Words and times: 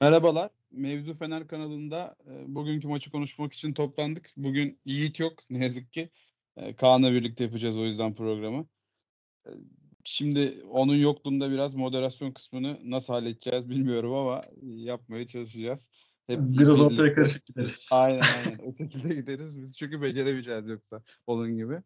Merhabalar. 0.00 0.50
Mevzu 0.70 1.14
Fener 1.14 1.46
kanalında 1.46 2.16
e, 2.30 2.54
bugünkü 2.54 2.88
maçı 2.88 3.10
konuşmak 3.10 3.52
için 3.52 3.74
toplandık. 3.74 4.30
Bugün 4.36 4.80
Yiğit 4.84 5.20
yok 5.20 5.32
ne 5.50 5.64
yazık 5.64 5.92
ki. 5.92 6.10
E, 6.56 6.76
Kaan'la 6.76 7.12
birlikte 7.12 7.44
yapacağız 7.44 7.76
o 7.76 7.84
yüzden 7.84 8.14
programı. 8.14 8.66
E, 9.46 9.50
şimdi 10.04 10.62
onun 10.70 10.96
yokluğunda 10.96 11.50
biraz 11.50 11.74
moderasyon 11.74 12.32
kısmını 12.32 12.78
nasıl 12.84 13.12
halledeceğiz 13.12 13.70
bilmiyorum 13.70 14.14
ama 14.14 14.40
yapmaya 14.62 15.28
çalışacağız. 15.28 15.90
Hep 16.26 16.38
biraz 16.40 16.80
ortaya 16.80 17.12
karışık 17.12 17.46
gideriz. 17.46 17.88
Aynen 17.92 18.20
aynen. 18.20 18.58
o 18.64 18.76
şekilde 18.76 19.14
gideriz. 19.14 19.62
Biz 19.62 19.76
çünkü 19.76 20.02
beceremeyeceğiz 20.02 20.68
yoksa 20.68 21.02
onun 21.26 21.56
gibi. 21.56 21.82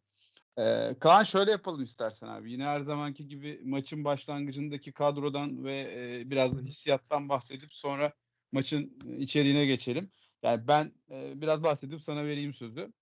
Ee, 0.58 0.94
Kaan 1.00 1.24
şöyle 1.24 1.50
yapalım 1.50 1.82
istersen 1.82 2.28
abi. 2.28 2.52
Yine 2.52 2.64
her 2.64 2.80
zamanki 2.80 3.28
gibi 3.28 3.60
maçın 3.64 4.04
başlangıcındaki 4.04 4.92
kadrodan 4.92 5.64
ve 5.64 5.92
e, 5.96 6.30
biraz 6.30 6.58
da 6.58 6.60
hissiyattan 6.60 7.28
bahsedip 7.28 7.74
sonra 7.74 8.12
maçın 8.52 8.98
içeriğine 9.18 9.66
geçelim. 9.66 10.10
Yani 10.42 10.68
ben 10.68 10.92
e, 11.10 11.40
biraz 11.40 11.62
bahsedip 11.62 12.02
sana 12.02 12.24
vereyim 12.24 12.54
sözü. 12.54 12.92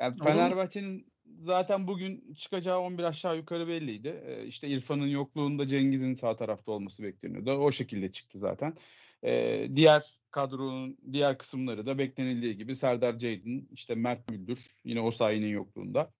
Yani 0.00 0.16
Fenerbahçe'nin 0.24 1.12
zaten 1.38 1.86
bugün 1.86 2.34
çıkacağı 2.34 2.80
11 2.80 3.04
aşağı 3.04 3.36
yukarı 3.36 3.68
belliydi. 3.68 4.22
E, 4.26 4.46
işte 4.46 4.68
İrfan'ın 4.68 5.06
yokluğunda 5.06 5.68
Cengiz'in 5.68 6.14
sağ 6.14 6.36
tarafta 6.36 6.72
olması 6.72 7.02
bekleniyordu. 7.02 7.52
O 7.52 7.72
şekilde 7.72 8.12
çıktı 8.12 8.38
zaten. 8.38 8.74
E, 9.24 9.68
diğer 9.76 10.20
kadronun 10.30 10.98
diğer 11.12 11.38
kısımları 11.38 11.86
da 11.86 11.98
beklenildiği 11.98 12.56
gibi 12.56 12.76
Serdar 12.76 13.18
Ceydin, 13.18 13.68
işte 13.72 13.94
Mert 13.94 14.30
Müldür 14.30 14.58
yine 14.84 15.00
o 15.00 15.10
sayının 15.10 15.46
yokluğunda 15.46 16.12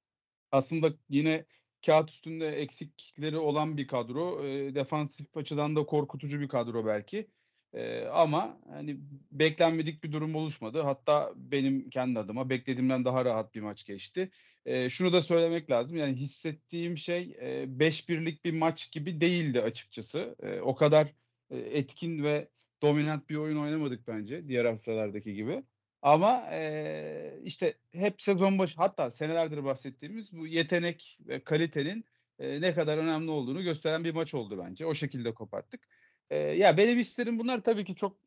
aslında 0.52 0.92
yine 1.09 1.45
kağıt 1.86 2.10
üstünde 2.10 2.48
eksikleri 2.48 3.38
olan 3.38 3.77
bir 3.77 3.86
kadro. 3.86 4.45
E, 4.45 4.74
defansif 4.74 5.36
açıdan 5.36 5.77
da 5.77 5.86
korkutucu 5.86 6.41
bir 6.41 6.48
kadro 6.48 6.86
belki. 6.86 7.28
E, 7.74 8.05
ama 8.05 8.60
hani 8.69 8.96
beklenmedik 9.32 10.05
bir 10.05 10.12
durum 10.12 10.34
oluşmadı. 10.34 10.80
Hatta 10.80 11.32
benim 11.36 11.91
kendi 11.91 12.19
adıma 12.19 12.50
beklediğimden 12.50 13.05
daha 13.05 13.24
rahat 13.24 13.55
bir 13.55 13.61
maç 13.61 13.84
geçti. 13.84 14.30
E, 14.67 14.91
şunu 14.91 15.12
da 15.12 15.22
söylemek 15.22 15.70
lazım. 15.70 15.97
Yani 15.97 16.17
hissettiğim 16.17 16.98
şey 16.98 17.36
e, 17.41 17.78
5-1'lik 17.78 18.44
bir 18.44 18.52
maç 18.52 18.91
gibi 18.92 19.20
değildi 19.20 19.61
açıkçası. 19.62 20.36
E, 20.42 20.61
o 20.61 20.74
kadar 20.74 21.12
e, 21.50 21.58
etkin 21.58 22.24
ve 22.24 22.48
dominant 22.83 23.30
bir 23.30 23.36
oyun 23.36 23.56
oynamadık 23.56 24.08
bence 24.08 24.48
diğer 24.48 24.64
haftalardaki 24.64 25.34
gibi. 25.34 25.62
Ama 26.02 26.48
e, 26.50 27.41
işte 27.44 27.75
hep 27.92 28.22
sezon 28.22 28.58
başı 28.58 28.77
hatta 28.77 29.11
senelerdir 29.11 29.64
bahsettiğimiz 29.64 30.33
bu 30.33 30.47
yetenek 30.47 31.19
ve 31.27 31.44
kalitenin 31.44 32.05
e, 32.39 32.61
ne 32.61 32.75
kadar 32.75 32.98
önemli 32.98 33.30
olduğunu 33.30 33.62
gösteren 33.62 34.05
bir 34.05 34.14
maç 34.14 34.34
oldu 34.34 34.58
bence. 34.58 34.86
O 34.86 34.94
şekilde 34.94 35.34
koparttık. 35.34 35.89
E, 36.30 36.36
ya 36.36 36.77
benim 36.77 37.00
isterim 37.00 37.39
bunlar 37.39 37.62
tabii 37.62 37.84
ki 37.84 37.94
çok 37.94 38.19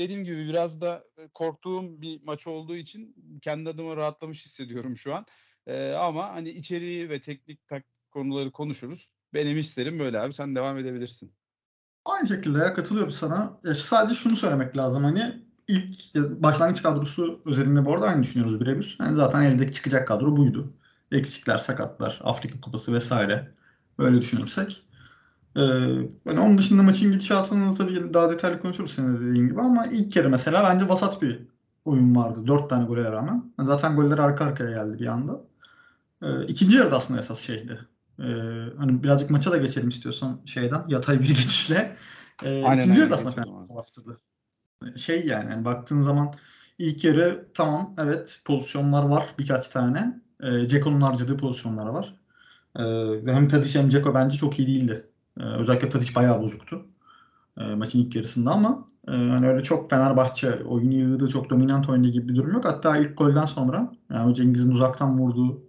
dediğim 0.00 0.24
gibi 0.24 0.48
biraz 0.48 0.80
da 0.80 1.04
korktuğum 1.34 2.02
bir 2.02 2.22
maç 2.22 2.46
olduğu 2.46 2.76
için 2.76 3.14
kendi 3.42 3.70
adıma 3.70 3.96
rahatlamış 3.96 4.44
hissediyorum 4.44 4.96
şu 4.96 5.14
an. 5.14 5.26
E, 5.66 5.92
ama 5.92 6.28
hani 6.28 6.50
içeriği 6.50 7.10
ve 7.10 7.20
teknik 7.20 7.68
tak 7.68 7.84
konuları 8.10 8.52
konuşuruz. 8.52 9.10
Benim 9.34 9.58
isterim 9.58 9.98
böyle 9.98 10.20
abi. 10.20 10.32
Sen 10.32 10.54
devam 10.54 10.78
edebilirsin. 10.78 11.32
Aynı 12.04 12.28
şekilde 12.28 12.58
ya 12.58 12.74
katılıyorum 12.74 13.12
sana. 13.12 13.60
Ya 13.64 13.74
sadece 13.74 14.14
şunu 14.14 14.36
söylemek 14.36 14.76
lazım 14.76 15.04
hani 15.04 15.47
ilk 15.68 16.14
başlangıç 16.14 16.82
kadrosu 16.82 17.40
özelinde 17.46 17.84
bu 17.84 17.94
arada 17.94 18.06
aynı 18.06 18.22
düşünüyoruz 18.22 18.60
birebir. 18.60 18.98
Yani 19.00 19.16
zaten 19.16 19.42
eldeki 19.42 19.74
çıkacak 19.74 20.08
kadro 20.08 20.36
buydu. 20.36 20.72
Eksikler, 21.12 21.58
sakatlar, 21.58 22.20
Afrika 22.24 22.60
Kupası 22.60 22.92
vesaire. 22.92 23.52
Böyle 23.98 24.20
düşünürsek. 24.20 24.82
Ee, 25.56 25.60
yani 26.26 26.40
onun 26.40 26.58
dışında 26.58 26.82
maçın 26.82 27.12
gidişatını 27.12 27.74
tabii 27.74 28.14
daha 28.14 28.30
detaylı 28.30 28.60
konuşuruz 28.60 28.94
senin 28.94 29.16
dediğin 29.16 29.48
gibi 29.48 29.60
ama 29.60 29.86
ilk 29.86 30.10
kere 30.10 30.28
mesela 30.28 30.62
bence 30.64 30.88
vasat 30.88 31.22
bir 31.22 31.40
oyun 31.84 32.16
vardı. 32.16 32.46
Dört 32.46 32.70
tane 32.70 32.84
gole 32.84 33.12
rağmen. 33.12 33.52
Zaten 33.60 33.96
goller 33.96 34.18
arka 34.18 34.44
arkaya 34.44 34.70
geldi 34.70 34.98
bir 34.98 35.06
anda. 35.06 35.40
Ee, 36.22 36.44
ikinci 36.44 36.76
yarıda 36.76 36.96
aslında 36.96 37.20
esas 37.20 37.40
şeydi. 37.40 37.78
Ee, 38.18 38.24
hani 38.78 39.02
birazcık 39.02 39.30
maça 39.30 39.52
da 39.52 39.56
geçelim 39.56 39.88
istiyorsan 39.88 40.40
şeyden 40.44 40.84
yatay 40.88 41.20
bir 41.20 41.28
geçişle. 41.28 41.96
Ee, 42.42 42.64
Aynen, 42.64 42.82
ikinci 42.82 43.00
yarıda 43.00 43.14
aslında 43.14 43.32
fena 43.32 43.68
bastırdı 43.68 44.18
şey 44.96 45.26
yani, 45.26 45.50
yani 45.50 45.64
baktığın 45.64 46.02
zaman 46.02 46.32
ilk 46.78 47.04
yarı 47.04 47.48
tamam 47.54 47.94
evet 47.98 48.40
pozisyonlar 48.44 49.04
var 49.04 49.34
birkaç 49.38 49.68
tane. 49.68 50.20
E, 50.40 50.68
Ceko'nun 50.68 51.00
harcadığı 51.00 51.36
pozisyonlar 51.36 51.86
var. 51.86 52.14
E, 52.76 52.82
hem 53.32 53.48
Tadic 53.48 53.78
hem 53.78 53.88
Ceko 53.88 54.14
bence 54.14 54.38
çok 54.38 54.58
iyi 54.58 54.68
değildi. 54.68 55.06
E, 55.40 55.42
özellikle 55.42 55.88
Tadic 55.88 56.14
bayağı 56.14 56.42
bozuktu. 56.42 56.86
E, 57.58 57.64
maçın 57.64 57.98
ilk 57.98 58.16
yarısında 58.16 58.50
ama 58.50 58.86
e, 59.08 59.12
hani 59.12 59.48
öyle 59.48 59.62
çok 59.62 59.90
Fenerbahçe 59.90 60.64
oyunu 60.64 60.94
yığdı, 60.94 61.28
çok 61.28 61.50
dominant 61.50 61.88
oynadığı 61.88 62.08
gibi 62.08 62.28
bir 62.28 62.36
durum 62.36 62.52
yok. 62.52 62.64
Hatta 62.64 62.96
ilk 62.96 63.18
golden 63.18 63.46
sonra 63.46 63.92
yani 64.10 64.34
Cengiz'in 64.34 64.72
uzaktan 64.72 65.18
vurduğu 65.18 65.62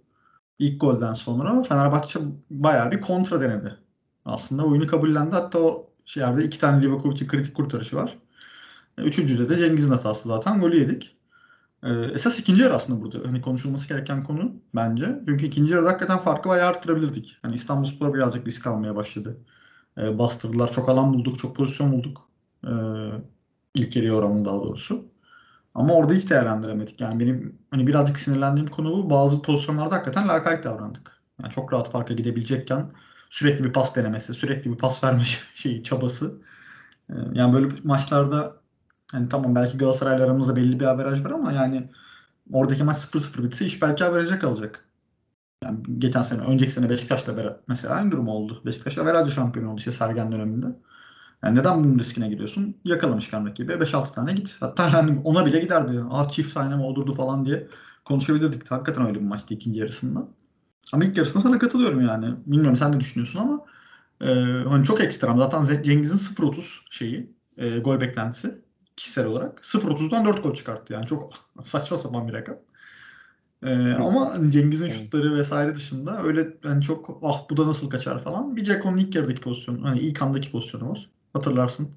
ilk 0.58 0.80
golden 0.80 1.14
sonra 1.14 1.62
Fenerbahçe 1.62 2.20
bayağı 2.50 2.90
bir 2.90 3.00
kontra 3.00 3.40
denedi. 3.40 3.76
Aslında 4.24 4.64
oyunu 4.66 4.86
kabullendi. 4.86 5.30
Hatta 5.30 5.58
o 5.58 5.90
yerde 6.14 6.44
iki 6.44 6.60
tane 6.60 6.82
Livakovic'in 6.82 7.28
kritik 7.28 7.54
kurtarışı 7.54 7.96
var. 7.96 8.18
Üçüncüde 9.04 9.48
de 9.48 9.56
Cengiz'in 9.56 9.90
hatası 9.90 10.28
zaten. 10.28 10.60
Golü 10.60 10.80
yedik. 10.80 11.16
Ee, 11.82 11.90
esas 11.90 12.38
ikinci 12.38 12.62
yarı 12.62 12.74
aslında 12.74 13.02
burada. 13.02 13.28
Hani 13.28 13.40
konuşulması 13.40 13.88
gereken 13.88 14.22
konu 14.22 14.52
bence. 14.74 15.20
Çünkü 15.26 15.46
ikinci 15.46 15.72
yarıda 15.72 15.88
hakikaten 15.88 16.18
farkı 16.18 16.48
bayağı 16.48 16.68
arttırabilirdik. 16.68 17.38
Hani 17.42 17.54
İstanbulspor 17.54 18.14
birazcık 18.14 18.46
risk 18.46 18.66
almaya 18.66 18.96
başladı. 18.96 19.36
Ee, 19.98 20.18
bastırdılar. 20.18 20.70
Çok 20.70 20.88
alan 20.88 21.14
bulduk. 21.14 21.38
Çok 21.38 21.56
pozisyon 21.56 21.92
bulduk. 21.92 22.28
Ee, 22.66 22.70
ilk 23.74 23.96
yarıya 23.96 24.14
oranın 24.14 24.44
daha 24.44 24.56
doğrusu. 24.56 25.04
Ama 25.74 25.94
orada 25.94 26.14
hiç 26.14 26.30
değerlendiremedik. 26.30 27.00
Yani 27.00 27.20
benim 27.20 27.58
hani 27.70 27.86
birazcık 27.86 28.18
sinirlendiğim 28.20 28.68
konu 28.68 28.92
bu. 28.92 29.10
Bazı 29.10 29.42
pozisyonlarda 29.42 29.94
hakikaten 29.94 30.28
lakayt 30.28 30.64
davrandık. 30.64 31.20
Yani 31.42 31.52
çok 31.52 31.72
rahat 31.72 31.90
farka 31.92 32.14
gidebilecekken 32.14 32.92
sürekli 33.30 33.64
bir 33.64 33.72
pas 33.72 33.96
denemesi, 33.96 34.34
sürekli 34.34 34.72
bir 34.72 34.78
pas 34.78 35.04
verme 35.04 35.22
şeyi, 35.54 35.82
çabası. 35.82 36.42
Ee, 37.10 37.14
yani 37.32 37.54
böyle 37.54 37.68
maçlarda 37.84 38.59
Hani 39.12 39.28
tamam 39.28 39.54
belki 39.54 39.78
Galatasaray'la 39.78 40.24
aramızda 40.24 40.56
belli 40.56 40.80
bir 40.80 40.84
averaj 40.84 41.24
var 41.24 41.30
ama 41.30 41.52
yani 41.52 41.90
oradaki 42.52 42.84
maç 42.84 42.96
0-0 42.96 43.42
bitse 43.44 43.66
iş 43.66 43.82
belki 43.82 44.04
averaja 44.04 44.38
kalacak. 44.38 44.84
Yani 45.64 45.78
geçen 45.98 46.22
sene, 46.22 46.42
önceki 46.42 46.72
sene 46.72 46.90
Beşiktaş'la 46.90 47.36
beraber 47.36 47.56
mesela 47.68 47.94
aynı 47.94 48.10
durum 48.10 48.28
oldu. 48.28 48.62
Beşiktaş 48.66 48.98
averajlı 48.98 49.30
şampiyon 49.32 49.66
oldu 49.66 49.78
işte 49.78 49.92
Sergen 49.92 50.32
döneminde. 50.32 50.66
Yani 51.44 51.58
neden 51.58 51.84
bunun 51.84 51.98
riskine 51.98 52.28
gidiyorsun? 52.28 52.76
Yakalamışken 52.84 53.46
rakibi 53.46 53.72
5-6 53.72 54.14
tane 54.14 54.32
git. 54.32 54.56
Hatta 54.60 54.92
hani 54.92 55.20
ona 55.24 55.46
bile 55.46 55.60
giderdi. 55.60 56.04
Ah 56.10 56.28
çift 56.28 56.54
tane 56.54 56.76
mi 56.76 56.82
olurdu 56.82 57.12
falan 57.12 57.44
diye 57.44 57.68
konuşabilirdik. 58.04 58.70
Hakikaten 58.70 59.06
öyle 59.06 59.20
bir 59.20 59.24
maçtı 59.24 59.54
ikinci 59.54 59.80
yarısında. 59.80 60.28
Ama 60.92 61.04
ilk 61.04 61.16
yarısında 61.16 61.42
sana 61.42 61.58
katılıyorum 61.58 62.00
yani. 62.00 62.34
Bilmiyorum 62.46 62.76
sen 62.76 62.92
de 62.92 63.00
düşünüyorsun 63.00 63.38
ama 63.38 63.64
e, 64.20 64.26
hani 64.68 64.84
çok 64.84 65.00
ekstrem. 65.00 65.38
Zaten 65.38 65.82
Cengiz'in 65.82 66.16
0-30 66.16 66.80
şeyi, 66.90 67.36
e, 67.56 67.78
gol 67.78 68.00
beklentisi 68.00 68.69
kişisel 69.00 69.26
olarak. 69.26 69.58
0-30'dan 69.64 70.24
4 70.24 70.42
gol 70.42 70.54
çıkarttı 70.54 70.92
yani 70.92 71.06
çok 71.06 71.32
saçma 71.64 71.96
sapan 71.96 72.28
bir 72.28 72.32
rakam. 72.32 72.56
Ee, 73.62 73.92
ama 73.92 74.34
hani 74.34 74.50
Cengiz'in 74.50 74.88
şutları 74.88 75.34
vesaire 75.34 75.74
dışında 75.74 76.22
öyle 76.22 76.56
yani 76.64 76.82
çok 76.82 77.20
ah 77.22 77.50
bu 77.50 77.56
da 77.56 77.66
nasıl 77.66 77.90
kaçar 77.90 78.24
falan. 78.24 78.56
Bir 78.56 78.64
Ceko'nun 78.64 78.98
ilk 78.98 79.14
yarıdaki 79.14 79.40
pozisyonu 79.40 79.84
hani 79.84 79.98
ilk 79.98 80.22
andaki 80.22 80.52
pozisyonu 80.52 80.90
var. 80.90 81.10
Hatırlarsın. 81.32 81.90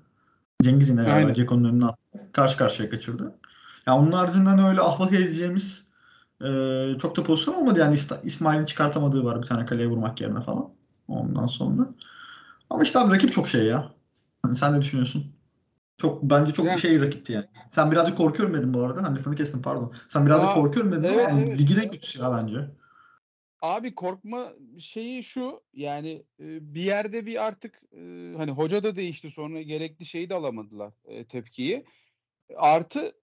Cengiz 0.63 0.89
yine 0.89 1.03
galiba 1.03 1.33
Ceko'nun 1.33 1.69
önüne 1.69 1.85
attı. 1.85 2.19
Karşı 2.31 2.57
karşıya 2.57 2.89
kaçırdı. 2.89 3.35
Yani 3.87 3.99
onun 3.99 4.11
haricinde 4.11 4.49
öyle 4.49 4.81
ahvah 4.81 5.11
edeceğimiz 5.11 5.87
e, 6.41 6.47
çok 7.01 7.17
da 7.17 7.23
pozisyon 7.23 7.55
olmadı. 7.55 7.79
Yani 7.79 7.97
İsmail'in 8.23 8.65
çıkartamadığı 8.65 9.23
var 9.23 9.41
bir 9.41 9.47
tane 9.47 9.65
kaleye 9.65 9.87
vurmak 9.87 10.21
yerine 10.21 10.41
falan. 10.41 10.69
Ondan 11.07 11.47
sonra. 11.47 11.89
Ama 12.69 12.83
işte 12.83 12.99
abi 12.99 13.15
rakip 13.15 13.31
çok 13.31 13.47
şey 13.47 13.65
ya. 13.65 13.91
Hani 14.41 14.55
sen 14.55 14.73
ne 14.73 14.81
düşünüyorsun? 14.81 15.33
Çok 16.03 16.23
bence 16.23 16.51
çok 16.51 16.65
yani, 16.65 16.75
bir 16.75 16.81
şey 16.81 17.01
rakipti 17.01 17.33
yani. 17.33 17.45
Sen 17.71 17.91
birazcık 17.91 18.17
korkuyorum 18.17 18.55
dedim 18.55 18.73
bu 18.73 18.81
arada. 18.81 19.03
Hani 19.03 19.17
lafını 19.17 19.35
kestim 19.35 19.61
pardon. 19.61 19.93
Sen 20.07 20.25
birazcık 20.25 20.49
aa, 20.49 20.53
korkuyorum 20.53 20.91
dedin 20.91 21.03
evet, 21.03 21.29
ama 21.29 21.41
evet. 21.41 21.59
ligin 21.59 21.77
en 21.77 21.91
kötüsü 21.91 22.19
ya 22.19 22.39
bence. 22.41 22.57
Abi 23.61 23.95
korkma 23.95 24.53
şeyi 24.79 25.23
şu 25.23 25.61
yani 25.73 26.23
bir 26.39 26.83
yerde 26.83 27.25
bir 27.25 27.45
artık 27.45 27.81
hani 28.37 28.51
hoca 28.51 28.83
da 28.83 28.95
değişti 28.95 29.31
sonra 29.31 29.61
gerekli 29.61 30.05
şeyi 30.05 30.29
de 30.29 30.35
alamadılar 30.35 30.93
tepkiyi. 31.29 31.85
Artı 32.57 33.13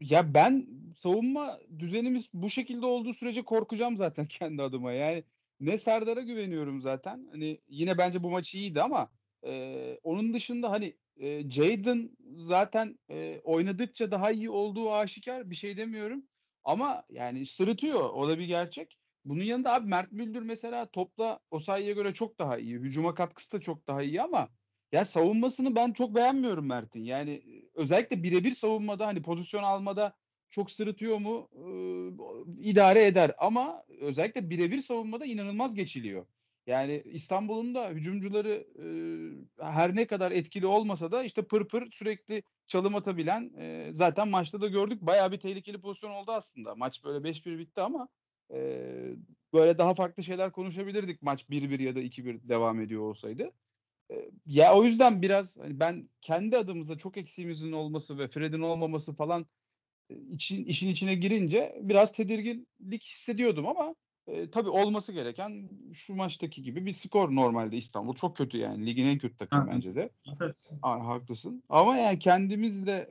ya 0.00 0.34
ben 0.34 0.66
savunma 1.02 1.58
düzenimiz 1.78 2.24
bu 2.34 2.50
şekilde 2.50 2.86
olduğu 2.86 3.14
sürece 3.14 3.42
korkacağım 3.42 3.96
zaten 3.96 4.26
kendi 4.28 4.62
adıma. 4.62 4.92
Yani 4.92 5.24
ne 5.60 5.78
Serdar'a 5.78 6.20
güveniyorum 6.20 6.80
zaten. 6.80 7.26
Hani 7.30 7.58
yine 7.68 7.98
bence 7.98 8.22
bu 8.22 8.30
maç 8.30 8.54
iyiydi 8.54 8.82
ama 8.82 9.08
e, 9.46 9.98
onun 10.02 10.34
dışında 10.34 10.70
hani 10.70 10.96
e, 11.16 11.50
Jaden 11.50 12.10
zaten 12.36 12.98
e, 13.10 13.40
oynadıkça 13.44 14.10
daha 14.10 14.30
iyi 14.30 14.50
olduğu 14.50 14.92
aşikar 14.92 15.50
bir 15.50 15.54
şey 15.54 15.76
demiyorum. 15.76 16.24
Ama 16.64 17.04
yani 17.10 17.46
sırıtıyor. 17.46 18.10
O 18.10 18.28
da 18.28 18.38
bir 18.38 18.44
gerçek. 18.44 18.98
Bunun 19.24 19.42
yanında 19.42 19.74
abi 19.74 19.88
Mert 19.88 20.12
Müldür 20.12 20.42
mesela 20.42 20.86
topla 20.90 21.40
Osayi'ye 21.50 21.92
göre 21.92 22.14
çok 22.14 22.38
daha 22.38 22.58
iyi. 22.58 22.74
Hücuma 22.74 23.14
katkısı 23.14 23.52
da 23.52 23.60
çok 23.60 23.86
daha 23.86 24.02
iyi 24.02 24.22
ama 24.22 24.48
ya 24.92 25.04
savunmasını 25.04 25.74
ben 25.74 25.92
çok 25.92 26.14
beğenmiyorum 26.14 26.66
Mert'in. 26.66 27.04
Yani 27.04 27.42
özellikle 27.74 28.22
birebir 28.22 28.54
savunmada 28.54 29.06
hani 29.06 29.22
pozisyon 29.22 29.62
almada 29.62 30.16
çok 30.50 30.70
sırıtıyor 30.70 31.18
mu? 31.18 31.48
E, 31.52 31.64
idare 32.70 33.06
eder 33.06 33.32
ama 33.38 33.84
özellikle 34.00 34.50
birebir 34.50 34.80
savunmada 34.80 35.24
inanılmaz 35.26 35.74
geçiliyor. 35.74 36.26
Yani 36.66 37.02
İstanbul'un 37.06 37.74
da 37.74 37.88
hücumcuları 37.90 38.66
e, 39.60 39.64
her 39.64 39.96
ne 39.96 40.06
kadar 40.06 40.32
etkili 40.32 40.66
olmasa 40.66 41.12
da 41.12 41.24
işte 41.24 41.42
pır 41.42 41.68
pır 41.68 41.90
sürekli 41.92 42.42
çalım 42.66 42.94
atabilen 42.94 43.52
e, 43.58 43.90
zaten 43.92 44.28
maçta 44.28 44.60
da 44.60 44.68
gördük 44.68 45.02
bayağı 45.02 45.32
bir 45.32 45.40
tehlikeli 45.40 45.80
pozisyon 45.80 46.10
oldu 46.10 46.32
aslında. 46.32 46.74
Maç 46.74 47.04
böyle 47.04 47.28
5-1 47.28 47.58
bitti 47.58 47.80
ama 47.80 48.08
e, 48.54 48.56
böyle 49.52 49.78
daha 49.78 49.94
farklı 49.94 50.24
şeyler 50.24 50.52
konuşabilirdik 50.52 51.22
maç 51.22 51.50
1-1 51.50 51.82
ya 51.82 51.94
da 51.94 52.00
2-1 52.00 52.48
devam 52.48 52.80
ediyor 52.80 53.02
olsaydı. 53.02 53.52
E, 54.12 54.30
ya 54.46 54.74
o 54.74 54.84
yüzden 54.84 55.22
biraz 55.22 55.56
hani 55.56 55.80
ben 55.80 56.08
kendi 56.20 56.58
adımıza 56.58 56.98
çok 56.98 57.16
eksiğimizin 57.16 57.72
olması 57.72 58.18
ve 58.18 58.28
Fred'in 58.28 58.60
olmaması 58.60 59.14
falan 59.14 59.46
için 60.32 60.64
işin 60.64 60.88
içine 60.88 61.14
girince 61.14 61.78
biraz 61.82 62.12
tedirginlik 62.12 63.04
hissediyordum 63.04 63.66
ama 63.66 63.94
e, 64.26 64.50
tabii 64.50 64.68
olması 64.68 65.12
gereken 65.12 65.68
şu 65.92 66.14
maçtaki 66.14 66.62
gibi 66.62 66.86
bir 66.86 66.92
skor 66.92 67.34
normalde 67.34 67.76
İstanbul. 67.76 68.14
Çok 68.14 68.36
kötü 68.36 68.58
yani. 68.58 68.86
Ligin 68.86 69.06
en 69.06 69.18
kötü 69.18 69.36
takımı 69.36 69.70
bence 69.70 69.94
de. 69.94 70.10
Evet. 70.40 70.66
Aa, 70.82 71.06
haklısın. 71.06 71.62
Ama 71.68 71.96
yani 71.96 72.18
kendimizle 72.18 73.10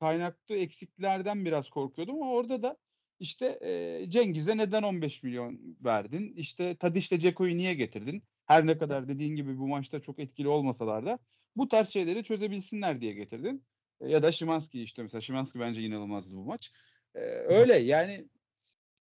kaynaklı 0.00 0.56
eksiklerden 0.56 1.44
biraz 1.44 1.70
korkuyordum 1.70 2.22
ama 2.22 2.32
orada 2.32 2.62
da 2.62 2.76
işte 3.20 3.58
e, 3.62 4.10
Cengiz'e 4.10 4.56
neden 4.56 4.82
15 4.82 5.22
milyon 5.22 5.60
verdin? 5.84 6.34
İşte 6.36 6.76
Tadiş'le 6.76 7.20
Ceko'yu 7.20 7.56
niye 7.56 7.74
getirdin? 7.74 8.22
Her 8.46 8.66
ne 8.66 8.78
kadar 8.78 9.08
dediğin 9.08 9.36
gibi 9.36 9.58
bu 9.58 9.68
maçta 9.68 10.00
çok 10.00 10.18
etkili 10.18 10.48
olmasalar 10.48 11.06
da 11.06 11.18
bu 11.56 11.68
tarz 11.68 11.88
şeyleri 11.88 12.24
çözebilsinler 12.24 13.00
diye 13.00 13.12
getirdin. 13.12 13.64
E, 14.00 14.08
ya 14.08 14.22
da 14.22 14.32
Şimanski 14.32 14.82
işte 14.82 15.02
mesela 15.02 15.20
Şimanski 15.20 15.60
bence 15.60 15.82
inanılmazdı 15.82 16.36
bu 16.36 16.44
maç. 16.44 16.72
E, 17.14 17.20
öyle 17.20 17.76
yani 17.76 18.28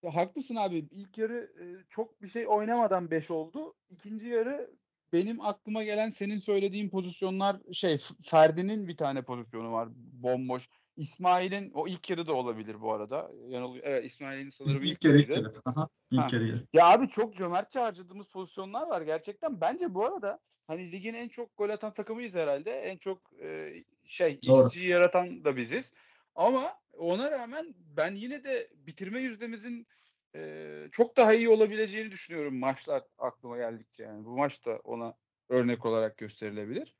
haklısın 0.10 0.56
abi. 0.56 0.88
İlk 0.92 1.18
yarı 1.18 1.52
e, 1.62 1.66
çok 1.90 2.22
bir 2.22 2.28
şey 2.28 2.48
oynamadan 2.48 3.12
5 3.12 3.32
oldu. 3.32 3.74
İkinci 3.90 4.28
yarı 4.28 4.72
benim 5.14 5.42
aklıma 5.42 5.84
gelen 5.84 6.10
senin 6.10 6.40
söylediğin 6.40 6.90
pozisyonlar 6.90 7.58
şey 7.74 8.02
Ferdi'nin 8.24 8.88
bir 8.88 8.98
tane 8.98 9.22
pozisyonu 9.22 9.72
var 9.72 9.90
bomboş. 9.96 10.70
İsmail'in 10.98 11.72
o 11.74 11.88
ilk 11.88 12.10
yarı 12.10 12.26
da 12.26 12.34
olabilir 12.34 12.82
bu 12.82 12.94
arada. 12.94 13.32
Yanılıyor. 13.48 13.84
Evet 13.88 14.06
İsmail'in 14.06 14.50
sanırım 14.50 14.84
ilk, 14.84 15.06
ilk, 15.06 15.30
yarı. 15.30 15.54
Aha, 15.66 15.90
ilk 16.12 16.20
Ha. 16.22 16.28
yarı. 16.32 16.64
Ya 16.74 16.86
abi 16.86 17.10
çok 17.10 17.36
cömertçe 17.36 17.80
harcadığımız 17.80 18.28
pozisyonlar 18.28 18.88
var 18.88 19.02
gerçekten. 19.02 19.62
Bence 19.62 19.94
bu 19.94 20.06
arada 20.06 20.40
hani 20.68 20.92
ligin 20.92 21.14
en 21.14 21.28
çok 21.28 21.58
gol 21.58 21.70
atan 21.70 21.94
takımıyız 21.94 22.36
herhalde. 22.36 22.72
En 22.72 22.98
çok 22.98 23.20
e, 23.42 23.74
şey 24.06 24.40
Doğru. 24.48 24.80
Yaratan 24.80 25.44
da 25.44 25.56
biziz. 25.56 25.94
Ama 26.36 26.74
ona 26.98 27.32
rağmen 27.32 27.76
ben 27.78 28.16
yine 28.16 28.44
de 28.44 28.70
bitirme 28.74 29.20
yüzdemizin 29.20 29.88
e, 30.36 30.88
çok 30.92 31.18
daha 31.18 31.34
iyi 31.34 31.50
olabileceğini 31.50 32.12
düşünüyorum 32.12 32.60
maçlar 32.60 33.04
aklıma 33.18 33.58
geldikçe. 33.58 34.04
Yani 34.04 34.26
bu 34.26 34.38
maç 34.38 34.66
da 34.66 34.80
ona 34.84 35.14
örnek 35.50 35.86
olarak 35.86 36.18
gösterilebilir. 36.18 36.96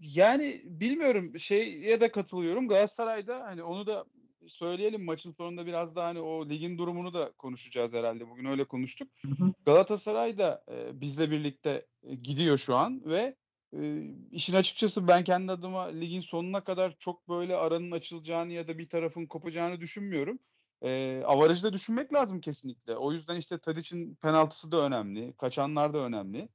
Yani 0.00 0.62
bilmiyorum 0.64 1.38
şeye 1.38 2.00
de 2.00 2.10
katılıyorum. 2.10 2.68
Galatasaray'da 2.68 3.42
hani 3.44 3.62
onu 3.62 3.86
da 3.86 4.04
söyleyelim 4.46 5.04
maçın 5.04 5.32
sonunda 5.32 5.66
biraz 5.66 5.96
daha 5.96 6.06
hani 6.06 6.20
o 6.20 6.48
ligin 6.48 6.78
durumunu 6.78 7.14
da 7.14 7.32
konuşacağız 7.32 7.92
herhalde. 7.92 8.30
Bugün 8.30 8.44
öyle 8.44 8.64
konuştuk. 8.64 9.08
Hı 9.22 9.28
hı. 9.28 9.52
Galatasaray 9.66 10.38
da 10.38 10.64
e, 10.72 11.00
bizle 11.00 11.30
birlikte 11.30 11.86
e, 12.02 12.14
gidiyor 12.14 12.58
şu 12.58 12.76
an 12.76 13.02
ve 13.04 13.36
e, 13.76 14.02
işin 14.30 14.54
açıkçası 14.54 15.08
ben 15.08 15.24
kendi 15.24 15.52
adıma 15.52 15.82
ligin 15.82 16.20
sonuna 16.20 16.64
kadar 16.64 16.96
çok 16.98 17.28
böyle 17.28 17.56
aranın 17.56 17.90
açılacağını 17.90 18.52
ya 18.52 18.68
da 18.68 18.78
bir 18.78 18.88
tarafın 18.88 19.26
kopacağını 19.26 19.80
düşünmüyorum. 19.80 20.38
E, 20.82 21.22
avarajı 21.26 21.62
da 21.62 21.72
düşünmek 21.72 22.12
lazım 22.12 22.40
kesinlikle. 22.40 22.96
O 22.96 23.12
yüzden 23.12 23.36
işte 23.36 23.58
Tadic'in 23.58 24.14
penaltısı 24.14 24.72
da 24.72 24.76
önemli. 24.76 25.32
Kaçanlar 25.32 25.94
da 25.94 25.98
önemli. 25.98 26.48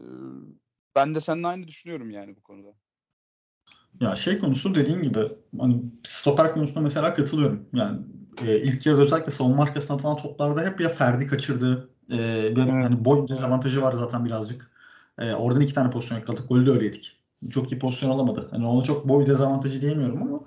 E, 0.00 0.04
ben 0.96 1.14
de 1.14 1.20
seninle 1.20 1.46
aynı 1.46 1.68
düşünüyorum 1.68 2.10
yani 2.10 2.36
bu 2.36 2.42
konuda. 2.42 2.68
Ya 4.00 4.16
şey 4.16 4.38
konusu 4.38 4.74
dediğin 4.74 5.02
gibi 5.02 5.20
hani 5.58 5.82
stoper 6.02 6.54
konusunda 6.54 6.80
mesela 6.80 7.14
katılıyorum. 7.14 7.68
Yani 7.72 8.00
e, 8.46 8.60
ilk 8.60 8.86
yarıda 8.86 9.02
özellikle 9.02 9.30
savunma 9.30 9.62
arkasına 9.62 9.96
atılan 9.96 10.16
toplarda 10.16 10.64
hep 10.64 10.80
ya 10.80 10.88
Ferdi 10.88 11.26
kaçırdı. 11.26 11.90
E, 12.10 12.16
bir, 12.56 12.62
Evet. 12.62 12.72
hani 12.72 13.04
boy 13.04 13.28
dezavantajı 13.28 13.82
var 13.82 13.92
zaten 13.92 14.24
birazcık. 14.24 14.75
E, 15.18 15.34
oradan 15.34 15.60
iki 15.60 15.74
tane 15.74 15.90
pozisyon 15.90 16.18
yakaladık. 16.18 16.48
Golü 16.48 16.66
de 16.66 16.70
öyle 16.70 16.84
yedik. 16.84 17.16
Çok 17.50 17.72
iyi 17.72 17.78
pozisyon 17.78 18.10
alamadı. 18.10 18.48
Hani 18.50 18.66
ona 18.66 18.82
çok 18.82 19.08
boy 19.08 19.26
dezavantajı 19.26 19.80
diyemiyorum 19.80 20.22
ama 20.22 20.40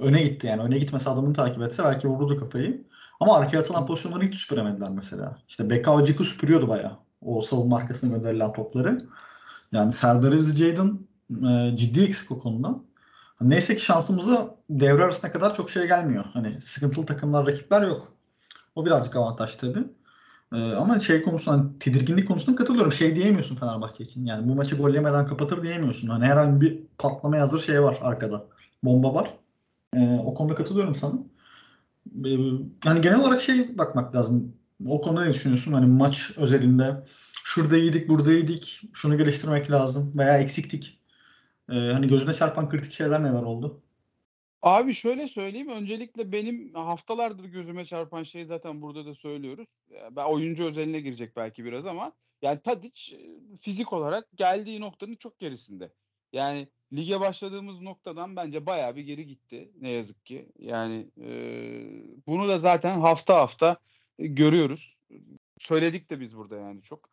öne 0.00 0.22
gitti 0.22 0.46
yani. 0.46 0.62
Öne 0.62 0.78
gitmese 0.78 1.10
adamını 1.10 1.34
takip 1.34 1.62
etse 1.62 1.84
belki 1.84 2.08
vururdu 2.08 2.40
kafayı. 2.40 2.84
Ama 3.20 3.36
arkaya 3.36 3.58
atılan 3.60 3.86
pozisyonları 3.86 4.24
hiç 4.24 4.34
süpüremediler 4.34 4.90
mesela. 4.90 5.38
İşte 5.48 5.70
Beka 5.70 6.04
Ciku 6.04 6.24
süpürüyordu 6.24 6.68
bayağı. 6.68 6.96
O 7.22 7.40
savunma 7.40 7.76
arkasına 7.76 8.16
gönderilen 8.16 8.52
topları. 8.52 8.98
Yani 9.72 9.92
Serdar 9.92 10.32
Aziz 10.32 10.58
Ceydan 10.58 11.06
e, 11.48 11.76
ciddi 11.76 12.04
eksik 12.04 12.30
o 12.30 12.38
konuda. 12.38 12.80
Neyse 13.40 13.76
ki 13.76 13.84
şansımıza 13.84 14.56
devre 14.70 15.04
arasına 15.04 15.32
kadar 15.32 15.54
çok 15.54 15.70
şey 15.70 15.86
gelmiyor. 15.86 16.24
Hani 16.32 16.60
sıkıntılı 16.60 17.06
takımlar, 17.06 17.46
rakipler 17.46 17.82
yok. 17.82 18.12
O 18.74 18.86
birazcık 18.86 19.16
avantaj 19.16 19.56
tabii. 19.56 19.84
Ee, 20.52 20.72
ama 20.72 21.00
şey 21.00 21.22
konusunda 21.22 21.58
hani 21.58 21.78
tedirginlik 21.78 22.28
konusunda 22.28 22.56
katılıyorum. 22.56 22.92
Şey 22.92 23.16
diyemiyorsun 23.16 23.56
Fenerbahçe 23.56 24.04
için. 24.04 24.26
Yani 24.26 24.48
bu 24.48 24.54
maçı 24.54 24.76
gol 24.76 24.94
yemeden 24.94 25.26
kapatır 25.26 25.62
diyemiyorsun. 25.62 26.08
Hani 26.08 26.24
herhangi 26.24 26.60
bir 26.60 26.80
patlamaya 26.98 27.42
hazır 27.42 27.60
şey 27.60 27.82
var 27.82 27.98
arkada. 28.02 28.46
Bomba 28.82 29.14
var. 29.14 29.34
Ee, 29.96 30.18
o 30.24 30.34
konuda 30.34 30.54
katılıyorum 30.54 30.94
sana. 30.94 31.14
Ee, 32.24 32.30
yani 32.84 33.00
genel 33.00 33.20
olarak 33.20 33.42
şey 33.42 33.78
bakmak 33.78 34.14
lazım. 34.16 34.56
O 34.86 35.00
konuda 35.00 35.24
ne 35.24 35.30
düşünüyorsun? 35.30 35.72
Hani 35.72 35.86
maç 35.86 36.32
özelinde 36.36 37.06
şurada 37.44 37.76
iyiydik, 37.76 38.08
burada 38.08 38.32
iyiydik. 38.32 38.80
Şunu 38.92 39.18
geliştirmek 39.18 39.70
lazım 39.70 40.12
veya 40.18 40.38
eksiktik. 40.38 41.00
Ee, 41.70 41.74
hani 41.74 42.08
gözüne 42.08 42.34
çarpan 42.34 42.68
kritik 42.68 42.92
şeyler 42.92 43.22
neler 43.22 43.42
oldu? 43.42 43.83
Abi 44.64 44.94
şöyle 44.94 45.28
söyleyeyim. 45.28 45.68
Öncelikle 45.68 46.32
benim 46.32 46.74
haftalardır 46.74 47.44
gözüme 47.44 47.84
çarpan 47.84 48.22
şey 48.22 48.44
zaten 48.44 48.82
burada 48.82 49.06
da 49.06 49.14
söylüyoruz. 49.14 49.68
Ben 50.10 50.24
oyuncu 50.24 50.64
özeline 50.64 51.00
girecek 51.00 51.36
belki 51.36 51.64
biraz 51.64 51.86
ama 51.86 52.12
yani 52.42 52.60
Tadic 52.60 53.16
e, 53.16 53.18
fizik 53.60 53.92
olarak 53.92 54.28
geldiği 54.34 54.80
noktanın 54.80 55.16
çok 55.16 55.38
gerisinde. 55.38 55.92
Yani 56.32 56.68
lige 56.92 57.20
başladığımız 57.20 57.80
noktadan 57.80 58.36
bence 58.36 58.66
bayağı 58.66 58.96
bir 58.96 59.02
geri 59.02 59.26
gitti 59.26 59.70
ne 59.80 59.90
yazık 59.90 60.26
ki. 60.26 60.48
Yani 60.58 61.06
e, 61.20 61.28
bunu 62.26 62.48
da 62.48 62.58
zaten 62.58 63.00
hafta 63.00 63.34
hafta 63.34 63.76
e, 64.18 64.26
görüyoruz. 64.26 64.96
Söyledik 65.58 66.10
de 66.10 66.20
biz 66.20 66.36
burada 66.36 66.56
yani 66.56 66.82
çok. 66.82 67.10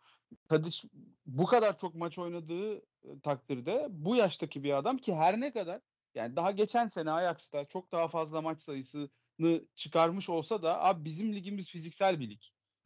Tadic 0.49 0.87
bu 1.25 1.45
kadar 1.45 1.79
çok 1.79 1.95
maç 1.95 2.17
oynadığı 2.19 2.75
e, 2.77 3.19
takdirde 3.23 3.87
bu 3.89 4.15
yaştaki 4.15 4.63
bir 4.63 4.77
adam 4.77 4.97
ki 4.97 5.15
her 5.15 5.39
ne 5.39 5.51
kadar 5.51 5.81
yani 6.15 6.35
daha 6.35 6.51
geçen 6.51 6.87
sene 6.87 7.11
Ajax'ta 7.11 7.65
çok 7.65 7.91
daha 7.91 8.07
fazla 8.07 8.41
maç 8.41 8.61
sayısını 8.61 9.65
çıkarmış 9.75 10.29
olsa 10.29 10.63
da 10.63 10.83
abi 10.83 11.05
bizim 11.05 11.35
ligimiz 11.35 11.69
fiziksel 11.69 12.19
bir 12.19 12.29
lig. 12.29 12.41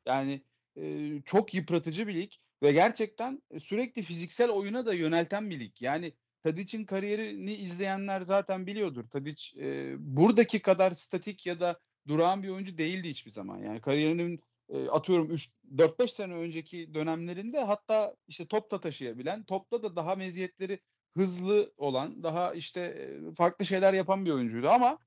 Yani 0.05 0.41
e, 0.77 1.11
çok 1.25 1.53
yıpratıcı 1.53 2.07
bir 2.07 2.15
lig 2.15 2.31
ve 2.63 2.71
gerçekten 2.71 3.43
e, 3.51 3.59
sürekli 3.59 4.01
fiziksel 4.01 4.49
oyuna 4.49 4.85
da 4.85 4.93
yönelten 4.93 5.49
bir 5.49 5.59
lig. 5.59 5.81
Yani 5.81 6.13
Tadic'in 6.43 6.85
kariyerini 6.85 7.55
izleyenler 7.55 8.21
zaten 8.21 8.67
biliyordur. 8.67 9.09
Tadic 9.09 9.61
e, 9.61 9.95
buradaki 9.99 10.61
kadar 10.61 10.91
statik 10.91 11.45
ya 11.45 11.59
da 11.59 11.79
durağan 12.07 12.43
bir 12.43 12.49
oyuncu 12.49 12.77
değildi 12.77 13.09
hiçbir 13.09 13.31
zaman. 13.31 13.57
Yani 13.57 13.81
kariyerinin 13.81 14.39
e, 14.69 14.87
atıyorum 14.89 15.31
3 15.31 15.49
4-5 15.75 16.07
sene 16.07 16.33
önceki 16.33 16.93
dönemlerinde 16.93 17.59
hatta 17.59 18.15
işte 18.27 18.47
top 18.47 18.71
da 18.71 18.79
taşıyabilen, 18.79 19.43
topta 19.43 19.83
da 19.83 19.95
daha 19.95 20.15
meziyetleri 20.15 20.79
hızlı 21.15 21.73
olan, 21.77 22.23
daha 22.23 22.53
işte 22.53 23.09
farklı 23.37 23.65
şeyler 23.65 23.93
yapan 23.93 24.25
bir 24.25 24.31
oyuncuydu 24.31 24.69
ama 24.69 24.99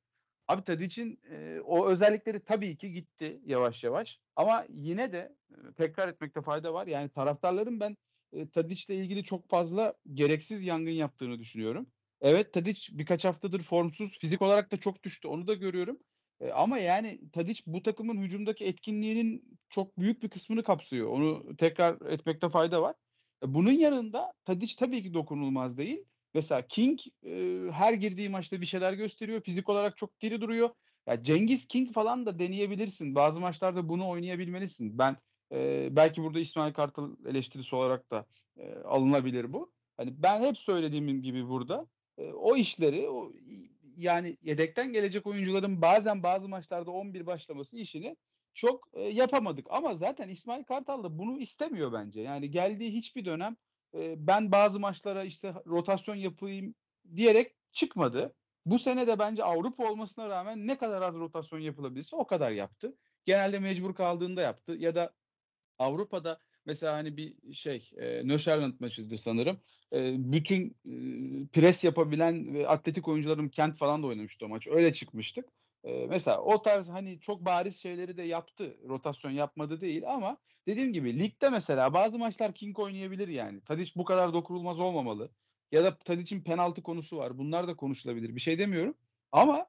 abi 0.49 0.65
Tadic'in 0.65 1.21
e, 1.31 1.61
o 1.61 1.89
özellikleri 1.89 2.41
tabii 2.45 2.77
ki 2.77 2.93
gitti 2.93 3.41
yavaş 3.47 3.85
yavaş 3.85 4.21
ama 4.37 4.67
yine 4.69 5.13
de 5.13 5.37
tekrar 5.77 6.09
etmekte 6.09 6.43
fayda 6.43 6.75
var. 6.75 6.87
Yani 6.87 7.09
taraftarların 7.11 7.81
ben 7.81 7.97
e, 8.33 8.49
Tadic'le 8.49 8.91
ilgili 8.91 9.25
çok 9.25 9.49
fazla 9.49 9.95
gereksiz 10.15 10.63
yangın 10.63 10.91
yaptığını 10.91 11.39
düşünüyorum. 11.39 11.87
Evet 12.21 12.53
Tadic 12.53 12.99
birkaç 12.99 13.25
haftadır 13.25 13.63
formsuz, 13.63 14.19
fizik 14.19 14.43
olarak 14.43 14.73
da 14.73 14.77
çok 14.77 15.03
düştü. 15.03 15.29
Onu 15.29 15.47
da 15.47 15.55
görüyorum. 15.55 15.99
E, 16.41 16.51
ama 16.51 16.79
yani 16.79 17.31
Tadic 17.33 17.63
bu 17.67 17.83
takımın 17.83 18.23
hücumdaki 18.23 18.65
etkinliğinin 18.65 19.59
çok 19.71 19.99
büyük 19.99 20.23
bir 20.23 20.29
kısmını 20.31 20.63
kapsıyor. 20.63 21.09
Onu 21.09 21.57
tekrar 21.57 22.11
etmekte 22.11 22.49
fayda 22.49 22.83
var. 22.83 22.95
E, 23.45 23.55
Bunun 23.55 23.73
yanında 23.73 24.33
Tadic 24.45 24.75
tabii 24.79 25.03
ki 25.03 25.15
dokunulmaz 25.15 25.79
değil. 25.79 26.05
Mesela 26.35 26.67
King 26.67 27.01
e, 27.27 27.63
her 27.73 27.93
girdiği 27.93 28.29
maçta 28.29 28.61
bir 28.61 28.67
şeyler 28.67 28.93
gösteriyor. 28.93 29.41
Fizik 29.41 29.69
olarak 29.69 29.97
çok 29.97 30.21
diri 30.21 30.41
duruyor. 30.41 30.71
Ya 31.07 31.23
Cengiz 31.23 31.67
King 31.67 31.93
falan 31.93 32.27
da 32.27 32.39
deneyebilirsin. 32.39 33.15
Bazı 33.15 33.41
maçlarda 33.41 33.89
bunu 33.89 34.09
oynayabilmelisin. 34.09 34.99
Ben 34.99 35.17
e, 35.53 35.89
belki 35.97 36.23
burada 36.23 36.41
İsmail 36.41 36.73
Kartal 36.73 37.11
eleştirisi 37.27 37.77
olarak 37.77 38.11
da 38.11 38.27
e, 38.57 38.75
alınabilir 38.75 39.53
bu. 39.53 39.73
Hani 39.97 40.23
ben 40.23 40.43
hep 40.45 40.59
söylediğim 40.59 41.23
gibi 41.23 41.49
burada 41.49 41.87
e, 42.19 42.33
o 42.33 42.57
işleri 42.57 43.09
o 43.09 43.33
yani 43.97 44.37
yedekten 44.43 44.93
gelecek 44.93 45.27
oyuncuların 45.27 45.83
bazen 45.83 46.23
bazı 46.23 46.49
maçlarda 46.49 46.91
11 46.91 47.27
başlaması 47.27 47.77
işini 47.77 48.17
çok 48.59 48.89
e, 48.93 49.03
yapamadık. 49.03 49.67
Ama 49.71 49.95
zaten 49.95 50.29
İsmail 50.29 50.65
Kartal 50.65 51.03
da 51.03 51.19
bunu 51.19 51.41
istemiyor 51.41 51.93
bence. 51.93 52.21
Yani 52.21 52.51
geldiği 52.51 52.93
hiçbir 52.93 53.25
dönem 53.25 53.57
e, 53.95 54.27
ben 54.27 54.53
bazı 54.53 54.81
maçlara 54.81 55.25
işte 55.25 55.55
rotasyon 55.67 56.15
yapayım 56.15 56.75
diyerek 57.17 57.55
çıkmadı. 57.73 58.35
Bu 58.67 58.79
sene 58.79 59.07
de 59.07 59.19
bence 59.19 59.45
Avrupa 59.45 59.91
olmasına 59.91 60.29
rağmen 60.29 60.67
ne 60.67 60.79
kadar 60.79 61.03
az 61.03 61.15
rotasyon 61.15 61.59
yapılabilirse 61.59 62.17
o 62.17 62.27
kadar 62.27 62.51
yaptı. 62.51 62.97
Genelde 63.25 63.59
mecbur 63.59 63.95
kaldığında 63.95 64.41
yaptı 64.41 64.73
ya 64.73 64.95
da 64.95 65.13
Avrupa'da 65.79 66.39
mesela 66.67 66.95
hani 66.95 67.17
bir 67.17 67.55
şey 67.55 67.91
e, 67.97 68.29
Nöşerland 68.29 68.75
maçıydı 68.81 69.19
sanırım. 69.19 69.61
E, 69.93 70.15
bütün 70.33 70.69
e, 70.69 70.93
pres 71.47 71.85
yapabilen 71.85 72.55
ve 72.55 72.69
atletik 72.69 73.09
oyuncuların 73.09 73.49
kent 73.49 73.77
falan 73.77 74.03
da 74.03 74.07
oynamıştı 74.07 74.47
o 74.47 74.49
maç. 74.49 74.67
Öyle 74.67 74.93
çıkmıştık. 74.93 75.49
E, 75.85 76.07
mesela 76.07 76.43
o 76.43 76.63
tarz 76.63 76.89
hani 76.89 77.21
çok 77.21 77.45
bariz 77.45 77.77
şeyleri 77.83 78.17
de 78.17 78.23
yaptı. 78.23 78.77
Rotasyon 78.89 79.31
yapmadı 79.31 79.81
değil 79.81 80.11
ama 80.13 80.37
dediğim 80.67 80.93
gibi 80.93 81.19
ligde 81.19 81.49
mesela 81.51 81.95
bazı 81.95 82.19
maçlar 82.19 82.55
King 82.55 82.79
oynayabilir 82.79 83.29
yani. 83.29 83.61
Tadic 83.61 83.93
bu 83.97 84.05
kadar 84.05 84.33
dokunulmaz 84.33 84.81
olmamalı. 84.81 85.31
Ya 85.73 85.85
da 85.85 85.99
Tadic'in 85.99 86.43
penaltı 86.43 86.83
konusu 86.83 87.17
var. 87.17 87.39
Bunlar 87.39 87.69
da 87.69 87.77
konuşulabilir. 87.77 88.35
Bir 88.37 88.41
şey 88.41 88.59
demiyorum. 88.59 88.95
Ama 89.33 89.67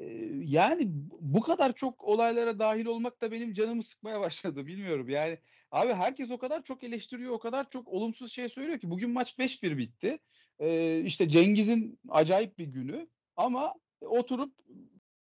e, 0.00 0.04
yani 0.42 0.88
bu 1.20 1.40
kadar 1.40 1.72
çok 1.74 2.04
olaylara 2.04 2.58
dahil 2.58 2.86
olmak 2.86 3.20
da 3.20 3.32
benim 3.32 3.52
canımı 3.52 3.82
sıkmaya 3.82 4.20
başladı. 4.20 4.66
Bilmiyorum 4.66 5.08
yani. 5.08 5.38
Abi 5.70 5.92
herkes 5.92 6.30
o 6.30 6.38
kadar 6.38 6.62
çok 6.64 6.84
eleştiriyor, 6.84 7.32
o 7.32 7.38
kadar 7.38 7.70
çok 7.70 7.88
olumsuz 7.88 8.32
şey 8.32 8.48
söylüyor 8.48 8.78
ki 8.78 8.90
bugün 8.90 9.10
maç 9.10 9.38
5-1 9.38 9.78
bitti. 9.78 10.18
Ee, 10.58 11.00
işte 11.00 11.28
Cengiz'in 11.28 11.98
acayip 12.08 12.58
bir 12.58 12.66
günü 12.66 13.08
ama 13.36 13.74
oturup 14.00 14.54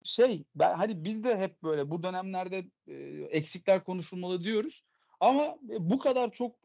şey 0.05 0.43
ben 0.55 0.75
hani 0.75 1.03
biz 1.03 1.23
de 1.23 1.37
hep 1.37 1.63
böyle 1.63 1.89
bu 1.89 2.03
dönemlerde 2.03 2.65
e, 2.87 2.93
eksikler 3.29 3.83
konuşulmalı 3.83 4.43
diyoruz. 4.43 4.83
Ama 5.19 5.57
bu 5.61 5.99
kadar 5.99 6.31
çok 6.31 6.55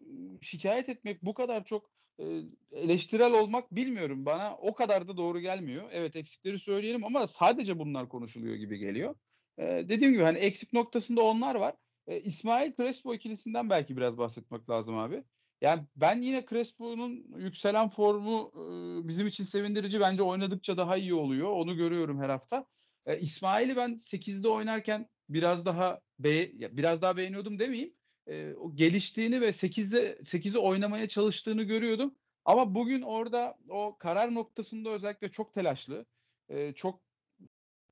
şikayet 0.41 0.89
etmek, 0.89 1.23
bu 1.23 1.35
kadar 1.35 1.65
çok 1.65 1.91
e, 2.19 2.25
eleştirel 2.73 3.33
olmak 3.33 3.75
bilmiyorum 3.75 4.27
bana 4.27 4.57
o 4.57 4.75
kadar 4.75 5.09
da 5.09 5.17
doğru 5.17 5.41
gelmiyor. 5.41 5.89
Evet 5.93 6.17
eksikleri 6.17 6.59
söyleyelim 6.59 7.05
ama 7.05 7.27
sadece 7.27 7.79
bunlar 7.79 8.09
konuşuluyor 8.09 8.55
gibi 8.55 8.79
geliyor. 8.79 9.15
E, 9.59 9.65
dediğim 9.65 10.13
gibi 10.13 10.23
hani 10.23 10.39
eksik 10.39 10.73
noktasında 10.73 11.23
onlar 11.23 11.55
var. 11.55 11.75
E, 12.07 12.21
İsmail 12.21 12.73
Crespo 12.77 13.15
ikilisinden 13.15 13.71
belki 13.71 13.97
biraz 13.97 14.19
bahsetmek 14.19 14.71
lazım 14.71 14.99
abi. 14.99 15.25
Yani 15.61 15.83
ben 15.97 16.23
yine 16.23 16.47
Crespo'nun 16.47 17.27
yükselen 17.37 17.89
formu 17.89 18.53
e, 18.55 19.09
bizim 19.09 19.27
için 19.27 19.45
sevindirici. 19.45 20.01
Bence 20.01 20.23
oynadıkça 20.23 20.77
daha 20.77 20.97
iyi 20.97 21.15
oluyor. 21.15 21.49
Onu 21.51 21.77
görüyorum 21.77 22.23
her 22.23 22.29
hafta. 22.29 22.67
E, 23.11 23.21
İsmail'i 23.21 23.77
ben 23.77 23.99
8'de 24.01 24.49
oynarken 24.49 25.09
biraz 25.29 25.65
daha 25.65 26.01
be 26.19 26.53
biraz 26.77 27.03
daha 27.03 27.17
beğeniyordum 27.17 27.59
demeyeyim. 27.59 27.95
E, 28.27 28.55
o 28.55 28.77
geliştiğini 28.77 29.41
ve 29.41 29.53
8'de 29.53 30.19
8'i 30.25 30.59
oynamaya 30.59 31.09
çalıştığını 31.09 31.63
görüyordum. 31.63 32.15
Ama 32.45 32.75
bugün 32.75 33.03
orada 33.03 33.59
o 33.69 33.97
karar 33.99 34.35
noktasında 34.35 34.91
özellikle 34.91 35.31
çok 35.31 35.55
telaşlı. 35.55 36.07
E, 36.49 36.73
çok 36.73 37.03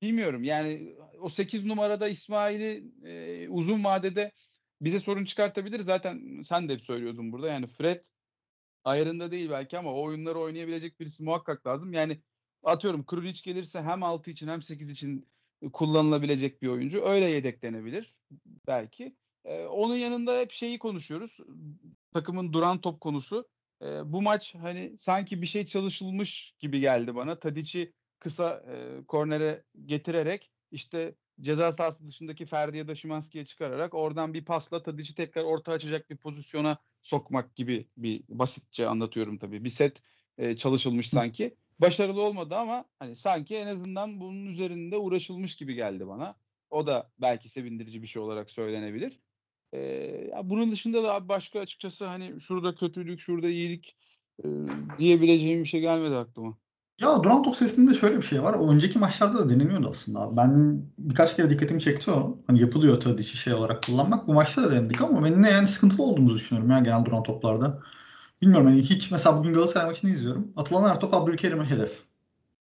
bilmiyorum. 0.01 0.43
Yani 0.43 0.95
o 1.19 1.29
8 1.29 1.65
numarada 1.65 2.07
İsmail'i 2.07 2.91
e, 3.05 3.49
uzun 3.49 3.83
vadede 3.83 4.31
bize 4.81 4.99
sorun 4.99 5.25
çıkartabilir. 5.25 5.79
Zaten 5.79 6.43
sen 6.47 6.69
de 6.69 6.73
hep 6.73 6.81
söylüyordun 6.81 7.31
burada. 7.31 7.47
Yani 7.47 7.67
Fred 7.67 8.01
ayarında 8.83 9.31
değil 9.31 9.49
belki 9.49 9.77
ama 9.77 9.93
o 9.93 10.03
oyunları 10.03 10.39
oynayabilecek 10.39 10.99
birisi 10.99 11.23
muhakkak 11.23 11.67
lazım. 11.67 11.93
Yani 11.93 12.21
atıyorum 12.63 13.05
Krunic 13.05 13.41
gelirse 13.43 13.81
hem 13.81 14.03
6 14.03 14.31
için 14.31 14.47
hem 14.47 14.61
8 14.61 14.89
için 14.89 15.27
kullanılabilecek 15.73 16.61
bir 16.61 16.67
oyuncu. 16.67 17.05
Öyle 17.05 17.25
yedeklenebilir 17.25 18.15
belki. 18.67 19.15
Ee, 19.45 19.65
onun 19.65 19.95
yanında 19.95 20.39
hep 20.39 20.51
şeyi 20.51 20.79
konuşuyoruz. 20.79 21.37
Takımın 22.13 22.53
duran 22.53 22.81
top 22.81 23.01
konusu. 23.01 23.47
Ee, 23.81 23.85
bu 24.11 24.21
maç 24.21 24.55
hani 24.55 24.95
sanki 24.99 25.41
bir 25.41 25.47
şey 25.47 25.67
çalışılmış 25.67 26.53
gibi 26.59 26.79
geldi 26.79 27.15
bana. 27.15 27.39
Tadic'i 27.39 27.93
kısa 28.19 28.63
e, 28.67 29.05
kornere 29.05 29.63
getirerek 29.85 30.51
işte 30.71 31.15
ceza 31.41 31.73
sahası 31.73 32.07
dışındaki 32.07 32.45
Ferdi 32.45 32.77
ya 32.77 32.87
da 32.87 32.95
Şimanski'ye 32.95 33.45
çıkararak 33.45 33.93
oradan 33.93 34.33
bir 34.33 34.45
pasla 34.45 34.83
Tadic'i 34.83 35.15
tekrar 35.15 35.43
orta 35.43 35.71
açacak 35.71 36.09
bir 36.09 36.17
pozisyona 36.17 36.77
sokmak 37.01 37.55
gibi 37.55 37.87
bir 37.97 38.23
basitçe 38.29 38.87
anlatıyorum 38.87 39.37
tabii. 39.37 39.63
Bir 39.63 39.69
set 39.69 40.01
e, 40.37 40.55
çalışılmış 40.55 41.09
sanki. 41.09 41.55
Başarılı 41.81 42.21
olmadı 42.21 42.55
ama 42.55 42.85
hani 42.99 43.15
sanki 43.15 43.55
en 43.55 43.67
azından 43.67 44.19
bunun 44.19 44.45
üzerinde 44.45 44.97
uğraşılmış 44.97 45.55
gibi 45.55 45.75
geldi 45.75 46.07
bana. 46.07 46.35
O 46.69 46.87
da 46.87 47.09
belki 47.21 47.49
sevindirici 47.49 48.01
bir 48.01 48.07
şey 48.07 48.21
olarak 48.21 48.51
söylenebilir. 48.51 49.19
E, 49.73 49.79
ya 50.31 50.49
bunun 50.49 50.71
dışında 50.71 51.03
da 51.03 51.29
başka 51.29 51.59
açıkçası 51.59 52.05
hani 52.05 52.41
şurada 52.41 52.75
kötülük, 52.75 53.19
şurada 53.19 53.49
iyilik 53.49 53.95
e, 54.43 54.47
diyebileceğim 54.97 55.63
bir 55.63 55.69
şey 55.69 55.81
gelmedi 55.81 56.15
aklıma. 56.15 56.57
Ya 57.01 57.23
duran 57.23 57.43
top 57.43 57.55
sesinde 57.55 57.93
şöyle 57.93 58.17
bir 58.17 58.21
şey 58.21 58.43
var. 58.43 58.73
Önceki 58.73 58.99
maçlarda 58.99 59.39
da 59.39 59.49
deneniyordu 59.49 59.87
aslında. 59.89 60.37
Ben 60.37 60.81
birkaç 60.97 61.35
kere 61.35 61.49
dikkatimi 61.49 61.81
çekti 61.81 62.11
o. 62.11 62.39
Hani 62.47 62.59
yapılıyor 62.59 62.99
tabii 62.99 63.23
şey 63.23 63.53
olarak 63.53 63.83
kullanmak. 63.83 64.27
Bu 64.27 64.33
maçta 64.33 64.63
da 64.63 64.71
denedik 64.71 65.01
ama 65.01 65.23
ben 65.23 65.41
ne 65.41 65.49
yani 65.49 65.67
sıkıntılı 65.67 66.03
olduğumuzu 66.03 66.35
düşünüyorum 66.35 66.71
ya 66.71 66.79
genel 66.79 67.05
duran 67.05 67.23
toplarda. 67.23 67.81
Bilmiyorum 68.41 68.67
hani 68.67 68.81
hiç 68.81 69.11
mesela 69.11 69.37
bugün 69.37 69.53
Galatasaray 69.53 69.87
maçını 69.87 70.11
izliyorum. 70.11 70.47
Atılan 70.55 70.89
her 70.89 70.99
top 70.99 71.13
Abdülkerim'e 71.13 71.65
hedef. 71.65 72.03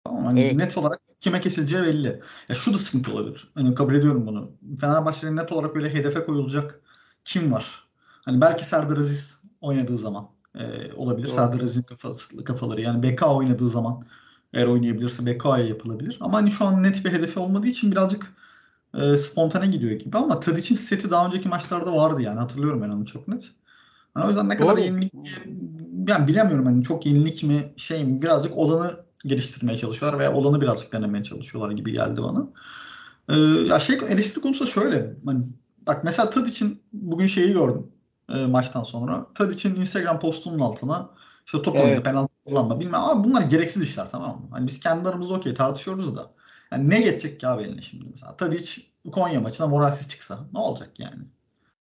Tamam 0.04 0.26
hani 0.26 0.42
evet. 0.42 0.56
net 0.56 0.78
olarak 0.78 1.00
kime 1.20 1.42
kesileceği 1.42 1.84
belli. 1.84 2.22
Ya 2.50 2.56
şu 2.56 2.74
da 2.74 2.78
sıkıntı 2.78 3.14
olabilir. 3.14 3.52
Hani 3.56 3.76
kabul 3.76 3.96
ediyorum 3.96 4.28
bunu. 4.28 4.52
Fenerbahçe'nin 4.82 5.36
net 5.36 5.52
olarak 5.52 5.76
öyle 5.76 5.94
hedefe 5.94 6.26
koyulacak 6.26 6.82
kim 7.26 7.52
var? 7.52 7.88
Hani 8.26 8.42
belki 8.42 8.66
Serdar 8.66 8.98
Aziz 8.98 9.38
oynadığı 9.62 9.98
zaman 9.98 10.30
e, 10.56 10.94
olabilir. 10.96 11.28
Doğru. 11.28 11.36
Serdar 11.36 11.60
Aziz'in 11.60 11.82
kafası, 11.82 12.44
kafaları. 12.44 12.82
Yani 12.82 13.04
BK 13.04 13.28
oynadığı 13.28 13.70
zaman 13.70 14.04
eğer 14.54 14.68
oynayabilirse 14.68 15.26
BK'ya 15.26 15.66
yapılabilir. 15.66 16.18
Ama 16.22 16.38
hani 16.38 16.52
şu 16.52 16.66
an 16.66 16.84
net 16.84 17.06
bir 17.06 17.12
hedefi 17.12 17.40
olmadığı 17.40 17.68
için 17.68 17.92
birazcık 17.92 18.34
e, 18.94 19.18
spontane 19.18 19.68
gidiyor 19.68 19.92
gibi. 19.92 20.18
Ama 20.18 20.40
Tadic'in 20.40 20.76
seti 20.76 21.12
daha 21.12 21.28
önceki 21.28 21.50
maçlarda 21.50 21.96
vardı 21.96 22.22
yani. 22.22 22.40
Hatırlıyorum 22.40 22.82
ben 22.82 22.90
onu 22.90 23.06
çok 23.06 23.28
net. 23.28 23.52
Yani 24.18 24.26
o 24.26 24.30
yüzden 24.30 24.50
ne 24.50 24.58
kadar 24.58 24.72
Doğru. 24.72 24.82
yenilik 24.82 25.14
ben 26.08 26.28
bilemiyorum 26.28 26.66
hani 26.66 26.84
çok 26.84 27.06
yenilik 27.06 27.44
mi 27.44 27.74
şey 27.78 28.04
mi 28.04 28.22
birazcık 28.22 28.58
olanı 28.58 29.00
geliştirmeye 29.26 29.78
çalışıyorlar 29.78 30.20
veya 30.20 30.34
olanı 30.34 30.62
birazcık 30.62 30.94
denemeye 30.94 31.24
çalışıyorlar 31.24 31.72
gibi 31.72 31.92
geldi 31.92 32.24
bana. 32.24 32.48
Ee, 33.30 33.36
ya 33.70 33.80
şey 33.80 33.96
eleştiri 34.10 34.42
konusu 34.42 34.66
da 34.66 34.70
şöyle. 34.70 35.14
Hani, 35.26 35.46
bak 35.88 36.04
mesela 36.04 36.30
Tadic'in 36.30 36.82
bugün 36.94 37.28
şeyi 37.28 37.54
gördüm 37.54 37.88
e, 38.30 38.46
maçtan 38.46 38.84
sonra. 38.84 39.28
Tadic'in 39.36 39.76
Instagram 39.76 40.20
postunun 40.20 40.60
altına 40.60 41.10
işte 41.46 41.62
top 41.62 41.76
evet. 41.76 41.86
oyunu, 41.86 42.04
penaltı 42.04 42.34
kullanma 42.46 42.80
bilmem 42.80 43.02
ama 43.02 43.24
bunlar 43.24 43.42
gereksiz 43.42 43.84
işler 43.84 44.10
tamam 44.10 44.30
mı? 44.30 44.48
Hani 44.52 44.68
biz 44.68 44.80
kendi 44.80 45.10
aramızda 45.10 45.34
okey 45.34 45.54
tartışıyoruz 45.54 46.16
da. 46.16 46.32
Yani 46.72 46.90
ne 46.90 47.02
geçecek 47.02 47.40
ki 47.40 47.48
abi 47.48 47.64
eline 47.64 47.82
şimdi 47.82 48.06
mesela? 48.12 48.38
Tadic 48.38 48.82
Konya 49.12 49.42
maçına 49.42 49.68
moralsiz 49.68 50.10
çıksa 50.10 50.40
ne 50.54 50.60
olacak 50.60 51.00
yani? 51.00 51.24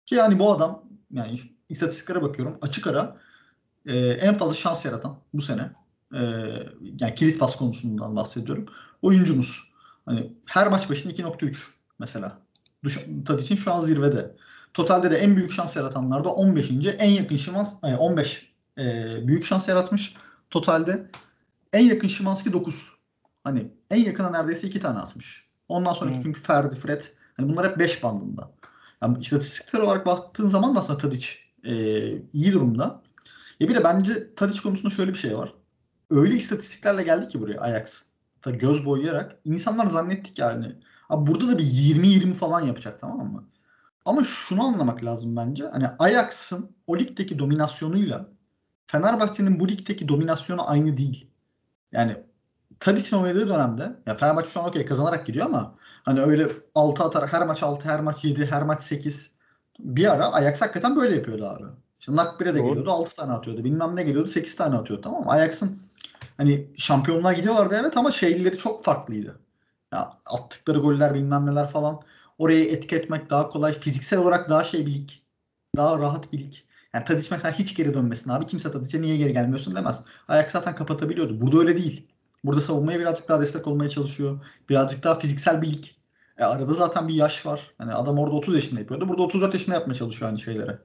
Ki 0.06 0.14
yani 0.14 0.38
bu 0.38 0.52
adam 0.52 0.82
yani 1.10 1.40
istatistiklere 1.72 2.22
bakıyorum 2.22 2.58
açık 2.62 2.86
ara 2.86 3.16
e, 3.86 3.96
en 3.98 4.34
fazla 4.34 4.54
şans 4.54 4.84
yaratan 4.84 5.16
bu 5.34 5.42
sene 5.42 5.72
e, 6.14 6.20
yani 7.00 7.14
kilit 7.14 7.38
pas 7.38 7.56
konusundan 7.56 8.16
bahsediyorum. 8.16 8.66
Oyuncumuz. 9.02 9.72
Hani 10.06 10.32
her 10.46 10.68
maç 10.68 10.90
başına 10.90 11.12
2.3 11.12 11.56
mesela. 11.98 12.38
Tadic'in 13.24 13.56
şu 13.56 13.72
an 13.72 13.80
zirvede. 13.80 14.36
Totalde 14.74 15.10
de 15.10 15.16
en 15.16 15.36
büyük 15.36 15.52
şans 15.52 15.76
yaratanlarda 15.76 16.28
15. 16.28 16.70
en 16.98 17.10
yakın 17.10 17.36
şans 17.36 17.74
15 17.82 18.52
e, 18.78 18.82
büyük 19.26 19.44
şans 19.44 19.68
yaratmış 19.68 20.14
totalde. 20.50 21.10
En 21.72 21.84
yakın 21.84 22.08
Şimanski 22.08 22.52
9. 22.52 22.92
Hani 23.44 23.70
en 23.90 24.04
yakına 24.04 24.30
neredeyse 24.30 24.66
2 24.68 24.80
tane 24.80 24.98
atmış. 24.98 25.48
Ondan 25.68 25.92
sonraki 25.92 26.16
hmm. 26.16 26.22
çünkü 26.22 26.40
Ferdi, 26.40 26.74
Fred. 26.74 27.00
Hani 27.36 27.48
bunlar 27.48 27.70
hep 27.70 27.78
5 27.78 28.02
bandında. 28.02 28.50
Yani 29.02 29.18
istatistiksel 29.18 29.80
olarak 29.80 30.06
baktığın 30.06 30.48
zaman 30.48 30.74
da 30.74 30.78
aslında 30.78 30.98
Tadic 30.98 31.26
e, 31.64 31.72
iyi 32.32 32.52
durumda. 32.52 33.02
Ya 33.60 33.68
bir 33.68 33.74
de 33.74 33.84
bence 33.84 34.34
Tadic 34.34 34.62
konusunda 34.62 34.94
şöyle 34.94 35.12
bir 35.12 35.18
şey 35.18 35.36
var. 35.36 35.54
Öyle 36.10 36.34
istatistiklerle 36.34 37.02
geldi 37.02 37.28
ki 37.28 37.40
buraya 37.40 37.60
Ajax. 37.60 38.02
Tabii 38.42 38.58
göz 38.58 38.84
boyayarak. 38.86 39.36
insanlar 39.44 39.86
zannettik 39.86 40.38
yani. 40.38 40.76
Abi 41.08 41.30
burada 41.30 41.48
da 41.48 41.58
bir 41.58 41.64
20-20 41.64 42.34
falan 42.34 42.60
yapacak 42.60 43.00
tamam 43.00 43.32
mı? 43.32 43.48
Ama 44.04 44.24
şunu 44.24 44.64
anlamak 44.64 45.04
lazım 45.04 45.36
bence. 45.36 45.64
Hani 45.72 45.86
Ajax'ın 45.98 46.76
o 46.86 46.98
ligdeki 46.98 47.38
dominasyonuyla 47.38 48.28
Fenerbahçe'nin 48.86 49.60
bu 49.60 49.68
ligdeki 49.68 50.08
dominasyonu 50.08 50.70
aynı 50.70 50.96
değil. 50.96 51.30
Yani 51.92 52.16
Tadic'in 52.80 53.16
oynadığı 53.16 53.48
dönemde 53.48 53.96
ya 54.06 54.16
Fenerbahçe 54.16 54.50
şu 54.50 54.60
an 54.60 54.68
okey 54.68 54.86
kazanarak 54.86 55.26
gidiyor 55.26 55.46
ama 55.46 55.74
hani 56.02 56.20
öyle 56.20 56.48
6 56.74 57.04
atarak 57.04 57.32
her 57.32 57.46
maç 57.46 57.62
6, 57.62 57.88
her 57.88 58.00
maç 58.00 58.24
7, 58.24 58.46
her 58.46 58.62
maç 58.62 58.82
8 58.82 59.31
bir 59.78 60.12
ara 60.12 60.32
Ajax 60.32 60.62
hakikaten 60.62 60.96
böyle 60.96 61.16
yapıyordu 61.16 61.46
abi. 61.46 61.64
İşte 62.00 62.16
Nakbir'e 62.16 62.54
de 62.54 62.58
Doğru. 62.58 62.68
geliyordu 62.68 62.90
6 62.90 63.16
tane 63.16 63.32
atıyordu. 63.32 63.64
Bilmem 63.64 63.96
ne 63.96 64.02
geliyordu 64.02 64.28
8 64.28 64.56
tane 64.56 64.76
atıyordu 64.76 65.02
tamam 65.02 65.24
mı? 65.24 65.30
Ajax'ın 65.30 65.78
hani 66.36 66.66
şampiyonluğa 66.76 67.32
gidiyorlardı 67.32 67.78
evet 67.80 67.96
ama 67.96 68.10
şeyleri 68.10 68.58
çok 68.58 68.84
farklıydı. 68.84 69.38
Ya 69.92 70.10
attıkları 70.26 70.78
goller 70.78 71.14
bilmem 71.14 71.46
neler 71.46 71.70
falan. 71.70 72.00
Orayı 72.38 72.64
etki 72.64 72.96
etmek 72.96 73.30
daha 73.30 73.48
kolay. 73.48 73.80
Fiziksel 73.80 74.18
olarak 74.18 74.50
daha 74.50 74.64
şey 74.64 74.86
bir 74.86 74.94
lig. 74.94 75.10
Daha 75.76 75.98
rahat 75.98 76.32
bir 76.32 76.38
lig. 76.38 76.54
Yani 76.94 77.04
Tadic 77.04 77.28
mesela 77.30 77.58
hiç 77.58 77.74
geri 77.76 77.94
dönmesin 77.94 78.30
abi. 78.30 78.46
Kimse 78.46 78.72
Tadic'e 78.72 79.02
niye 79.02 79.16
geri 79.16 79.32
gelmiyorsun 79.32 79.74
demez. 79.74 80.02
Ayak 80.28 80.50
zaten 80.50 80.74
kapatabiliyordu. 80.74 81.40
Burada 81.40 81.58
öyle 81.58 81.76
değil. 81.76 82.06
Burada 82.44 82.60
savunmaya 82.60 82.98
birazcık 82.98 83.28
daha 83.28 83.40
destek 83.40 83.66
olmaya 83.66 83.88
çalışıyor. 83.88 84.40
Birazcık 84.68 85.02
daha 85.02 85.18
fiziksel 85.18 85.62
bir 85.62 85.72
lig. 85.72 85.84
E 86.38 86.44
arada 86.44 86.74
zaten 86.74 87.08
bir 87.08 87.14
yaş 87.14 87.46
var. 87.46 87.74
Hani 87.78 87.92
adam 87.94 88.18
orada 88.18 88.34
30 88.34 88.54
yaşında 88.54 88.80
yapıyordu. 88.80 89.08
Burada 89.08 89.22
34 89.22 89.54
yaşında 89.54 89.74
yapmaya 89.74 89.94
çalışıyor 89.94 90.28
aynı 90.28 90.38
şeyleri. 90.38 90.76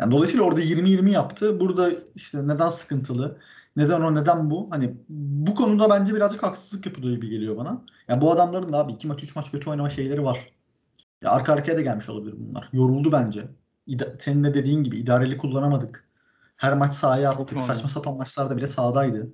Yani 0.00 0.12
dolayısıyla 0.12 0.44
orada 0.44 0.60
20-20 0.60 1.10
yaptı. 1.10 1.60
Burada 1.60 1.90
işte 2.14 2.48
neden 2.48 2.68
sıkıntılı? 2.68 3.38
Neden 3.76 4.00
o 4.00 4.14
neden 4.14 4.50
bu? 4.50 4.68
Hani 4.70 4.94
bu 5.08 5.54
konuda 5.54 5.90
bence 5.90 6.14
birazcık 6.14 6.42
haksızlık 6.42 6.86
yapılıyor 6.86 7.16
gibi 7.16 7.28
geliyor 7.28 7.56
bana. 7.56 7.82
Yani 8.08 8.20
bu 8.20 8.32
adamların 8.32 8.72
da 8.72 8.78
abi 8.78 8.92
2 8.92 9.08
maç 9.08 9.22
3 9.22 9.36
maç 9.36 9.50
kötü 9.50 9.70
oynama 9.70 9.90
şeyleri 9.90 10.24
var. 10.24 10.50
Ya 11.22 11.30
arka 11.30 11.52
arkaya 11.52 11.76
da 11.76 11.80
gelmiş 11.80 12.08
olabilir 12.08 12.34
bunlar. 12.38 12.68
Yoruldu 12.72 13.12
bence. 13.12 13.48
İda- 13.86 14.14
senin 14.18 14.44
de 14.44 14.54
dediğin 14.54 14.84
gibi 14.84 14.98
idareli 14.98 15.38
kullanamadık. 15.38 16.08
Her 16.56 16.76
maç 16.76 16.92
sahaya 16.94 17.30
attık. 17.30 17.38
Saçma 17.62 17.88
sapan 17.88 18.16
maçlarda 18.16 18.56
bile 18.56 18.66
sahadaydı. 18.66 19.30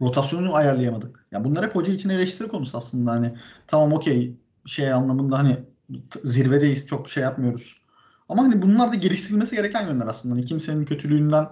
Rotasyonu 0.00 0.54
ayarlayamadık. 0.54 1.26
Ya 1.32 1.44
bunlar 1.44 1.64
hep 1.66 1.74
hoca 1.74 1.92
için 1.92 2.08
eleştiri 2.08 2.48
konusu 2.48 2.76
aslında. 2.78 3.10
Hani 3.10 3.36
tamam 3.66 3.92
okey 3.92 4.36
şey 4.66 4.92
anlamında 4.92 5.38
hani 5.38 5.56
zirvedeyiz 6.24 6.86
çok 6.86 7.08
şey 7.10 7.22
yapmıyoruz. 7.22 7.76
Ama 8.28 8.42
hani 8.42 8.62
bunlar 8.62 8.92
da 8.92 8.94
geliştirilmesi 8.94 9.56
gereken 9.56 9.86
yönler 9.86 10.06
aslında. 10.06 10.34
Hani 10.34 10.44
kimsenin 10.44 10.84
kötülüğünden 10.84 11.46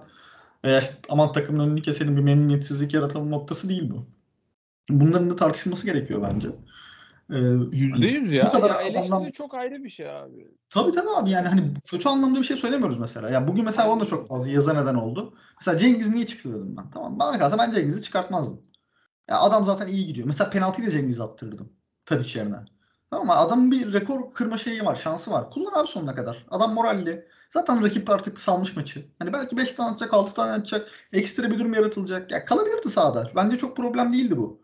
veya 0.63 0.79
işte 0.79 0.95
aman 1.09 1.31
takımın 1.31 1.67
önünü 1.67 1.81
keselim 1.81 2.17
bir 2.17 2.21
memnuniyetsizlik 2.21 2.93
yaratalım 2.93 3.31
noktası 3.31 3.69
değil 3.69 3.89
bu. 3.91 4.07
Bunların 4.89 5.29
da 5.29 5.35
tartışılması 5.35 5.85
gerekiyor 5.85 6.21
bence. 6.33 6.49
Ee, 7.31 7.37
Yüzde 7.71 8.07
yüz 8.07 8.31
ya. 8.31 8.45
bu 8.45 8.49
kadar 8.49 8.69
ya 8.69 8.77
adamdan- 8.91 9.31
çok 9.31 9.53
ayrı 9.53 9.83
bir 9.83 9.89
şey 9.89 10.09
abi. 10.09 10.47
Tabii 10.69 10.91
tabii 10.91 11.09
abi 11.09 11.29
yani 11.29 11.47
hani 11.47 11.73
kötü 11.83 12.09
anlamda 12.09 12.39
bir 12.39 12.45
şey 12.45 12.57
söylemiyoruz 12.57 12.97
mesela. 12.97 13.29
Ya 13.29 13.47
bugün 13.47 13.65
mesela 13.65 13.89
bana 13.89 13.99
da 13.99 14.05
çok 14.05 14.27
fazla 14.27 14.49
yaza 14.51 14.73
neden 14.73 14.95
oldu. 14.95 15.33
Mesela 15.59 15.77
Cengiz 15.77 16.09
niye 16.13 16.25
çıktı 16.25 16.49
dedim 16.53 16.75
ben. 16.77 16.91
Tamam 16.91 17.19
bana 17.19 17.39
kalsa 17.39 17.57
ben 17.57 17.71
Cengiz'i 17.71 18.01
çıkartmazdım. 18.01 18.61
Ya 19.29 19.39
adam 19.39 19.65
zaten 19.65 19.87
iyi 19.87 20.05
gidiyor. 20.05 20.27
Mesela 20.27 20.49
penaltıyı 20.49 20.87
da 20.87 20.91
Cengiz'e 20.91 21.23
attırırdım. 21.23 21.73
Tadiç 22.05 22.35
yerine. 22.35 22.55
Tamam 23.11 23.25
mı? 23.27 23.33
Adamın 23.33 23.71
bir 23.71 23.93
rekor 23.93 24.33
kırma 24.33 24.57
şeyi 24.57 24.85
var, 24.85 24.95
şansı 24.95 25.31
var. 25.31 25.49
Kullan 25.51 25.73
abi 25.81 25.87
sonuna 25.87 26.15
kadar. 26.15 26.45
Adam 26.51 26.73
moralli. 26.73 27.27
Zaten 27.53 27.83
rakip 27.83 28.09
artık 28.09 28.39
salmış 28.39 28.75
maçı. 28.75 29.05
Hani 29.19 29.33
belki 29.33 29.57
5 29.57 29.71
tane 29.71 29.89
atacak, 29.89 30.13
6 30.13 30.33
tane 30.33 30.51
atacak. 30.51 30.87
Ekstra 31.13 31.51
bir 31.51 31.59
durum 31.59 31.73
yaratılacak. 31.73 32.31
Ya 32.31 32.45
kalabilirdi 32.45 32.89
sahada. 32.89 33.27
Bence 33.35 33.57
çok 33.57 33.77
problem 33.77 34.13
değildi 34.13 34.37
bu. 34.37 34.61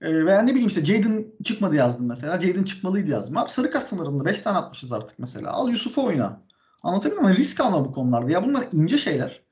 Ee, 0.00 0.26
veya 0.26 0.42
ne 0.42 0.50
bileyim 0.50 0.68
işte 0.68 0.84
Jadon 0.84 1.26
çıkmadı 1.44 1.74
yazdım 1.74 2.06
mesela. 2.06 2.40
Jadon 2.40 2.62
çıkmalıydı 2.62 3.10
yazdım. 3.10 3.36
Abi 3.36 3.50
sarı 3.50 3.70
kart 3.70 3.88
sınırında 3.88 4.24
5 4.24 4.40
tane 4.40 4.58
atmışız 4.58 4.92
artık 4.92 5.18
mesela. 5.18 5.50
Al 5.50 5.68
Yusuf'u 5.68 6.04
oyna. 6.04 6.42
Anlatabiliyor 6.82 7.22
muyum? 7.22 7.36
Risk 7.36 7.60
alma 7.60 7.84
bu 7.84 7.92
konularda. 7.92 8.30
Ya 8.30 8.46
bunlar 8.46 8.64
ince 8.72 8.98
şeyler. 8.98 9.42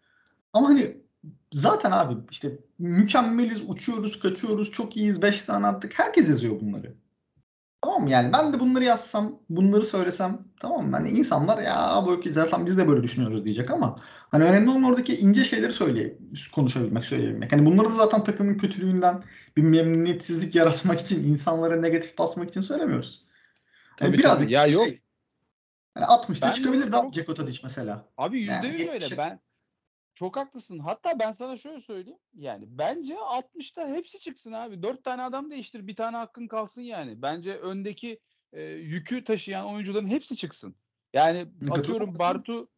Ama 0.53 0.69
hani 0.69 0.97
zaten 1.53 1.91
abi 1.91 2.15
işte 2.31 2.59
mükemmeliz, 2.79 3.63
uçuyoruz, 3.69 4.19
kaçıyoruz, 4.21 4.71
çok 4.71 4.97
iyiyiz, 4.97 5.23
5 5.23 5.43
tane 5.43 5.67
attık. 5.67 5.99
Herkes 5.99 6.29
yazıyor 6.29 6.61
bunları. 6.61 6.95
Tamam 7.87 8.03
mı? 8.03 8.11
Yani 8.11 8.33
ben 8.33 8.53
de 8.53 8.61
bunları 8.61 8.85
yazsam, 8.85 9.39
bunları 9.51 9.85
söylesem 9.85 10.39
tamam 10.61 10.87
mı? 10.87 10.97
Hani 10.97 11.11
insanlar 11.11 11.63
ya 11.63 12.03
bu 12.07 12.23
zaten 12.31 12.67
biz 12.67 12.79
de 12.79 12.89
böyle 12.89 13.03
düşünüyoruz 13.03 13.45
diyecek 13.45 13.71
ama 13.71 13.97
hani 14.31 14.45
önemli 14.45 14.71
olan 14.71 14.83
oradaki 14.83 15.19
ince 15.19 15.45
şeyleri 15.45 15.73
söyleye, 15.73 16.19
konuşabilmek, 16.55 17.05
söyleyebilmek. 17.05 17.53
Hani 17.53 17.67
bunları 17.67 17.87
da 17.89 17.95
zaten 17.95 18.25
takımın 18.25 18.55
kötülüğünden 18.59 19.23
bir 19.57 19.63
memnuniyetsizlik 19.63 20.55
yaratmak 20.55 21.01
için, 21.01 21.25
insanlara 21.25 21.77
negatif 21.77 22.19
basmak 22.19 22.49
için 22.49 22.61
söylemiyoruz. 22.61 23.25
Hani 24.01 24.09
Tabii, 24.09 24.19
birazcık 24.19 24.41
tabii. 24.41 24.53
Ya 24.53 24.65
şey, 24.65 24.73
yok. 24.73 24.87
hani 25.95 26.05
60'ta 26.07 26.47
Ben 26.47 26.53
de 26.53 26.57
çıkabilirdi 26.57 26.97
abi 26.97 27.03
çok- 27.03 27.15
Ceko 27.15 27.35
Tadic 27.35 27.61
mesela. 27.65 28.05
Abi 28.19 28.41
yüzde 28.41 28.53
Yani 28.53 28.67
yüz 28.67 28.81
öyle. 28.81 28.93
yetmişe- 29.05 29.19
Ben 29.19 29.41
çok 30.17 30.37
haklısın. 30.37 30.79
Hatta 30.79 31.19
ben 31.19 31.33
sana 31.33 31.57
şöyle 31.57 31.81
söyleyeyim. 31.81 32.19
Yani 32.35 32.65
bence 32.69 33.15
60'ta 33.15 33.89
hepsi 33.89 34.21
çıksın 34.21 34.53
abi. 34.53 34.83
4 34.83 35.05
tane 35.05 35.23
adam 35.23 35.51
değiştir. 35.51 35.87
Bir 35.87 35.97
tane 35.97 36.17
hakkın 36.17 36.47
kalsın 36.47 36.83
yani. 36.83 37.23
Bence 37.23 37.57
öndeki 37.57 38.21
e, 38.53 38.63
yükü 38.63 39.25
taşıyan 39.25 39.67
oyuncuların 39.67 40.07
hepsi 40.07 40.37
çıksın. 40.37 40.75
Yani 41.13 41.47
atıyorum 41.71 42.19
Bartu 42.19 42.69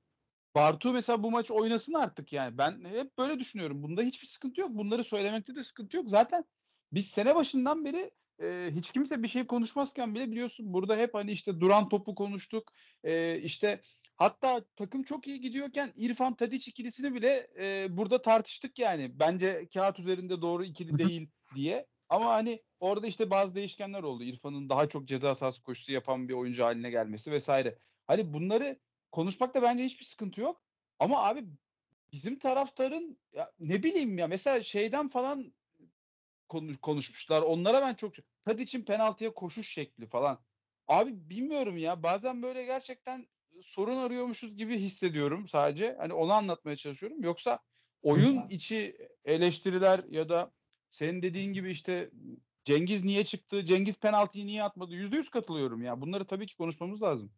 Bartu 0.55 0.93
mesela 0.93 1.23
bu 1.23 1.31
maç 1.31 1.51
oynasın 1.51 1.95
artık 1.95 2.33
yani. 2.33 2.59
Ben 2.59 2.85
hep 2.85 3.19
böyle 3.19 3.39
düşünüyorum. 3.39 3.83
Bunda 3.83 4.03
hiçbir 4.03 4.27
sıkıntı 4.27 4.61
yok. 4.61 4.71
Bunları 4.71 5.05
söylemekte 5.05 5.55
de 5.55 5.63
sıkıntı 5.63 5.97
yok. 5.97 6.09
Zaten 6.09 6.45
biz 6.93 7.07
sene 7.07 7.35
başından 7.35 7.85
beri 7.85 8.11
e, 8.43 8.71
hiç 8.75 8.93
kimse 8.93 9.23
bir 9.23 9.29
şey 9.29 9.47
konuşmazken 9.47 10.15
bile 10.15 10.31
biliyorsun 10.31 10.73
burada 10.73 10.97
hep 10.97 11.15
hani 11.15 11.33
işte 11.33 11.61
duran 11.61 11.89
topu 11.89 12.15
konuştuk. 12.15 12.73
E, 13.05 13.41
işte 13.41 13.81
hatta 14.19 14.65
takım 14.77 15.03
çok 15.03 15.27
iyi 15.27 15.41
gidiyorken 15.41 15.93
İrfan 15.97 16.35
Tadiç 16.35 16.69
ikilisini 16.69 17.15
bile 17.15 17.51
e, 17.59 17.97
burada 17.97 18.23
tartıştık 18.23 18.79
yani. 18.79 19.19
Bence 19.19 19.69
kağıt 19.75 19.99
üzerinde 19.99 20.43
doğru 20.43 20.65
ikili 20.65 20.99
değil 20.99 21.31
diye. 21.55 21.87
Ama 22.09 22.33
hani 22.35 22.63
orada 22.81 23.07
işte 23.07 23.31
bazı 23.31 23.55
değişkenler 23.55 24.03
oldu. 24.03 24.25
İrfan'ın 24.25 24.69
daha 24.69 24.89
çok 24.89 25.09
ceza 25.09 25.35
sahası 25.35 25.63
koşusu 25.63 25.93
yapan 25.93 26.29
bir 26.29 26.35
oyuncu 26.35 26.65
haline 26.65 26.91
gelmesi 26.91 27.33
vesaire. 27.33 27.79
Hani 28.07 28.33
bunları 28.33 28.79
konuşmakta 29.13 29.63
bence 29.63 29.85
hiçbir 29.85 30.05
sıkıntı 30.05 30.41
yok. 30.41 30.63
Ama 30.99 31.25
abi 31.25 31.45
bizim 32.13 32.39
taraftarın 32.39 33.19
ya 33.33 33.53
ne 33.59 33.83
bileyim 33.83 34.19
ya 34.19 34.27
mesela 34.29 34.63
şeyden 34.63 35.09
falan 35.09 35.55
konuş, 36.49 36.77
konuşmuşlar. 36.77 37.43
Onlara 37.43 37.83
ben 37.83 37.95
çok 37.95 38.15
Tadic'in 38.45 38.85
penaltıya 38.85 39.35
koşuş 39.35 39.73
şekli 39.73 40.07
falan. 40.07 40.45
Abi 40.89 41.31
bilmiyorum 41.31 41.77
ya. 41.77 42.03
Bazen 42.03 42.43
böyle 42.43 42.65
gerçekten 42.65 43.27
sorun 43.63 43.97
arıyormuşuz 43.97 44.57
gibi 44.57 44.79
hissediyorum 44.79 45.49
sadece. 45.49 45.97
Hani 45.99 46.13
onu 46.13 46.33
anlatmaya 46.33 46.77
çalışıyorum. 46.77 47.23
Yoksa 47.23 47.59
oyun 48.03 48.49
içi 48.49 48.97
eleştiriler 49.25 49.99
ya 50.11 50.29
da 50.29 50.51
senin 50.91 51.23
dediğin 51.23 51.53
gibi 51.53 51.71
işte 51.71 52.11
Cengiz 52.69 53.05
niye 53.05 53.25
çıktı? 53.25 53.65
Cengiz 53.65 53.97
penaltıyı 53.97 54.47
niye 54.47 54.65
atmadı? 54.65 54.95
Yüzde 54.95 55.17
yüz 55.17 55.31
katılıyorum 55.31 55.83
ya. 55.83 56.01
Bunları 56.01 56.27
tabii 56.27 56.47
ki 56.47 56.57
konuşmamız 56.57 57.03
lazım. 57.03 57.31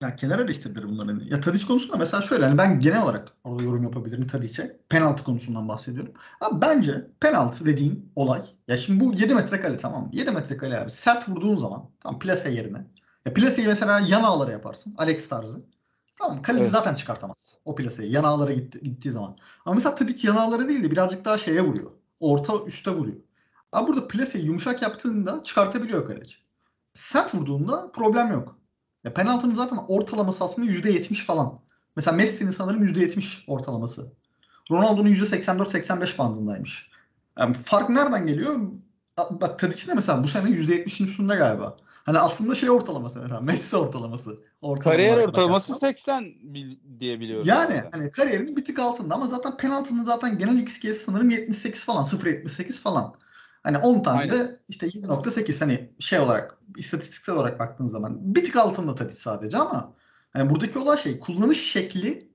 Ya 0.00 0.16
kenar 0.16 0.38
eleştirileri 0.38 0.88
bunların. 0.88 1.22
Ya 1.30 1.40
Tadic 1.40 1.66
konusunda 1.66 1.96
mesela 1.96 2.22
şöyle 2.22 2.44
hani 2.44 2.58
ben 2.58 2.80
genel 2.80 3.02
olarak 3.02 3.32
orada 3.44 3.62
yorum 3.62 3.82
yapabilirim 3.82 4.26
Tadic'e. 4.26 4.80
Penaltı 4.88 5.24
konusundan 5.24 5.68
bahsediyorum. 5.68 6.12
Abi 6.40 6.60
bence 6.60 7.06
penaltı 7.20 7.66
dediğin 7.66 8.12
olay 8.16 8.42
ya 8.68 8.76
şimdi 8.78 9.04
bu 9.04 9.12
7 9.12 9.34
metrekare 9.34 9.76
tamam 9.76 10.02
mı? 10.02 10.10
7 10.12 10.30
metrekare 10.30 10.78
abi 10.78 10.90
sert 10.90 11.28
vurduğun 11.28 11.56
zaman 11.56 11.90
tam 12.00 12.18
plase 12.18 12.50
yerine. 12.50 12.86
Ya 13.26 13.34
plaseyi 13.34 13.68
mesela 13.68 14.00
yan 14.00 14.22
ağlara 14.22 14.50
yaparsın. 14.52 14.94
Alex 14.98 15.28
tarzı. 15.28 15.60
Tamam 16.18 16.42
kaleci 16.42 16.62
Evet. 16.62 16.72
zaten 16.72 16.94
çıkartamaz 16.94 17.58
o 17.64 17.74
plaseyi 17.74 18.12
yan 18.12 18.24
ağlara 18.24 18.52
gitti, 18.52 18.80
gittiği 18.82 19.10
zaman. 19.10 19.36
Ama 19.64 19.74
mesela 19.74 19.94
Tadic 19.94 20.28
yan 20.28 20.36
ağlara 20.36 20.68
değil 20.68 20.82
de 20.84 20.90
birazcık 20.90 21.24
daha 21.24 21.38
şeye 21.38 21.62
vuruyor. 21.62 21.90
Orta 22.20 22.52
üste 22.66 22.90
vuruyor. 22.90 23.16
Abi 23.72 23.88
burada 23.88 24.08
plaseyi 24.08 24.44
yumuşak 24.44 24.82
yaptığında 24.82 25.42
çıkartabiliyor 25.42 26.06
kaleci. 26.06 26.36
Sert 26.92 27.34
vurduğunda 27.34 27.90
problem 27.92 28.32
yok. 28.32 28.58
Ya 29.04 29.14
penaltının 29.14 29.54
zaten 29.54 29.78
ortalaması 29.88 30.44
aslında 30.44 30.70
%70 30.70 31.24
falan. 31.24 31.58
Mesela 31.96 32.16
Messi'nin 32.16 32.50
sanırım 32.50 32.84
%70 32.84 33.44
ortalaması. 33.46 34.12
Ronaldo'nun 34.70 35.08
%84-85 35.08 36.18
bandındaymış. 36.18 36.90
Yani 37.38 37.54
fark 37.54 37.88
nereden 37.90 38.26
geliyor? 38.26 38.60
Bak 39.30 39.58
Tadic'in 39.58 39.90
de 39.90 39.94
mesela 39.94 40.22
bu 40.22 40.28
sene 40.28 40.48
%70'in 40.48 41.06
üstünde 41.06 41.34
galiba. 41.34 41.76
Hani 42.06 42.18
aslında 42.18 42.54
şey 42.54 42.70
ortalaması 42.70 43.20
mesela 43.20 43.40
Messi 43.40 43.76
ortalaması. 43.76 44.38
Ortalama 44.60 44.96
Kariyer 44.96 45.16
ortalaması 45.16 45.72
bakarsan. 45.72 45.88
80 45.88 46.24
bil- 46.42 47.00
diye 47.00 47.20
biliyorum. 47.20 47.46
Yani 47.48 47.74
zaten. 47.74 47.90
hani 47.92 48.10
kariyerinin 48.10 48.56
bir 48.56 48.64
tık 48.64 48.78
altında 48.78 49.14
ama 49.14 49.26
zaten 49.26 49.56
penaltının 49.56 50.04
zaten 50.04 50.38
genel 50.38 50.58
XG'si 50.58 50.94
sanırım 50.94 51.30
78 51.30 51.84
falan 51.84 52.04
0.78 52.04 52.80
falan. 52.80 53.14
Hani 53.62 53.78
10 53.78 54.02
tane 54.02 54.18
Aynen. 54.18 54.38
de 54.38 54.60
işte 54.68 54.86
7.8 54.86 55.60
hani 55.60 55.90
şey 55.98 56.18
olarak 56.18 56.58
istatistiksel 56.76 57.34
olarak 57.34 57.58
baktığın 57.58 57.86
zaman 57.86 58.34
bir 58.34 58.44
tık 58.44 58.56
altında 58.56 58.94
tabii 58.94 59.16
sadece 59.16 59.58
ama 59.58 59.92
hani 60.32 60.50
buradaki 60.50 60.78
olay 60.78 60.96
şey 60.98 61.18
kullanış 61.18 61.70
şekli 61.72 62.28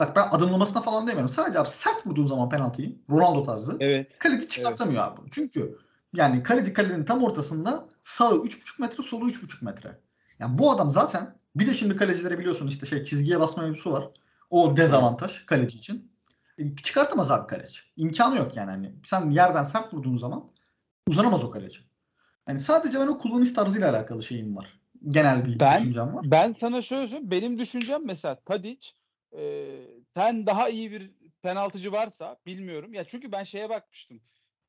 bak 0.00 0.16
ben 0.16 0.28
adımlamasına 0.30 0.82
falan 0.82 1.06
demiyorum. 1.06 1.28
Sadece 1.28 1.58
abi 1.58 1.68
sert 1.68 2.06
vurduğun 2.06 2.26
zaman 2.26 2.48
penaltıyı 2.48 2.96
Ronaldo 3.10 3.42
tarzı 3.42 3.76
Evet. 3.80 4.18
kaleci 4.18 4.48
çıkartamıyor 4.48 5.02
abi. 5.02 5.16
bunu. 5.20 5.26
Çünkü 5.30 5.78
yani 6.14 6.42
kaleci 6.42 6.72
kalenin 6.72 7.04
tam 7.04 7.24
ortasında 7.24 7.88
sağı 8.02 8.34
3.5 8.34 8.80
metre 8.80 9.02
solu 9.02 9.28
3.5 9.30 9.64
metre. 9.64 9.98
Yani 10.38 10.58
bu 10.58 10.70
adam 10.70 10.90
zaten 10.90 11.34
bir 11.56 11.66
de 11.66 11.74
şimdi 11.74 11.96
kalecilere 11.96 12.38
biliyorsun 12.38 12.66
işte 12.66 12.86
şey 12.86 13.04
çizgiye 13.04 13.40
basma 13.40 13.62
mevzusu 13.62 13.92
var. 13.92 14.04
O 14.50 14.76
dezavantaj 14.76 15.46
kaleci 15.46 15.78
için. 15.78 16.12
E, 16.58 16.76
Çıkartamaz 16.76 17.30
abi 17.30 17.46
kaleci. 17.46 17.80
İmkanı 17.96 18.36
yok 18.36 18.56
yani. 18.56 18.70
Hani 18.70 18.92
sen 19.04 19.30
yerden 19.30 19.64
sert 19.64 19.94
vurduğun 19.94 20.16
zaman 20.16 20.50
uzanamaz 21.08 21.44
o 21.44 21.50
kaleci. 21.50 21.78
Yani 22.48 22.58
sadece 22.58 23.00
ben 23.00 23.06
o 23.06 23.18
kullanış 23.18 23.52
tarzıyla 23.52 23.90
alakalı 23.90 24.22
şeyim 24.22 24.56
var. 24.56 24.80
Genel 25.08 25.44
bir 25.44 25.60
Ben- 25.60 25.80
düşüncem 25.80 26.14
var. 26.14 26.30
Ben 26.30 26.52
sana 26.52 26.82
şöyle 26.82 27.06
söyleyeyim. 27.06 27.30
Benim 27.30 27.58
düşüncem 27.58 28.00
mesela 28.06 28.40
Tadic 28.40 28.88
e, 29.38 29.70
ten 30.14 30.46
daha 30.46 30.68
iyi 30.68 30.90
bir 30.90 31.10
penaltıcı 31.42 31.92
varsa 31.92 32.36
bilmiyorum. 32.46 32.94
Ya 32.94 33.04
çünkü 33.04 33.32
ben 33.32 33.44
şeye 33.44 33.68
bakmıştım. 33.68 34.20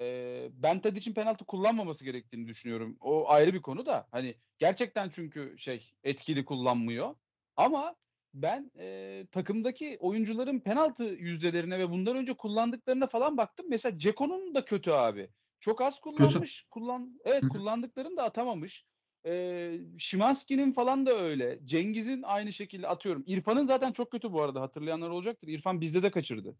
Ee, 0.01 0.49
ben 0.53 0.81
Tadic'in 0.81 1.13
penaltı 1.13 1.45
kullanmaması 1.45 2.05
gerektiğini 2.05 2.47
düşünüyorum. 2.47 2.97
O 3.01 3.29
ayrı 3.29 3.53
bir 3.53 3.61
konu 3.61 3.85
da. 3.85 4.07
Hani 4.11 4.35
gerçekten 4.57 5.09
çünkü 5.09 5.55
şey 5.57 5.91
etkili 6.03 6.45
kullanmıyor. 6.45 7.15
Ama 7.55 7.95
ben 8.33 8.71
e, 8.79 9.27
takımdaki 9.31 9.97
oyuncuların 9.99 10.59
penaltı 10.59 11.03
yüzdelerine 11.03 11.79
ve 11.79 11.89
bundan 11.89 12.15
önce 12.15 12.33
kullandıklarına 12.33 13.07
falan 13.07 13.37
baktım. 13.37 13.65
Mesela 13.69 13.99
Ceko'nun 13.99 14.55
da 14.55 14.65
kötü 14.65 14.91
abi. 14.91 15.29
Çok 15.59 15.81
az 15.81 15.99
kullanmış. 15.99 16.65
Kullan 16.71 17.19
evet 17.25 17.43
kullandıklarını 17.47 18.17
da 18.17 18.23
atamamış. 18.23 18.85
Ee, 19.25 19.79
Şimanski'nin 19.97 20.71
falan 20.71 21.05
da 21.05 21.17
öyle. 21.17 21.59
Cengiz'in 21.65 22.21
aynı 22.21 22.53
şekilde 22.53 22.87
atıyorum. 22.87 23.23
İrfan'ın 23.27 23.67
zaten 23.67 23.91
çok 23.91 24.11
kötü 24.11 24.31
bu 24.31 24.41
arada. 24.41 24.61
Hatırlayanlar 24.61 25.09
olacaktır. 25.09 25.47
İrfan 25.47 25.81
bizde 25.81 26.03
de 26.03 26.11
kaçırdı. 26.11 26.55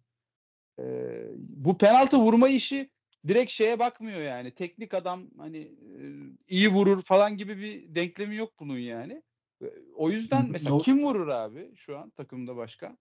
Ee, 0.80 1.26
bu 1.38 1.78
penaltı 1.78 2.18
vurma 2.18 2.50
işi 2.50 2.90
direkt 3.28 3.52
şeye 3.52 3.80
bakmıyor 3.80 4.22
yani. 4.22 4.52
Teknik 4.52 4.94
adam 4.94 5.24
hani 5.38 5.58
e, 5.58 6.02
iyi 6.48 6.70
vurur 6.70 7.02
falan 7.02 7.38
gibi 7.38 7.58
bir 7.58 7.96
denklemi 7.96 8.36
yok 8.36 8.54
bunun 8.60 8.78
yani. 8.78 9.24
E, 9.62 9.66
O 9.96 10.10
yüzden 10.10 10.48
mesela 10.52 10.78
kim 10.78 11.04
vurur 11.04 11.28
abi 11.28 11.72
şu 11.76 11.98
an 11.98 12.10
takımda 12.10 12.56
başka? 12.56 12.98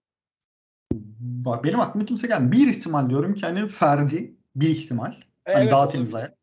Bak 1.19 1.63
benim 1.63 1.79
aklıma 1.79 2.05
kimse 2.05 2.27
gelmiyor. 2.27 2.51
Bir 2.51 2.67
ihtimal 2.67 3.09
diyorum 3.09 3.33
ki 3.33 3.45
hani 3.45 3.67
Ferdi 3.67 4.35
bir 4.55 4.69
ihtimal. 4.69 5.05
Hani 5.05 5.15
Evet, 5.45 5.71
daha 5.71 5.79
olabilir. 5.79 5.93
temiz 5.93 6.13
ayak. 6.13 6.35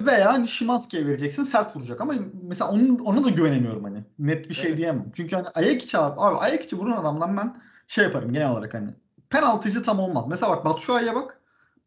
Veya 0.00 0.32
hani 0.32 0.48
Şimanski'ye 0.48 1.06
vereceksin 1.06 1.44
sert 1.44 1.76
vuracak 1.76 2.00
ama 2.00 2.14
mesela 2.42 2.70
onun, 2.70 2.98
ona 2.98 3.24
da 3.24 3.28
güvenemiyorum 3.30 3.84
hani. 3.84 4.04
Net 4.18 4.48
bir 4.48 4.54
şey 4.54 4.68
Evet. 4.68 4.78
diyemem. 4.78 5.12
Çünkü 5.14 5.36
hani 5.36 5.46
ayak 5.54 5.82
içi 5.82 5.98
abi, 5.98 6.20
abi 6.20 6.36
ayak 6.36 6.64
içi 6.64 6.78
vuran 6.78 6.96
adamdan 6.96 7.36
ben 7.36 7.56
şey 7.86 8.04
yaparım 8.04 8.32
genel 8.32 8.50
olarak 8.50 8.74
hani. 8.74 8.90
Penaltıcı 9.30 9.82
tam 9.82 9.98
olmaz. 10.00 10.24
Mesela 10.28 10.52
bak 10.52 10.64
Batshuayi'ye 10.64 11.14
bak. 11.14 11.40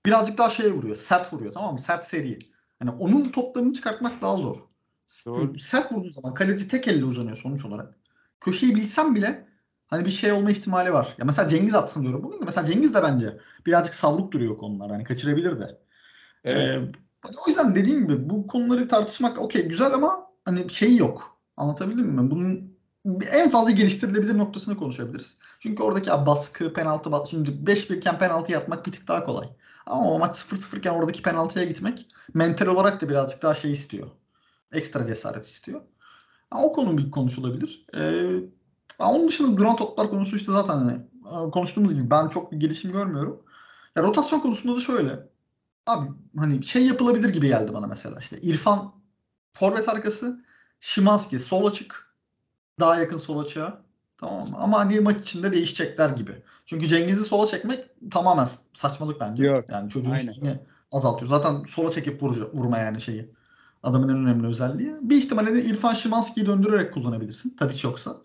Birazcık 0.08 0.38
daha 0.38 0.50
şeye 0.50 0.72
vuruyor. 0.72 0.96
Sert 0.96 1.34
vuruyor 1.34 1.54
tamam 1.54 1.74
mı? 1.74 1.80
Sert 1.80 2.04
seri. 2.04 2.40
Hani 2.80 2.92
onun 2.92 3.30
toplarını 3.30 3.74
çıkartmak 3.74 4.22
daha 4.22 4.38
zor. 4.38 4.58
Doğru. 5.26 5.60
Sert 5.60 5.92
vurduğu 5.92 6.12
zaman 6.12 6.34
kaleci 6.34 6.68
tek 6.68 6.88
elle 6.88 7.06
uzanıyor 7.06 7.38
sonuç 7.38 7.66
olarak. 7.66 7.98
Köşeyi 8.42 8.76
bilsem 8.76 9.16
bile 9.16 9.48
hani 9.88 10.06
bir 10.06 10.12
şey 10.12 10.32
olma 10.32 10.52
ihtimali 10.52 10.94
var. 10.94 11.16
Ya 11.18 11.26
mesela 11.26 11.50
Cengiz 11.50 11.76
atsın 11.76 12.02
diyorum 12.02 12.24
bugün 12.24 12.42
de. 12.42 12.46
Mesela 12.46 12.68
Cengiz 12.68 12.94
de 12.94 13.04
bence 13.04 13.38
birazcık 13.66 13.94
salluk 13.94 14.32
duruyor 14.32 14.58
konularda. 14.58 14.94
Hani 14.94 15.04
kaçırabilir 15.04 15.60
de. 15.60 15.80
Evet. 16.44 16.68
Ee, 16.68 17.30
o 17.46 17.48
yüzden 17.48 17.76
dediğim 17.76 18.08
gibi 18.08 18.30
bu 18.30 18.48
konuları 18.48 18.88
tartışmak 18.88 19.42
okey 19.42 19.68
güzel 19.68 19.94
ama 19.94 20.28
hani 20.46 20.70
şey 20.70 20.96
yok. 20.96 21.38
Anlatabildim 21.58 22.06
mi? 22.06 22.32
Bunun 22.32 22.78
en 23.32 23.50
fazla 23.50 23.72
geliştirilebilir 23.72 24.38
noktasını 24.38 24.78
konuşabiliriz. 24.78 25.38
Çünkü 25.60 25.84
oradaki 25.84 26.10
baskı, 26.10 26.74
penaltı, 26.74 27.10
şimdi 27.30 27.50
5-1 27.50 27.98
iken 27.98 28.20
penaltı 28.20 28.52
yapmak 28.52 28.86
bir 28.86 28.92
tık 28.92 29.08
daha 29.08 29.24
kolay. 29.24 29.48
Ama 29.88 30.12
o 30.12 30.20
maç 30.20 30.36
0-0 30.36 30.78
iken 30.78 30.94
oradaki 30.94 31.22
penaltıya 31.22 31.66
gitmek 31.66 32.06
mental 32.34 32.68
olarak 32.68 33.02
da 33.02 33.10
birazcık 33.10 33.42
daha 33.42 33.56
şey 33.56 33.72
istiyor. 33.72 34.08
Ekstra 34.72 35.08
cesaret 35.08 35.46
istiyor. 35.46 35.82
Ha, 36.50 36.64
o 36.64 36.74
konu 36.74 36.98
bir 36.98 37.12
konuşulabilir. 37.12 37.86
Ee, 37.96 38.40
ha, 38.98 39.12
onun 39.12 39.28
dışında 39.28 39.58
duran 39.58 39.76
toplar 39.76 40.10
konusu 40.10 40.36
işte 40.36 40.52
zaten 40.52 40.74
hani, 40.74 41.02
konuştuğumuz 41.52 41.96
gibi 41.96 42.10
ben 42.10 42.28
çok 42.28 42.52
bir 42.52 42.58
gelişim 42.58 42.92
görmüyorum. 42.92 43.44
Ya 43.96 44.04
rotasyon 44.04 44.40
konusunda 44.40 44.76
da 44.76 44.82
şöyle. 44.82 45.30
Abi 45.86 46.10
hani 46.38 46.64
şey 46.64 46.86
yapılabilir 46.86 47.30
gibi 47.30 47.48
geldi 47.48 47.74
bana 47.74 47.88
mesela. 47.88 48.20
İşte 48.20 48.38
İrfan 48.42 48.94
forvet 49.54 49.90
arkası, 49.90 50.46
Şimanski 50.80 51.40
sol 51.40 51.66
açık, 51.66 52.16
daha 52.80 53.00
yakın 53.00 53.18
sol 53.18 53.40
açığa. 53.40 53.87
Tamam? 54.18 54.56
Ama 54.58 54.80
hani 54.80 55.00
maç 55.00 55.22
içinde 55.22 55.52
değişecekler 55.54 56.10
gibi. 56.10 56.32
Çünkü 56.66 56.88
Cengiz'i 56.88 57.24
sola 57.24 57.48
çekmek 57.48 57.84
tamamen 58.12 58.48
saçmalık 58.74 59.20
bence. 59.20 59.44
Yok, 59.46 59.66
Yani 59.70 59.90
çocuğun 59.90 60.16
şeyini 60.16 60.60
azaltıyor. 60.92 61.30
Zaten 61.30 61.64
sola 61.68 61.92
çekip 61.92 62.24
vurca, 62.24 62.52
vurma 62.54 62.78
yani 62.78 63.02
şeyi. 63.02 63.30
Adamın 63.84 64.10
en 64.10 64.16
önemli 64.18 64.48
özelliği. 64.48 64.96
Bir 65.02 65.18
ihtimalle 65.18 65.54
de 65.54 65.64
İrfan 65.64 65.94
Şimanski'yi 65.94 66.48
döndürerek 66.48 66.94
kullanabilirsin. 66.94 67.50
Tadiç 67.50 67.84
yoksa. 67.84 68.16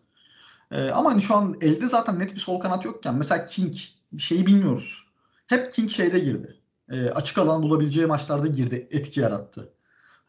Ee, 0.70 0.90
ama 0.90 1.10
hani 1.10 1.22
şu 1.22 1.36
an 1.36 1.56
elde 1.60 1.86
zaten 1.86 2.18
net 2.18 2.34
bir 2.34 2.40
sol 2.40 2.60
kanat 2.60 2.84
yokken 2.84 3.14
mesela 3.14 3.46
King 3.46 3.74
şeyi 4.18 4.46
bilmiyoruz. 4.46 5.06
Hep 5.46 5.72
King 5.72 5.90
şeyde 5.90 6.18
girdi. 6.18 6.56
Ee, 6.90 7.10
açık 7.10 7.38
alan 7.38 7.62
bulabileceği 7.62 8.06
maçlarda 8.06 8.46
girdi. 8.46 8.88
Etki 8.90 9.20
yarattı. 9.20 9.68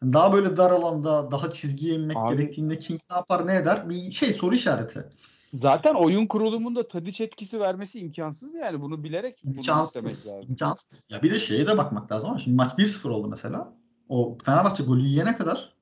Hani 0.00 0.12
Daha 0.12 0.32
böyle 0.32 0.56
dar 0.56 0.70
alanda 0.70 1.30
daha 1.30 1.50
çizgiye 1.50 1.94
inmek 1.94 2.16
Abi- 2.16 2.36
gerektiğinde 2.36 2.78
King 2.78 3.00
ne 3.10 3.16
yapar 3.16 3.46
ne 3.46 3.56
eder? 3.56 3.88
Bir 3.88 4.10
şey 4.10 4.32
soru 4.32 4.54
işareti. 4.54 5.04
Zaten 5.54 5.94
oyun 5.94 6.26
kurulumunda 6.26 6.88
Tadic 6.88 7.24
etkisi 7.24 7.60
vermesi 7.60 7.98
imkansız 8.00 8.54
yani. 8.54 8.80
Bunu 8.80 9.04
bilerek 9.04 9.40
bunu 9.44 9.54
İmkansız. 9.56 10.04
lazım. 10.04 10.42
İmkansız. 10.48 11.06
Ya 11.10 11.22
bir 11.22 11.30
de 11.30 11.38
şeye 11.38 11.66
de 11.66 11.78
bakmak 11.78 12.12
lazım 12.12 12.30
ama 12.30 12.38
şimdi 12.38 12.56
maç 12.56 12.72
1-0 12.78 13.08
oldu 13.08 13.28
mesela. 13.28 13.72
O 14.08 14.38
Fenerbahçe 14.44 14.82
golü 14.82 15.00
yiyene 15.00 15.36
kadar 15.36 15.74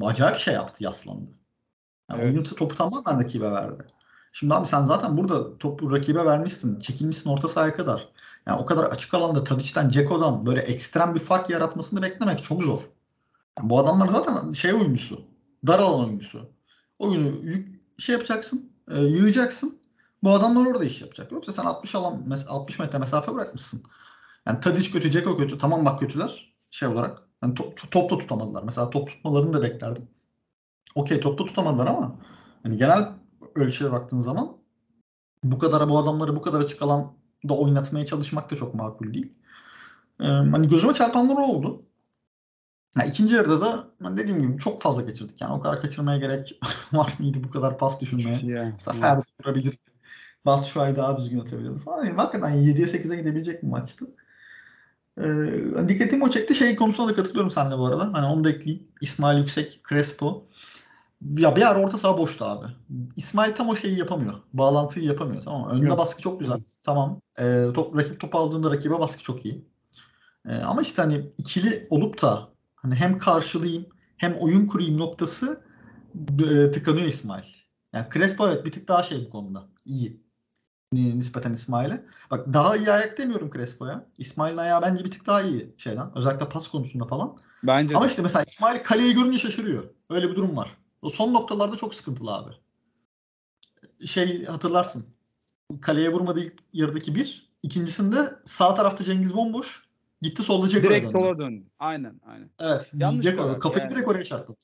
acayip 0.00 0.36
şey 0.38 0.54
yaptı 0.54 0.84
yaslandı. 0.84 1.30
Yani 2.10 2.20
Evet. 2.22 2.34
oyunu 2.34 2.42
topu 2.42 2.76
tamamen 2.76 3.20
rakibe 3.20 3.50
verdi. 3.50 3.86
Şimdi 4.32 4.54
abi 4.54 4.66
sen 4.66 4.84
zaten 4.84 5.16
burada 5.16 5.58
topu 5.58 5.92
rakibe 5.92 6.24
vermişsin. 6.24 6.80
Çekilmişsin 6.80 7.30
orta 7.30 7.48
sahaya 7.48 7.74
kadar. 7.74 8.08
Yani 8.46 8.60
o 8.62 8.66
kadar 8.66 8.84
açık 8.84 9.14
alanda 9.14 9.44
Tadic'ten, 9.44 9.88
Ceko'dan 9.88 10.46
böyle 10.46 10.60
ekstrem 10.60 11.14
bir 11.14 11.20
fark 11.20 11.50
yaratmasını 11.50 12.02
beklemek 12.02 12.42
çok 12.42 12.62
zor. 12.62 12.80
Yani 13.58 13.70
bu 13.70 13.78
adamlar 13.78 14.08
zaten 14.08 14.52
şey 14.52 14.74
oyuncusu. 14.74 15.20
Dar 15.66 15.78
alan 15.78 16.04
oyuncusu. 16.06 16.50
Oyunu 16.98 17.26
yük, 17.42 17.80
şey 17.98 18.12
yapacaksın. 18.12 18.73
E, 18.90 19.00
yığacaksın. 19.00 19.78
Bu 20.22 20.30
adamlar 20.30 20.66
orada 20.66 20.84
iş 20.84 21.00
yapacak. 21.00 21.32
Yoksa 21.32 21.52
sen 21.52 21.64
60 21.64 21.94
alan 21.94 22.14
mes- 22.28 22.48
60 22.48 22.78
metre 22.78 22.98
mesafe 22.98 23.34
bırakmışsın. 23.34 23.82
Yani 24.46 24.60
Tadic 24.60 24.90
kötü, 24.90 25.10
Ceko 25.10 25.36
kötü. 25.36 25.58
Tamam 25.58 25.84
bak 25.84 26.00
kötüler 26.00 26.54
şey 26.70 26.88
olarak. 26.88 27.22
Yani 27.42 27.54
top, 27.54 27.90
top 27.90 28.10
da 28.10 28.18
tutamadılar. 28.18 28.62
Mesela 28.62 28.90
top 28.90 29.08
tutmalarını 29.08 29.52
da 29.52 29.62
beklerdim. 29.62 30.08
Okey 30.94 31.20
toplu 31.20 31.46
tutamadılar 31.46 31.86
ama 31.86 32.16
hani 32.62 32.76
genel 32.76 33.12
ölçüye 33.54 33.92
baktığın 33.92 34.20
zaman 34.20 34.56
bu 35.44 35.58
kadar 35.58 35.88
bu 35.88 35.98
adamları 35.98 36.36
bu 36.36 36.42
kadar 36.42 36.60
açık 36.60 36.82
alanda 36.82 37.14
oynatmaya 37.48 38.06
çalışmak 38.06 38.50
da 38.50 38.56
çok 38.56 38.74
makul 38.74 39.14
değil. 39.14 39.32
Ee, 40.20 40.24
hani 40.24 40.68
gözüme 40.68 40.92
çarpanlar 40.94 41.36
oldu. 41.36 41.82
Ha, 42.94 43.04
ikinci 43.04 43.34
yarıda 43.34 43.60
da 43.60 43.88
dediğim 44.16 44.42
gibi 44.42 44.58
çok 44.58 44.82
fazla 44.82 45.06
kaçırdık. 45.06 45.40
Yani 45.40 45.52
o 45.52 45.60
kadar 45.60 45.80
kaçırmaya 45.80 46.18
gerek 46.18 46.60
var 46.92 47.14
mıydı 47.18 47.38
bu 47.44 47.50
kadar 47.50 47.78
pas 47.78 48.00
düşünmeye? 48.00 48.40
Ya, 48.44 48.72
Mesela 48.74 48.92
evet. 48.92 49.00
Ferdi 49.00 49.24
vurabilirdi. 49.40 49.84
Batshuayi 50.46 50.96
daha 50.96 51.18
düzgün 51.18 51.40
atabilirdi 51.40 51.78
falan. 51.78 52.04
Yani 52.04 52.16
hakikaten 52.16 52.50
7'ye 52.56 52.86
8'e 52.86 53.16
gidebilecek 53.16 53.62
bir 53.62 53.68
maçtı. 53.68 54.06
Ee, 55.20 55.88
dikkatimi 55.88 56.24
o 56.24 56.30
çekti. 56.30 56.54
Şey 56.54 56.76
konusunda 56.76 57.08
da 57.08 57.14
katılıyorum 57.14 57.50
seninle 57.50 57.78
bu 57.78 57.86
arada. 57.86 58.12
Hani 58.12 58.26
onu 58.26 58.44
da 58.44 58.50
ekleyeyim. 58.50 58.88
İsmail 59.00 59.38
Yüksek, 59.38 59.80
Crespo. 59.88 60.46
Ya 61.36 61.56
bir 61.56 61.70
ara 61.70 61.80
orta 61.80 61.98
saha 61.98 62.18
boştu 62.18 62.44
abi. 62.44 62.66
İsmail 63.16 63.54
tam 63.54 63.68
o 63.68 63.76
şeyi 63.76 63.98
yapamıyor. 63.98 64.34
Bağlantıyı 64.52 65.06
yapamıyor. 65.06 65.42
Tamam 65.42 65.60
mı? 65.60 65.70
Önde 65.70 65.86
Yok. 65.86 65.98
baskı 65.98 66.22
çok 66.22 66.40
güzel. 66.40 66.60
Tamam. 66.82 67.20
Ee, 67.38 67.66
top, 67.74 67.96
rakip 67.96 68.20
topu 68.20 68.38
aldığında 68.38 68.70
rakibe 68.70 68.98
baskı 68.98 69.22
çok 69.22 69.44
iyi. 69.44 69.64
Ee, 70.48 70.56
ama 70.56 70.82
işte 70.82 71.02
hani 71.02 71.30
ikili 71.38 71.86
olup 71.90 72.22
da 72.22 72.53
hani 72.84 72.94
hem 72.94 73.18
karşılayayım 73.18 73.86
hem 74.16 74.34
oyun 74.34 74.66
kurayım 74.66 74.98
noktası 74.98 75.60
e, 76.50 76.70
tıkanıyor 76.70 77.06
İsmail. 77.06 77.44
Yani 77.92 78.06
Crespo 78.14 78.48
evet 78.48 78.64
bir 78.64 78.72
tık 78.72 78.88
daha 78.88 79.02
şey 79.02 79.26
bu 79.26 79.30
konuda. 79.30 79.68
İyi. 79.84 80.24
Ni- 80.92 81.18
Nispeten 81.18 81.52
İsmail'e. 81.52 82.04
Bak 82.30 82.52
daha 82.52 82.76
iyi 82.76 82.92
ayak 82.92 83.18
demiyorum 83.18 83.50
Crespo'ya. 83.54 84.06
İsmail'in 84.18 84.56
ayağı 84.56 84.82
bence 84.82 85.04
bir 85.04 85.10
tık 85.10 85.26
daha 85.26 85.42
iyi 85.42 85.74
şeyden. 85.78 86.10
Özellikle 86.14 86.48
pas 86.48 86.68
konusunda 86.68 87.04
falan. 87.06 87.36
Bence 87.62 87.94
Ama 87.96 88.04
de. 88.04 88.10
işte 88.10 88.22
mesela 88.22 88.42
İsmail 88.46 88.80
kaleyi 88.80 89.14
görünce 89.14 89.38
şaşırıyor. 89.38 89.84
Öyle 90.10 90.30
bir 90.30 90.36
durum 90.36 90.56
var. 90.56 90.76
O 91.02 91.08
son 91.08 91.34
noktalarda 91.34 91.76
çok 91.76 91.94
sıkıntılı 91.94 92.34
abi. 92.34 92.50
Şey 94.06 94.44
hatırlarsın. 94.44 95.06
Kaleye 95.80 96.12
vurmadı 96.12 96.40
ilk 96.40 96.54
yarıdaki 96.72 97.14
bir. 97.14 97.50
İkincisinde 97.62 98.34
sağ 98.44 98.74
tarafta 98.74 99.04
Cengiz 99.04 99.36
bomboş. 99.36 99.83
Gitti 100.24 100.42
solda 100.42 100.68
Ceko'ya 100.68 100.90
Direkt 100.90 101.12
sola 101.12 101.38
döndü. 101.38 101.64
Aynen 101.78 102.20
aynen. 102.26 102.50
Evet. 102.60 102.90
Karar, 103.36 103.60
kafayı 103.60 103.84
yani. 103.84 103.94
direkt 103.94 104.08
oraya 104.08 104.24
çarptı. 104.24 104.54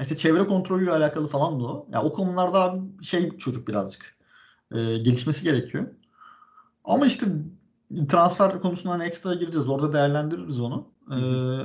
İşte 0.00 0.16
çevre 0.16 0.46
kontrolüyle 0.46 0.90
alakalı 0.90 1.28
falan 1.28 1.60
da 1.60 1.64
o. 1.64 1.88
Ya 1.92 2.02
o 2.02 2.12
konularda 2.12 2.74
şey 3.02 3.36
çocuk 3.38 3.68
birazcık. 3.68 4.18
e, 4.72 4.98
gelişmesi 4.98 5.44
gerekiyor. 5.44 5.86
Ama 6.84 7.06
işte 7.06 7.26
transfer 8.08 8.60
konusuna 8.60 8.92
hani 8.92 9.04
ekstra 9.04 9.34
gireceğiz. 9.34 9.68
Orada 9.68 9.92
değerlendiririz 9.92 10.60
onu. 10.60 10.88
E, 11.10 11.16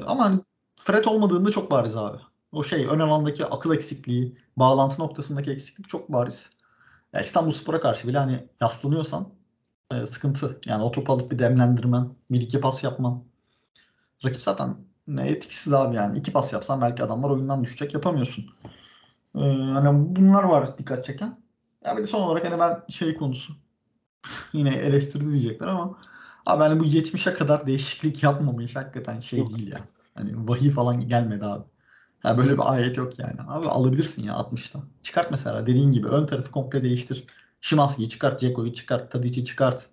ama 0.05 0.25
hani 0.25 0.39
Fred 0.75 1.05
olmadığında 1.05 1.51
çok 1.51 1.71
bariz 1.71 1.97
abi. 1.97 2.17
O 2.51 2.63
şey 2.63 2.85
ön 2.85 2.99
alandaki 2.99 3.45
akıl 3.45 3.75
eksikliği, 3.75 4.37
bağlantı 4.57 5.01
noktasındaki 5.01 5.51
eksiklik 5.51 5.89
çok 5.89 6.11
bariz. 6.11 6.49
Ya 7.13 7.21
İstanbulspor'a 7.21 7.79
karşı 7.79 8.07
bile 8.07 8.17
hani 8.17 8.47
yaslanıyorsan 8.61 9.29
e, 9.93 10.05
sıkıntı. 10.05 10.59
Yani 10.65 10.83
o 10.83 10.91
topu 10.91 11.13
alıp 11.13 11.31
bir 11.31 11.39
demlendirmen, 11.39 12.09
bir 12.31 12.41
iki 12.41 12.61
pas 12.61 12.83
yapman. 12.83 13.23
Rakip 14.25 14.41
zaten 14.41 14.75
ne 15.07 15.27
etkisiz 15.27 15.73
abi 15.73 15.95
yani. 15.95 16.19
İki 16.19 16.33
pas 16.33 16.53
yapsan 16.53 16.81
belki 16.81 17.03
adamlar 17.03 17.29
oyundan 17.29 17.63
düşecek 17.63 17.93
yapamıyorsun. 17.93 18.45
Ee, 19.35 19.39
hani 19.73 20.15
bunlar 20.15 20.43
var 20.43 20.77
dikkat 20.77 21.05
çeken. 21.05 21.37
Ya 21.85 21.97
bir 21.97 22.03
de 22.03 22.07
son 22.07 22.21
olarak 22.21 22.45
hani 22.45 22.59
ben 22.59 22.83
şey 22.89 23.15
konusu 23.15 23.53
yine 24.53 24.75
eleştiri 24.75 25.31
diyecekler 25.31 25.67
ama 25.67 25.97
Abi 26.45 26.63
hani 26.63 26.79
bu 26.79 26.85
70'e 26.85 27.33
kadar 27.33 27.67
değişiklik 27.67 28.23
yapmamış 28.23 28.75
hakikaten 28.75 29.19
şey 29.19 29.39
Yok. 29.39 29.49
değil 29.49 29.71
ya. 29.71 29.79
Hani 30.15 30.49
vahiy 30.49 30.71
falan 30.71 31.07
gelmedi 31.07 31.45
abi. 31.45 31.63
Ya 32.23 32.37
böyle 32.37 32.53
bir 32.53 32.73
ayet 32.73 32.97
yok 32.97 33.19
yani. 33.19 33.35
Abi 33.47 33.67
alabilirsin 33.67 34.23
ya 34.23 34.33
60'ta. 34.33 34.79
Çıkart 35.03 35.31
mesela 35.31 35.65
dediğin 35.65 35.91
gibi 35.91 36.07
ön 36.07 36.25
tarafı 36.25 36.51
komple 36.51 36.83
değiştir. 36.83 37.25
Şimanski'yi 37.63 38.09
çıkart, 38.09 38.39
Ceko'yu 38.39 38.73
çıkart, 38.73 39.11
Tadic'i 39.11 39.45
çıkart. 39.45 39.85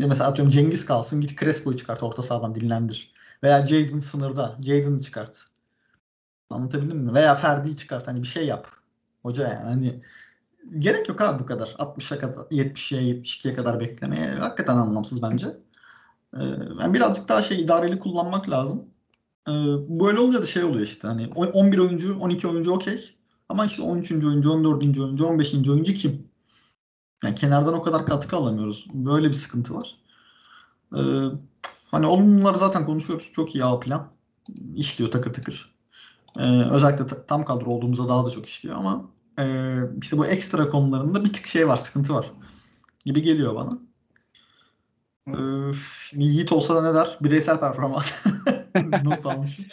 Ya 0.00 0.06
mesela 0.06 0.30
atıyorum 0.30 0.50
Cengiz 0.50 0.84
kalsın 0.86 1.20
git 1.20 1.40
Crespo'yu 1.40 1.76
çıkart 1.76 2.02
orta 2.02 2.22
sahadan 2.22 2.54
dinlendir. 2.54 3.12
Veya 3.42 3.66
Jadon 3.66 3.98
sınırda. 3.98 4.56
Jadon'ı 4.60 5.00
çıkart. 5.00 5.44
Anlatabildim 6.50 6.98
mi? 6.98 7.14
Veya 7.14 7.34
Ferdi'yi 7.34 7.76
çıkart. 7.76 8.08
Hani 8.08 8.22
bir 8.22 8.26
şey 8.26 8.46
yap. 8.46 8.68
Hoca 9.22 9.48
yani 9.48 9.64
hani 9.64 10.02
gerek 10.78 11.08
yok 11.08 11.20
abi 11.22 11.42
bu 11.42 11.46
kadar. 11.46 11.68
60'a 11.78 12.18
kadar 12.18 12.42
70'ye 12.50 13.02
72'ye 13.02 13.54
kadar 13.54 13.80
beklemeye 13.80 14.30
hakikaten 14.30 14.76
anlamsız 14.76 15.22
bence. 15.22 15.46
Ee, 16.36 16.42
yani 16.80 16.94
birazcık 16.94 17.28
daha 17.28 17.42
şey 17.42 17.60
idareli 17.60 17.98
kullanmak 17.98 18.50
lazım. 18.50 18.84
Ee, 19.48 19.52
böyle 19.88 20.18
olunca 20.18 20.42
da 20.42 20.46
şey 20.46 20.64
oluyor 20.64 20.86
işte 20.86 21.08
hani 21.08 21.30
o- 21.34 21.46
11 21.46 21.78
oyuncu 21.78 22.18
12 22.20 22.48
oyuncu 22.48 22.72
okey. 22.72 23.16
Ama 23.48 23.66
işte 23.66 23.82
13. 23.82 24.26
oyuncu, 24.26 24.50
14. 24.52 25.00
oyuncu, 25.02 25.26
15. 25.26 25.70
oyuncu 25.70 25.92
kim? 25.94 26.25
Yani 27.24 27.34
kenardan 27.34 27.74
o 27.74 27.82
kadar 27.82 28.06
katkı 28.06 28.36
alamıyoruz. 28.36 28.86
Böyle 28.94 29.28
bir 29.28 29.34
sıkıntı 29.34 29.74
var. 29.74 29.94
Ee, 30.96 31.00
hani 31.90 32.06
olumluları 32.06 32.56
zaten 32.58 32.86
konuşuyoruz. 32.86 33.30
Çok 33.32 33.54
iyi 33.54 33.64
A 33.64 33.80
plan. 33.80 34.08
İşliyor 34.74 35.10
takır 35.10 35.32
takır. 35.32 35.74
Ee, 36.38 36.62
özellikle 36.70 37.06
ta- 37.06 37.26
tam 37.26 37.44
kadro 37.44 37.70
olduğumuzda 37.70 38.08
daha 38.08 38.24
da 38.24 38.30
çok 38.30 38.46
işliyor 38.46 38.76
ama 38.76 39.04
e, 39.38 39.76
işte 40.02 40.18
bu 40.18 40.26
ekstra 40.26 40.70
konularında 40.70 41.24
bir 41.24 41.32
tık 41.32 41.46
şey 41.46 41.68
var, 41.68 41.76
sıkıntı 41.76 42.14
var 42.14 42.32
gibi 43.04 43.22
geliyor 43.22 43.54
bana. 43.54 43.78
Ee, 45.28 45.72
Yiğit 46.12 46.52
olsa 46.52 46.74
da 46.76 46.82
ne 46.82 46.94
der? 46.94 47.18
Bireysel 47.20 47.60
performans. 47.60 48.26
Not 49.04 49.26
almışım. 49.26 49.64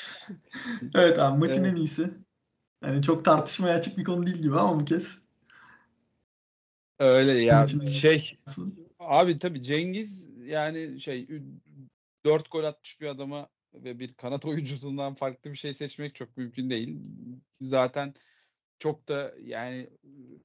Evet 0.96 1.20
abi 1.20 1.40
maçın 1.40 1.64
Evet. 1.64 1.72
en 1.72 1.76
iyisi. 1.76 2.14
Yani 2.86 3.02
çok 3.02 3.26
tartışmaya 3.26 3.78
açık 3.78 3.98
bir 3.98 4.04
konu 4.04 4.26
değil 4.26 4.38
gibi 4.38 4.60
ama 4.60 4.80
bu 4.80 4.86
kez. 4.86 5.18
Öyle 7.04 7.44
ya 7.44 7.68
şey 7.90 8.38
abi 9.00 9.40
tabii 9.40 9.64
Cengiz 9.64 10.26
yani 10.46 11.02
şey 11.02 11.28
4 12.26 12.52
gol 12.52 12.64
atmış 12.64 13.02
bir 13.02 13.08
adama 13.08 13.50
ve 13.74 14.00
bir 14.00 14.14
kanat 14.14 14.46
oyuncusundan 14.46 15.16
farklı 15.16 15.52
bir 15.52 15.58
şey 15.58 15.74
seçmek 15.74 16.16
çok 16.16 16.38
mümkün 16.38 16.70
değil. 16.70 17.00
Zaten 17.62 18.14
çok 18.80 19.08
da 19.08 19.34
yani 19.46 19.90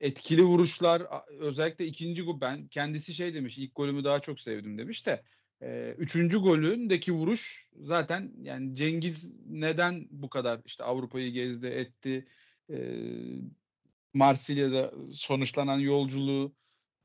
etkili 0.01 0.44
vuruşlar 0.44 1.03
özellikle 1.38 1.87
ikinci 1.87 2.23
gol 2.23 2.40
ben 2.40 2.68
kendisi 2.68 3.14
şey 3.14 3.35
demiş 3.35 3.59
ilk 3.59 3.75
golümü 3.75 4.05
daha 4.05 4.21
çok 4.21 4.40
sevdim 4.40 4.79
demiş 4.79 5.07
de 5.07 5.23
e, 5.62 5.94
üçüncü 5.99 6.38
golündeki 6.38 7.12
vuruş 7.12 7.68
zaten 7.77 8.33
yani 8.42 8.77
Cengiz 8.77 9.33
neden 9.47 10.07
bu 10.11 10.31
kadar 10.31 10.61
işte 10.64 10.85
Avrupa'yı 10.85 11.33
gezdi 11.33 11.66
etti 11.66 12.27
e, 12.71 12.77
Marsilya'da 14.14 14.92
sonuçlanan 15.12 15.79
yolculuğu 15.79 16.55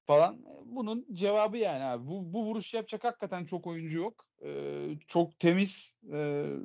falan 0.08 0.46
bunun 0.66 1.06
cevabı 1.14 1.58
yani 1.58 1.84
abi 1.84 2.08
bu, 2.08 2.34
bu 2.34 2.46
vuruş 2.46 2.74
yapacak 2.74 3.04
hakikaten 3.04 3.46
çok 3.46 3.68
oyuncu 3.68 3.98
yok 4.00 4.28
E, 4.46 4.50
çok 5.08 5.40
temiz 5.40 5.98
e, 6.08 6.18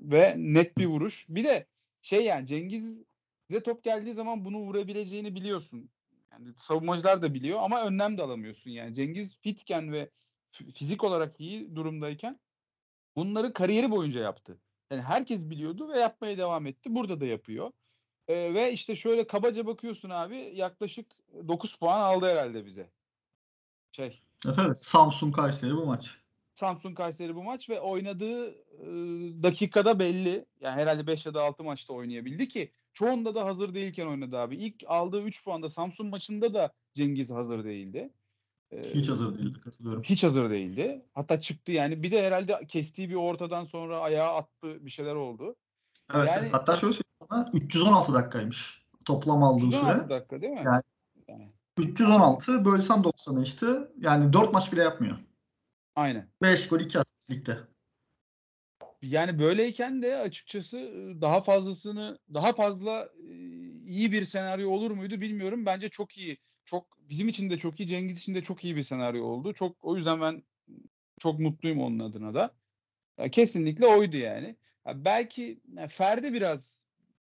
ve 0.03 0.35
net 0.39 0.79
bir 0.79 0.87
vuruş 0.87 1.27
bir 1.29 1.45
de 1.45 1.67
şey 2.03 2.25
yani 2.25 2.47
Cengiz 2.47 2.85
Size 3.51 3.63
top 3.63 3.85
geldiği 3.85 4.15
zaman 4.15 4.45
bunu 4.45 4.59
vurabileceğini 4.59 5.35
biliyorsun. 5.35 5.91
Yani 6.33 6.55
savunmacılar 6.59 7.23
da 7.23 7.35
biliyor 7.35 7.59
ama 7.63 7.85
önlem 7.87 8.19
de 8.19 8.23
alamıyorsun. 8.23 8.71
Yani 8.71 8.95
Cengiz 8.95 9.39
fitken 9.41 9.93
ve 9.93 10.11
fizik 10.75 11.05
olarak 11.05 11.41
iyi 11.41 11.77
durumdayken 11.77 12.41
bunları 13.17 13.53
kariyeri 13.53 13.91
boyunca 13.91 14.21
yaptı. 14.21 14.61
Yani 14.91 15.03
herkes 15.03 15.51
biliyordu 15.51 15.89
ve 15.93 15.99
yapmaya 15.99 16.39
devam 16.39 16.67
etti. 16.67 16.95
Burada 16.95 17.21
da 17.21 17.27
yapıyor. 17.27 17.73
Ee, 18.29 18.55
ve 18.55 18.73
işte 18.73 18.97
şöyle 18.97 19.27
kabaca 19.27 19.67
bakıyorsun 19.67 20.11
abi 20.11 20.53
yaklaşık 20.55 21.07
9 21.49 21.75
puan 21.75 22.01
aldı 22.01 22.27
herhalde 22.27 22.67
bize. 22.67 22.91
Şey 23.93 24.21
Evet, 24.47 24.57
evet. 24.67 24.79
Samsun 24.79 25.33
Kayseri 25.33 25.77
bu 25.77 25.87
maç. 25.87 26.17
Samsun 26.55 26.95
Kayseri 26.95 27.35
bu 27.35 27.43
maç 27.43 27.71
ve 27.71 27.81
oynadığı 27.81 28.51
e, 28.51 28.87
dakikada 29.43 29.99
belli. 29.99 30.45
Yani 30.61 30.81
herhalde 30.81 31.07
5 31.07 31.27
ya 31.27 31.35
da 31.35 31.43
6 31.43 31.65
maçta 31.65 31.93
oynayabildi 31.93 32.49
ki 32.49 32.73
çoğunda 32.93 33.35
da 33.35 33.45
hazır 33.45 33.75
değilken 33.75 34.07
oynadı 34.07 34.39
abi. 34.39 34.57
İlk 34.57 34.85
aldığı 34.87 35.23
3 35.23 35.45
puanda 35.45 35.69
Samsun 35.71 36.07
maçında 36.07 36.55
da 36.55 36.73
Cengiz 36.95 37.31
hazır 37.31 37.65
değildi. 37.65 38.11
E, 38.73 38.81
Hiç 38.95 39.09
hazır 39.09 39.39
değildi 39.39 39.59
katılıyorum. 39.61 40.03
hiç 40.03 40.25
hazır 40.25 40.51
değildi. 40.51 41.03
Hatta 41.15 41.41
çıktı 41.41 41.73
yani. 41.73 42.03
Bir 42.03 42.11
de 42.11 42.23
herhalde 42.27 42.67
kestiği 42.69 43.11
bir 43.11 43.15
ortadan 43.15 43.65
sonra 43.65 44.01
ayağa 44.01 44.35
attı 44.35 44.87
bir 44.87 44.91
şeyler 44.91 45.15
oldu. 45.15 45.57
Evet, 46.15 46.29
Yani-. 46.29 46.49
Hatta 46.49 46.77
şöyle 46.77 46.93
söyleyeyim 46.93 47.18
sana 47.31 47.49
316 47.53 48.15
dakikaymış 48.15 48.83
toplam 49.05 49.43
aldığı 49.43 49.65
116 49.65 49.99
süre. 49.99 50.09
dakika 50.11 50.41
değil 50.41 50.53
mi? 50.53 50.63
Yani- 50.65 50.83
Yani, 51.29 51.53
316 51.79 52.65
bölsem 52.65 53.05
90'a 53.05 53.43
işte. 53.43 53.67
Yani 53.99 54.33
4 54.33 54.53
maç 54.53 54.73
bile 54.73 54.83
yapmıyor. 54.83 55.19
aynen. 55.97 56.29
5 56.43 56.69
gol 56.69 56.81
2 56.81 56.99
asist 56.99 57.31
ligde. 57.31 57.59
Yani 59.03 59.39
böyleyken 59.39 60.03
de 60.03 60.17
açıkçası 60.17 60.79
e, 60.79 61.21
daha 61.21 61.41
fazlasını 61.41 62.19
daha 62.35 62.53
fazla 62.53 63.09
e, 63.19 63.33
iyi 63.87 64.13
bir 64.13 64.25
senaryo 64.25 64.71
olur 64.71 64.91
muydu 64.91 65.21
bilmiyorum. 65.21 65.67
Bence 65.67 65.89
çok 65.89 66.19
iyi. 66.19 66.39
Çok 66.65 66.99
bizim 67.01 67.29
için 67.29 67.51
de 67.51 67.59
çok 67.59 67.81
iyi, 67.81 67.89
Cengiz 67.89 68.19
için 68.19 68.35
de 68.35 68.43
çok 68.43 68.65
iyi 68.65 68.77
bir 68.77 68.83
senaryo 68.83 69.25
oldu. 69.25 69.53
Çok 69.55 69.85
o 69.85 69.97
yüzden 69.97 70.21
ben 70.21 70.43
çok 71.19 71.39
mutluyum 71.39 71.81
onun 71.81 71.99
adına 71.99 72.35
da. 72.35 72.55
Ya 73.19 73.31
kesinlikle 73.31 73.87
oydu 73.87 74.17
yani. 74.17 74.57
Ya 74.87 75.05
belki 75.05 75.61
ya 75.77 75.89
Ferdi 75.89 76.33
biraz 76.33 76.78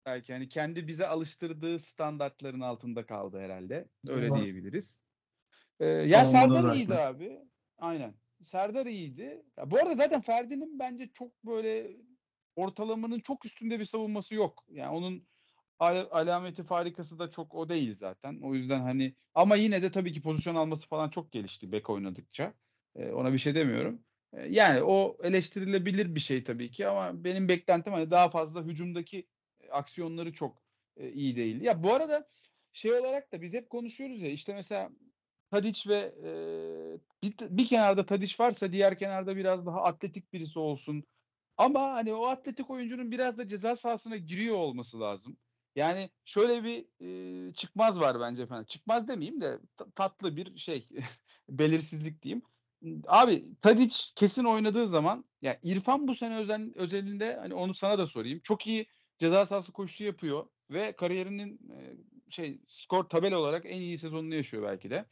belki 0.05 0.33
hani 0.33 0.49
kendi 0.49 0.87
bize 0.87 1.07
alıştırdığı 1.07 1.79
standartların 1.79 2.61
altında 2.61 3.05
kaldı 3.05 3.39
herhalde. 3.39 3.87
Öyle 4.09 4.29
Doğru. 4.29 4.41
diyebiliriz. 4.41 4.99
Ee, 5.79 5.85
ya 5.85 6.25
Serdar 6.25 6.73
iyiydi 6.75 6.93
abi. 6.95 7.39
Aynen. 7.77 8.13
Serdar 8.43 8.85
iyiydi. 8.85 9.45
Ya 9.57 9.71
bu 9.71 9.77
arada 9.77 9.95
zaten 9.95 10.21
Ferdi'nin 10.21 10.79
bence 10.79 11.09
çok 11.13 11.43
böyle 11.45 11.97
ortalamanın 12.55 13.19
çok 13.19 13.45
üstünde 13.45 13.79
bir 13.79 13.85
savunması 13.85 14.35
yok. 14.35 14.65
Yani 14.69 14.89
onun 14.95 15.27
al- 15.79 16.07
alameti 16.11 16.63
farikası 16.63 17.19
da 17.19 17.31
çok 17.31 17.55
o 17.55 17.69
değil 17.69 17.95
zaten. 17.95 18.39
O 18.43 18.55
yüzden 18.55 18.79
hani 18.81 19.15
ama 19.33 19.55
yine 19.55 19.81
de 19.81 19.91
tabii 19.91 20.11
ki 20.11 20.21
pozisyon 20.21 20.55
alması 20.55 20.87
falan 20.87 21.09
çok 21.09 21.31
gelişti 21.31 21.71
bek 21.71 21.89
oynadıkça. 21.89 22.53
Ee, 22.95 23.11
ona 23.11 23.33
bir 23.33 23.37
şey 23.37 23.55
demiyorum. 23.55 24.03
Ee, 24.33 24.47
yani 24.47 24.81
o 24.83 25.17
eleştirilebilir 25.23 26.15
bir 26.15 26.19
şey 26.19 26.43
tabii 26.43 26.71
ki 26.71 26.87
ama 26.87 27.23
benim 27.23 27.47
beklentim 27.47 27.93
hani 27.93 28.11
daha 28.11 28.29
fazla 28.29 28.63
hücumdaki 28.63 29.27
aksiyonları 29.71 30.33
çok 30.33 30.63
e, 30.97 31.11
iyi 31.11 31.35
değil. 31.35 31.61
Ya 31.61 31.83
bu 31.83 31.93
arada 31.93 32.27
şey 32.73 32.93
olarak 32.93 33.31
da 33.31 33.41
biz 33.41 33.53
hep 33.53 33.69
konuşuyoruz 33.69 34.21
ya 34.21 34.29
işte 34.29 34.53
mesela 34.53 34.89
Tadic 35.51 35.89
ve 35.89 36.15
e, 36.23 36.31
bir, 37.23 37.35
bir 37.57 37.67
kenarda 37.67 38.05
Tadic 38.05 38.35
varsa 38.39 38.71
diğer 38.71 38.97
kenarda 38.99 39.35
biraz 39.35 39.65
daha 39.65 39.83
atletik 39.83 40.33
birisi 40.33 40.59
olsun. 40.59 41.03
Ama 41.57 41.93
hani 41.93 42.13
o 42.13 42.27
atletik 42.27 42.69
oyuncunun 42.69 43.11
biraz 43.11 43.37
da 43.37 43.47
ceza 43.47 43.75
sahasına 43.75 44.17
giriyor 44.17 44.55
olması 44.55 44.99
lazım. 44.99 45.37
Yani 45.75 46.09
şöyle 46.25 46.63
bir 46.63 46.85
e, 47.49 47.53
çıkmaz 47.53 47.99
var 47.99 48.19
bence 48.19 48.43
efendim. 48.43 48.65
Çıkmaz 48.65 49.07
demeyeyim 49.07 49.41
de 49.41 49.59
ta- 49.77 49.91
tatlı 49.91 50.35
bir 50.35 50.57
şey 50.57 50.89
belirsizlik 51.49 52.21
diyeyim. 52.23 52.41
Abi 53.07 53.45
Tadic 53.61 53.95
kesin 54.15 54.43
oynadığı 54.43 54.87
zaman 54.87 55.25
ya 55.41 55.59
İrfan 55.63 56.07
bu 56.07 56.15
sene 56.15 56.37
özel, 56.37 56.71
özelinde 56.75 57.35
hani 57.35 57.53
onu 57.53 57.73
sana 57.73 57.97
da 57.97 58.05
sorayım. 58.05 58.39
Çok 58.43 58.67
iyi 58.67 58.87
ceza 59.21 59.45
sahası 59.45 59.71
koşusu 59.71 60.03
yapıyor 60.03 60.45
ve 60.69 60.91
kariyerinin 60.91 61.59
e, 61.71 61.77
şey 62.31 62.61
skor 62.67 63.03
tabela 63.03 63.37
olarak 63.39 63.65
en 63.65 63.81
iyi 63.81 63.97
sezonunu 63.97 64.35
yaşıyor 64.35 64.63
belki 64.63 64.89
de. 64.89 65.05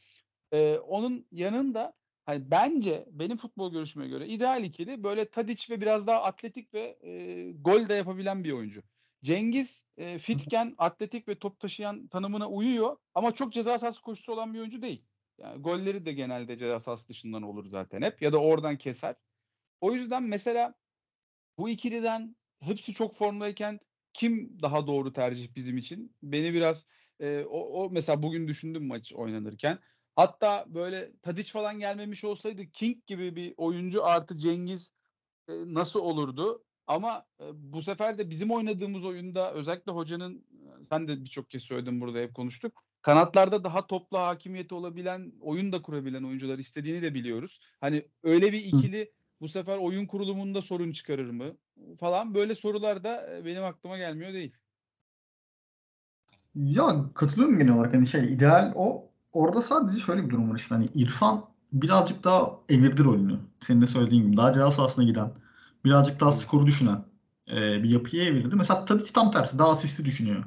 Ee, 0.52 0.78
onun 0.78 1.26
yanında 1.32 1.92
hani 2.26 2.50
bence 2.50 3.06
benim 3.10 3.36
futbol 3.36 3.72
görüşüme 3.72 4.08
göre 4.08 4.26
ideal 4.26 4.64
ikili 4.64 5.02
böyle 5.02 5.30
Tadic 5.30 5.74
ve 5.74 5.80
biraz 5.80 6.06
daha 6.06 6.22
atletik 6.22 6.74
ve 6.74 6.98
e, 7.02 7.52
gol 7.52 7.88
de 7.88 7.94
yapabilen 7.94 8.44
bir 8.44 8.52
oyuncu. 8.52 8.82
Cengiz 9.24 9.84
e, 9.96 10.18
fitken, 10.18 10.74
atletik 10.78 11.28
ve 11.28 11.38
top 11.38 11.60
taşıyan 11.60 12.06
tanımına 12.08 12.48
uyuyor 12.48 12.96
ama 13.14 13.34
çok 13.34 13.52
ceza 13.52 13.78
sahası 13.78 14.02
koşusu 14.02 14.32
olan 14.32 14.54
bir 14.54 14.58
oyuncu 14.58 14.82
değil. 14.82 15.04
Yani 15.38 15.62
golleri 15.62 16.06
de 16.06 16.12
genelde 16.12 16.58
ceza 16.58 16.80
sahası 16.80 17.08
dışından 17.08 17.42
olur 17.42 17.66
zaten 17.66 18.02
hep 18.02 18.22
ya 18.22 18.32
da 18.32 18.38
oradan 18.38 18.78
keser. 18.78 19.14
O 19.80 19.92
yüzden 19.92 20.22
mesela 20.22 20.74
bu 21.58 21.68
ikiliden 21.68 22.36
hepsi 22.60 22.94
çok 22.94 23.14
formdayken 23.14 23.80
kim 24.14 24.62
daha 24.62 24.86
doğru 24.86 25.12
tercih 25.12 25.54
bizim 25.56 25.76
için? 25.76 26.16
Beni 26.22 26.54
biraz 26.54 26.86
e, 27.20 27.44
o, 27.44 27.58
o 27.58 27.90
mesela 27.90 28.22
bugün 28.22 28.48
düşündüm 28.48 28.86
maç 28.86 29.12
oynanırken. 29.12 29.78
Hatta 30.16 30.64
böyle 30.68 31.12
Tadic 31.22 31.52
falan 31.52 31.78
gelmemiş 31.78 32.24
olsaydı 32.24 32.66
King 32.66 33.06
gibi 33.06 33.36
bir 33.36 33.54
oyuncu 33.56 34.04
artı 34.04 34.38
Cengiz 34.38 34.92
e, 35.48 35.52
nasıl 35.52 36.00
olurdu? 36.00 36.64
Ama 36.86 37.26
e, 37.40 37.44
bu 37.54 37.82
sefer 37.82 38.18
de 38.18 38.30
bizim 38.30 38.50
oynadığımız 38.50 39.04
oyunda 39.04 39.52
özellikle 39.52 39.92
hocanın 39.92 40.44
sen 40.88 41.08
de 41.08 41.24
birçok 41.24 41.50
kez 41.50 41.62
söyledin 41.62 42.00
burada 42.00 42.18
hep 42.18 42.34
konuştuk. 42.34 42.84
Kanatlarda 43.02 43.64
daha 43.64 43.86
toplu 43.86 44.18
hakimiyeti 44.18 44.74
olabilen, 44.74 45.32
oyun 45.40 45.72
da 45.72 45.82
kurabilen 45.82 46.22
oyuncular 46.22 46.58
istediğini 46.58 47.02
de 47.02 47.14
biliyoruz. 47.14 47.60
Hani 47.80 48.08
öyle 48.22 48.52
bir 48.52 48.64
ikili 48.64 49.12
Bu 49.40 49.48
sefer 49.48 49.76
oyun 49.78 50.06
kurulumunda 50.06 50.62
sorun 50.62 50.92
çıkarır 50.92 51.30
mı? 51.30 51.56
Falan 52.00 52.34
böyle 52.34 52.56
sorular 52.56 53.04
da 53.04 53.36
e, 53.36 53.44
benim 53.44 53.64
aklıma 53.64 53.98
gelmiyor 53.98 54.32
değil. 54.32 54.56
Ya 56.54 57.04
katılıyorum 57.14 57.58
genel 57.58 57.74
olarak 57.74 57.94
hani 57.94 58.06
şey 58.06 58.34
ideal 58.34 58.72
o. 58.74 59.10
Orada 59.32 59.62
sadece 59.62 59.98
şöyle 59.98 60.24
bir 60.24 60.30
durum 60.30 60.50
var 60.50 60.56
işte 60.58 60.74
hani 60.74 60.86
İrfan 60.94 61.44
birazcık 61.72 62.24
daha 62.24 62.50
evirdi 62.68 63.04
rolünü. 63.04 63.38
Senin 63.60 63.80
de 63.80 63.86
söylediğin 63.86 64.22
gibi 64.26 64.36
daha 64.36 64.52
ceza 64.52 64.70
sahasına 64.72 65.04
giden, 65.04 65.32
birazcık 65.84 66.20
daha 66.20 66.32
skoru 66.32 66.66
düşünen 66.66 67.04
e, 67.50 67.82
bir 67.82 67.88
yapıya 67.90 68.24
evirdi. 68.24 68.56
Mesela 68.56 68.84
Tadic 68.84 69.12
tam 69.12 69.30
tersi 69.30 69.58
daha 69.58 69.70
asisti 69.70 70.04
düşünüyor. 70.04 70.44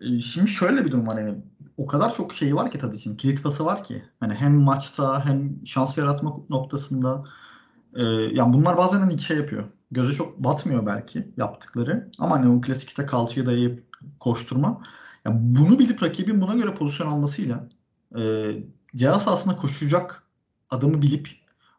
E, 0.00 0.20
şimdi 0.20 0.50
şöyle 0.50 0.84
bir 0.84 0.90
durum 0.92 1.06
var 1.06 1.18
yani 1.18 1.38
o 1.76 1.86
kadar 1.86 2.14
çok 2.14 2.34
şey 2.34 2.56
var 2.56 2.70
ki 2.70 2.78
Tadic'in 2.78 3.16
kilit 3.16 3.42
pası 3.42 3.64
var 3.64 3.84
ki. 3.84 4.02
Hani 4.20 4.34
hem 4.34 4.54
maçta 4.60 5.24
hem 5.26 5.66
şans 5.66 5.98
yaratma 5.98 6.36
noktasında 6.50 7.24
e, 7.96 8.02
yani 8.32 8.52
bunlar 8.52 8.76
bazen 8.76 9.00
hani 9.00 9.18
şey 9.18 9.36
yapıyor. 9.36 9.64
Göze 9.90 10.12
çok 10.12 10.38
batmıyor 10.38 10.86
belki 10.86 11.28
yaptıkları. 11.36 12.10
Ama 12.18 12.36
hani 12.36 12.48
o 12.48 12.60
klasik 12.60 12.88
işte 12.88 13.06
kalçaya 13.06 13.46
dayayıp 13.46 13.84
koşturma. 14.20 14.82
Ya 15.24 15.32
bunu 15.34 15.78
bilip 15.78 16.02
rakibin 16.02 16.40
buna 16.40 16.54
göre 16.54 16.74
pozisyon 16.74 17.06
almasıyla 17.06 17.68
e, 18.18 18.52
ceza 18.96 19.20
sahasına 19.20 19.56
koşacak 19.56 20.22
adamı 20.70 21.02
bilip 21.02 21.28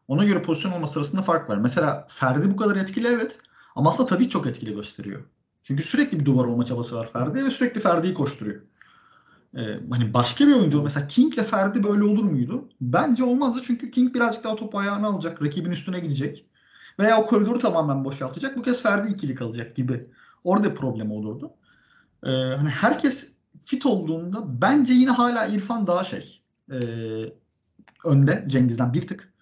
ona 0.07 0.23
göre 0.23 0.41
pozisyon 0.41 0.71
olması 0.71 0.99
arasında 0.99 1.21
fark 1.21 1.49
var. 1.49 1.57
Mesela 1.57 2.07
Ferdi 2.09 2.51
bu 2.51 2.55
kadar 2.55 2.75
etkili 2.75 3.07
evet 3.07 3.39
ama 3.75 3.89
aslında 3.89 4.09
Tadic 4.09 4.29
çok 4.29 4.47
etkili 4.47 4.75
gösteriyor. 4.75 5.21
Çünkü 5.61 5.83
sürekli 5.83 6.19
bir 6.19 6.25
duvar 6.25 6.45
olma 6.45 6.65
çabası 6.65 6.95
var 6.95 7.09
Ferdi'ye 7.13 7.45
ve 7.45 7.51
sürekli 7.51 7.81
Ferdi'yi 7.81 8.13
koşturuyor. 8.13 8.61
Ee, 9.57 9.79
hani 9.89 10.13
başka 10.13 10.47
bir 10.47 10.53
oyuncu 10.53 10.81
mesela 10.83 11.07
King 11.07 11.33
ile 11.33 11.43
Ferdi 11.43 11.83
böyle 11.83 12.03
olur 12.03 12.23
muydu? 12.23 12.69
Bence 12.81 13.23
olmazdı 13.23 13.61
çünkü 13.65 13.91
King 13.91 14.15
birazcık 14.15 14.43
daha 14.43 14.55
topu 14.55 14.79
ayağına 14.79 15.07
alacak, 15.07 15.43
rakibin 15.43 15.71
üstüne 15.71 15.99
gidecek. 15.99 16.45
Veya 16.99 17.21
o 17.21 17.25
koridoru 17.25 17.59
tamamen 17.59 18.05
boşaltacak. 18.05 18.57
Bu 18.57 18.61
kez 18.61 18.81
Ferdi 18.83 19.11
ikili 19.11 19.35
kalacak 19.35 19.75
gibi. 19.75 20.07
Orada 20.43 20.73
problem 20.73 21.11
olurdu. 21.11 21.51
Ee, 22.23 22.29
hani 22.31 22.69
herkes 22.69 23.33
fit 23.65 23.85
olduğunda 23.85 24.61
bence 24.61 24.93
yine 24.93 25.11
hala 25.11 25.45
İrfan 25.45 25.87
daha 25.87 26.03
şey 26.03 26.41
e, 26.71 26.77
önde 28.05 28.45
Cengiz'den 28.47 28.93
bir 28.93 29.07
tık. 29.07 29.33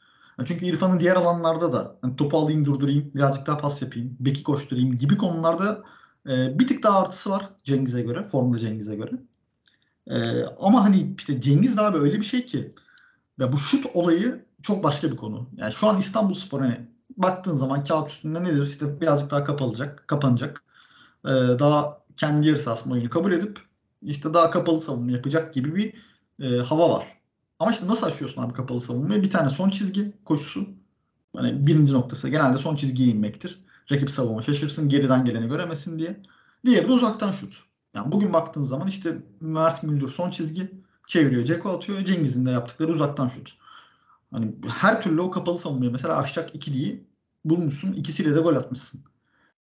Çünkü 0.46 0.66
İrfan'ın 0.66 1.00
diğer 1.00 1.16
alanlarda 1.16 1.74
da 1.74 1.98
hani 2.02 2.16
topu 2.16 2.38
alayım 2.38 2.66
durdurayım, 2.66 3.12
birazcık 3.16 3.48
daha 3.48 3.58
pas 3.58 3.82
yapayım, 3.82 4.18
beki 4.20 4.44
koşturayım 4.44 4.98
gibi 4.98 5.18
konularda 5.18 5.84
e, 6.30 6.60
bir 6.60 6.68
tık 6.68 6.84
daha 6.84 7.02
artısı 7.02 7.30
var 7.30 7.50
Cengiz'e 7.64 8.02
göre, 8.02 8.28
formda 8.28 8.60
Cengiz'e 8.60 8.96
göre. 8.96 9.12
E, 10.08 10.44
ama 10.44 10.84
hani 10.84 11.16
işte 11.18 11.42
Cengiz 11.42 11.78
daha 11.78 11.94
böyle 11.94 12.20
bir 12.20 12.24
şey 12.26 12.46
ki 12.46 12.76
ya 13.40 13.52
bu 13.54 13.58
şut 13.60 13.86
olayı 13.94 14.46
çok 14.62 14.84
başka 14.84 15.12
bir 15.12 15.18
konu. 15.18 15.50
Yani 15.58 15.74
şu 15.74 15.88
an 15.88 15.98
İstanbulspor 15.98 16.62
hani 16.62 16.88
baktığın 17.18 17.54
zaman 17.54 17.84
kağıt 17.84 18.10
üstünde 18.10 18.44
nedir? 18.44 18.68
İşte 18.68 19.02
birazcık 19.02 19.32
daha 19.32 19.44
kapalacak, 19.44 20.08
kapanacak. 20.08 20.64
E, 21.26 21.30
daha 21.30 22.04
kendi 22.18 22.48
yarı 22.48 22.60
sahasında 22.60 22.94
oyunu 22.94 23.10
kabul 23.10 23.32
edip 23.32 23.60
işte 24.02 24.34
daha 24.34 24.52
kapalı 24.52 24.82
savunma 24.82 25.12
yapacak 25.12 25.54
gibi 25.54 25.76
bir 25.76 25.94
e, 26.46 26.58
hava 26.62 26.90
var. 26.90 27.22
Ama 27.60 27.72
işte 27.72 27.88
nasıl 27.88 28.08
aşıyorsun 28.08 28.42
abi 28.42 28.54
kapalı 28.54 28.82
savunmayı? 28.82 29.24
Bir 29.24 29.30
tane 29.30 29.50
son 29.50 29.70
çizgi 29.70 30.14
koşusu. 30.26 30.70
Hani 31.36 31.68
birinci 31.68 31.94
noktası 31.94 32.30
genelde 32.30 32.58
son 32.58 32.76
çizgiye 32.76 33.10
inmektir. 33.10 33.66
Rakip 33.92 34.10
savunma 34.10 34.42
şaşırsın, 34.44 34.90
geriden 34.90 35.26
geleni 35.26 35.48
göremesin 35.48 36.00
diye. 36.00 36.22
Diğeri 36.66 36.88
de 36.88 36.92
uzaktan 36.92 37.32
şut. 37.32 37.64
Yani 37.94 38.12
bugün 38.12 38.34
baktığın 38.34 38.64
zaman 38.64 38.88
işte 38.88 39.18
Mert 39.40 39.84
Müldür 39.84 40.08
son 40.08 40.30
çizgi 40.30 40.72
çeviriyor, 41.08 41.46
Ceko 41.46 41.70
atıyor. 41.70 42.06
Cengiz'in 42.06 42.46
de 42.46 42.52
yaptıkları 42.52 42.92
uzaktan 42.92 43.28
şut. 43.28 43.58
Hani 44.32 44.56
her 44.82 45.02
türlü 45.02 45.22
o 45.22 45.32
kapalı 45.32 45.58
savunmayı 45.58 45.92
mesela 45.92 46.18
aşacak 46.18 46.56
ikiliyi 46.56 47.08
bulmuşsun. 47.46 47.94
ikisiyle 47.94 48.36
de 48.36 48.40
gol 48.40 48.56
atmışsın. 48.56 49.02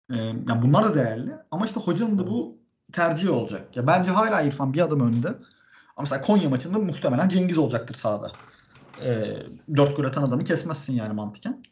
Ee, 0.10 0.16
yani 0.18 0.62
bunlar 0.62 0.84
da 0.84 0.96
değerli. 0.96 1.36
Ama 1.52 1.66
işte 1.66 1.80
hocanın 1.80 2.20
da 2.20 2.28
bu 2.28 2.58
tercihi 2.92 3.30
olacak. 3.30 3.76
Ya 3.76 3.88
bence 3.88 4.12
hala 4.12 4.42
İrfan 4.42 4.74
bir 4.74 4.82
adım 4.82 5.00
önde. 5.00 5.28
Ama 5.28 6.02
mesela 6.02 6.22
Konya 6.22 6.50
maçında 6.50 6.80
muhtemelen 6.80 7.30
Cengiz 7.30 7.58
olacaktır 7.58 7.96
sahada. 7.96 8.32
Ee, 9.04 9.38
dört 9.76 9.98
gol 9.98 10.04
atan 10.04 10.24
adamı 10.24 10.44
kesmezsin 10.44 10.94
yani 10.94 11.14
mantıken. 11.14 11.64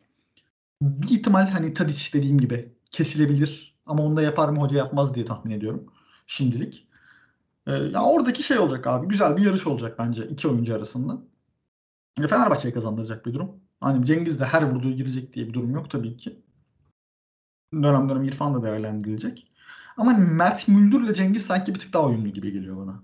Bir 0.81 1.09
ihtimal 1.09 1.47
hani 1.49 1.73
Tadic 1.73 2.13
dediğim 2.13 2.39
gibi 2.39 2.73
kesilebilir. 2.91 3.75
Ama 3.85 4.03
onu 4.03 4.17
da 4.17 4.21
yapar 4.21 4.49
mı 4.49 4.59
hoca 4.59 4.77
yapmaz 4.77 5.15
diye 5.15 5.25
tahmin 5.25 5.51
ediyorum. 5.51 5.85
Şimdilik. 6.27 6.87
Ee, 7.67 7.71
ya 7.71 8.03
oradaki 8.03 8.43
şey 8.43 8.59
olacak 8.59 8.87
abi. 8.87 9.07
Güzel 9.07 9.37
bir 9.37 9.45
yarış 9.45 9.67
olacak 9.67 9.99
bence 9.99 10.27
iki 10.27 10.47
oyuncu 10.47 10.75
arasında. 10.75 11.17
E, 12.23 12.27
Fenerbahçe'ye 12.27 12.73
kazandıracak 12.73 13.25
bir 13.25 13.33
durum. 13.33 13.51
Hani 13.81 14.05
Cengiz 14.05 14.39
de 14.39 14.45
her 14.45 14.63
vurduğu 14.63 14.91
girecek 14.91 15.33
diye 15.33 15.47
bir 15.47 15.53
durum 15.53 15.71
yok 15.71 15.89
tabii 15.89 16.17
ki. 16.17 16.39
Dönem 17.73 18.09
dönem 18.09 18.23
İrfan 18.23 18.53
da 18.53 18.63
değerlendirilecek. 18.63 19.47
Ama 19.97 20.13
Mert 20.13 20.67
Müldür 20.67 21.03
ile 21.03 21.13
Cengiz 21.13 21.45
sanki 21.45 21.75
bir 21.75 21.79
tık 21.79 21.93
daha 21.93 22.05
uyumlu 22.05 22.29
gibi 22.29 22.51
geliyor 22.51 22.77
bana. 22.77 23.03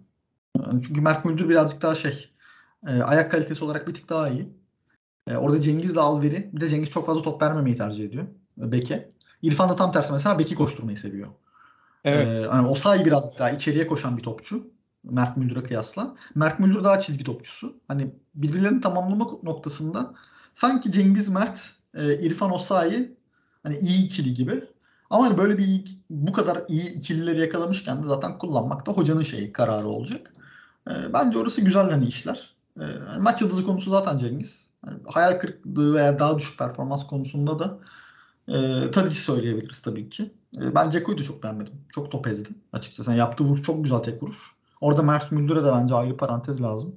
Yani 0.65 0.81
çünkü 0.81 1.01
Mert 1.01 1.25
Müldür 1.25 1.49
birazcık 1.49 1.81
daha 1.81 1.95
şey 1.95 2.29
e, 2.87 3.01
ayak 3.03 3.31
kalitesi 3.31 3.65
olarak 3.65 3.87
bir 3.87 3.93
tık 3.93 4.09
daha 4.09 4.29
iyi. 4.29 4.49
E, 5.27 5.37
orada 5.37 5.61
Cengiz 5.61 5.95
de 5.95 5.99
Alveri. 5.99 6.49
Bir 6.53 6.61
de 6.61 6.69
Cengiz 6.69 6.89
çok 6.89 7.05
fazla 7.05 7.21
top 7.21 7.41
vermemeyi 7.41 7.75
tercih 7.75 8.05
ediyor. 8.05 8.27
E, 8.61 8.71
Beke. 8.71 9.11
İrfan 9.41 9.69
da 9.69 9.75
tam 9.75 9.91
tersi 9.91 10.13
mesela 10.13 10.39
Beki 10.39 10.55
koşturmayı 10.55 10.97
seviyor. 10.97 11.27
Evet. 12.03 12.27
E, 12.27 12.47
hani 12.47 12.67
Osayi 12.67 13.05
birazcık 13.05 13.39
daha 13.39 13.49
içeriye 13.49 13.87
koşan 13.87 14.17
bir 14.17 14.23
topçu. 14.23 14.67
Mert 15.03 15.37
Müldür'e 15.37 15.63
kıyasla. 15.63 16.15
Mert 16.35 16.59
Müldür 16.59 16.83
daha 16.83 16.99
çizgi 16.99 17.23
topçusu. 17.23 17.77
Hani 17.87 18.11
birbirlerini 18.35 18.81
tamamlama 18.81 19.25
noktasında 19.43 20.13
sanki 20.55 20.91
Cengiz 20.91 21.29
Mert, 21.29 21.69
e, 21.93 22.19
İrfan 22.19 22.53
Osayi 22.53 23.17
hani 23.63 23.77
iyi 23.77 24.05
ikili 24.05 24.33
gibi. 24.33 24.63
Ama 25.09 25.25
hani 25.25 25.37
böyle 25.37 25.57
bir 25.57 25.97
bu 26.09 26.31
kadar 26.31 26.63
iyi 26.67 26.89
ikilileri 26.89 27.39
yakalamışken 27.39 28.03
de 28.03 28.07
zaten 28.07 28.37
kullanmak 28.37 28.85
da 28.85 28.91
hocanın 28.91 29.21
şeyi 29.21 29.53
kararı 29.53 29.87
olacak. 29.87 30.33
E, 30.87 31.13
bence 31.13 31.37
orası 31.37 31.61
güzel 31.61 31.91
hani 31.91 32.05
işler. 32.05 32.55
E, 32.79 32.83
hani 32.83 33.21
maç 33.21 33.41
yıldızı 33.41 33.65
konusu 33.65 33.91
zaten 33.91 34.17
Cengiz. 34.17 34.69
Hani 34.85 34.99
hayal 35.07 35.39
kırıklığı 35.39 35.93
veya 35.93 36.19
daha 36.19 36.37
düşük 36.37 36.59
performans 36.59 37.07
konusunda 37.07 37.59
da 37.59 37.79
e, 38.47 38.91
Tadic'i 38.91 39.15
söyleyebiliriz 39.19 39.81
tabii 39.81 40.09
ki. 40.09 40.31
E, 40.57 40.75
ben 40.75 40.89
Ceko'yu 40.89 41.17
da 41.17 41.23
çok 41.23 41.43
beğenmedim. 41.43 41.73
Çok 41.89 42.11
top 42.11 42.27
ezdi 42.27 42.49
açıkçası. 42.73 43.09
Yani 43.09 43.19
yaptığı 43.19 43.43
vuruş 43.43 43.61
çok 43.61 43.83
güzel 43.83 43.99
tek 43.99 44.23
vuruş. 44.23 44.37
Orada 44.81 45.01
Mert 45.01 45.31
Müldür'e 45.31 45.63
de 45.63 45.71
bence 45.71 45.95
ayrı 45.95 46.17
parantez 46.17 46.61
lazım. 46.61 46.95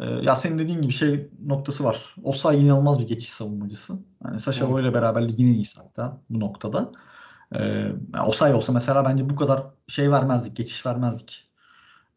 E, 0.00 0.10
ya 0.10 0.36
senin 0.36 0.58
dediğin 0.58 0.82
gibi 0.82 0.92
şey 0.92 1.28
noktası 1.46 1.84
var. 1.84 2.14
Osay 2.22 2.66
inanılmaz 2.66 3.00
bir 3.00 3.06
geçiş 3.06 3.32
savunmacısı. 3.32 3.98
Yani 4.24 4.40
Sasha. 4.40 4.70
Boy 4.70 4.82
ile 4.82 4.94
beraber 4.94 5.28
ligin 5.28 5.46
en 5.46 5.52
iyisi 5.52 5.80
hatta 5.80 6.18
bu 6.30 6.40
noktada. 6.40 6.92
E, 7.54 7.62
yani 8.14 8.26
Osay 8.26 8.54
olsa 8.54 8.72
mesela 8.72 9.04
bence 9.04 9.30
bu 9.30 9.36
kadar 9.36 9.62
şey 9.88 10.10
vermezdik, 10.10 10.56
geçiş 10.56 10.86
vermezdik. 10.86 11.50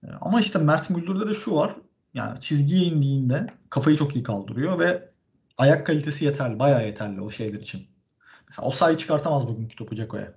E, 0.04 0.08
ama 0.22 0.42
işte 0.42 0.60
Mert 0.60 0.90
Müldür'de 0.90 1.28
de 1.30 1.34
şu 1.34 1.56
var. 1.56 1.76
Yani 2.14 2.40
çizgiye 2.40 2.84
indiğinde 2.84 3.48
kafayı 3.70 3.98
çok 3.98 4.16
iyi 4.16 4.24
kaldırıyor 4.24 4.80
ve 4.80 5.10
ayak 5.58 5.88
kalitesi 5.88 6.26
yeterli. 6.26 6.60
Bayağı 6.60 6.86
yeterli 6.86 7.22
o 7.22 7.32
şeyler 7.32 7.60
için. 7.60 7.88
Mesela 8.48 8.68
Osayi 8.68 8.98
çıkartamaz 8.98 9.48
bugünkü 9.48 9.76
topu 9.76 9.96
Ceko'ya. 9.96 10.34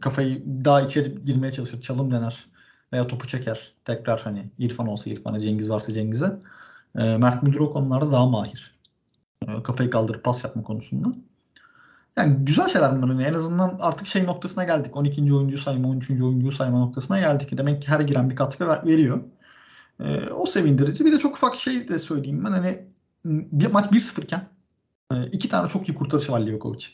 Kafayı 0.00 0.44
daha 0.64 0.80
içeri 0.80 1.24
girmeye 1.24 1.52
çalışır. 1.52 1.80
Çalım 1.82 2.10
dener. 2.10 2.46
Veya 2.92 3.06
topu 3.06 3.28
çeker. 3.28 3.72
Tekrar 3.84 4.20
hani 4.20 4.50
İrfan 4.58 4.88
olsa 4.88 5.10
İrfan'a, 5.10 5.40
Cengiz 5.40 5.70
varsa 5.70 5.92
Cengiz'e. 5.92 6.36
E, 6.98 7.16
Mert 7.16 7.42
Müldür 7.42 7.60
o 7.60 7.72
konularda 7.72 8.12
daha 8.12 8.26
mahir. 8.26 8.78
E, 9.48 9.62
kafayı 9.62 9.90
kaldırıp 9.90 10.24
pas 10.24 10.44
yapma 10.44 10.62
konusunda. 10.62 11.08
Yani 12.16 12.44
güzel 12.44 12.68
şeyler 12.68 13.02
bunlar. 13.02 13.08
Yani 13.08 13.22
en 13.22 13.34
azından 13.34 13.76
artık 13.80 14.06
şey 14.06 14.24
noktasına 14.26 14.64
geldik. 14.64 14.96
12. 14.96 15.34
oyuncu 15.34 15.58
sayma, 15.58 15.88
13. 15.88 16.10
oyuncu 16.10 16.52
sayma 16.52 16.78
noktasına 16.78 17.18
geldik. 17.20 17.58
Demek 17.58 17.82
ki 17.82 17.88
her 17.88 18.00
giren 18.00 18.30
bir 18.30 18.36
katkı 18.36 18.68
ver- 18.68 18.86
veriyor. 18.86 19.20
E, 20.00 20.30
o 20.30 20.46
sevindirici. 20.46 21.04
Bir 21.04 21.12
de 21.12 21.18
çok 21.18 21.34
ufak 21.36 21.56
şey 21.56 21.88
de 21.88 21.98
söyleyeyim 21.98 22.44
ben. 22.44 22.50
Hani 22.50 22.84
bir 23.24 23.66
maç 23.66 23.92
1-0 23.92 24.22
iken 24.22 24.48
e, 25.12 25.26
iki 25.26 25.48
tane 25.48 25.68
çok 25.68 25.88
iyi 25.88 25.94
kurtarışı 25.94 26.32
var 26.32 26.40
Livakovic. 26.40 26.86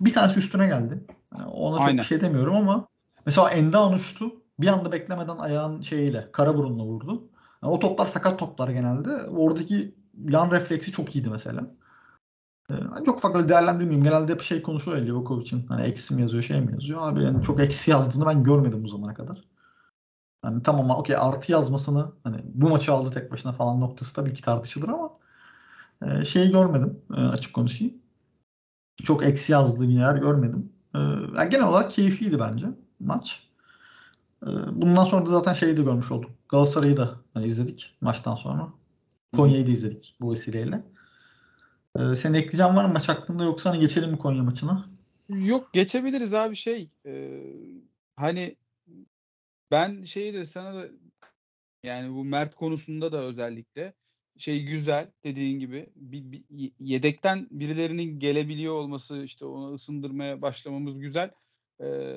Bir 0.00 0.12
tanesi 0.12 0.38
üstüne 0.38 0.66
geldi. 0.66 1.04
Yani 1.36 1.46
ona 1.46 1.76
çok 1.76 1.86
Aynen. 1.86 1.98
bir 1.98 2.02
şey 2.02 2.20
demiyorum 2.20 2.56
ama 2.56 2.88
mesela 3.26 3.50
Enda 3.50 3.90
uçtu. 3.90 4.32
Bir 4.60 4.68
anda 4.68 4.92
beklemeden 4.92 5.38
ayağın 5.38 5.82
şeyiyle 5.82 6.28
kara 6.32 6.56
burunla 6.56 6.84
vurdu. 6.84 7.28
Yani 7.62 7.72
o 7.72 7.78
toplar 7.78 8.06
sakat 8.06 8.38
toplar 8.38 8.68
genelde. 8.68 9.10
Oradaki 9.26 9.94
yan 10.28 10.50
refleksi 10.50 10.92
çok 10.92 11.16
iyiydi 11.16 11.30
mesela. 11.30 11.74
Ee, 12.70 12.74
hani 12.74 13.04
çok 13.04 13.36
öyle 13.36 13.48
değerlendirmeyeyim. 13.48 14.04
Genelde 14.04 14.32
hep 14.32 14.42
şey 14.42 14.62
konuşuluyor 14.62 15.02
ya 15.02 15.06
Livakovic'in. 15.06 15.66
Hani 15.66 15.82
eksi 15.82 16.14
mi 16.14 16.22
yazıyor 16.22 16.42
şey 16.42 16.60
mi 16.60 16.72
yazıyor. 16.72 17.00
Abi 17.02 17.22
yani 17.22 17.42
çok 17.42 17.60
eksi 17.60 17.90
yazdığını 17.90 18.26
ben 18.26 18.44
görmedim 18.44 18.84
bu 18.84 18.88
zamana 18.88 19.14
kadar. 19.14 19.44
Hani 20.42 20.62
tamam 20.62 20.90
okey 20.90 21.16
artı 21.16 21.52
yazmasını 21.52 22.12
hani 22.24 22.36
bu 22.44 22.68
maçı 22.68 22.92
aldı 22.92 23.10
tek 23.10 23.32
başına 23.32 23.52
falan 23.52 23.80
noktası 23.80 24.14
tabii 24.14 24.34
ki 24.34 24.42
tartışılır 24.42 24.88
ama 24.88 25.12
e, 26.02 26.24
şeyi 26.24 26.50
görmedim 26.50 27.00
e, 27.16 27.20
açık 27.20 27.54
konuşayım. 27.54 27.94
Çok 29.04 29.26
eksi 29.26 29.52
yazdığı 29.52 29.88
bir 29.88 29.94
yer 29.94 30.16
görmedim. 30.16 30.72
E, 30.94 30.98
yani 30.98 31.50
genel 31.50 31.68
olarak 31.68 31.90
keyifliydi 31.90 32.38
bence 32.38 32.66
maç. 33.00 33.48
E, 34.42 34.48
bundan 34.72 35.04
sonra 35.04 35.26
da 35.26 35.30
zaten 35.30 35.52
şeyi 35.52 35.76
de 35.76 35.82
görmüş 35.82 36.10
olduk. 36.10 36.30
Galatasaray'ı 36.48 36.96
da 36.96 37.16
hani 37.34 37.46
izledik 37.46 37.96
maçtan 38.00 38.34
sonra. 38.34 38.68
Konya'yı 39.36 39.66
da 39.66 39.70
izledik 39.70 40.16
bu 40.20 40.32
vesileyle. 40.32 40.82
Ee, 41.98 42.16
senin 42.16 42.34
ekleyeceğin 42.34 42.76
var 42.76 42.84
mı 42.84 42.92
maç 42.92 43.08
hakkında 43.08 43.44
yoksa 43.44 43.70
hani 43.70 43.80
geçelim 43.80 44.10
mi 44.10 44.18
Konya 44.18 44.42
maçına? 44.42 44.88
Yok 45.28 45.72
geçebiliriz 45.72 46.34
abi 46.34 46.56
şey 46.56 46.90
e, 47.06 47.42
hani 48.16 48.56
ben 49.70 50.04
şeyi 50.04 50.34
de 50.34 50.46
sana 50.46 50.74
da 50.74 50.88
yani 51.82 52.14
bu 52.14 52.24
Mert 52.24 52.54
konusunda 52.54 53.12
da 53.12 53.18
özellikle 53.18 53.94
şey 54.38 54.64
güzel 54.64 55.10
dediğin 55.24 55.58
gibi 55.58 55.86
bir, 55.96 56.22
bir 56.32 56.72
yedekten 56.80 57.48
birilerinin 57.50 58.20
gelebiliyor 58.20 58.74
olması 58.74 59.22
işte 59.22 59.44
onu 59.44 59.74
ısındırmaya 59.74 60.42
başlamamız 60.42 60.98
güzel. 60.98 61.30
Ee, 61.82 62.14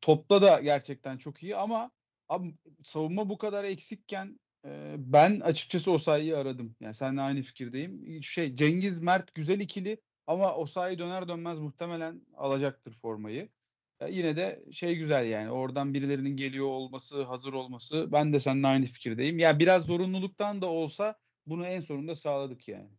topta 0.00 0.42
da 0.42 0.60
gerçekten 0.60 1.18
çok 1.18 1.42
iyi 1.42 1.56
ama 1.56 1.90
abi, 2.28 2.54
savunma 2.82 3.28
bu 3.28 3.38
kadar 3.38 3.64
eksikken 3.64 4.40
e, 4.66 4.94
ben 4.98 5.40
açıkçası 5.40 5.90
Osayi'yi 5.90 6.36
aradım. 6.36 6.76
Yani 6.80 6.94
seninle 6.94 7.20
aynı 7.20 7.42
fikirdeyim. 7.42 8.22
Şey 8.22 8.56
Cengiz 8.56 9.00
Mert 9.00 9.34
güzel 9.34 9.60
ikili 9.60 10.00
ama 10.26 10.54
Osayi 10.54 10.98
döner 10.98 11.28
dönmez 11.28 11.58
muhtemelen 11.58 12.20
alacaktır 12.36 12.92
formayı. 12.92 13.48
Ya 14.00 14.08
yine 14.08 14.36
de 14.36 14.64
şey 14.72 14.96
güzel 14.96 15.26
yani 15.26 15.50
oradan 15.50 15.94
birilerinin 15.94 16.36
geliyor 16.36 16.66
olması, 16.66 17.22
hazır 17.22 17.52
olması 17.52 18.12
ben 18.12 18.32
de 18.32 18.40
seninle 18.40 18.66
aynı 18.66 18.84
fikirdeyim. 18.84 19.38
Ya 19.38 19.58
biraz 19.58 19.84
zorunluluktan 19.84 20.60
da 20.60 20.66
olsa 20.66 21.14
bunu 21.46 21.66
en 21.66 21.80
sonunda 21.80 22.16
sağladık 22.16 22.68
yani. 22.68 22.90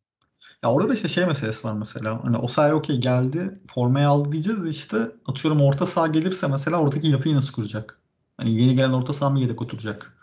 Ya 0.64 0.72
orada 0.72 0.90
da 0.90 0.94
işte 0.94 1.08
şey 1.08 1.26
meselesi 1.26 1.68
var 1.68 1.74
mesela. 1.74 2.24
Hani 2.24 2.38
Osayi 2.38 2.74
okey 2.74 3.02
geldi, 3.02 3.62
formayı 3.68 4.08
aldı 4.08 4.32
diyeceğiz 4.32 4.66
işte 4.66 5.12
atıyorum 5.26 5.62
orta 5.62 5.88
saha 5.88 6.08
gelirse 6.08 6.48
mesela 6.48 6.82
oradaki 6.82 7.08
yapıyı 7.08 7.36
nasıl 7.36 7.54
kuracak? 7.54 8.02
Hani 8.38 8.62
yeni 8.62 8.76
gelen 8.76 8.92
orta 8.92 9.14
saha 9.14 9.30
mı 9.30 9.40
yedek 9.40 9.62
oturacak? 9.62 10.18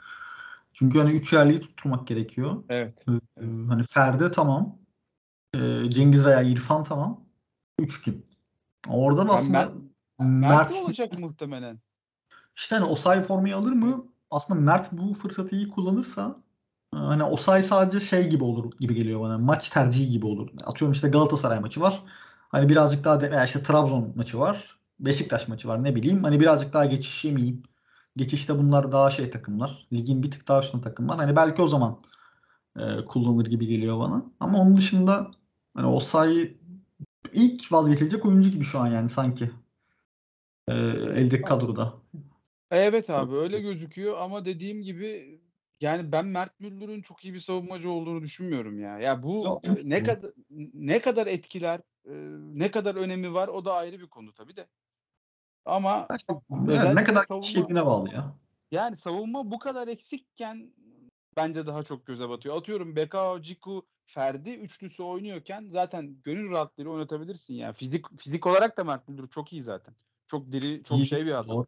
Çünkü 0.73 0.99
hani 0.99 1.13
üç 1.13 1.33
yerliyi 1.33 1.61
tutturmak 1.61 2.07
gerekiyor. 2.07 2.65
Evet. 2.69 3.05
Ee, 3.09 3.45
Hani 3.69 3.83
Ferdi 3.83 4.33
tamam. 4.33 4.79
Ee, 5.55 5.91
Cengiz 5.91 6.27
veya 6.27 6.43
İrfan 6.43 6.85
tamam. 6.85 7.25
Üç 7.79 8.03
kim? 8.03 8.27
Oradan 8.89 9.29
Ben 9.29 9.35
aslında 9.35 9.73
Mert, 10.19 10.71
Mert 10.71 10.73
olacak 10.73 11.19
muhtemelen. 11.19 11.81
İşte 12.57 12.77
hani 12.77 12.85
Osayi 12.85 13.23
formayı 13.23 13.57
alır 13.57 13.73
mı? 13.73 14.07
Aslında 14.31 14.61
Mert 14.61 14.93
bu 14.93 15.15
fırsatı 15.15 15.57
iyi 15.57 15.69
kullanırsa 15.69 16.37
hani 16.95 17.25
Osayi 17.25 17.63
sadece 17.63 18.07
şey 18.07 18.29
gibi 18.29 18.45
olur 18.45 18.73
gibi 18.81 18.95
geliyor 18.95 19.21
bana. 19.21 19.39
Maç 19.39 19.69
tercihi 19.69 20.09
gibi 20.09 20.27
olur. 20.27 20.49
Atıyorum 20.65 20.93
işte 20.93 21.09
Galatasaray 21.09 21.61
maçı 21.61 21.81
var. 21.81 22.03
Hani 22.49 22.69
birazcık 22.69 23.05
daha 23.05 23.21
de, 23.21 23.31
veya 23.31 23.45
işte 23.45 23.63
Trabzon 23.63 24.13
maçı 24.17 24.39
var. 24.39 24.79
Beşiktaş 25.01 25.49
maçı 25.49 25.69
var 25.69 25.85
ne 25.85 25.95
bileyim. 25.95 26.25
Hani 26.25 26.41
birazcık 26.41 26.73
daha 26.73 26.87
geçiş 26.87 27.25
yemeyeyim. 27.25 27.63
Geçişte 28.17 28.59
bunlar 28.59 28.93
daha 28.93 29.11
şey 29.11 29.31
takımlar. 29.31 29.87
Ligin 29.93 30.23
bir 30.23 30.31
tık 30.31 30.49
daha 30.49 30.61
üstünde 30.61 30.83
takımlar. 30.83 31.17
Hani 31.17 31.37
belki 31.37 31.63
o 31.63 31.69
zaman 31.69 32.01
e, 32.77 33.05
kullanılır 33.05 33.47
gibi 33.47 33.67
geliyor 33.67 33.99
bana. 33.99 34.25
Ama 34.41 34.61
onun 34.61 34.77
dışında 34.77 35.31
hani 35.75 35.87
Osayi 35.87 36.59
ilk 37.33 37.73
vazgeçilecek 37.73 38.27
oyuncu 38.27 38.51
gibi 38.51 38.65
şu 38.65 38.79
an 38.79 38.87
yani 38.87 39.09
sanki. 39.09 39.51
E, 40.69 40.75
eldeki 40.75 41.43
kadroda. 41.43 41.93
Evet 42.71 43.11
abi 43.11 43.37
öyle 43.37 43.61
gözüküyor 43.61 44.19
ama 44.19 44.45
dediğim 44.45 44.83
gibi 44.83 45.41
yani 45.81 46.13
ben 46.13 46.27
Mert 46.27 46.61
Müldür'ün 46.61 47.03
çok 47.03 47.25
iyi 47.25 47.35
bir 47.35 47.41
savunmacı 47.41 47.91
olduğunu 47.91 48.23
düşünmüyorum 48.23 48.81
ya. 48.81 48.99
Ya 48.99 49.23
bu 49.23 49.45
Yok, 49.45 49.65
e, 49.65 49.89
ne 49.91 50.03
kadar 50.03 50.31
ne 50.75 51.01
kadar 51.01 51.27
etkiler, 51.27 51.81
e, 52.07 52.13
ne 52.59 52.71
kadar 52.71 52.95
önemi 52.95 53.35
var 53.35 53.49
o 53.49 53.65
da 53.65 53.75
ayrı 53.75 54.01
bir 54.01 54.07
konu 54.07 54.33
tabii 54.35 54.57
de. 54.57 54.67
Ama 55.65 56.09
İşte, 56.17 56.33
evet, 56.69 56.95
ne 56.95 57.05
kadar 57.05 57.25
savunma- 57.25 57.87
bağlı 57.87 58.15
ya. 58.15 58.35
yani 58.73 58.97
savunma 58.97 59.51
bu 59.51 59.59
kadar 59.59 59.89
eksikken 59.89 60.73
bence 61.37 61.67
daha 61.67 61.83
çok 61.83 62.07
göze 62.07 62.29
batıyor. 62.29 62.57
Atıyorum 62.57 62.97
Bekao, 62.97 63.41
Ciku, 63.43 63.87
Ferdi 64.07 64.51
üçlüsü 64.51 65.03
oynuyorken 65.03 65.69
zaten 65.73 66.17
gönül 66.25 66.51
rahatlığıyla 66.51 66.93
oynatabilirsin 66.93 67.55
yani. 67.55 67.75
Fizik 67.75 68.07
fizik 68.19 68.47
olarak 68.47 68.77
da 68.77 68.85
Mert 68.85 69.09
Müldür 69.09 69.29
çok 69.29 69.53
iyi 69.53 69.63
zaten. 69.63 69.95
Çok 70.29 70.53
diri, 70.53 70.83
çok 70.85 70.99
İyi, 70.99 71.07
şey 71.07 71.27
bir 71.27 71.33
adam. 71.33 71.49
doğru. 71.49 71.67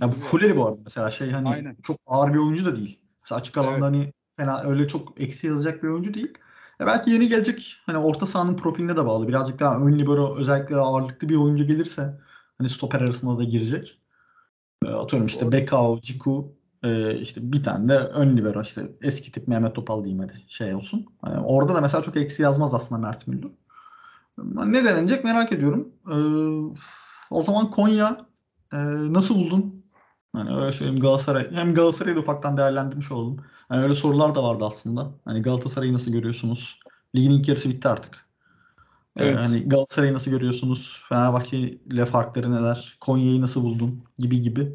Ya 0.00 0.08
bu. 0.08 0.12
Fulleri 0.12 0.56
bu 0.56 0.66
arada 0.66 0.80
mesela 0.84 1.10
şey 1.10 1.30
hani 1.30 1.48
Aynen. 1.48 1.76
çok 1.82 1.96
ağır 2.06 2.34
bir 2.34 2.38
oyuncu 2.38 2.66
da 2.66 2.76
değil. 2.76 2.98
Mesela 3.28 3.40
açık 3.40 3.56
alanda 3.56 3.72
Evet. 3.72 3.82
hani 3.82 4.12
fena 4.36 4.62
öyle 4.62 4.88
çok 4.88 5.20
eksi 5.20 5.46
yazacak 5.46 5.82
bir 5.82 5.88
oyuncu 5.88 6.14
değil. 6.14 6.34
Ya 6.80 6.86
belki 6.86 7.10
yeni 7.10 7.28
gelecek 7.28 7.76
hani 7.86 7.98
orta 7.98 8.26
sahanın 8.26 8.56
profiline 8.56 8.96
de 8.96 9.06
bağlı. 9.06 9.28
Birazcık 9.28 9.60
daha 9.60 9.80
ön 9.80 9.98
libero 9.98 10.36
özellikle 10.36 10.76
ağırlıklı 10.76 11.28
bir 11.28 11.36
oyuncu 11.36 11.66
gelirse 11.66 12.20
hani 12.58 12.70
stoper 12.70 13.00
arasında 13.00 13.38
da 13.38 13.44
girecek. 13.44 14.00
E, 14.84 14.88
atıyorum 14.88 15.26
işte. 15.26 15.52
Bekao, 15.52 16.00
Ciku 16.00 16.52
e, 16.82 17.18
işte 17.18 17.52
bir 17.52 17.62
tane 17.62 17.88
de 17.88 17.98
ön 17.98 18.36
libero 18.36 18.62
işte 18.62 18.82
eski 19.02 19.32
tip 19.32 19.48
Mehmet 19.48 19.74
Topal 19.74 20.04
diyeyim 20.04 20.22
hadi 20.22 20.44
şey 20.48 20.74
olsun. 20.74 21.06
Hani 21.22 21.40
orada 21.40 21.74
da 21.74 21.80
mesela 21.80 22.02
çok 22.02 22.16
eksi 22.16 22.42
yazmaz 22.42 22.74
aslında 22.74 23.00
Mert 23.00 23.26
Müldür. 23.26 23.50
Ne 24.44 24.84
denenecek 24.84 25.24
merak 25.24 25.52
ediyorum. 25.52 25.88
E, 26.06 26.16
o 27.30 27.42
zaman 27.42 27.70
Konya 27.70 28.26
e, 28.72 28.76
nasıl 29.12 29.34
buldun? 29.34 29.84
Hani 30.32 30.56
öyle 30.56 30.72
söyleyeyim 30.72 31.00
Galatasaray. 31.00 31.50
Hem 31.50 31.74
Galatasaray'ı 31.74 32.16
da 32.16 32.20
ufaktan 32.20 32.56
değerlendirmiş 32.56 33.12
olalım. 33.12 33.36
Hani 33.68 33.82
öyle 33.82 33.94
sorular 33.94 34.34
da 34.34 34.42
vardı 34.42 34.64
aslında. 34.64 35.10
Hani 35.24 35.42
Galatasaray'ı 35.42 35.92
nasıl 35.92 36.12
görüyorsunuz? 36.12 36.80
Ligin 37.16 37.30
ilk 37.30 37.48
yarısı 37.48 37.68
bitti 37.68 37.88
artık. 37.88 38.28
Ee, 39.16 39.24
Evet. 39.24 39.36
hani 39.36 39.68
Galatasaray'ı 39.68 40.14
nasıl 40.14 40.30
görüyorsunuz? 40.30 41.02
Fenerbahçe 41.08 41.58
ile 41.58 42.06
farkları 42.06 42.52
neler? 42.52 42.96
Konya'yı 43.00 43.40
nasıl 43.40 43.62
buldun? 43.62 44.04
Gibi 44.18 44.40
gibi. 44.40 44.72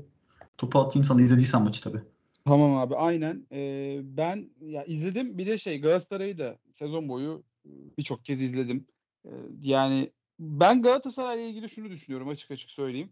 Topu 0.57 0.79
atayım 0.79 1.05
sana 1.05 1.21
izlediysen 1.21 1.61
maçı 1.61 1.83
tabii. 1.83 2.01
Tamam 2.45 2.77
abi 2.77 2.95
aynen. 2.95 3.47
Ee, 3.51 3.99
ben 4.03 4.49
ya 4.61 4.83
izledim 4.83 5.37
bir 5.37 5.47
de 5.47 5.57
şey 5.57 5.81
Galatasaray'ı 5.81 6.37
da 6.37 6.57
sezon 6.79 7.09
boyu 7.09 7.43
e, 7.65 7.69
birçok 7.97 8.25
kez 8.25 8.41
izledim. 8.41 8.85
Ee, 9.25 9.29
yani 9.61 10.11
ben 10.39 10.81
Galatasaray'la 10.81 11.43
ilgili 11.43 11.69
şunu 11.69 11.89
düşünüyorum 11.89 12.29
açık 12.29 12.51
açık 12.51 12.69
söyleyeyim. 12.71 13.09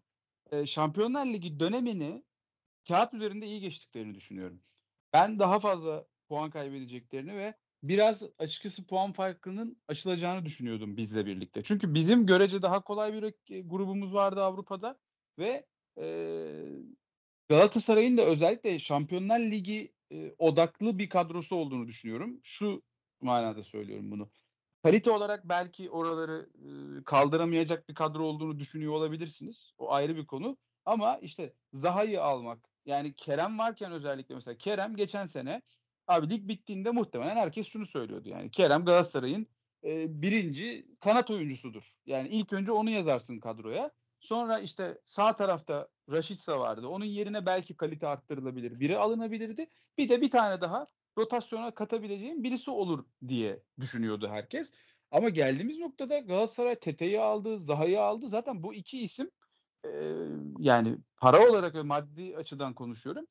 Ee, 0.52 0.68
Şampiyonlar 0.68 1.26
Ligi 1.26 1.60
dönemini 1.60 2.24
kağıt 2.88 3.14
üzerinde 3.14 3.46
iyi 3.48 3.62
geçtiklerini 3.62 4.16
düşünüyorum. 4.16 4.64
Ben 5.14 5.40
daha 5.40 5.60
fazla 5.60 6.06
puan 6.30 6.52
kaybedeceklerini 6.52 7.38
ve 7.38 7.56
biraz 7.84 8.24
açıkçası 8.40 8.86
puan 8.88 9.14
farkının 9.14 9.82
aşılacağını 9.88 10.46
düşünüyordum 10.46 10.98
bizle 10.98 11.26
birlikte. 11.26 11.64
Çünkü 11.64 11.94
bizim 11.94 12.26
görece 12.26 12.62
daha 12.62 12.84
kolay 12.84 13.14
bir 13.14 13.22
rak- 13.24 13.68
grubumuz 13.70 14.14
vardı 14.14 14.44
Avrupa'da 14.44 15.00
ve 15.40 15.68
eee 15.98 16.84
Galatasaray'ın 17.50 18.18
da 18.18 18.22
özellikle 18.26 18.80
Şampiyonlar 18.80 19.40
Ligi 19.40 19.94
e, 20.12 20.36
odaklı 20.38 21.00
bir 21.00 21.10
kadrosu 21.10 21.56
olduğunu 21.56 21.88
düşünüyorum. 21.88 22.40
Şu 22.44 22.84
manada 23.22 23.64
söylüyorum 23.64 24.12
bunu. 24.12 24.32
Kalite 24.84 25.12
olarak 25.12 25.50
belki 25.50 25.90
oraları 25.92 26.50
e, 27.02 27.04
kaldıramayacak 27.04 27.90
bir 27.90 27.96
kadro 27.96 28.24
olduğunu 28.24 28.60
düşünüyor 28.60 28.94
olabilirsiniz. 28.94 29.74
O 29.78 29.92
ayrı 29.94 30.16
bir 30.16 30.26
konu. 30.28 30.58
Ama 30.86 31.18
işte 31.20 31.54
Zaha'yı 31.74 32.24
almak 32.24 32.71
yani 32.86 33.14
Kerem 33.14 33.60
varken 33.60 33.92
özellikle 33.92 34.36
mesela 34.36 34.58
Kerem 34.58 34.96
geçen 34.96 35.26
sene 35.26 35.62
abi 36.08 36.30
lig 36.30 36.48
bittiğinde 36.48 36.92
muhtemelen 36.92 37.36
herkes 37.36 37.68
şunu 37.68 37.86
söylüyordu. 37.86 38.30
Yani 38.30 38.52
Kerem 38.52 38.86
Galatasaray'ın 38.86 39.48
e, 39.84 40.22
birinci 40.22 40.88
kanat 41.00 41.32
oyuncusudur. 41.32 41.94
Yani 42.06 42.28
ilk 42.28 42.54
önce 42.54 42.72
onu 42.72 42.90
yazarsın 42.90 43.40
kadroya. 43.40 43.92
Sonra 44.20 44.60
işte 44.60 44.98
sağ 45.06 45.36
tarafta 45.36 45.88
Raşitsa 46.12 46.60
vardı. 46.60 46.88
Onun 46.88 47.06
yerine 47.06 47.46
belki 47.46 47.78
kalite 47.78 48.08
arttırılabilir. 48.08 48.80
Biri 48.80 48.98
alınabilirdi. 48.98 49.68
Bir 49.98 50.10
de 50.10 50.22
bir 50.22 50.32
tane 50.32 50.62
daha 50.62 50.88
rotasyona 51.18 51.72
katabileceğim 51.72 52.44
birisi 52.44 52.72
olur 52.72 53.06
diye 53.28 53.64
düşünüyordu 53.80 54.28
herkes. 54.30 54.72
Ama 55.12 55.30
geldiğimiz 55.30 55.80
noktada 55.80 56.20
Galatasaray 56.20 56.80
Tete'yi 56.80 57.20
aldı, 57.20 57.60
Zaha'yı 57.60 58.02
aldı. 58.02 58.28
Zaten 58.30 58.64
bu 58.64 58.74
iki 58.74 59.00
isim 59.00 59.32
e, 59.86 59.90
yani 60.60 60.98
para 61.18 61.50
olarak 61.50 61.76
ve 61.76 61.82
maddi 61.82 62.38
açıdan 62.38 62.74
konuşuyorum. 62.74 63.26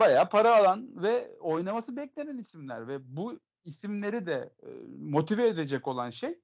Bayağı 0.00 0.28
para 0.28 0.56
alan 0.56 1.02
ve 1.02 1.36
oynaması 1.40 1.96
beklenen 1.96 2.38
isimler 2.38 2.88
ve 2.88 3.16
bu 3.16 3.40
isimleri 3.64 4.26
de 4.26 4.52
e, 4.62 4.68
motive 4.98 5.48
edecek 5.48 5.88
olan 5.88 6.10
şey 6.10 6.38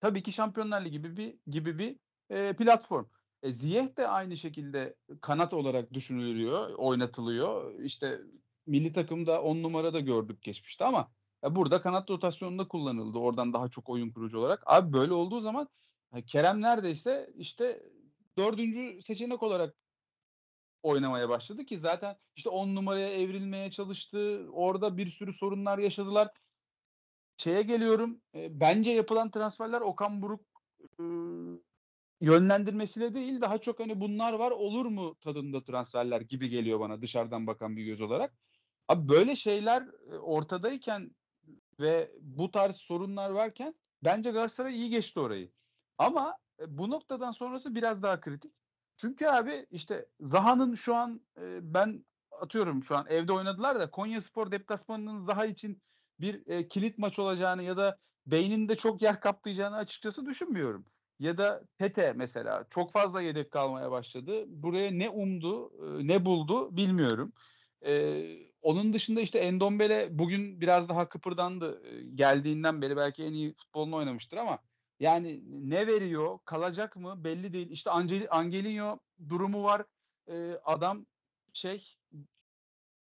tabii 0.00 0.22
ki 0.22 0.32
Şampiyonlar 0.32 0.84
Ligi 0.84 0.90
gibi 0.90 1.16
bir 1.16 1.34
gibi 1.46 1.78
bir 1.78 1.96
e, 2.30 2.52
platform. 2.52 3.06
E, 3.42 3.52
Ziyech 3.52 3.96
de 3.96 4.08
aynı 4.08 4.36
şekilde 4.36 4.96
kanat 5.20 5.52
olarak 5.52 5.92
düşünülüyor, 5.92 6.74
oynatılıyor. 6.74 7.80
İşte 7.80 8.20
milli 8.66 8.92
takımda 8.92 9.42
10 9.42 9.62
numarada 9.62 10.00
gördük 10.00 10.42
geçmişte 10.42 10.84
ama 10.84 11.10
ya 11.44 11.54
burada 11.56 11.80
kanat 11.82 12.10
rotasyonunda 12.10 12.68
kullanıldı. 12.68 13.18
Oradan 13.18 13.52
daha 13.52 13.68
çok 13.68 13.88
oyun 13.88 14.10
kurucu 14.10 14.38
olarak. 14.38 14.62
Abi 14.66 14.92
böyle 14.92 15.12
olduğu 15.12 15.40
zaman 15.40 15.68
ya 16.14 16.22
Kerem 16.22 16.60
neredeyse 16.60 17.30
işte 17.36 17.82
dördüncü 18.38 19.02
seçenek 19.02 19.42
olarak 19.42 19.76
oynamaya 20.82 21.28
başladı 21.28 21.64
ki 21.64 21.78
zaten 21.78 22.16
işte 22.36 22.48
10 22.50 22.74
numaraya 22.74 23.08
evrilmeye 23.08 23.70
çalıştı. 23.70 24.48
Orada 24.52 24.96
bir 24.96 25.10
sürü 25.10 25.32
sorunlar 25.32 25.78
yaşadılar. 25.78 26.30
Şeye 27.36 27.62
geliyorum. 27.62 28.22
E, 28.34 28.60
bence 28.60 28.90
yapılan 28.90 29.30
transferler 29.30 29.80
Okan 29.80 30.22
Buruk 30.22 30.40
e, 31.00 31.04
yönlendirmesiyle 32.20 33.14
değil 33.14 33.40
daha 33.40 33.58
çok 33.58 33.80
hani 33.80 34.00
bunlar 34.00 34.32
var 34.32 34.50
olur 34.50 34.86
mu 34.86 35.16
tadında 35.20 35.64
transferler 35.64 36.20
gibi 36.20 36.48
geliyor 36.48 36.80
bana 36.80 37.02
dışarıdan 37.02 37.46
bakan 37.46 37.76
bir 37.76 37.84
göz 37.84 38.00
olarak. 38.00 38.34
Abi 38.88 39.08
böyle 39.08 39.36
şeyler 39.36 39.82
e, 40.12 40.18
ortadayken 40.18 41.10
ve 41.80 42.10
bu 42.20 42.50
tarz 42.50 42.76
sorunlar 42.76 43.30
varken 43.30 43.74
bence 44.04 44.30
Galatasaray 44.30 44.76
iyi 44.76 44.90
geçti 44.90 45.20
orayı. 45.20 45.52
Ama 45.98 46.36
bu 46.66 46.90
noktadan 46.90 47.32
sonrası 47.32 47.74
biraz 47.74 48.02
daha 48.02 48.20
kritik. 48.20 48.52
Çünkü 48.96 49.26
abi 49.26 49.66
işte 49.70 50.06
Zaha'nın 50.20 50.74
şu 50.74 50.94
an 50.94 51.20
e, 51.40 51.74
ben 51.74 52.04
atıyorum 52.40 52.84
şu 52.84 52.96
an 52.96 53.06
evde 53.08 53.32
oynadılar 53.32 53.80
da 53.80 53.90
Konya 53.90 54.20
Spor 54.20 54.50
deplasmanının 54.50 55.18
Zaha 55.18 55.46
için 55.46 55.82
bir 56.20 56.46
e, 56.46 56.68
kilit 56.68 56.98
maç 56.98 57.18
olacağını 57.18 57.62
ya 57.62 57.76
da 57.76 57.98
beyninde 58.26 58.76
çok 58.76 59.02
yer 59.02 59.20
kaplayacağını 59.20 59.76
açıkçası 59.76 60.26
düşünmüyorum. 60.26 60.86
Ya 61.18 61.38
da 61.38 61.62
Tete 61.78 62.12
mesela 62.12 62.66
çok 62.70 62.92
fazla 62.92 63.22
yedek 63.22 63.50
kalmaya 63.50 63.90
başladı. 63.90 64.44
Buraya 64.48 64.90
ne 64.90 65.08
umdu, 65.10 65.72
e, 66.00 66.06
ne 66.06 66.24
buldu 66.24 66.76
bilmiyorum. 66.76 67.32
E, 67.86 68.22
onun 68.62 68.92
dışında 68.92 69.20
işte 69.20 69.38
Endombele 69.38 70.18
bugün 70.18 70.60
biraz 70.60 70.88
daha 70.88 71.08
kıpırdandı. 71.08 71.82
E, 71.86 72.02
geldiğinden 72.14 72.82
beri 72.82 72.96
belki 72.96 73.24
en 73.24 73.32
iyi 73.32 73.54
futbolunu 73.54 73.96
oynamıştır 73.96 74.36
ama 74.36 74.58
yani 75.00 75.42
ne 75.70 75.86
veriyor, 75.86 76.38
kalacak 76.44 76.96
mı 76.96 77.24
belli 77.24 77.52
değil. 77.52 77.70
İşte 77.70 77.90
Angel 77.90 78.26
Angelinho 78.30 78.98
durumu 79.28 79.62
var. 79.64 79.84
E, 80.28 80.60
adam 80.64 81.06
şey 81.52 81.96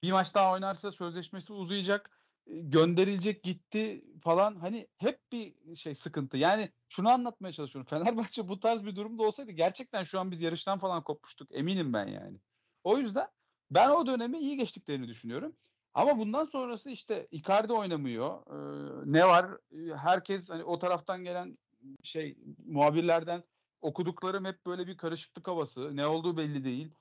bir 0.04 0.12
maç 0.12 0.36
daha 0.36 0.54
oynarsa 0.54 0.92
sözleşmesi 0.92 1.54
uzayacak 1.54 2.18
gönderilecek 2.48 3.44
gitti 3.44 4.06
falan 4.24 4.56
hani 4.56 4.88
hep 4.98 5.20
bir 5.32 5.76
şey 5.76 5.96
sıkıntı. 5.96 6.38
Yani 6.38 6.72
şunu 6.90 7.10
anlatmaya 7.10 7.54
çalışıyorum. 7.54 7.90
Fenerbahçe 7.90 8.48
bu 8.48 8.60
tarz 8.60 8.86
bir 8.86 8.96
durumda 8.96 9.24
olsaydı 9.24 9.52
gerçekten 9.52 10.04
şu 10.04 10.20
an 10.20 10.32
biz 10.32 10.42
yarıştan 10.42 10.80
falan 10.80 11.04
kopmuştuk. 11.04 11.50
Eminim 11.52 11.94
ben 11.94 12.08
yani. 12.08 12.38
O 12.84 12.98
yüzden 12.98 13.28
ben 13.72 13.90
o 13.90 14.08
dönemi 14.08 14.40
iyi 14.40 14.58
geçtiklerini 14.58 15.08
düşünüyorum. 15.08 15.56
Ama 15.94 16.18
bundan 16.18 16.46
sonrası 16.46 16.90
işte 16.90 17.28
Icardi 17.32 17.74
oynamıyor. 17.74 18.40
Ee, 18.48 19.12
ne 19.12 19.28
var? 19.28 19.58
Herkes 19.96 20.50
hani 20.50 20.64
o 20.64 20.80
taraftan 20.80 21.24
gelen 21.24 21.58
şey 22.04 22.38
muhabirlerden 22.66 23.44
okuduklarım 23.82 24.46
hep 24.46 24.66
böyle 24.66 24.88
bir 24.88 24.98
karışıklık 24.98 25.48
havası. 25.48 25.96
Ne 25.96 26.08
olduğu 26.08 26.38
belli 26.38 26.64
değil. 26.64 26.92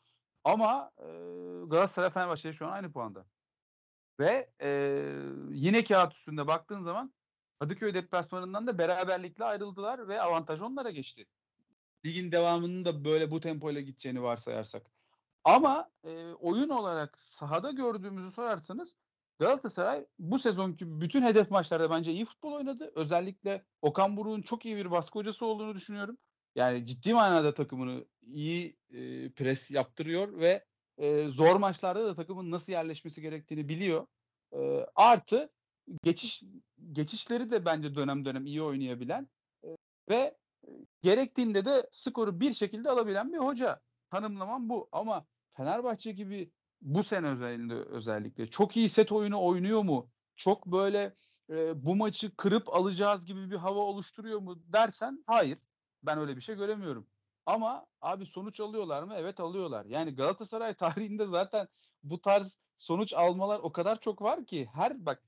Ama 0.44 0.90
e, 0.98 1.06
Galatasaray 1.66 2.10
Fenerbahçe 2.10 2.52
şu 2.52 2.66
an 2.66 2.72
aynı 2.72 2.92
puanda. 2.92 3.26
Ve 4.20 4.50
e, 4.62 4.70
yine 5.50 5.84
kağıt 5.84 6.14
üstünde 6.14 6.46
baktığın 6.46 6.82
zaman 6.82 7.12
Kadıköy 7.60 7.94
deplasmanından 7.94 8.66
da 8.66 8.78
beraberlikle 8.78 9.44
ayrıldılar 9.44 10.08
ve 10.08 10.22
avantaj 10.22 10.62
onlara 10.62 10.90
geçti. 10.90 11.26
Ligin 12.04 12.32
devamının 12.32 12.84
da 12.84 13.04
böyle 13.04 13.30
bu 13.30 13.40
tempoyla 13.40 13.80
gideceğini 13.80 14.22
varsayarsak. 14.22 14.90
Ama 15.44 15.90
e, 16.04 16.32
oyun 16.32 16.68
olarak 16.68 17.18
sahada 17.20 17.70
gördüğümüzü 17.70 18.30
sorarsanız 18.30 18.96
Galatasaray 19.38 20.06
bu 20.18 20.38
sezonki 20.38 21.00
bütün 21.00 21.22
hedef 21.22 21.50
maçlarda 21.50 21.90
bence 21.90 22.12
iyi 22.12 22.24
futbol 22.24 22.52
oynadı. 22.52 22.92
Özellikle 22.94 23.64
Okan 23.82 24.16
Buruk'un 24.16 24.42
çok 24.42 24.66
iyi 24.66 24.76
bir 24.76 24.90
baskı 24.90 25.18
hocası 25.18 25.46
olduğunu 25.46 25.74
düşünüyorum. 25.74 26.18
Yani 26.54 26.86
ciddi 26.86 27.14
manada 27.14 27.54
takımını 27.54 28.04
iyi 28.22 28.76
e, 28.90 29.30
pres 29.30 29.70
yaptırıyor 29.70 30.40
ve 30.40 30.64
e, 30.98 31.28
zor 31.28 31.56
maçlarda 31.56 32.06
da 32.06 32.14
takımın 32.14 32.50
nasıl 32.50 32.72
yerleşmesi 32.72 33.22
gerektiğini 33.22 33.68
biliyor. 33.68 34.06
E, 34.52 34.86
artı 34.94 35.50
geçiş 36.04 36.42
geçişleri 36.92 37.50
de 37.50 37.64
bence 37.64 37.94
dönem 37.94 38.24
dönem 38.24 38.46
iyi 38.46 38.62
oynayabilen 38.62 39.28
e, 39.64 39.68
ve 40.08 40.36
gerektiğinde 41.02 41.64
de 41.64 41.88
skoru 41.92 42.40
bir 42.40 42.54
şekilde 42.54 42.90
alabilen 42.90 43.32
bir 43.32 43.38
hoca. 43.38 43.80
Tanımlamam 44.10 44.68
bu 44.68 44.88
ama 44.92 45.26
Fenerbahçe 45.56 46.12
gibi 46.12 46.50
bu 46.86 47.04
sene 47.04 47.28
özellikle 47.28 47.74
özellikle 47.74 48.46
çok 48.50 48.76
iyi 48.76 48.88
set 48.88 49.12
oyunu 49.12 49.44
oynuyor 49.44 49.82
mu? 49.82 50.10
Çok 50.36 50.66
böyle 50.66 51.16
e, 51.50 51.86
bu 51.86 51.96
maçı 51.96 52.36
kırıp 52.36 52.68
alacağız 52.76 53.26
gibi 53.26 53.50
bir 53.50 53.56
hava 53.56 53.80
oluşturuyor 53.80 54.40
mu 54.40 54.62
dersen 54.72 55.24
hayır. 55.26 55.58
Ben 56.02 56.18
öyle 56.18 56.36
bir 56.36 56.40
şey 56.40 56.56
göremiyorum. 56.56 57.08
Ama 57.46 57.86
abi 58.00 58.26
sonuç 58.26 58.60
alıyorlar 58.60 59.02
mı? 59.02 59.14
Evet 59.16 59.40
alıyorlar. 59.40 59.86
Yani 59.86 60.14
Galatasaray 60.14 60.74
tarihinde 60.76 61.26
zaten 61.26 61.68
bu 62.02 62.20
tarz 62.20 62.58
sonuç 62.76 63.12
almalar 63.12 63.60
o 63.60 63.72
kadar 63.72 64.00
çok 64.00 64.22
var 64.22 64.46
ki 64.46 64.68
her 64.74 65.06
bak 65.06 65.22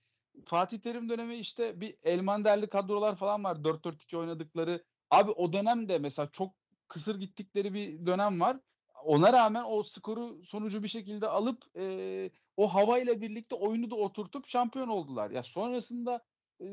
Fatih 0.47 0.79
Terim 0.81 1.09
dönemi 1.09 1.37
işte 1.37 1.81
bir 1.81 1.97
Elmanderli 2.03 2.69
kadrolar 2.69 3.17
falan 3.17 3.45
var 3.45 3.65
4-4-2 3.65 4.17
oynadıkları. 4.17 4.85
Abi 5.11 5.31
o 5.31 5.53
dönemde 5.53 5.99
mesela 5.99 6.29
çok 6.33 6.55
kısır 6.89 7.21
gittikleri 7.21 7.75
bir 7.75 8.07
dönem 8.07 8.41
var. 8.41 8.61
Ona 9.05 9.33
rağmen 9.33 9.65
o 9.67 9.83
skoru 9.83 10.45
sonucu 10.45 10.83
bir 10.83 10.89
şekilde 10.89 11.29
alıp 11.29 11.77
e, 11.77 12.31
o 12.57 12.75
havayla 12.75 13.21
birlikte 13.21 13.55
oyunu 13.55 13.91
da 13.91 13.95
oturtup 13.95 14.49
şampiyon 14.49 14.89
oldular. 14.89 15.31
Ya 15.31 15.43
sonrasında 15.43 16.25
e, 16.61 16.67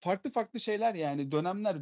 farklı 0.00 0.30
farklı 0.30 0.60
şeyler 0.60 0.94
yani 0.94 1.32
dönemler. 1.32 1.76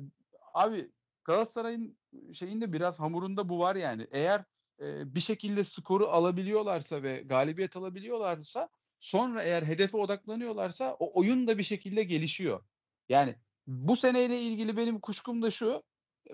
Abi 0.54 0.90
Galatasaray'ın 1.24 1.98
şeyinde 2.32 2.72
biraz 2.72 3.00
hamurunda 3.00 3.48
bu 3.48 3.58
var 3.58 3.76
yani. 3.76 4.06
Eğer 4.10 4.44
e, 4.80 5.14
bir 5.14 5.20
şekilde 5.20 5.64
skoru 5.64 6.08
alabiliyorlarsa 6.08 7.02
ve 7.02 7.22
galibiyet 7.22 7.76
alabiliyorlarsa 7.76 8.68
sonra 9.00 9.42
eğer 9.42 9.62
hedefe 9.62 9.96
odaklanıyorlarsa 9.96 10.96
o 10.98 11.20
oyun 11.20 11.46
da 11.46 11.58
bir 11.58 11.62
şekilde 11.62 12.04
gelişiyor. 12.04 12.64
Yani 13.08 13.36
bu 13.66 13.96
seneyle 13.96 14.40
ilgili 14.40 14.76
benim 14.76 15.00
kuşkum 15.00 15.42
da 15.42 15.50
şu. 15.50 15.82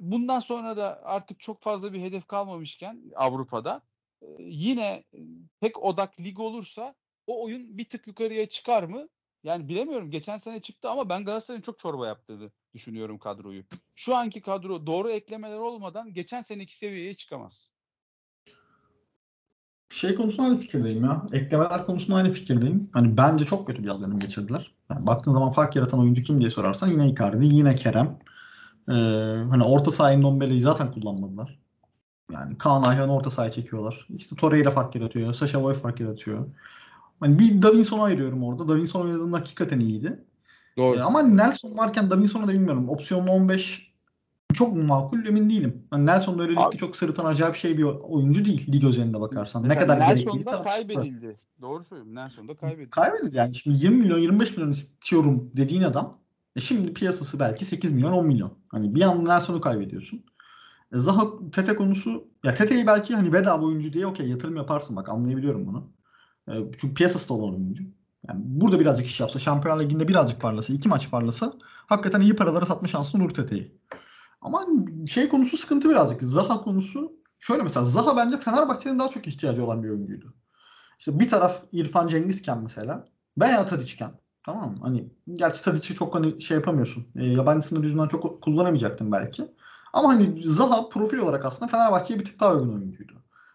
Bundan 0.00 0.40
sonra 0.40 0.76
da 0.76 1.00
artık 1.04 1.40
çok 1.40 1.62
fazla 1.62 1.92
bir 1.92 2.00
hedef 2.00 2.26
kalmamışken 2.26 3.02
Avrupa'da 3.16 3.82
e, 4.22 4.26
yine 4.38 5.04
tek 5.60 5.82
odak 5.82 6.20
lig 6.20 6.40
olursa 6.40 6.94
o 7.26 7.44
oyun 7.44 7.78
bir 7.78 7.88
tık 7.88 8.06
yukarıya 8.06 8.48
çıkar 8.48 8.82
mı? 8.82 9.08
Yani 9.44 9.68
bilemiyorum. 9.68 10.10
Geçen 10.10 10.38
sene 10.38 10.60
çıktı 10.60 10.90
ama 10.90 11.08
ben 11.08 11.24
Galatasaray'ın 11.24 11.62
çok 11.62 11.78
çorba 11.78 12.06
yaptığını 12.06 12.50
düşünüyorum 12.74 13.18
kadroyu. 13.18 13.62
Şu 13.94 14.16
anki 14.16 14.40
kadro 14.40 14.86
doğru 14.86 15.10
eklemeler 15.10 15.58
olmadan 15.58 16.14
geçen 16.14 16.42
seneki 16.42 16.76
seviyeye 16.76 17.14
çıkamaz. 17.14 17.70
Şey 19.90 20.14
konusunda 20.14 20.42
aynı 20.42 20.58
fikirdeyim 20.58 21.04
ya. 21.04 21.26
Eklemeler 21.32 21.86
konusunda 21.86 22.16
aynı 22.16 22.32
fikirdeyim. 22.32 22.90
Hani 22.92 23.16
bence 23.16 23.44
çok 23.44 23.66
kötü 23.66 23.82
bir 23.82 23.88
yaz 23.88 24.02
dönemi 24.02 24.18
geçirdiler. 24.18 24.74
Yani 24.90 25.06
baktığın 25.06 25.32
zaman 25.32 25.50
fark 25.50 25.76
yaratan 25.76 26.00
oyuncu 26.00 26.22
kim 26.22 26.40
diye 26.40 26.50
sorarsan 26.50 26.88
yine 26.88 27.08
Icardi, 27.08 27.46
yine 27.46 27.74
Kerem. 27.74 28.18
Ee, 28.90 28.94
hani 29.50 29.64
orta 29.64 29.90
sahayı 29.90 30.20
Ndombele'yi 30.20 30.60
zaten 30.60 30.92
kullanmadılar. 30.92 31.58
Yani 32.32 32.58
Kaan 32.58 32.82
Ayhan'ı 32.82 33.14
orta 33.14 33.30
sahaya 33.30 33.52
çekiyorlar. 33.52 34.06
İşte 34.16 34.36
Torreira 34.36 34.70
fark 34.70 34.94
yaratıyor. 34.94 35.34
Sasha 35.34 35.62
Boy 35.62 35.74
fark 35.74 36.00
yaratıyor. 36.00 36.46
Hani 37.20 37.38
bir 37.38 37.62
Davinson'u 37.62 38.02
ayırıyorum 38.02 38.44
orada. 38.44 38.68
Davinson 38.68 39.00
oynadığında 39.00 39.36
hakikaten 39.36 39.80
iyiydi. 39.80 40.24
Doğru. 40.76 40.98
Ee, 40.98 41.00
ama 41.02 41.22
Nelson 41.22 41.76
varken 41.78 42.10
Davinson'u 42.10 42.48
da 42.48 42.52
bilmiyorum. 42.52 42.88
Opsiyonlu 42.88 43.30
15 43.30 43.90
çok 44.54 44.76
mu 44.76 44.82
makul 44.82 45.26
emin 45.26 45.50
değilim. 45.50 45.82
Yani 45.92 46.06
Nelson 46.06 46.38
da 46.38 46.42
öyle 46.42 46.52
ligde 46.52 46.76
çok 46.76 46.96
sırıtan 46.96 47.24
acayip 47.24 47.56
şey 47.56 47.78
bir 47.78 47.82
oyuncu 47.84 48.44
değil 48.44 48.72
lig 48.72 48.84
özelinde 48.84 49.20
bakarsan. 49.20 49.62
Mesela 49.62 49.80
ne 49.80 49.86
kadar 49.86 50.00
Nelson 50.00 50.14
gerekliyse 50.14 50.50
da 50.50 50.62
tartışılır. 50.62 50.94
kaybedildi. 50.94 51.36
Doğru 51.60 51.84
söylüyorum. 51.84 52.14
Nelson 52.14 52.48
da 52.48 52.56
kaybedildi. 52.56 52.90
Kaybedildi 52.90 53.36
yani. 53.36 53.54
Şimdi 53.54 53.84
20 53.84 53.96
milyon 53.96 54.18
25 54.18 54.56
milyon 54.56 54.70
istiyorum 54.70 55.50
dediğin 55.56 55.82
adam 55.82 56.19
e 56.56 56.60
şimdi 56.60 56.94
piyasası 56.94 57.38
belki 57.38 57.64
8 57.64 57.90
milyon 57.90 58.12
10 58.12 58.26
milyon. 58.26 58.58
Hani 58.68 58.94
bir 58.94 59.02
anda 59.02 59.32
Nelson'u 59.32 59.60
kaybediyorsun. 59.60 60.24
E 60.94 60.98
Zaha 60.98 61.26
Tete 61.52 61.76
konusu 61.76 62.28
ya 62.44 62.54
Tete'yi 62.54 62.86
belki 62.86 63.14
hani 63.14 63.32
bedava 63.32 63.64
oyuncu 63.64 63.92
diye 63.92 64.06
okey 64.06 64.28
yatırım 64.28 64.56
yaparsın 64.56 64.96
bak 64.96 65.08
anlayabiliyorum 65.08 65.66
bunu. 65.66 65.92
E, 66.48 66.52
çünkü 66.80 66.94
piyasası 66.94 67.28
da 67.28 67.34
olan 67.34 67.54
oyuncu. 67.54 67.84
Yani 68.28 68.40
burada 68.44 68.80
birazcık 68.80 69.06
iş 69.06 69.20
yapsa, 69.20 69.38
Şampiyonlar 69.38 69.84
Ligi'nde 69.84 70.08
birazcık 70.08 70.40
parlasa, 70.40 70.72
iki 70.72 70.88
maç 70.88 71.10
parlasa 71.10 71.52
hakikaten 71.86 72.20
iyi 72.20 72.36
paralara 72.36 72.66
satma 72.66 72.88
şansı 72.88 73.18
olur 73.18 73.30
Tete'yi. 73.30 73.80
Ama 74.40 74.66
şey 75.10 75.28
konusu 75.28 75.56
sıkıntı 75.56 75.90
birazcık. 75.90 76.22
Zaha 76.22 76.60
konusu 76.60 77.12
şöyle 77.38 77.62
mesela 77.62 77.84
Zaha 77.84 78.16
bence 78.16 78.36
Fenerbahçe'nin 78.36 78.98
daha 78.98 79.10
çok 79.10 79.26
ihtiyacı 79.26 79.64
olan 79.64 79.82
bir 79.82 79.90
oyuncuydu. 79.90 80.34
İşte 80.98 81.20
bir 81.20 81.28
taraf 81.28 81.62
İrfan 81.72 82.06
Cengizken 82.06 82.62
mesela 82.62 83.08
veya 83.38 83.66
Tadiçken 83.66 84.19
tamam 84.44 84.70
mı? 84.70 84.78
Hani 84.82 85.08
gerçi 85.34 85.64
Tadiç'i 85.64 85.94
çok 85.94 86.14
hani 86.14 86.42
şey 86.42 86.56
yapamıyorsun. 86.56 87.06
E, 87.16 87.26
yabancı 87.26 87.66
sınır 87.66 87.84
yüzünden 87.84 88.08
çok 88.08 88.42
kullanamayacaktın 88.42 89.12
belki. 89.12 89.54
Ama 89.92 90.08
hani 90.08 90.42
Zaha 90.44 90.88
profil 90.88 91.18
olarak 91.18 91.44
aslında 91.44 91.70
Fenerbahçe'ye 91.70 92.20
bir 92.20 92.24
tık 92.24 92.40
daha 92.40 92.54
uygun 92.54 92.74
oyuncuydu. 92.74 93.12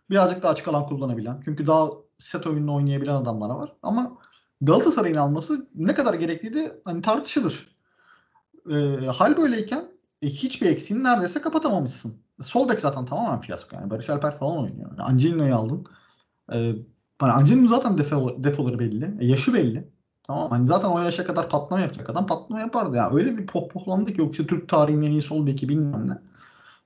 Birazcık 0.10 0.44
daha 0.44 0.52
açık 0.52 0.68
alan 0.68 0.86
kullanabilen. 0.86 1.42
Çünkü 1.46 1.68
daha 1.68 1.90
set 2.20 2.48
oyununu 2.48 2.76
oynayabilen 2.76 3.16
adamlara 3.16 3.56
var. 3.58 3.74
Ama 3.84 4.18
Galatasaray'ın 4.62 5.16
alması 5.16 5.70
ne 5.76 5.94
kadar 5.94 6.14
gerekliydi 6.14 6.82
hani 6.86 7.02
tartışılır. 7.02 7.76
E, 8.72 8.76
hal 9.06 9.38
böyleyken 9.38 9.86
e, 10.22 10.28
hiçbir 10.28 10.70
eksiğini 10.70 11.04
neredeyse 11.04 11.42
kapatamamışsın. 11.42 12.18
Sol 12.42 12.70
bek 12.70 12.80
zaten 12.80 13.06
tamamen 13.06 13.42
fiyasko 13.42 13.76
yani. 13.76 13.90
Barış 13.90 14.10
Alper 14.10 14.38
falan 14.38 14.58
oynuyor. 14.58 14.90
Yani 14.92 15.02
Angelino'yu 15.02 15.56
aldın. 15.56 15.86
E, 16.54 16.76
hani 17.20 17.32
Angelino 17.32 17.68
zaten 17.68 17.98
defo, 17.98 18.44
defoları 18.44 18.80
belli. 18.80 19.18
E, 19.20 19.26
yaşı 19.26 19.54
belli. 19.54 19.95
Tamam 20.28 20.50
hani 20.52 20.66
zaten 20.66 20.90
o 20.90 21.00
yaşa 21.00 21.26
kadar 21.26 21.50
patlama 21.50 21.82
yapacak 21.82 22.10
adam 22.10 22.28
patlama 22.28 22.62
yapardı. 22.62 22.96
Yani 22.96 23.16
öyle 23.16 23.38
bir 23.38 23.48
pohpohlandı 23.48 24.14
ki 24.14 24.22
yoksa 24.22 24.44
Türk 24.46 24.70
tarihinin 24.70 25.08
en 25.08 25.12
iyi 25.12 25.22
sol 25.22 25.48
beki 25.48 25.70
bilmem 25.70 26.10
ne. 26.10 26.18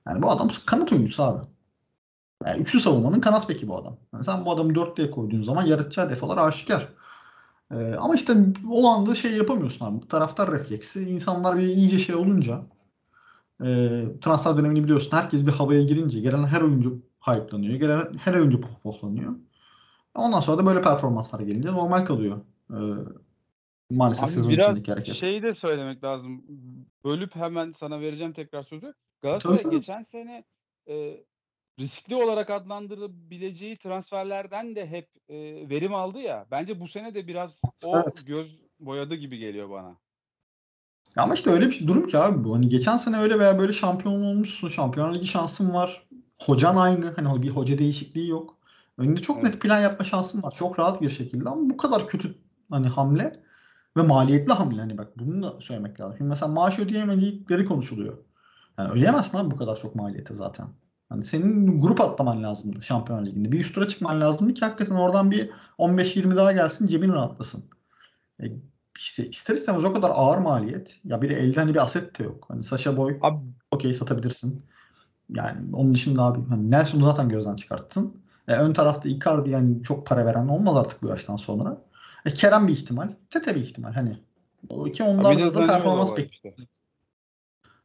Yani 0.08 0.22
bu 0.22 0.30
adam 0.30 0.48
kanat 0.66 0.92
oyuncusu 0.92 1.22
abi. 1.22 1.46
Yani 2.46 2.60
üçlü 2.62 2.80
savunmanın 2.80 3.20
kanat 3.20 3.48
beki 3.48 3.68
bu 3.68 3.76
adam. 3.78 3.96
Yani 4.14 4.24
sen 4.24 4.44
bu 4.44 4.52
adamı 4.52 4.74
dörtlüye 4.74 5.10
koyduğun 5.10 5.42
zaman 5.42 5.66
yaratacağı 5.66 6.10
defolar 6.10 6.38
aşikar. 6.38 6.88
Ee, 7.72 7.94
ama 7.94 8.14
işte 8.14 8.36
o 8.70 8.88
anda 8.88 9.14
şey 9.14 9.32
yapamıyorsun 9.32 9.86
abi. 9.86 10.08
Taraftar 10.08 10.52
refleksi. 10.52 11.08
İnsanlar 11.08 11.58
bir 11.58 11.62
iyice 11.62 11.98
şey 11.98 12.14
olunca 12.14 12.60
e, 13.64 13.66
transfer 14.20 14.56
dönemini 14.56 14.84
biliyorsun. 14.84 15.16
Herkes 15.16 15.46
bir 15.46 15.52
havaya 15.52 15.82
girince 15.82 16.20
gelen 16.20 16.46
her 16.46 16.60
oyuncu 16.60 16.98
hype'lanıyor. 17.20 17.74
Gelen 17.74 18.14
her 18.18 18.34
oyuncu 18.34 18.60
pohpohlanıyor. 18.60 19.32
Ondan 20.14 20.40
sonra 20.40 20.58
da 20.58 20.66
böyle 20.66 20.82
performanslar 20.82 21.40
gelince 21.40 21.72
normal 21.72 22.04
kalıyor. 22.06 22.40
Ee, 22.70 22.76
maalesef 23.90 24.24
Abi 24.24 24.30
sezon 24.30 24.50
biraz 24.50 24.66
içindeki 24.66 24.92
hareket. 24.92 25.14
şeyi 25.14 25.42
de 25.42 25.54
söylemek 25.54 26.04
lazım. 26.04 26.44
Bölüp 27.04 27.36
hemen 27.36 27.72
sana 27.72 28.00
vereceğim 28.00 28.32
tekrar 28.32 28.62
sözü. 28.62 28.94
Galatasaray 29.22 29.58
Tabii, 29.58 29.64
tabii. 29.64 29.76
geçen 29.76 30.02
sene 30.02 30.44
e, 30.88 31.24
riskli 31.78 32.14
olarak 32.14 32.50
adlandırılabileceği 32.50 33.78
transferlerden 33.78 34.76
de 34.76 34.86
hep 34.86 35.08
e, 35.28 35.36
verim 35.68 35.94
aldı 35.94 36.18
ya. 36.18 36.46
Bence 36.50 36.80
bu 36.80 36.88
sene 36.88 37.14
de 37.14 37.26
biraz 37.26 37.60
o 37.84 37.96
Evet. 37.96 38.24
göz 38.26 38.58
boyadı 38.80 39.14
gibi 39.14 39.38
geliyor 39.38 39.70
bana. 39.70 39.96
Ama 41.16 41.34
işte 41.34 41.50
öyle 41.50 41.68
bir 41.70 41.86
durum 41.86 42.06
ki 42.06 42.18
abi 42.18 42.44
bu. 42.44 42.54
Hani 42.54 42.68
geçen 42.68 42.96
sene 42.96 43.18
öyle 43.18 43.38
veya 43.38 43.58
böyle 43.58 43.72
şampiyon 43.72 44.22
olmuşsun. 44.22 44.68
Şampiyonlar 44.68 45.14
Ligi 45.14 45.26
şansın 45.26 45.74
var. 45.74 46.02
Hocan 46.38 46.76
aynı. 46.76 47.14
Hani 47.16 47.42
bir 47.42 47.50
hoca 47.50 47.78
değişikliği 47.78 48.28
yok. 48.28 48.58
Önünde 48.98 49.20
çok 49.20 49.36
Evet. 49.36 49.46
net 49.46 49.60
plan 49.60 49.80
yapma 49.80 50.04
şansın 50.04 50.42
var. 50.42 50.54
Çok 50.58 50.78
rahat 50.78 51.02
bir 51.02 51.10
şekilde 51.10 51.48
ama 51.48 51.70
bu 51.70 51.76
kadar 51.76 52.06
kötü 52.06 52.34
hani 52.70 52.88
hamle 52.88 53.32
ve 53.96 54.02
maliyetli 54.02 54.52
hamle 54.52 54.80
hani 54.80 54.98
bak 54.98 55.18
bunu 55.18 55.42
da 55.42 55.60
söylemek 55.60 56.00
lazım. 56.00 56.16
Şimdi 56.18 56.28
mesela 56.28 56.52
maaş 56.52 56.78
ödeyemedikleri 56.78 57.64
konuşuluyor. 57.64 58.18
Yani 58.78 58.90
ödeyemezsin 58.90 59.38
abi 59.38 59.50
bu 59.50 59.56
kadar 59.56 59.76
çok 59.76 59.94
maliyeti 59.94 60.34
zaten. 60.34 60.68
Hani 61.08 61.24
senin 61.24 61.80
grup 61.80 62.00
atlaman 62.00 62.42
lazımdı 62.42 62.82
Şampiyonlar 62.82 63.26
Ligi'nde. 63.26 63.52
Bir 63.52 63.60
üst 63.60 63.74
tura 63.74 63.88
çıkman 63.88 64.20
lazımdı 64.20 64.54
ki 64.54 64.64
hakikaten 64.64 64.94
oradan 64.94 65.30
bir 65.30 65.50
15-20 65.78 66.36
daha 66.36 66.52
gelsin 66.52 66.86
cebin 66.86 67.12
rahatlasın. 67.12 67.64
E, 68.42 68.44
işte 68.98 69.28
ister 69.28 69.54
istemez 69.54 69.84
o 69.84 69.92
kadar 69.92 70.10
ağır 70.14 70.38
maliyet. 70.38 71.00
Ya 71.04 71.22
bir 71.22 71.30
de 71.30 71.34
elde 71.34 71.60
hani 71.60 71.74
bir 71.74 71.82
aset 71.82 72.18
de 72.18 72.22
yok. 72.22 72.44
Hani 72.48 72.64
Sasha 72.64 72.96
Boy 72.96 73.18
okey 73.70 73.94
satabilirsin. 73.94 74.62
Yani 75.30 75.76
onun 75.76 75.94
dışında 75.94 76.22
abi 76.22 76.48
hani 76.48 76.70
Nelson'u 76.70 77.04
zaten 77.04 77.28
gözden 77.28 77.56
çıkarttın. 77.56 78.22
E, 78.48 78.54
ön 78.54 78.72
tarafta 78.72 79.08
Icardi 79.08 79.50
yani 79.50 79.82
çok 79.82 80.06
para 80.06 80.26
veren 80.26 80.48
olmaz 80.48 80.76
artık 80.76 81.02
bu 81.02 81.08
yaştan 81.08 81.36
sonra. 81.36 81.82
E, 82.24 82.34
Kerem 82.34 82.68
bir 82.68 82.72
ihtimal. 82.72 83.08
Tete 83.30 83.54
bir 83.54 83.60
ihtimal 83.60 83.92
hani. 83.92 84.18
O 84.68 84.86
iki 84.86 85.02
onlarda 85.02 85.54
da 85.54 85.66
performans 85.66 86.10
var 86.10 86.16
bekliyor. 86.16 86.54
işte. 86.54 86.66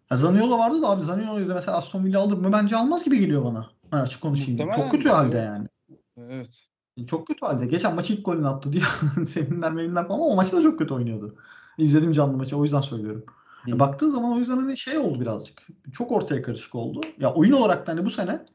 Ha, 0.09 0.15
Zaniolo 0.15 0.59
vardı 0.59 0.81
da 0.81 0.89
abi 0.89 1.01
Zaniolo'yu 1.01 1.49
da 1.49 1.53
mesela 1.53 1.77
Aston 1.77 2.05
Villa 2.05 2.19
alır 2.19 2.37
mı? 2.37 2.51
Bence 2.53 2.75
almaz 2.75 3.03
gibi 3.03 3.19
geliyor 3.19 3.45
bana. 3.45 3.69
Hani 3.91 4.01
açık 4.01 4.21
konuşayım. 4.21 4.51
Muhtemelen 4.51 4.75
Çok 4.75 4.91
kötü 4.91 5.09
halde 5.09 5.37
yani. 5.37 5.67
Evet. 6.17 6.49
Çok 7.07 7.27
kötü 7.27 7.45
halde. 7.45 7.65
Geçen 7.65 7.95
maç 7.95 8.09
ilk 8.09 8.25
golünü 8.25 8.47
attı 8.47 8.73
diye 8.73 8.83
sevinler 9.25 9.71
mevinler 9.71 10.07
falan 10.07 10.19
ama 10.19 10.25
o 10.25 10.35
maçta 10.35 10.57
da 10.57 10.61
çok 10.61 10.79
kötü 10.79 10.93
oynuyordu. 10.93 11.35
İzledim 11.77 12.11
canlı 12.11 12.37
maçı 12.37 12.57
o 12.57 12.63
yüzden 12.63 12.81
söylüyorum. 12.81 13.25
Hı. 13.63 13.69
Ya 13.69 13.79
baktığın 13.79 14.09
zaman 14.09 14.31
o 14.31 14.39
yüzden 14.39 14.57
hani 14.57 14.77
şey 14.77 14.97
oldu 14.97 15.21
birazcık. 15.21 15.67
Çok 15.91 16.11
ortaya 16.11 16.41
karışık 16.41 16.75
oldu. 16.75 17.01
Ya 17.19 17.33
oyun 17.33 17.51
olarak 17.51 17.87
da 17.87 17.91
hani 17.91 18.05
bu 18.05 18.09
sene 18.09 18.45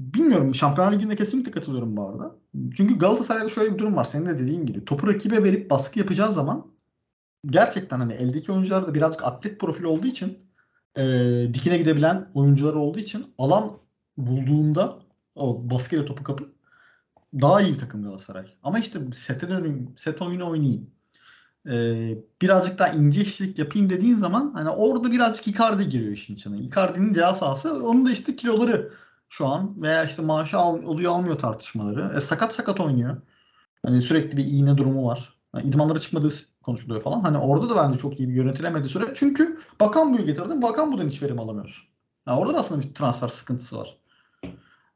bilmiyorum 0.00 0.54
Şampiyonlar 0.54 0.92
Ligi'nde 0.92 1.16
kesinlikle 1.16 1.50
katılıyorum 1.52 1.96
bu 1.96 2.08
arada. 2.08 2.36
Çünkü 2.76 2.98
Galatasaray'da 2.98 3.48
şöyle 3.48 3.74
bir 3.74 3.78
durum 3.78 3.96
var. 3.96 4.04
Senin 4.04 4.26
de 4.26 4.38
dediğin 4.38 4.66
gibi. 4.66 4.84
Topu 4.84 5.08
rakibe 5.08 5.44
verip 5.44 5.70
baskı 5.70 5.98
yapacağı 5.98 6.32
zaman 6.32 6.66
gerçekten 7.46 7.98
hani 7.98 8.12
eldeki 8.12 8.52
oyuncular 8.52 8.86
da 8.86 8.94
birazcık 8.94 9.24
atlet 9.24 9.60
profili 9.60 9.86
olduğu 9.86 10.06
için 10.06 10.38
e, 10.96 11.02
dikine 11.54 11.78
gidebilen 11.78 12.30
oyuncular 12.34 12.74
olduğu 12.74 12.98
için 12.98 13.26
alan 13.38 13.72
bulduğunda 14.16 14.98
o 15.34 15.70
baskıyla 15.70 16.04
topu 16.04 16.24
kapıp 16.24 16.54
daha 17.34 17.60
iyi 17.60 17.72
bir 17.74 17.78
takım 17.78 18.02
Galatasaray. 18.02 18.46
Ama 18.62 18.78
işte 18.78 18.98
sete 19.14 19.48
döneyim, 19.48 19.92
set 19.96 20.22
oyunu 20.22 20.50
oynayayım. 20.50 20.90
Ee, 21.66 22.18
birazcık 22.42 22.78
daha 22.78 22.88
ince 22.88 23.20
işçilik 23.20 23.58
yapayım 23.58 23.90
dediğin 23.90 24.16
zaman 24.16 24.52
hani 24.54 24.68
orada 24.68 25.12
birazcık 25.12 25.48
Icardi 25.48 25.88
giriyor 25.88 26.12
işin 26.12 26.34
içine. 26.34 26.58
Icardi'nin 26.58 27.12
ceza 27.12 27.34
sahası 27.34 27.86
onun 27.88 28.06
da 28.06 28.10
işte 28.10 28.36
kiloları 28.36 28.92
şu 29.30 29.46
an 29.46 29.82
veya 29.82 30.04
işte 30.04 30.22
maaşı 30.22 30.58
al, 30.58 30.82
oluyor 30.82 31.12
almıyor 31.12 31.38
tartışmaları. 31.38 32.12
E, 32.16 32.20
sakat 32.20 32.54
sakat 32.54 32.80
oynuyor. 32.80 33.16
Hani 33.86 34.02
sürekli 34.02 34.36
bir 34.36 34.46
iğne 34.46 34.76
durumu 34.76 35.06
var. 35.06 35.34
Yani 35.54 35.68
idmanlara 35.68 36.00
çıkmadığı 36.00 36.30
konuşuluyor 36.62 37.02
falan. 37.02 37.20
Hani 37.20 37.38
orada 37.38 37.68
da 37.68 37.76
bence 37.76 37.98
çok 37.98 38.20
iyi 38.20 38.28
bir 38.28 38.34
yönetilemedi 38.34 38.88
süre. 38.88 39.12
Çünkü 39.14 39.60
Bakan 39.80 40.12
Bu'yu 40.12 40.26
getirdin. 40.26 40.62
Bakan 40.62 40.92
Bu'dan 40.92 41.08
hiç 41.08 41.22
verim 41.22 41.40
alamıyorsun. 41.40 41.84
Yani 42.28 42.38
orada 42.38 42.54
da 42.54 42.58
aslında 42.58 42.82
bir 42.82 42.94
transfer 42.94 43.28
sıkıntısı 43.28 43.78
var. 43.78 43.96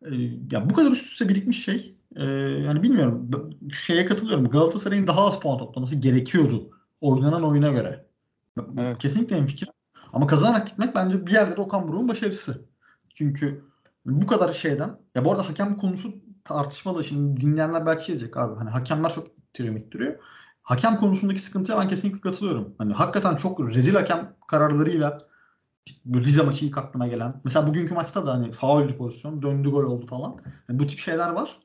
Ee, 0.02 0.14
ya 0.52 0.70
bu 0.70 0.74
kadar 0.74 0.90
üst 0.90 1.06
üste 1.06 1.28
birikmiş 1.28 1.64
şey 1.64 1.96
e, 2.16 2.24
yani 2.40 2.82
bilmiyorum 2.82 3.30
şeye 3.72 4.06
katılıyorum. 4.06 4.48
Galatasaray'ın 4.48 5.06
daha 5.06 5.26
az 5.26 5.40
puan 5.40 5.58
toplaması 5.58 5.96
gerekiyordu 5.96 6.70
oynanan 7.00 7.44
oyuna 7.44 7.70
göre. 7.70 8.06
Evet. 8.78 8.98
Kesinlikle 8.98 9.36
en 9.36 9.46
fikir. 9.46 9.68
Ama 10.12 10.26
kazanarak 10.26 10.68
gitmek 10.68 10.94
bence 10.94 11.26
bir 11.26 11.32
yerde 11.32 11.56
de 11.56 11.60
Okan 11.60 11.88
Buruk'un 11.88 12.08
başarısı. 12.08 12.68
Çünkü 13.14 13.64
bu 14.06 14.26
kadar 14.26 14.52
şeyden 14.52 14.98
ya 15.14 15.24
bu 15.24 15.32
arada 15.32 15.48
hakem 15.48 15.76
konusu 15.76 16.14
tartışmalı. 16.44 17.04
Şimdi 17.04 17.40
dinleyenler 17.40 17.86
belki 17.86 18.04
şey 18.04 18.18
diyecek 18.18 18.36
abi 18.36 18.58
hani 18.58 18.70
hakemler 18.70 19.12
çok 19.12 19.28
ittiriyor 19.28 19.74
ittiriyor. 19.74 20.18
Hakem 20.62 20.96
konusundaki 20.96 21.40
sıkıntıya 21.40 21.78
ben 21.78 21.88
kesinlikle 21.88 22.20
katılıyorum. 22.20 22.74
Hani 22.78 22.92
hakikaten 22.92 23.36
çok 23.36 23.60
rezil 23.60 23.94
hakem 23.94 24.36
kararlarıyla 24.48 25.18
işte 25.86 26.00
Rize 26.14 26.42
maçı 26.42 26.64
ilk 26.66 26.78
aklıma 26.78 27.06
gelen. 27.06 27.40
Mesela 27.44 27.66
bugünkü 27.66 27.94
maçta 27.94 28.26
da 28.26 28.32
hani 28.34 28.52
fauldü 28.52 28.96
pozisyon. 28.96 29.42
Döndü 29.42 29.70
gol 29.70 29.84
oldu 29.84 30.06
falan. 30.06 30.36
Yani 30.68 30.78
bu 30.78 30.86
tip 30.86 30.98
şeyler 30.98 31.30
var. 31.30 31.58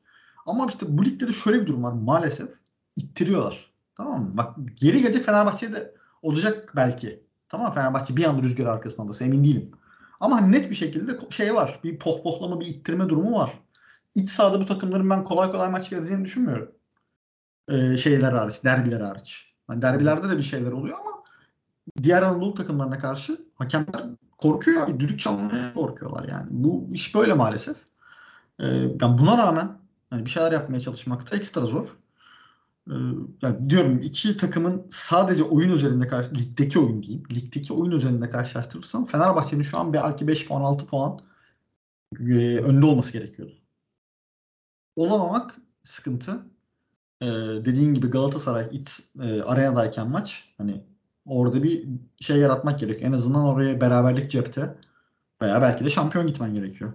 Ama 0.46 0.66
işte 0.66 0.98
bu 0.98 1.06
ligde 1.06 1.28
de 1.28 1.34
şöyle 1.34 1.62
bir 1.62 1.68
durum 1.68 1.84
var 1.84 1.92
maalesef. 1.94 2.50
ittiriyorlar. 2.96 3.72
Tamam 3.96 4.22
mı? 4.24 4.38
Bak 4.38 4.56
geri 4.76 5.02
gelecek 5.02 5.26
Fenerbahçe'de 5.26 5.76
de 5.76 5.94
olacak 6.22 6.74
belki. 6.76 7.24
Tamam? 7.50 7.74
Fenerbahçe 7.74 8.16
bir 8.16 8.26
anda 8.26 8.42
rüzgar 8.42 8.66
arkasında 8.66 9.06
alırsa 9.06 9.26
emin 9.26 9.44
değilim. 9.44 9.72
Ama 10.20 10.42
hani 10.42 10.52
net 10.52 10.70
bir 10.70 10.76
şekilde 10.76 11.18
şey 11.30 11.56
var. 11.56 11.80
Bir 11.84 12.00
pohpohlama, 12.00 12.60
bir 12.60 12.66
ittirme 12.66 13.10
durumu 13.10 13.40
var. 13.40 13.54
İç 14.16 14.30
sahada 14.30 14.60
bu 14.60 14.66
takımların 14.66 15.10
ben 15.10 15.24
kolay 15.24 15.52
kolay 15.52 15.70
maç 15.70 15.92
vereceğini 15.92 16.26
düşünmüyorum. 16.26 16.72
Ee, 17.68 17.98
şeyler 17.98 18.32
hariç, 18.32 18.64
derbiler 18.64 19.02
hariç. 19.02 19.54
Hani 19.68 19.82
derbilerde 19.82 20.30
de 20.30 20.38
bir 20.38 20.44
şeyler 20.44 20.72
oluyor 20.72 20.98
ama 21.00 21.24
diğer 22.04 22.22
Anadolu 22.22 22.54
takımlarına 22.54 23.00
karşı 23.00 23.46
hakemler 23.56 24.04
korkuyor 24.38 24.82
abi. 24.82 25.00
Düdük 25.00 25.20
çalmaya 25.20 25.74
korkuyorlar 25.74 26.30
yani. 26.30 26.48
Bu 26.50 26.90
iş 26.94 27.16
böyle 27.16 27.34
maalesef. 27.34 27.78
Ee, 28.60 28.66
yani 29.02 29.18
buna 29.18 29.38
rağmen 29.38 29.78
yani 30.12 30.26
bir 30.26 30.30
şeyler 30.30 30.52
yapmaya 30.52 30.80
çalışmak 30.80 31.32
da 31.32 31.36
ekstra 31.36 31.62
zor. 31.62 31.88
Ee, 32.90 32.94
yani 33.42 33.70
diyorum 33.70 34.00
iki 34.00 34.38
takımın 34.38 34.88
sadece 34.90 35.44
oyun 35.44 35.70
üzerinde 35.72 36.08
karşı 36.08 36.36
ligdeki 36.36 36.80
oyun 36.80 37.04
diyeyim. 37.04 37.24
Ligdeki 37.36 37.74
oyun 37.74 37.92
üzerinde 37.92 38.30
karşılaştırırsam 38.30 39.06
Fenerbahçe'nin 39.06 39.62
şu 39.62 39.78
an 39.78 39.94
belki 39.94 40.28
5 40.28 40.48
puan 40.48 40.62
6 40.62 40.86
puan 40.86 41.20
e, 42.20 42.58
önde 42.58 42.86
olması 42.86 43.14
gerekiyordu. 43.14 43.54
Olamamak 44.96 45.56
sıkıntı. 45.84 46.46
Ee, 47.22 47.26
dediğin 47.66 47.94
gibi 47.94 48.08
Galatasaray 48.08 48.68
it 48.72 49.00
e, 49.22 49.42
arenadayken 49.42 50.10
maç 50.10 50.54
hani 50.58 50.84
orada 51.26 51.64
bir 51.64 51.88
şey 52.20 52.38
yaratmak 52.38 52.80
gerekiyor. 52.80 53.12
En 53.12 53.16
azından 53.18 53.46
oraya 53.46 53.82
beraberlik 53.82 54.32
cepte 54.32 54.76
veya 55.42 55.62
belki 55.62 55.86
de 55.86 55.90
şampiyon 55.90 56.28
gitmen 56.28 56.54
gerekiyor. 56.54 56.94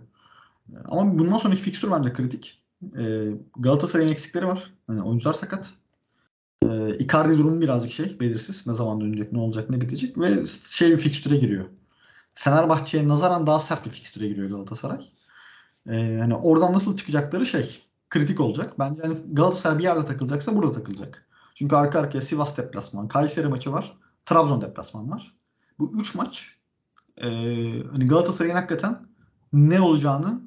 Ama 0.85 1.19
bundan 1.19 1.39
sonraki 1.39 1.63
fikstür 1.63 1.91
bence 1.91 2.13
kritik. 2.13 2.63
Ee, 2.99 3.29
Galatasaray'ın 3.59 4.13
eksikleri 4.13 4.47
var. 4.47 4.73
Hani 4.87 5.03
oyuncular 5.03 5.35
sakat. 5.35 5.71
Ee, 6.63 6.97
Icardi 6.99 7.39
durumu 7.39 7.61
birazcık 7.61 7.93
şey 7.93 8.21
belirsiz. 8.21 8.67
Ne 8.67 8.75
zaman 8.75 9.01
dönecek, 9.01 9.33
ne 9.33 9.39
olacak, 9.39 9.71
ne 9.71 9.81
bitecek 9.81 10.19
ve 10.19 10.47
şey 10.71 10.91
bir 10.91 10.99
fikstüre 10.99 11.37
giriyor. 11.37 11.65
Fenerbahçe'ye 12.35 13.09
nazaran 13.09 13.47
daha 13.47 13.61
sert 13.61 13.87
bir 13.87 13.91
fikstüre 13.91 14.29
giriyor 14.29 14.51
Galatasaray. 14.51 15.11
Ee, 15.89 16.19
hani 16.21 16.35
oradan 16.35 16.73
nasıl 16.73 16.97
çıkacakları 16.97 17.47
şey 17.47 17.83
kritik 18.11 18.41
olacak. 18.41 18.79
Bence 18.79 19.03
hani 19.03 19.17
Galatasaray 19.33 19.79
bir 19.79 19.83
yerde 19.83 20.05
takılacaksa 20.05 20.57
burada 20.57 20.73
takılacak. 20.73 21.27
Çünkü 21.55 21.77
arka 21.77 21.99
arkaya 21.99 22.21
Sivas 22.21 22.57
deplasman, 22.57 23.09
Kayseri 23.09 23.49
maçı 23.49 23.73
var, 23.73 23.97
Trabzon 24.27 24.61
deplasman 24.61 25.11
var. 25.11 25.35
Bu 25.79 25.93
üç 26.01 26.15
maç 26.15 26.57
e, 27.17 27.27
hani 27.93 28.07
Galatasaray'ın 28.07 28.55
hakikaten 28.55 29.07
ne 29.53 29.81
olacağını 29.81 30.41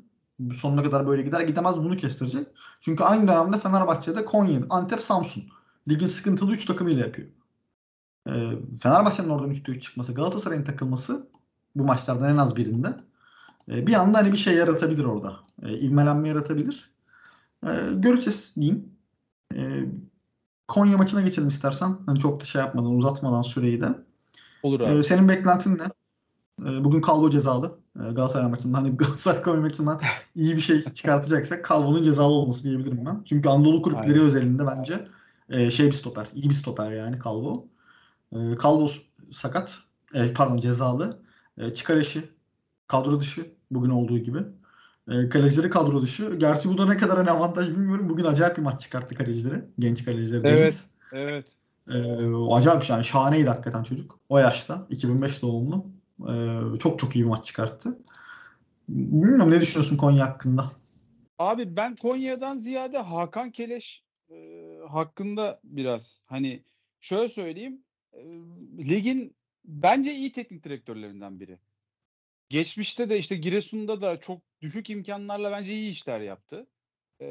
sonuna 0.54 0.84
kadar 0.84 1.08
böyle 1.08 1.22
gider 1.22 1.42
gidemez 1.42 1.78
bunu 1.78 1.98
kestirecek. 1.98 2.48
Çünkü 2.82 3.04
aynı 3.04 3.28
dönemde 3.28 3.60
Fenerbahçe'de 3.60 4.26
Konya, 4.26 4.62
Antep, 4.70 5.02
Samsun 5.02 5.44
ligin 5.90 6.08
sıkıntılı 6.08 6.52
3 6.52 6.66
takımıyla 6.66 7.06
yapıyor. 7.06 7.28
E, 8.28 8.34
Fenerbahçe'nin 8.82 9.30
oradan 9.30 9.52
3'te 9.52 9.72
3 9.72 9.84
çıkması, 9.84 10.14
Galatasaray'ın 10.14 10.64
takılması 10.64 11.28
bu 11.76 11.84
maçlardan 11.84 12.34
en 12.34 12.38
az 12.38 12.56
birinde 12.56 12.98
e, 13.70 13.88
bir 13.88 13.94
anda 13.94 14.18
hani 14.18 14.32
bir 14.32 14.38
şey 14.38 14.56
yaratabilir 14.56 15.04
orada. 15.04 15.38
E, 15.64 15.80
ivmelenme 15.80 16.30
yaratabilir. 16.30 16.92
E, 17.64 17.70
göreceğiz 17.94 18.54
diyeyim. 18.56 18.90
E, 19.56 19.86
Konya 20.68 20.98
maçına 20.98 21.22
geçelim 21.22 21.48
istersen. 21.48 21.96
Hani 22.06 22.20
çok 22.20 22.42
da 22.42 22.46
şey 22.46 22.62
yapmadan, 22.62 22.92
uzatmadan 22.92 23.42
süreyi 23.42 23.82
de. 23.82 23.90
Olur 24.64 24.80
abi. 24.80 24.98
E, 24.98 25.04
senin 25.04 25.30
beklentin 25.30 25.78
ne? 25.78 25.84
E, 26.70 26.84
bugün 26.84 27.02
Kalbo 27.02 27.30
cezalı. 27.30 27.80
E, 27.96 28.00
Galatasaray 28.00 28.50
maçında 28.50 28.78
hani 28.78 28.90
Galatasaray 28.98 29.42
Konya 29.42 29.62
maçından 29.62 30.02
iyi 30.36 30.56
bir 30.56 30.62
şey 30.62 30.82
çıkartacaksak 30.82 31.66
Kalbo'nun 31.66 32.04
cezalı 32.04 32.34
olması 32.34 32.64
diyebilirim 32.64 33.06
ben. 33.06 33.22
Çünkü 33.26 33.50
Anadolu 33.50 33.82
kulüpleri 33.82 34.12
Aynen. 34.12 34.26
özelinde 34.26 34.68
bence 34.68 35.06
E, 35.50 35.72
şey 35.72 35.88
bir 35.88 35.92
stoper. 35.92 36.28
iyi 36.34 36.50
bir 36.50 36.54
stoper 36.54 36.92
yani 36.92 37.20
Calvo. 37.24 37.68
E, 38.32 38.38
Calvo 38.64 38.90
sakat. 39.32 39.80
E, 40.14 40.34
pardon 40.34 40.58
cezalı. 40.58 41.20
E, 41.58 41.74
Çıkarışı 41.74 42.24
kadro 42.88 43.20
dışı 43.20 43.46
bugün 43.72 43.90
olduğu 43.90 44.18
gibi. 44.18 44.40
E, 45.12 45.30
kalecileri 45.30 45.70
kadro 45.70 46.02
dışı. 46.02 46.36
Gerçi 46.38 46.70
bu 46.70 46.78
da 46.78 46.86
ne 46.86 46.98
kadar 46.98 47.18
hani 47.18 47.32
avantaj 47.32 47.70
bilmiyorum. 47.70 48.10
Bugün 48.10 48.26
acayip 48.26 48.58
bir 48.58 48.62
maç 48.62 48.82
çıkarttı 48.82 49.16
kalecileri. 49.16 49.64
Genç 49.80 50.06
kalecileri. 50.06 50.48
Evet. 50.48 50.64
Deniz. 50.64 50.88
Evet. 51.12 51.46
Ee, 51.90 52.36
acayip 52.52 52.90
yani 52.90 53.04
şahaneydi 53.04 53.50
hakikaten 53.50 53.84
çocuk. 53.84 54.20
O 54.30 54.38
yaşta 54.38 54.88
2005 54.90 55.42
doğumlu. 55.42 55.86
Ee, 56.30 56.80
çok 56.80 57.00
çok 57.00 57.16
iyi 57.16 57.26
bir 57.26 57.30
maç 57.30 57.46
çıkarttı. 57.46 58.00
Bilmiyorum 58.90 59.52
ne 59.52 59.62
düşünüyorsun 59.62 59.98
Konya 59.98 60.26
hakkında? 60.26 60.72
Abi 61.40 61.76
ben 61.76 61.96
Konya'dan 61.96 62.58
ziyade 62.58 62.98
Hakan 62.98 63.52
Keleş 63.52 64.04
e, 64.30 64.36
hakkında 64.94 65.60
biraz 65.64 66.22
hani 66.26 66.64
şöyle 67.00 67.30
söyleyeyim 67.30 67.84
ligin 68.80 69.36
bence 69.66 70.14
iyi 70.14 70.32
teknik 70.32 70.64
direktörlerinden 70.64 71.40
biri. 71.40 71.60
Geçmişte 72.50 73.10
de 73.10 73.18
işte 73.20 73.36
Giresun'da 73.36 74.02
da 74.02 74.20
çok 74.20 74.42
düşük 74.62 74.90
imkanlarla 74.90 75.52
bence 75.52 75.74
iyi 75.74 75.92
işler 75.92 76.20
yaptı. 76.20 76.68
E, 77.22 77.28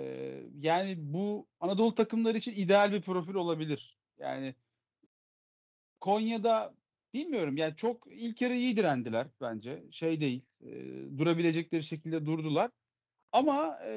yani 0.61 0.95
bu 0.99 1.47
Anadolu 1.61 1.95
takımları 1.95 2.39
için 2.39 2.53
ideal 2.53 2.93
bir 2.93 3.03
profil 3.03 3.35
olabilir. 3.35 3.99
Yani 4.19 4.55
Konya'da 6.01 6.75
bilmiyorum 7.15 7.57
yani 7.57 7.77
çok 7.77 8.07
ilk 8.11 8.43
yarı 8.43 8.55
iyi 8.55 8.77
direndiler 8.77 9.27
bence. 9.41 9.85
Şey 9.91 10.21
değil. 10.21 10.43
E, 10.61 10.71
durabilecekleri 11.19 11.83
şekilde 11.83 12.27
durdular. 12.27 12.71
Ama 13.33 13.79
e, 13.87 13.93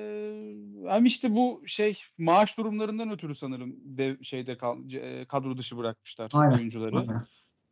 hem 0.87 1.05
işte 1.05 1.35
bu 1.35 1.63
şey 1.65 1.99
maaş 2.17 2.57
durumlarından 2.57 3.11
ötürü 3.11 3.35
sanırım 3.35 3.75
dev, 3.83 4.23
şeyde 4.23 4.57
kal, 4.57 4.91
e, 4.91 5.25
kadro 5.25 5.57
dışı 5.57 5.77
bırakmışlar 5.77 6.29
Aynen, 6.33 6.57
oyuncuları. 6.57 6.95
Aynen. 6.97 7.25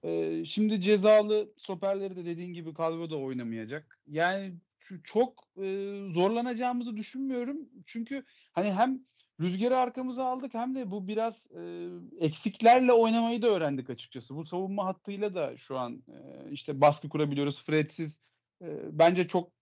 E, 0.03 0.45
şimdi 0.45 0.82
cezalı 0.82 1.53
stoperleri 1.58 2.16
de 2.16 2.26
dediğin 2.26 2.53
gibi 2.53 2.74
Calvo 2.78 3.10
da 3.10 3.18
oynamayacak. 3.18 3.99
Yani 4.08 4.53
çok 5.03 5.47
e, 5.58 5.95
zorlanacağımızı 6.14 6.97
düşünmüyorum. 6.97 7.58
Çünkü 7.86 8.24
hani 8.51 8.74
hem 8.74 8.99
rüzgarı 9.41 9.78
arkamıza 9.78 10.26
aldık 10.26 10.53
hem 10.53 10.76
de 10.76 10.91
bu 10.91 11.08
biraz 11.08 11.43
e, 11.55 11.89
eksiklerle 12.20 12.93
oynamayı 12.93 13.41
da 13.41 13.47
öğrendik 13.47 13.89
açıkçası. 13.89 14.36
Bu 14.36 14.45
savunma 14.45 14.86
hattıyla 14.86 15.36
da 15.36 15.58
şu 15.58 15.78
an 15.78 16.03
e, 16.08 16.51
işte 16.51 16.82
baskı 16.82 17.10
kurabiliyoruz. 17.10 17.64
Fredsiz 17.64 18.20
e, 18.62 18.68
bence 18.91 19.28
çok 19.28 19.57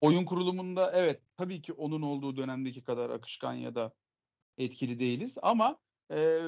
oyun 0.00 0.24
kurulumunda 0.24 0.92
evet 0.94 1.22
tabii 1.36 1.62
ki 1.62 1.72
onun 1.72 2.02
olduğu 2.02 2.36
dönemdeki 2.36 2.82
kadar 2.84 3.10
akışkan 3.10 3.54
ya 3.54 3.74
da 3.74 3.92
etkili 4.58 4.98
değiliz 4.98 5.36
ama 5.42 5.78
e, 6.12 6.40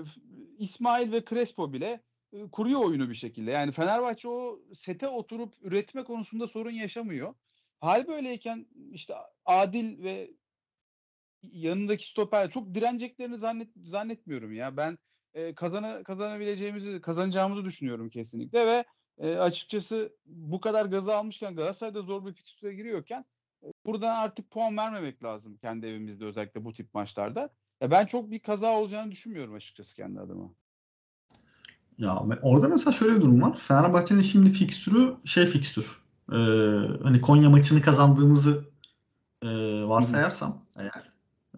İsmail 0.58 1.12
ve 1.12 1.24
Crespo 1.24 1.72
bile 1.72 2.02
e, 2.32 2.50
kuruyor 2.50 2.80
oyunu 2.80 3.10
bir 3.10 3.14
şekilde. 3.14 3.50
Yani 3.50 3.72
Fenerbahçe 3.72 4.28
o 4.28 4.60
sete 4.74 5.08
oturup 5.08 5.54
üretme 5.62 6.04
konusunda 6.04 6.46
sorun 6.46 6.70
yaşamıyor. 6.70 7.34
Hal 7.80 8.06
böyleyken 8.06 8.66
işte 8.92 9.14
Adil 9.44 10.02
ve 10.02 10.30
yanındaki 11.42 12.08
stoper 12.08 12.50
çok 12.50 12.74
direneceklerini 12.74 13.38
zannet, 13.38 13.68
zannetmiyorum 13.76 14.52
ya. 14.52 14.76
Ben 14.76 14.98
e, 15.34 15.54
kazana, 15.54 16.02
kazanabileceğimizi, 16.02 17.00
kazanacağımızı 17.00 17.64
düşünüyorum 17.64 18.10
kesinlikle 18.10 18.66
ve 18.66 18.84
e, 19.18 19.36
açıkçası 19.36 20.16
bu 20.26 20.60
kadar 20.60 20.86
gazı 20.86 21.16
almışken 21.16 21.56
Galatasaray'da 21.56 22.02
zor 22.02 22.26
bir 22.26 22.32
fikstüre 22.32 22.74
giriyorken 22.74 23.24
buradan 23.86 24.16
artık 24.16 24.50
puan 24.50 24.76
vermemek 24.76 25.24
lazım 25.24 25.56
kendi 25.56 25.86
evimizde 25.86 26.24
özellikle 26.24 26.64
bu 26.64 26.72
tip 26.72 26.94
maçlarda. 26.94 27.50
Ya 27.80 27.90
ben 27.90 28.06
çok 28.06 28.30
bir 28.30 28.38
kaza 28.38 28.72
olacağını 28.72 29.12
düşünmüyorum 29.12 29.54
açıkçası 29.54 29.94
kendi 29.94 30.20
adıma. 30.20 30.50
Ya 31.98 32.22
orada 32.42 32.68
mesela 32.68 32.92
şöyle 32.92 33.16
bir 33.16 33.20
durum 33.20 33.42
var. 33.42 33.56
Fenerbahçe'nin 33.56 34.20
şimdi 34.20 34.52
fikstürü 34.52 35.16
şey 35.24 35.46
fikstür. 35.46 36.02
Ee, 36.32 36.36
hani 37.02 37.20
Konya 37.20 37.50
maçını 37.50 37.82
kazandığımızı 37.82 38.64
e, 39.42 39.48
varsayarsam 39.82 40.62
eğer 40.76 41.10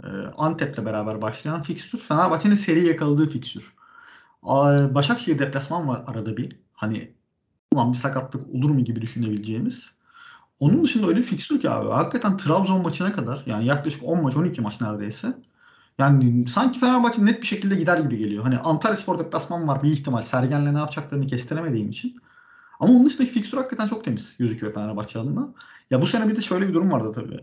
e, 0.05 0.07
Antep'le 0.37 0.85
beraber 0.85 1.23
başlayan 1.23 1.63
fikstür 1.63 1.99
Fenerbahçe'nin 1.99 2.55
seri 2.55 2.87
yakaladığı 2.87 3.29
fikstür. 3.31 3.75
Başakşehir 4.95 5.39
deplasman 5.39 5.89
var 5.89 6.05
arada 6.07 6.37
bir. 6.37 6.57
Hani 6.73 7.15
ulan 7.73 7.93
bir 7.93 7.99
sakatlık 7.99 8.55
olur 8.55 8.71
mu 8.71 8.85
gibi 8.85 9.03
düşünebileceğimiz. 9.03 9.91
Onun 10.61 10.85
dışında 10.85 11.07
öyle 11.07 11.19
bir 11.19 11.25
fikstür 11.25 11.61
ki 11.61 11.71
abi. 11.71 11.89
Hakikaten 11.89 12.37
Trabzon 12.37 12.83
maçına 12.83 13.13
kadar 13.13 13.43
yani 13.47 13.67
yaklaşık 13.67 14.03
10 14.05 14.23
maç 14.23 14.37
12 14.37 14.61
maç 14.61 14.81
neredeyse. 14.81 15.35
Yani 15.99 16.49
sanki 16.49 16.81
Fenerbahçe 16.81 17.25
net 17.25 17.43
bir 17.43 17.47
şekilde 17.47 17.75
gider 17.75 17.99
gibi 17.99 18.19
geliyor. 18.19 18.45
Hani 18.45 18.59
Antalya 18.59 18.97
Spor 18.97 19.19
deplasman 19.19 19.69
var 19.69 19.83
bir 19.83 19.91
ihtimal. 19.91 20.23
Sergen'le 20.23 20.75
ne 20.75 20.79
yapacaklarını 20.79 21.27
kestiremediğim 21.27 21.91
için. 21.91 22.17
Ama 22.81 22.93
onun 22.93 23.07
dışındaki 23.07 23.33
fikstür 23.33 23.59
hakikaten 23.59 23.87
çok 23.87 24.05
temiz 24.05 24.37
gözüküyor 24.39 24.75
Fenerbahçe 24.75 25.19
adına. 25.19 25.49
Ya 25.91 26.03
bu 26.03 26.07
sene 26.07 26.29
bir 26.29 26.37
de 26.37 26.41
şöyle 26.41 26.69
bir 26.69 26.75
durum 26.75 26.93
vardı 26.93 27.13
tabii. 27.15 27.39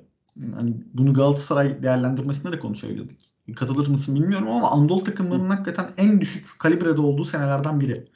Hani 0.55 0.73
bunu 0.93 1.13
Galatasaray 1.13 1.83
değerlendirmesinde 1.83 2.51
de 2.51 2.59
konuşabilirdik. 2.59 3.29
Katılır 3.55 3.87
mısın 3.87 4.15
bilmiyorum 4.15 4.47
ama 4.47 4.71
Anadolu 4.71 5.03
takımlarının 5.03 5.49
hakikaten 5.49 5.89
en 5.97 6.21
düşük 6.21 6.59
kalibrede 6.59 7.01
olduğu 7.01 7.25
senelerden 7.25 7.79
biri. 7.79 8.07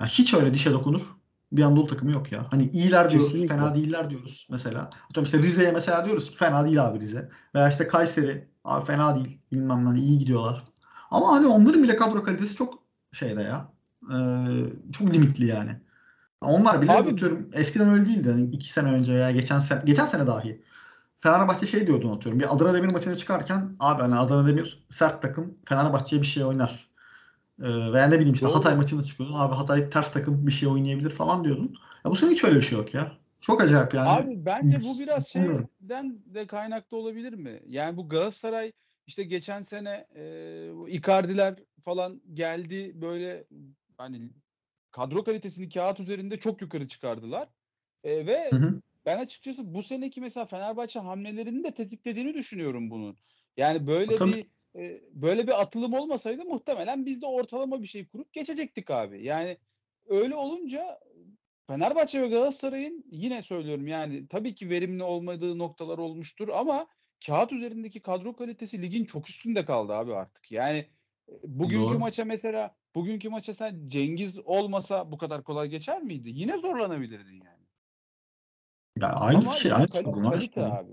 Yani 0.00 0.10
hiç 0.10 0.34
öyle 0.34 0.54
dişe 0.54 0.72
dokunur 0.72 1.17
bir 1.52 1.62
Anadolu 1.62 1.86
takımı 1.86 2.12
yok 2.12 2.32
ya. 2.32 2.44
Hani 2.50 2.70
iyiler 2.70 3.10
diyoruz, 3.10 3.28
Kesinlikle. 3.28 3.54
fena 3.54 3.74
değiller 3.74 4.10
diyoruz 4.10 4.46
mesela. 4.50 4.80
Atıyorum 4.80 5.24
işte 5.24 5.38
Rize'ye 5.38 5.72
mesela 5.72 6.04
diyoruz 6.04 6.30
ki 6.30 6.36
fena 6.36 6.64
değil 6.64 6.86
abi 6.86 7.00
Rize. 7.00 7.28
Veya 7.54 7.68
işte 7.68 7.88
Kayseri 7.88 8.48
abi 8.64 8.84
fena 8.84 9.14
değil. 9.14 9.38
Bilmem 9.52 9.86
hani 9.86 10.00
iyi 10.00 10.18
gidiyorlar. 10.18 10.62
Ama 11.10 11.28
hani 11.32 11.46
onların 11.46 11.82
bile 11.82 11.96
kadro 11.96 12.22
kalitesi 12.22 12.54
çok 12.54 12.78
şeyde 13.12 13.42
ya. 13.42 13.68
Ee, 14.12 14.16
çok 14.92 15.12
limitli 15.12 15.46
yani. 15.46 15.80
Onlar 16.40 16.82
bile 16.82 16.92
Abi- 16.92 17.10
atıyorum 17.12 17.48
eskiden 17.52 17.88
öyle 17.88 18.06
değildi. 18.06 18.30
Hani 18.30 18.42
iki 18.50 18.72
sene 18.72 18.92
önce 18.92 19.14
veya 19.14 19.30
geçen 19.30 19.58
sene, 19.58 19.82
geçen 19.84 20.06
sene 20.06 20.26
dahi. 20.26 20.62
Fenerbahçe 21.20 21.66
şey 21.66 21.86
diyordu 21.86 22.12
atıyorum. 22.12 22.40
Bir 22.40 22.54
Adana 22.56 22.74
Demir 22.74 22.92
maçına 22.92 23.14
çıkarken 23.16 23.76
abi 23.80 24.02
hani 24.02 24.14
Adana 24.16 24.46
Demir 24.48 24.86
sert 24.90 25.22
takım 25.22 25.54
Fenerbahçe'ye 25.68 26.22
bir 26.22 26.26
şey 26.26 26.44
oynar. 26.44 26.87
Ee, 27.62 27.92
veya 27.92 28.06
ne 28.06 28.14
bileyim 28.14 28.34
işte 28.34 28.46
Doğru. 28.46 28.54
Hatay 28.54 28.76
maçına 28.76 29.04
çıkıyordun. 29.04 29.34
Abi 29.34 29.54
Hatay 29.54 29.90
ters 29.90 30.12
takım 30.12 30.46
bir 30.46 30.52
şey 30.52 30.68
oynayabilir 30.68 31.10
falan 31.10 31.44
diyordun. 31.44 31.74
Ya 32.04 32.10
bu 32.10 32.16
sene 32.16 32.30
hiç 32.30 32.44
öyle 32.44 32.56
bir 32.56 32.62
şey 32.62 32.78
yok 32.78 32.94
ya. 32.94 33.12
Çok 33.40 33.62
acayip 33.62 33.94
yani. 33.94 34.08
Abi 34.08 34.46
bence 34.46 34.80
bu 34.80 34.98
biraz 34.98 35.34
Bilmiyorum. 35.34 35.68
şeyden 35.80 36.18
de 36.26 36.46
kaynaklı 36.46 36.96
olabilir 36.96 37.32
mi? 37.32 37.62
Yani 37.66 37.96
bu 37.96 38.08
Galatasaray 38.08 38.72
işte 39.06 39.24
geçen 39.24 39.62
sene 39.62 40.06
e, 40.14 40.22
Icardi'ler 40.88 41.54
falan 41.84 42.22
geldi 42.34 42.92
böyle 42.94 43.44
hani 43.98 44.30
kadro 44.90 45.24
kalitesini 45.24 45.68
kağıt 45.68 46.00
üzerinde 46.00 46.38
çok 46.38 46.62
yukarı 46.62 46.88
çıkardılar. 46.88 47.48
E, 48.04 48.26
ve 48.26 48.50
Hı 48.50 48.56
hı. 48.56 48.80
ben 49.06 49.18
açıkçası 49.18 49.74
bu 49.74 49.82
seneki 49.82 50.20
mesela 50.20 50.46
Fenerbahçe 50.46 51.00
hamlelerini 51.00 51.64
de 51.64 51.74
tetiklediğini 51.74 52.34
düşünüyorum 52.34 52.90
bunun. 52.90 53.16
Yani 53.56 53.86
böyle 53.86 54.16
Tabii. 54.16 54.32
bir 54.32 54.46
e, 54.78 55.00
böyle 55.10 55.46
bir 55.46 55.60
atılım 55.62 55.94
olmasaydı 55.94 56.44
muhtemelen 56.44 57.06
biz 57.06 57.22
de 57.22 57.26
ortalama 57.26 57.82
bir 57.82 57.86
şey 57.86 58.08
kurup 58.08 58.32
geçecektik 58.32 58.90
abi. 58.90 59.24
Yani 59.24 59.56
öyle 60.06 60.34
olunca 60.34 61.00
Fenerbahçe 61.66 62.22
ve 62.22 62.28
Galatasaray'ın 62.28 63.04
yine 63.10 63.42
söylüyorum 63.42 63.86
yani 63.86 64.28
tabii 64.28 64.54
ki 64.54 64.70
verimli 64.70 65.02
olmadığı 65.02 65.58
noktalar 65.58 65.98
olmuştur 65.98 66.48
ama 66.48 66.86
kağıt 67.26 67.52
üzerindeki 67.52 68.00
kadro 68.00 68.36
kalitesi 68.36 68.82
ligin 68.82 69.04
çok 69.04 69.28
üstünde 69.28 69.64
kaldı 69.64 69.92
abi 69.92 70.14
artık. 70.14 70.52
Yani 70.52 70.86
bugünkü 71.42 71.84
Doğru. 71.84 71.98
maça 71.98 72.24
mesela 72.24 72.76
bugünkü 72.94 73.28
maça 73.28 73.54
sen 73.54 73.88
Cengiz 73.88 74.38
olmasa 74.38 75.12
bu 75.12 75.18
kadar 75.18 75.44
kolay 75.44 75.68
geçer 75.68 76.02
miydi? 76.02 76.30
Yine 76.32 76.58
zorlanabilirdin 76.58 77.40
yani. 77.44 77.64
Ya 78.96 79.08
aynı 79.08 79.38
Ama 79.38 79.52
şey 79.52 79.72
aynı 79.72 79.88
kalite 79.88 80.38
işte. 80.38 80.62
abi. 80.62 80.92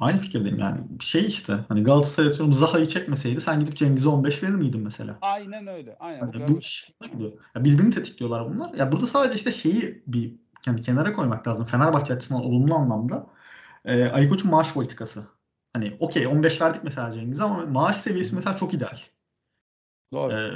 Aynı 0.00 0.18
fikirdeyim 0.18 0.58
yani. 0.58 0.80
Şey 1.00 1.26
işte 1.26 1.58
hani 1.68 1.82
Galatasaray 1.82 2.28
atıyorum 2.28 2.52
Zaha'yı 2.52 2.86
çekmeseydi 2.86 3.40
sen 3.40 3.60
gidip 3.60 3.76
Cengiz'e 3.76 4.08
15 4.08 4.42
verir 4.42 4.54
miydin 4.54 4.80
mesela? 4.80 5.18
Aynen 5.20 5.66
öyle. 5.66 5.96
Aynen. 6.00 6.30
Yani 6.34 6.48
bu 6.48 6.58
iş 6.58 6.90
gidiyor? 7.12 7.32
Ya 7.54 7.64
birbirini 7.64 7.90
tetikliyorlar 7.90 8.54
bunlar. 8.54 8.74
Ya 8.74 8.92
burada 8.92 9.06
sadece 9.06 9.36
işte 9.36 9.52
şeyi 9.52 10.02
bir 10.06 10.34
yani 10.66 10.82
kenara 10.82 11.12
koymak 11.12 11.48
lazım. 11.48 11.66
Fenerbahçe 11.66 12.14
açısından 12.14 12.44
olumlu 12.44 12.74
anlamda. 12.74 13.26
Ee, 13.84 14.04
Ali 14.04 14.28
Koç'un 14.28 14.50
maaş 14.50 14.72
politikası. 14.72 15.24
Hani 15.72 15.96
okey 16.00 16.26
15 16.26 16.60
verdik 16.60 16.84
mesela 16.84 17.12
Cengiz'e 17.12 17.44
ama 17.44 17.66
maaş 17.66 17.96
seviyesi 17.96 18.34
mesela 18.34 18.56
çok 18.56 18.74
ideal. 18.74 18.98
Doğru. 20.12 20.32
Ee, 20.32 20.50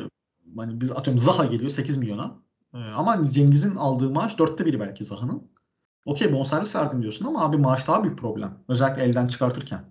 hani 0.57 0.81
biz 0.81 0.91
atıyorum 0.91 1.23
Zaha 1.23 1.45
geliyor 1.45 1.71
8 1.71 1.97
milyona. 1.97 2.35
Ee, 2.75 2.79
ama 2.79 3.13
hani 3.13 3.31
Cengiz'in 3.31 3.77
aldığı 3.77 4.11
maaş 4.11 4.39
dörtte 4.39 4.67
biri 4.67 4.81
belki 4.81 5.05
Zaha'nın. 5.05 5.51
Okey 6.05 6.33
bonservis 6.33 6.77
verdim 6.77 7.03
diyorsun 7.03 7.25
ama 7.25 7.45
abi 7.45 7.57
maaş 7.57 7.89
daha 7.89 8.05
büyük 8.05 8.19
problem. 8.19 8.65
Özellikle 8.69 9.03
elden 9.03 9.29
çıkartırken. 9.29 9.85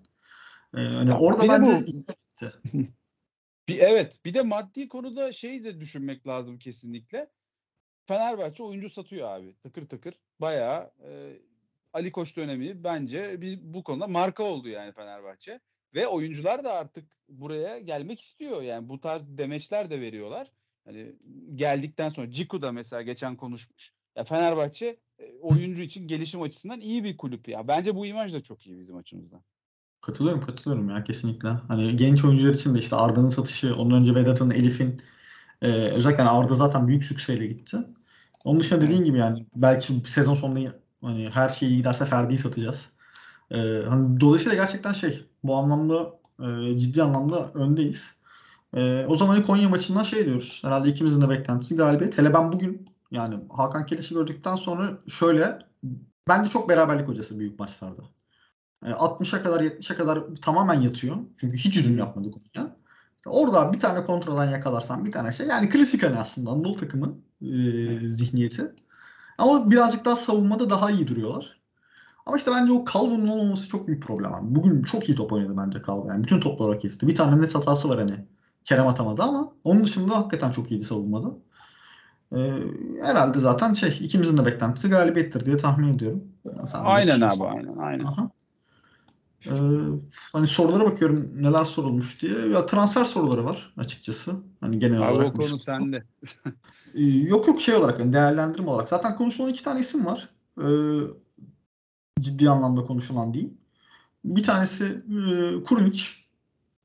Ee, 0.76 0.80
hani 0.80 1.10
Ya 1.10 1.20
orada 1.20 1.44
bir 1.44 1.50
de 1.50 1.54
bence 1.54 1.86
bu- 1.88 2.84
Bir, 3.68 3.80
evet. 3.80 4.26
Bir 4.26 4.34
de 4.34 4.42
maddi 4.42 4.88
konuda 4.88 5.34
şeyi 5.34 5.64
de 5.64 5.80
düşünmek 5.80 6.28
lazım 6.28 6.60
kesinlikle. 6.60 7.30
Fenerbahçe 8.06 8.64
oyuncu 8.64 8.90
satıyor 8.90 9.30
abi. 9.30 9.56
Tıkır 9.56 9.90
tıkır. 9.90 10.20
Bayağı 10.42 10.92
e, 11.08 11.40
Ali 11.94 12.12
Koç 12.12 12.38
dönemi 12.38 12.84
bence 12.84 13.42
bir, 13.42 13.60
bu 13.62 13.84
konuda 13.84 14.08
marka 14.08 14.44
oldu 14.44 14.70
yani 14.70 14.94
Fenerbahçe. 14.94 15.60
Ve 15.94 16.08
oyuncular 16.08 16.64
da 16.64 16.74
artık 16.74 17.18
buraya 17.30 17.80
gelmek 17.80 18.22
istiyor. 18.22 18.62
Yani 18.62 18.90
bu 18.90 19.02
tarz 19.02 19.22
demeçler 19.38 19.90
de 19.90 20.02
veriyorlar. 20.02 20.52
Hani 20.86 21.16
geldikten 21.56 22.10
sonra 22.10 22.32
Ciku 22.32 22.62
da 22.62 22.72
mesela 22.72 23.02
geçen 23.02 23.36
konuşmuş. 23.38 23.94
Ya 24.16 24.24
Fenerbahçe 24.24 24.98
oyuncu 25.42 25.82
için 25.82 26.08
gelişim 26.08 26.42
açısından 26.42 26.82
iyi 26.82 27.04
bir 27.04 27.18
kulüp 27.18 27.48
ya. 27.48 27.68
Bence 27.68 27.96
bu 27.96 28.06
imaj 28.06 28.34
da 28.34 28.44
çok 28.44 28.68
iyi 28.68 28.80
bizim 28.80 28.96
açımızdan. 28.96 29.42
Katılıyorum 30.02 30.46
katılıyorum 30.46 30.90
ya 30.90 31.04
kesinlikle. 31.04 31.50
Hani 31.50 31.96
genç 31.96 32.26
oyuncular 32.26 32.54
için 32.54 32.76
de 32.76 32.80
işte 32.80 32.96
Arda'nın 32.96 33.30
satışı, 33.30 33.76
ondan 33.76 34.02
önce 34.02 34.16
Vedat'ın, 34.16 34.50
Elif'in 34.50 35.02
e, 35.62 35.68
özellikle 35.72 36.24
Arda 36.24 36.56
zaten 36.56 36.88
büyük 36.88 37.04
sükseyle 37.04 37.48
gitti. 37.48 37.78
Onun 38.46 38.60
dışında 38.60 38.82
dediğin 38.82 39.04
gibi 39.04 39.18
yani 39.18 39.46
belki 39.56 40.02
sezon 40.06 40.34
sonunda 40.34 40.74
hani 41.02 41.30
her 41.30 41.50
şey 41.50 41.70
iyi 41.70 41.78
giderse 41.78 42.06
Ferdi'yi 42.06 42.40
satacağız. 42.40 42.90
E, 43.52 43.58
hani 43.90 44.20
dolayısıyla 44.20 44.56
gerçekten 44.56 44.94
şey 44.94 45.26
bu 45.44 45.56
anlamda 45.56 46.20
e, 46.40 46.80
ciddi 46.80 47.04
anlamda 47.04 47.52
öndeyiz. 47.54 48.14
E, 48.76 49.06
o 49.08 49.16
zaman 49.16 49.44
Konya 49.44 49.70
maçından 49.70 50.04
şey 50.04 50.26
diyoruz. 50.26 50.62
Herhalde 50.64 50.90
ikimizin 50.90 51.22
de 51.22 51.30
beklentisi 51.30 51.76
galibiyet. 51.76 52.18
Hele 52.18 52.34
ben 52.34 52.52
bugün 52.52 52.93
yani 53.14 53.40
Hakan 53.50 53.86
Keleş'i 53.86 54.14
gördükten 54.14 54.56
sonra 54.56 54.98
şöyle 55.08 55.60
bence 56.28 56.50
çok 56.50 56.70
beraberlik 56.70 57.08
hocası 57.08 57.40
büyük 57.40 57.60
maçlarda. 57.60 58.02
Yani 58.86 58.96
60'a 58.96 59.44
kadar 59.44 59.62
70'e 59.62 59.96
kadar 59.96 60.24
tamamen 60.42 60.82
yatıyor. 60.82 61.18
Çünkü 61.38 61.58
hiç 61.58 61.78
hücum 61.78 61.98
yapmadı 61.98 62.32
Konya. 62.32 62.76
Orada 63.26 63.74
bir 63.74 63.80
tane 63.80 64.06
kontrolden 64.06 64.52
yakalarsan 64.52 65.06
bir 65.06 65.12
tane 65.12 65.32
şey. 65.32 65.48
Yani 65.48 65.70
klasik 65.70 66.04
hani 66.04 66.20
aslında 66.20 66.52
Anadolu 66.52 66.78
takımı 66.78 67.16
e, 67.42 67.48
zihniyeti. 68.08 68.72
Ama 69.38 69.72
birazcık 69.72 70.06
daha 70.06 70.16
savunmada 70.16 70.70
daha 70.70 70.92
iyi 70.92 71.08
duruyorlar. 71.08 71.60
Ama 72.26 72.38
işte 72.38 72.52
bence 72.52 72.72
o 72.72 72.86
Calvin'in 72.94 73.28
olmaması 73.28 73.68
çok 73.68 73.88
büyük 73.88 74.04
problem. 74.04 74.34
Abi. 74.34 74.56
Bugün 74.56 74.84
çok 74.84 75.10
iyi 75.10 75.16
top 75.16 75.32
oynadı 75.34 75.54
bence 75.58 75.82
Calvin. 75.88 76.10
Yani 76.10 76.24
bütün 76.24 76.40
topları 76.40 76.80
kesti. 76.80 77.08
Bir 77.08 77.16
tane 77.16 77.42
net 77.42 77.56
hatası 77.56 77.90
var 77.90 78.00
hani. 78.00 78.26
Kerem 78.64 78.88
atamadı 78.88 79.24
ama 79.24 79.54
onun 79.64 79.84
dışında 79.84 80.18
hakikaten 80.18 80.52
çok 80.52 80.72
iyiydi 80.72 80.84
savunmada. 80.84 81.32
Ee, 82.36 82.54
herhalde 83.02 83.40
zaten 83.40 83.74
şey 83.74 83.98
ikimizin 84.02 84.38
de 84.38 84.46
beklentisi 84.46 84.90
galibiyettir 84.90 85.46
diye 85.46 85.58
tahmin 85.58 85.94
ediyorum. 85.94 86.24
Sen 86.72 86.80
aynen 86.84 87.22
abi 87.22 87.44
aynen 87.44 87.78
aynen. 87.78 88.04
Aha. 88.04 88.30
Ee, 89.46 89.52
hani 90.34 90.48
sorulara 90.48 90.86
bakıyorum 90.86 91.30
neler 91.36 91.66
sorulmuş 91.66 92.22
diye. 92.22 92.48
Ya 92.48 92.66
transfer 92.66 93.06
soruları 93.06 93.46
var 93.46 93.74
açıkçası. 93.78 94.36
Hani 94.60 94.80
genel 94.80 95.02
Abi 95.02 95.14
olarak. 95.14 95.36
o 95.36 95.38
konu 95.38 95.60
sende. 95.60 96.04
Ee, 96.98 97.02
yok 97.02 97.48
yok 97.48 97.62
şey 97.62 97.76
olarak 97.76 98.00
hani 98.00 98.14
değerlendirme 98.14 98.70
olarak. 98.70 98.90
Zaten 98.90 99.16
konuşulan 99.16 99.50
iki 99.50 99.64
tane 99.64 99.80
isim 99.80 100.06
var. 100.06 100.30
Ee, 100.62 101.00
ciddi 102.20 102.50
anlamda 102.50 102.84
konuşulan 102.84 103.34
değil. 103.34 103.54
Bir 104.26 104.44
tanesi 104.44 104.86
e, 104.86 105.64
Kurunic. 105.64 106.04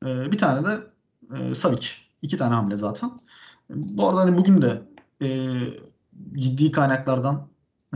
E, 0.07 0.33
bir 0.33 0.39
tane 0.39 0.69
de 0.69 0.81
e, 1.37 1.55
Savic. 1.55 1.87
İki 2.23 2.37
tane 2.37 2.55
hamle 2.55 2.77
zaten. 2.77 3.11
Bu 3.71 4.09
arada 4.09 4.21
hani 4.21 4.39
bugün 4.39 4.63
de 4.63 4.83
e, 5.23 5.29
ciddi 6.39 6.71
kaynaklardan 6.71 7.49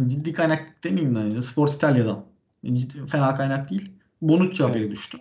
ciddi 0.06 0.32
kaynak 0.32 0.84
demeyeyim 0.84 1.14
de 1.14 1.18
hani 1.18 1.42
Sport 1.42 1.74
Italia'dan 1.74 2.24
ciddi, 2.66 3.06
fena 3.06 3.36
kaynak 3.36 3.70
değil. 3.70 3.92
Bonucci 4.22 4.62
haberi 4.62 4.90
düştü. 4.90 5.18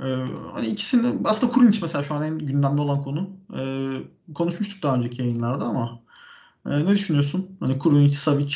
Ee, 0.00 0.04
hani 0.52 0.66
ikisini 0.66 1.18
aslında 1.24 1.52
Kurunic 1.52 1.78
mesela 1.82 2.02
şu 2.02 2.14
an 2.14 2.22
en 2.22 2.38
gündemde 2.38 2.80
olan 2.80 3.02
konu. 3.02 3.30
Ee, 3.56 3.98
konuşmuştuk 4.34 4.82
daha 4.82 4.96
önceki 4.96 5.22
yayınlarda 5.22 5.64
ama 5.64 6.00
e, 6.66 6.84
ne 6.84 6.88
düşünüyorsun? 6.88 7.56
Hani 7.60 7.78
Kurunic, 7.78 8.14
Savic, 8.14 8.54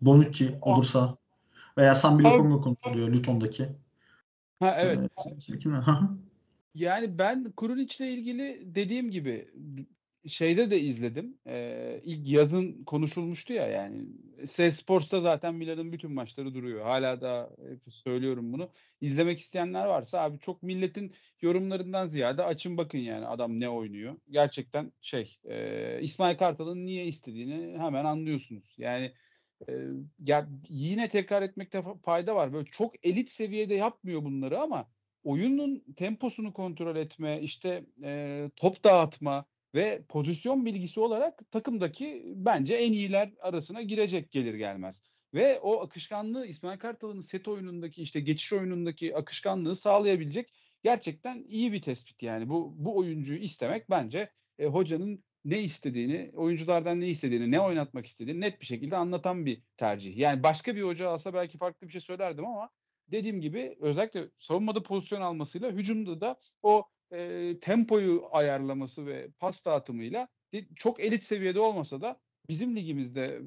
Bonucci 0.00 0.58
olursa 0.62 1.16
veya 1.78 1.94
Sambi 1.94 2.22
Lokonga 2.24 2.60
konuşuluyor 2.60 3.08
Luton'daki. 3.08 3.68
Ha 4.60 4.76
evet. 4.78 4.98
Ee, 4.98 5.68
yani 6.74 7.18
ben 7.18 7.52
Kurunic'le 7.56 8.00
ilgili 8.00 8.62
dediğim 8.74 9.10
gibi 9.10 9.48
şeyde 10.28 10.70
de 10.70 10.80
izledim. 10.80 11.38
Ee, 11.46 12.00
ilk 12.04 12.28
yazın 12.28 12.84
konuşulmuştu 12.84 13.52
ya 13.52 13.66
yani. 13.66 14.06
S 14.46 14.70
Sports'ta 14.70 15.20
zaten 15.20 15.54
Milan'ın 15.54 15.92
bütün 15.92 16.12
maçları 16.12 16.54
duruyor. 16.54 16.82
Hala 16.84 17.20
da 17.20 17.50
hep 17.68 17.94
söylüyorum 17.94 18.52
bunu. 18.52 18.70
İzlemek 19.00 19.40
isteyenler 19.40 19.86
varsa 19.86 20.20
abi 20.20 20.38
çok 20.38 20.62
milletin 20.62 21.14
yorumlarından 21.42 22.06
ziyade 22.06 22.42
açın 22.44 22.76
bakın 22.76 22.98
yani 22.98 23.26
adam 23.26 23.60
ne 23.60 23.68
oynuyor. 23.68 24.16
Gerçekten 24.30 24.92
şey 25.02 25.38
e, 25.44 25.98
İsmail 26.02 26.38
Kartal'ın 26.38 26.86
niye 26.86 27.06
istediğini 27.06 27.78
hemen 27.78 28.04
anlıyorsunuz. 28.04 28.74
Yani 28.78 29.12
e, 29.68 29.72
ya 30.24 30.48
yine 30.68 31.08
tekrar 31.08 31.42
etmekte 31.42 31.82
fayda 32.04 32.34
var. 32.34 32.52
Böyle 32.52 32.66
çok 32.66 33.04
elit 33.06 33.30
seviyede 33.30 33.74
yapmıyor 33.74 34.24
bunları 34.24 34.60
ama 34.60 34.88
oyunun 35.24 35.84
temposunu 35.96 36.52
kontrol 36.52 36.96
etme, 36.96 37.40
işte 37.40 37.84
e, 38.02 38.50
top 38.56 38.84
dağıtma, 38.84 39.44
ve 39.74 40.02
pozisyon 40.08 40.66
bilgisi 40.66 41.00
olarak 41.00 41.50
takımdaki 41.50 42.22
bence 42.36 42.74
en 42.74 42.92
iyiler 42.92 43.32
arasına 43.40 43.82
girecek 43.82 44.30
gelir 44.30 44.54
gelmez. 44.54 45.02
Ve 45.34 45.60
o 45.60 45.82
akışkanlığı 45.82 46.46
İsmail 46.46 46.78
Kartal'ın 46.78 47.20
set 47.20 47.48
oyunundaki 47.48 48.02
işte 48.02 48.20
geçiş 48.20 48.52
oyunundaki 48.52 49.16
akışkanlığı 49.16 49.76
sağlayabilecek 49.76 50.52
gerçekten 50.82 51.44
iyi 51.48 51.72
bir 51.72 51.82
tespit 51.82 52.22
yani. 52.22 52.48
Bu 52.48 52.74
bu 52.76 52.96
oyuncuyu 52.96 53.38
istemek 53.38 53.90
bence 53.90 54.30
e, 54.58 54.66
hocanın 54.66 55.24
ne 55.44 55.62
istediğini, 55.62 56.30
oyunculardan 56.34 57.00
ne 57.00 57.08
istediğini, 57.08 57.50
ne 57.50 57.60
oynatmak 57.60 58.06
istediğini 58.06 58.40
net 58.40 58.60
bir 58.60 58.66
şekilde 58.66 58.96
anlatan 58.96 59.46
bir 59.46 59.62
tercih. 59.76 60.16
Yani 60.16 60.42
başka 60.42 60.76
bir 60.76 60.82
hoca 60.82 61.08
alsa 61.08 61.34
belki 61.34 61.58
farklı 61.58 61.86
bir 61.86 61.92
şey 61.92 62.00
söylerdim 62.00 62.46
ama 62.46 62.70
dediğim 63.08 63.40
gibi 63.40 63.76
özellikle 63.80 64.28
savunmada 64.38 64.82
pozisyon 64.82 65.20
almasıyla 65.20 65.70
hücumda 65.70 66.20
da 66.20 66.36
o 66.62 66.84
e, 67.12 67.52
tempoyu 67.60 68.24
ayarlaması 68.30 69.06
ve 69.06 69.30
pas 69.38 69.64
dağıtımıyla 69.64 70.28
çok 70.76 71.00
elit 71.00 71.24
seviyede 71.24 71.60
olmasa 71.60 72.00
da 72.00 72.20
bizim 72.48 72.76
ligimizde 72.76 73.42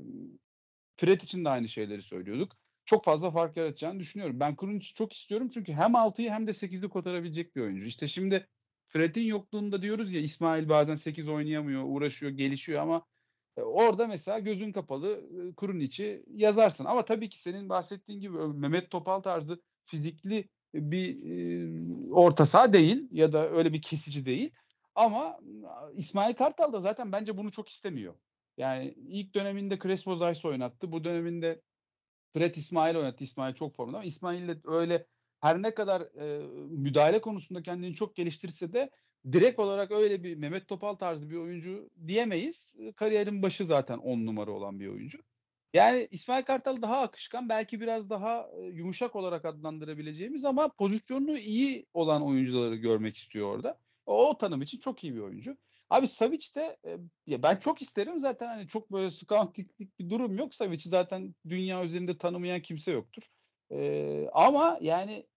Fred 0.97 1.22
için 1.22 1.45
de 1.45 1.49
aynı 1.49 1.70
şeyleri 1.70 2.01
söylüyorduk. 2.01 2.57
Çok 2.86 3.03
fazla 3.05 3.32
fark 3.32 3.57
yaratacağını 3.57 3.99
düşünüyorum. 3.99 4.39
Ben 4.39 4.55
Kurunç'u 4.55 4.93
çok 4.93 5.14
istiyorum 5.14 5.49
çünkü 5.53 5.74
hem 5.74 5.91
6'yı 5.91 6.30
hem 6.30 6.47
de 6.47 6.53
8'i 6.53 6.89
kotarabilecek 6.89 7.55
bir 7.55 7.62
oyuncu. 7.62 7.86
İşte 7.86 8.07
şimdi 8.07 8.47
Fred'in 8.88 9.24
yokluğunda 9.24 9.82
diyoruz 9.82 10.14
ya 10.14 10.22
İsmail 10.22 10.70
bazen 10.70 10.95
8 10.95 11.28
oynayamıyor, 11.28 11.84
uğraşıyor, 11.86 12.32
gelişiyor 12.32 12.82
ama 12.82 13.05
orada 13.57 14.07
mesela 14.07 14.39
gözün 14.39 14.72
kapalı 14.72 15.30
Kuruniç'i 15.55 16.24
yazarsın. 16.28 16.86
Ama 16.86 17.05
tabii 17.05 17.30
ki 17.30 17.41
senin 17.41 17.70
bahsettiğin 17.70 18.20
gibi 18.22 18.38
Mehmet 18.38 18.91
Topal 18.91 19.20
tarzı 19.20 19.62
fizikli 19.86 20.49
bir 20.74 21.18
e, 21.24 22.14
orta 22.14 22.46
saha 22.46 22.74
değil 22.74 23.08
ya 23.12 23.32
da 23.34 23.50
öyle 23.50 23.74
bir 23.74 23.82
kesici 23.82 24.26
değil. 24.26 24.52
Ama 24.96 25.40
İsmail 25.94 26.34
Kartal 26.34 26.74
da 26.74 26.82
zaten 26.82 27.12
bence 27.12 27.38
bunu 27.38 27.52
çok 27.52 27.70
istemiyor. 27.70 28.14
Yani 28.58 28.94
ilk 29.08 29.36
döneminde 29.36 29.80
Crespo 29.80 30.16
Zayis 30.16 30.46
oynattı. 30.46 30.92
Bu 30.92 31.04
döneminde 31.04 31.62
Fred 32.34 32.56
İsmail 32.56 32.96
oynattı. 32.96 33.24
İsmail 33.24 33.54
çok 33.54 33.76
formda 33.76 33.98
ama 33.98 34.06
İsmail'le 34.06 34.56
öyle 34.66 35.06
her 35.42 35.62
ne 35.62 35.74
kadar 35.74 36.02
e, 36.02 36.48
müdahale 36.70 37.22
konusunda 37.22 37.62
kendini 37.62 37.94
çok 37.94 38.16
geliştirse 38.16 38.74
de 38.74 38.90
direkt 39.32 39.60
olarak 39.60 39.92
öyle 39.92 40.24
bir 40.24 40.36
Mehmet 40.36 40.68
Topal 40.68 40.96
tarzı 40.96 41.30
bir 41.30 41.36
oyuncu 41.36 41.90
diyemeyiz. 42.08 42.74
Kariyerin 42.96 43.42
başı 43.42 43.66
zaten 43.66 43.98
on 43.98 44.26
numara 44.26 44.52
olan 44.52 44.80
bir 44.80 44.88
oyuncu. 44.88 45.18
Yani 45.74 46.08
İsmail 46.12 46.44
Kartal 46.44 46.82
daha 46.82 47.02
akışkan, 47.02 47.50
belki 47.50 47.82
biraz 47.82 48.10
daha 48.10 48.50
yumuşak 48.74 49.16
olarak 49.16 49.46
adlandırabileceğimiz 49.46 50.46
ama 50.46 50.70
pozisyonu 50.70 51.38
iyi 51.38 51.86
olan 51.94 52.26
oyuncuları 52.26 52.76
görmek 52.76 53.18
istiyor 53.18 53.56
orada. 53.56 53.80
O, 54.06 54.30
o 54.30 54.38
tanım 54.38 54.62
için 54.62 54.80
çok 54.80 55.04
iyi 55.04 55.16
bir 55.16 55.20
oyuncu. 55.20 55.58
Abi 55.90 56.08
Savic 56.08 56.56
de 56.56 56.78
ya 57.28 57.44
ben 57.44 57.56
çok 57.56 57.82
isterim 57.82 58.20
zaten 58.20 58.48
hani 58.48 58.68
çok 58.68 58.92
böyle 58.92 59.12
scoutinglik 59.12 60.00
bir 60.00 60.10
durum 60.10 60.38
yok. 60.38 60.56
Savic'i 60.56 60.90
zaten 60.90 61.36
dünya 61.50 61.84
üzerinde 61.84 62.18
tanımayan 62.18 62.62
kimse 62.62 62.92
yoktur. 62.92 63.24
Ee, 63.72 64.28
ama 64.34 64.78
yani 64.82 65.28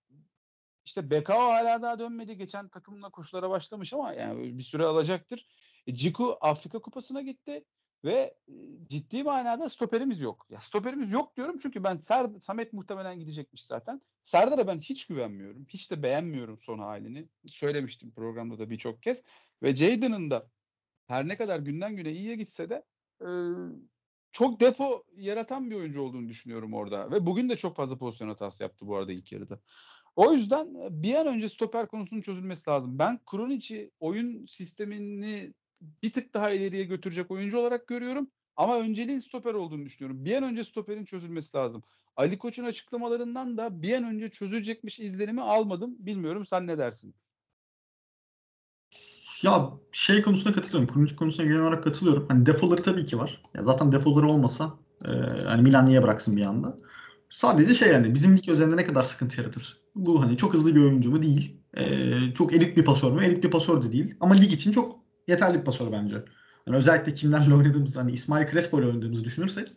işte 0.85 1.11
Bekao 1.11 1.41
hala 1.41 1.83
daha 1.83 1.99
dönmedi. 1.99 2.37
Geçen 2.37 2.69
takımla 2.69 3.11
koşulara 3.11 3.51
başlamış 3.51 3.93
ama 3.93 4.13
yani 4.13 4.59
bir 4.59 4.63
süre 4.63 4.85
alacaktır. 4.85 5.47
E, 5.87 5.95
Ciku 5.95 6.39
Afrika 6.41 6.79
Kupası'na 6.79 7.23
gitti. 7.23 7.65
Ve 8.05 8.35
ciddi 8.89 9.23
manada 9.23 9.69
stoperimiz 9.69 10.21
yok. 10.21 10.47
Ya 10.51 10.61
stoperimiz 10.61 11.13
yok 11.13 11.37
diyorum 11.37 11.59
çünkü 11.63 11.85
ben 11.85 11.97
Ser, 11.97 12.31
Samet 12.41 12.73
muhtemelen 12.73 13.21
gidecekmiş 13.21 13.65
zaten. 13.65 14.03
Serdar'a 14.25 14.67
ben 14.67 14.81
hiç 14.81 15.07
güvenmiyorum. 15.07 15.67
Hiç 15.69 15.91
de 15.91 16.03
beğenmiyorum 16.03 16.59
son 16.61 16.79
halini. 16.79 17.29
Söylemiştim 17.47 18.13
programda 18.17 18.59
da 18.59 18.71
birçok 18.71 19.03
kez. 19.03 19.23
Ve 19.63 19.77
Jadon'ın 19.77 20.31
da 20.31 20.47
her 21.07 21.29
ne 21.29 21.37
kadar 21.37 21.59
günden 21.59 21.97
güne 21.97 22.13
iyiye 22.13 22.37
gitse 22.37 22.71
de 22.71 22.83
çok 24.33 24.61
defo 24.61 25.05
yaratan 25.17 25.71
bir 25.71 25.77
oyuncu 25.77 26.03
olduğunu 26.03 26.29
düşünüyorum 26.29 26.75
orada. 26.75 27.11
Ve 27.11 27.27
bugün 27.27 27.49
de 27.49 27.57
çok 27.57 27.77
fazla 27.77 27.99
pozisyon 27.99 28.29
hatası 28.29 28.63
yaptı 28.63 28.87
bu 28.87 28.97
arada 28.97 29.13
ilk 29.13 29.33
yarıda. 29.33 29.61
O 30.17 30.33
yüzden 30.33 30.75
bir 31.03 31.15
an 31.15 31.27
önce 31.27 31.49
stoper 31.49 31.89
konusunun 31.89 32.21
çözülmesi 32.21 32.71
lazım. 32.71 32.99
Ben 32.99 33.21
Kronic'i 33.31 33.91
oyun 34.01 34.47
sistemini 34.47 35.55
bir 36.03 36.13
tık 36.13 36.35
daha 36.35 36.51
ileriye 36.51 36.85
götürecek 36.85 37.31
oyuncu 37.31 37.59
olarak 37.59 37.87
görüyorum. 37.87 38.31
Ama 38.57 38.81
önceliğin 38.81 39.21
stoper 39.21 39.55
olduğunu 39.55 39.87
düşünüyorum. 39.87 40.25
Bir 40.25 40.37
an 40.37 40.43
önce 40.43 40.65
stoperin 40.65 41.05
çözülmesi 41.05 41.57
lazım. 41.57 41.83
Ali 42.17 42.39
Koç'un 42.39 42.65
açıklamalarından 42.65 43.57
da 43.57 43.83
bir 43.83 43.95
an 43.95 44.05
önce 44.05 44.29
çözülecekmiş 44.29 45.01
izlenimi 45.01 45.43
almadım. 45.43 45.97
Bilmiyorum 45.99 46.47
sen 46.47 46.67
ne 46.67 46.79
dersin? 46.79 47.15
Ya 49.43 49.71
şey 49.93 50.23
konusuna 50.23 50.53
katılıyorum. 50.53 50.95
Kuruncu 50.95 51.17
konusuna 51.17 51.47
genel 51.47 51.61
olarak 51.61 51.85
katılıyorum. 51.85 52.27
Hani 52.29 52.47
defoları 52.47 52.83
tabii 52.83 53.05
ki 53.05 53.19
var. 53.19 53.43
Ya 53.55 53.65
zaten 53.65 53.93
defoları 53.93 54.29
olmasa 54.29 54.75
e, 55.09 55.13
hani 55.45 55.63
Milan 55.63 55.87
niye 55.87 56.03
bıraksın 56.03 56.37
bir 56.37 56.43
anda? 56.43 56.77
Sadece 57.31 57.75
şey 57.75 57.93
yani 57.93 58.15
bizim 58.15 58.37
lig 58.37 58.49
özelinde 58.49 58.77
ne 58.77 58.87
kadar 58.87 59.03
sıkıntı 59.03 59.41
yaratır? 59.41 59.81
Bu 59.95 60.23
hani 60.23 60.37
çok 60.37 60.55
hızlı 60.55 60.75
bir 60.75 60.81
oyuncu 60.81 61.11
mu? 61.11 61.23
Değil. 61.23 61.57
E, 61.75 61.85
çok 62.35 62.53
elit 62.53 62.77
bir 62.77 62.85
pasör 62.85 63.13
mü? 63.13 63.25
Elit 63.25 63.45
bir 63.45 63.51
pasör 63.51 63.83
de 63.83 63.93
değil. 63.93 64.15
Ama 64.21 64.35
lig 64.35 64.53
için 64.53 64.73
çok 64.73 65.02
yeterli 65.29 65.59
bir 65.59 65.65
pasör 65.65 65.93
bence. 65.93 66.15
Yani 66.67 66.77
özellikle 66.77 67.15
kimlerle 67.15 67.55
oynadığımız 67.55 67.97
hani 67.97 68.13
İsmail 68.13 68.51
Crespo 68.51 68.81
ile 68.81 68.87
oynadığımızı 68.87 69.25
düşünürsek 69.25 69.69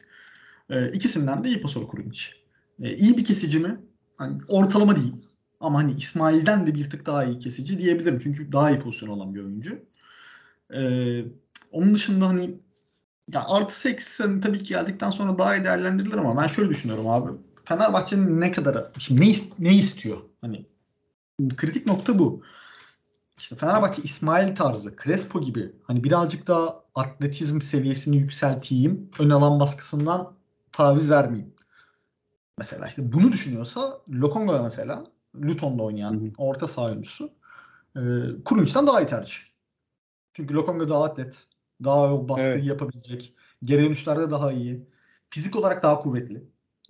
e, 0.69 0.87
ikisinden 0.87 1.43
de 1.43 1.49
iyi 1.49 1.61
pasör 1.61 1.87
Kurunç. 1.87 2.33
E, 2.81 2.95
iyi 2.95 3.17
bir 3.17 3.23
kesici 3.23 3.59
mi? 3.59 3.79
Hani 4.17 4.37
ortalama 4.47 4.95
değil. 4.95 5.13
Ama 5.59 5.79
hani 5.79 5.93
İsmail'den 5.93 6.67
de 6.67 6.75
bir 6.75 6.89
tık 6.89 7.05
daha 7.05 7.23
iyi 7.25 7.39
kesici 7.39 7.79
diyebilirim. 7.79 8.19
Çünkü 8.19 8.51
daha 8.51 8.71
iyi 8.71 8.79
pozisyon 8.79 9.09
olan 9.09 9.35
bir 9.35 9.39
oyuncu. 9.39 9.79
Ee, 10.73 11.25
onun 11.71 11.93
dışında 11.95 12.27
hani 12.27 12.55
ya 13.33 13.45
artı 13.47 13.89
eksi 13.89 14.23
hani 14.23 14.41
tabii 14.41 14.59
ki 14.59 14.65
geldikten 14.65 15.09
sonra 15.09 15.37
daha 15.37 15.55
iyi 15.55 15.63
değerlendirilir 15.63 16.17
ama 16.17 16.41
ben 16.41 16.47
şöyle 16.47 16.69
düşünüyorum 16.69 17.07
abi. 17.07 17.31
Fenerbahçe'nin 17.65 18.41
ne 18.41 18.51
kadar 18.51 18.91
şimdi 18.99 19.21
ne, 19.21 19.35
ne 19.59 19.75
istiyor? 19.75 20.17
Hani 20.41 20.65
kritik 21.57 21.87
nokta 21.87 22.19
bu. 22.19 22.43
İşte 23.37 23.55
Fenerbahçe 23.55 24.01
İsmail 24.01 24.55
tarzı, 24.55 24.95
Crespo 25.03 25.41
gibi 25.41 25.71
hani 25.83 26.03
birazcık 26.03 26.47
daha 26.47 26.83
atletizm 26.95 27.61
seviyesini 27.61 28.17
yükselteyim, 28.17 29.09
ön 29.19 29.29
alan 29.29 29.59
baskısından 29.59 30.33
taviz 30.71 31.09
vermeyeyim. 31.09 31.53
Mesela 32.57 32.87
işte 32.87 33.13
bunu 33.13 33.31
düşünüyorsa 33.31 34.01
Lokonga 34.09 34.63
mesela 34.63 35.05
Luton'da 35.35 35.83
oynayan 35.83 36.13
hı 36.13 36.25
hı. 36.25 36.31
orta 36.37 36.67
saha 36.67 36.85
oyuncusu 36.85 37.29
e, 37.95 38.01
Kurunç'tan 38.45 38.87
daha 38.87 39.01
iyi 39.01 39.07
tercih. 39.07 39.37
Çünkü 40.33 40.53
Lokonga 40.53 40.89
daha 40.89 41.03
atlet, 41.03 41.43
daha 41.83 42.29
baskıyı 42.29 42.49
evet. 42.49 42.65
yapabilecek, 42.65 43.33
geri 43.63 43.85
dönüşlerde 43.85 44.31
daha 44.31 44.51
iyi, 44.51 44.87
fizik 45.29 45.55
olarak 45.55 45.83
daha 45.83 45.99
kuvvetli 45.99 46.43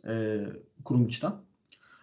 e, 0.08 0.46
Kurunç'tan. 0.86 1.42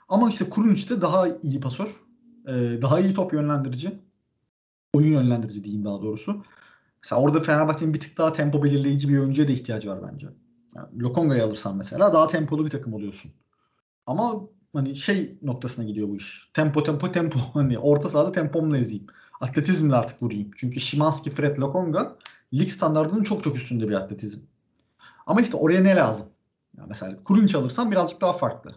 Ama 0.09 0.30
işte 0.30 0.51
Kurunç'ta 0.51 1.01
daha 1.01 1.28
iyi 1.28 1.61
pasör, 1.61 2.05
e, 2.47 2.53
daha 2.82 3.01
iyi 3.01 3.14
top 3.14 3.32
yönlendirici, 3.32 3.99
oyun 4.93 5.12
yönlendirici 5.12 5.64
diyeyim 5.64 5.84
daha 5.84 6.03
doğrusu. 6.03 6.45
Mesela 7.03 7.22
orada 7.22 7.40
Fenerbahçe'nin 7.40 7.95
bir 7.95 8.01
tık 8.01 8.18
daha 8.18 8.32
tempo 8.32 8.62
belirleyici 8.62 9.09
bir 9.09 9.18
oyuncuya 9.18 9.49
da 9.49 9.53
ihtiyacı 9.53 9.90
var 9.90 10.01
bence. 10.12 10.26
Yani 10.76 11.01
Lokonga'yı 11.01 11.45
alırsan 11.45 11.76
mesela 11.76 12.12
daha 12.12 12.26
tempolu 12.26 12.64
bir 12.64 12.70
takım 12.70 12.95
oluyorsun. 12.95 13.30
Ama 14.07 14.40
hani 14.72 14.97
şey 14.97 15.38
noktasına 15.43 15.84
gidiyor 15.84 16.09
bu 16.09 16.16
iş. 16.16 16.51
Tempo 16.55 16.82
tempo 16.82 17.12
tempo 17.12 17.38
hani 17.55 17.78
orta 17.78 18.09
sahada 18.09 18.32
tempomla 18.32 18.78
ezeyim. 18.78 19.07
Atletizmle 19.40 19.95
artık 19.95 20.22
vurayım. 20.22 20.51
Çünkü 20.57 20.80
Şimanski, 20.80 21.30
Fred 21.30 21.59
Lokonga 21.59 22.16
lig 22.55 22.70
standartının 22.70 23.22
çok 23.22 23.45
çok 23.45 23.57
üstünde 23.57 23.88
bir 23.88 23.95
atletizm. 23.95 24.40
Ama 25.26 25.40
işte 25.40 25.57
oraya 25.57 25.80
ne 25.80 25.97
lazım? 25.97 26.26
Yani 26.78 26.86
mesela 26.88 27.24
Kurunç 27.24 27.55
alırsan 27.55 27.90
birazcık 27.90 28.20
daha 28.20 28.32
farklı. 28.32 28.74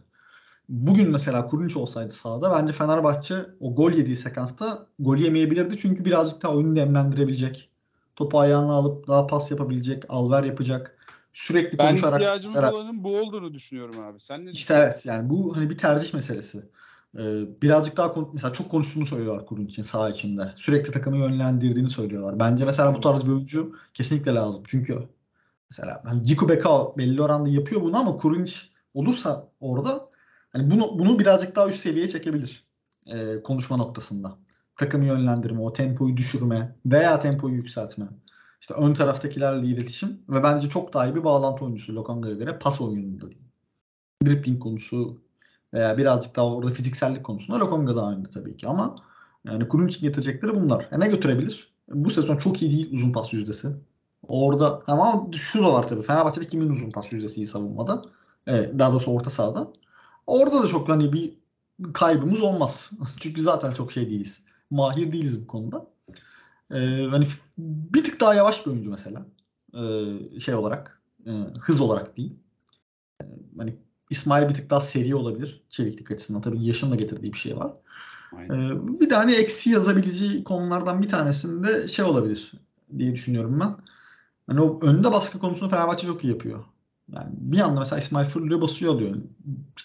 Bugün 0.70 1.11
mesela 1.11 1.47
Kurunç 1.47 1.78
olsaydı 1.78 2.11
sahada 2.11 2.51
bence 2.51 2.74
Fenerbahçe 2.74 3.36
o 3.59 3.76
gol 3.76 3.91
yediği 3.91 4.16
sekansta 4.16 4.88
gol 4.99 5.18
yemeyebilirdi. 5.18 5.78
Çünkü 5.78 6.05
birazcık 6.05 6.43
daha 6.43 6.55
oyunu 6.55 6.76
demlendirebilecek. 6.76 7.70
Topu 8.16 8.39
ayağına 8.39 8.74
alıp 8.74 9.07
daha 9.07 9.28
pas 9.28 9.51
yapabilecek, 9.51 10.03
alver 10.09 10.43
yapacak 10.43 10.97
sürekli 11.34 11.78
ben 11.78 11.88
konuşarak. 11.88 12.13
Ben 12.13 12.20
ihtiyacımız 12.20 12.55
mesela, 12.55 12.74
olanın 12.74 13.03
bu 13.03 13.18
olduğunu 13.18 13.53
düşünüyorum 13.53 13.99
abi. 14.03 14.22
Sen 14.22 14.45
ne 14.45 14.49
İşte 14.49 14.74
evet 14.74 15.05
yani 15.05 15.30
bu 15.30 15.57
hani 15.57 15.70
bir 15.70 15.78
tercih 15.78 16.13
meselesi. 16.13 16.70
Ee, 17.18 17.43
birazcık 17.61 17.97
daha 17.97 18.13
mesela 18.34 18.53
çok 18.53 18.72
konuştuğunu 18.72 19.05
söylüyorlar 19.05 19.45
kurun 19.45 19.66
için 19.66 19.84
saha 19.84 20.09
içinde. 20.09 20.53
Sürekli 20.57 20.91
takımı 20.91 21.18
yönlendirdiğini 21.18 21.89
söylüyorlar. 21.89 22.39
Bence 22.39 22.66
mesela 22.66 22.95
bu 22.95 23.01
tarz 23.01 23.26
bir 23.26 23.32
oyuncu 23.32 23.76
kesinlikle 23.93 24.34
lazım. 24.34 24.63
Çünkü 24.68 24.99
mesela 25.72 26.01
hani 26.05 26.24
Ciku 26.24 26.49
Beka 26.49 26.97
belli 26.97 27.22
oranda 27.22 27.49
yapıyor 27.49 27.82
bunu 27.82 27.97
ama 27.97 28.18
Kurunç 28.18 28.70
olursa 28.93 29.47
orada 29.59 30.09
hani 30.56 30.72
bunu 30.72 30.99
bunu 30.99 31.20
birazcık 31.20 31.56
daha 31.56 31.68
üst 31.68 31.80
seviyeye 31.80 32.08
çekebilir. 32.08 32.66
Ee, 33.08 33.43
konuşma 33.43 33.78
noktasında. 33.78 34.38
Takımı 34.76 35.06
yönlendirme, 35.06 35.62
o 35.62 35.74
tempoyu 35.74 36.18
düşürme 36.18 36.76
veya 36.86 37.20
tempoyu 37.20 37.56
yükseltme. 37.56 38.06
İşte 38.62 38.74
ön 38.74 38.93
taraftakilerle 38.93 39.68
iletişim 39.68 40.22
ve 40.30 40.43
bence 40.43 40.70
çok 40.70 40.93
daha 40.93 41.08
iyi 41.08 41.16
bir 41.16 41.24
bağlantı 41.24 41.66
oyuncusu 41.66 41.95
Lokanga'ya 41.95 42.36
göre 42.36 42.60
pas 42.60 42.82
oyununda. 42.82 43.26
Dribbling 44.26 44.64
konusu 44.64 45.22
veya 45.74 45.97
birazcık 45.97 46.36
daha 46.36 46.56
orada 46.56 46.72
fiziksellik 46.72 47.24
konusunda 47.24 47.60
Lokanga 47.60 47.95
daha 47.95 48.12
önde 48.12 48.30
tabii 48.30 48.58
ki 48.58 48.68
ama 48.68 48.95
yani 49.45 49.68
Kurun 49.68 49.88
için 49.88 50.01
getirecekleri 50.01 50.56
bunlar. 50.56 50.89
E 50.91 50.99
ne 50.99 51.08
götürebilir? 51.08 51.74
Bu 51.89 52.10
sezon 52.10 52.38
çok 52.38 52.62
iyi 52.62 52.72
değil 52.72 52.93
uzun 52.93 53.14
pas 53.14 53.34
yüzdesi. 53.34 53.68
Orada 54.28 54.82
ama 54.88 55.28
şu 55.36 55.64
da 55.64 55.74
var 55.74 55.88
tabii. 55.88 56.01
Fenerbahçe'de 56.01 56.47
kimin 56.47 56.70
uzun 56.70 56.91
pas 56.91 57.12
yüzdesi 57.12 57.36
iyi 57.36 57.47
savunmada? 57.47 58.01
Evet, 58.47 58.80
daha 58.80 58.91
doğrusu 58.91 59.12
orta 59.12 59.30
sahada. 59.30 59.68
Orada 60.28 60.63
da 60.63 60.67
çok 60.67 60.89
hani 60.89 61.13
bir 61.13 61.34
kaybımız 61.93 62.41
olmaz. 62.41 62.91
Çünkü 63.19 63.41
zaten 63.41 63.71
çok 63.71 63.91
şey 63.91 64.09
değiliz. 64.09 64.43
Mahir 64.69 65.11
değiliz 65.11 65.43
bu 65.43 65.47
konuda. 65.47 65.88
Ee, 66.71 67.07
hani 67.09 67.28
bir 67.57 68.03
tık 68.03 68.19
daha 68.19 68.36
yavaş 68.36 68.65
bir 68.65 68.71
oyuncu 68.71 68.91
mesela. 68.91 69.26
Ee, 69.73 70.39
şey 70.39 70.55
olarak. 70.55 71.01
E, 71.26 71.32
hız 71.59 71.82
olarak 71.82 72.17
değil. 72.17 72.34
Ee, 73.21 73.26
hani 73.57 73.76
İsmail 74.09 74.49
bir 74.49 74.53
tık 74.53 74.69
daha 74.69 74.82
seri 74.82 75.15
olabilir. 75.15 75.63
Çeviklik 75.69 76.11
açısından. 76.11 76.41
Tabii 76.41 76.63
yaşın 76.63 76.91
da 76.91 76.95
getirdiği 76.95 77.34
bir 77.34 77.38
şey 77.38 77.57
var. 77.57 77.73
Ee, 78.34 78.99
bir 78.99 79.09
tane 79.09 79.23
hani 79.23 79.36
eksi 79.36 79.69
yazabileceği 79.69 80.43
konulardan 80.43 81.01
bir 81.01 81.09
tanesinde 81.09 81.88
şey 81.88 82.05
olabilir 82.05 82.51
diye 82.97 83.13
düşünüyorum 83.13 83.59
ben. 83.59 83.76
Hani 84.47 84.61
o 84.61 84.80
önde 84.82 85.11
baskı 85.11 85.39
konusunu 85.39 85.69
Fenerbahçe 85.69 86.07
çok 86.07 86.23
iyi 86.23 86.30
yapıyor. 86.30 86.63
Yani 87.14 87.30
bir 87.32 87.60
anda 87.60 87.80
mesela 87.80 87.99
İsmail 87.99 88.26
fırlıyor 88.26 88.62
basıyor 88.62 88.93
alıyor. 88.93 89.16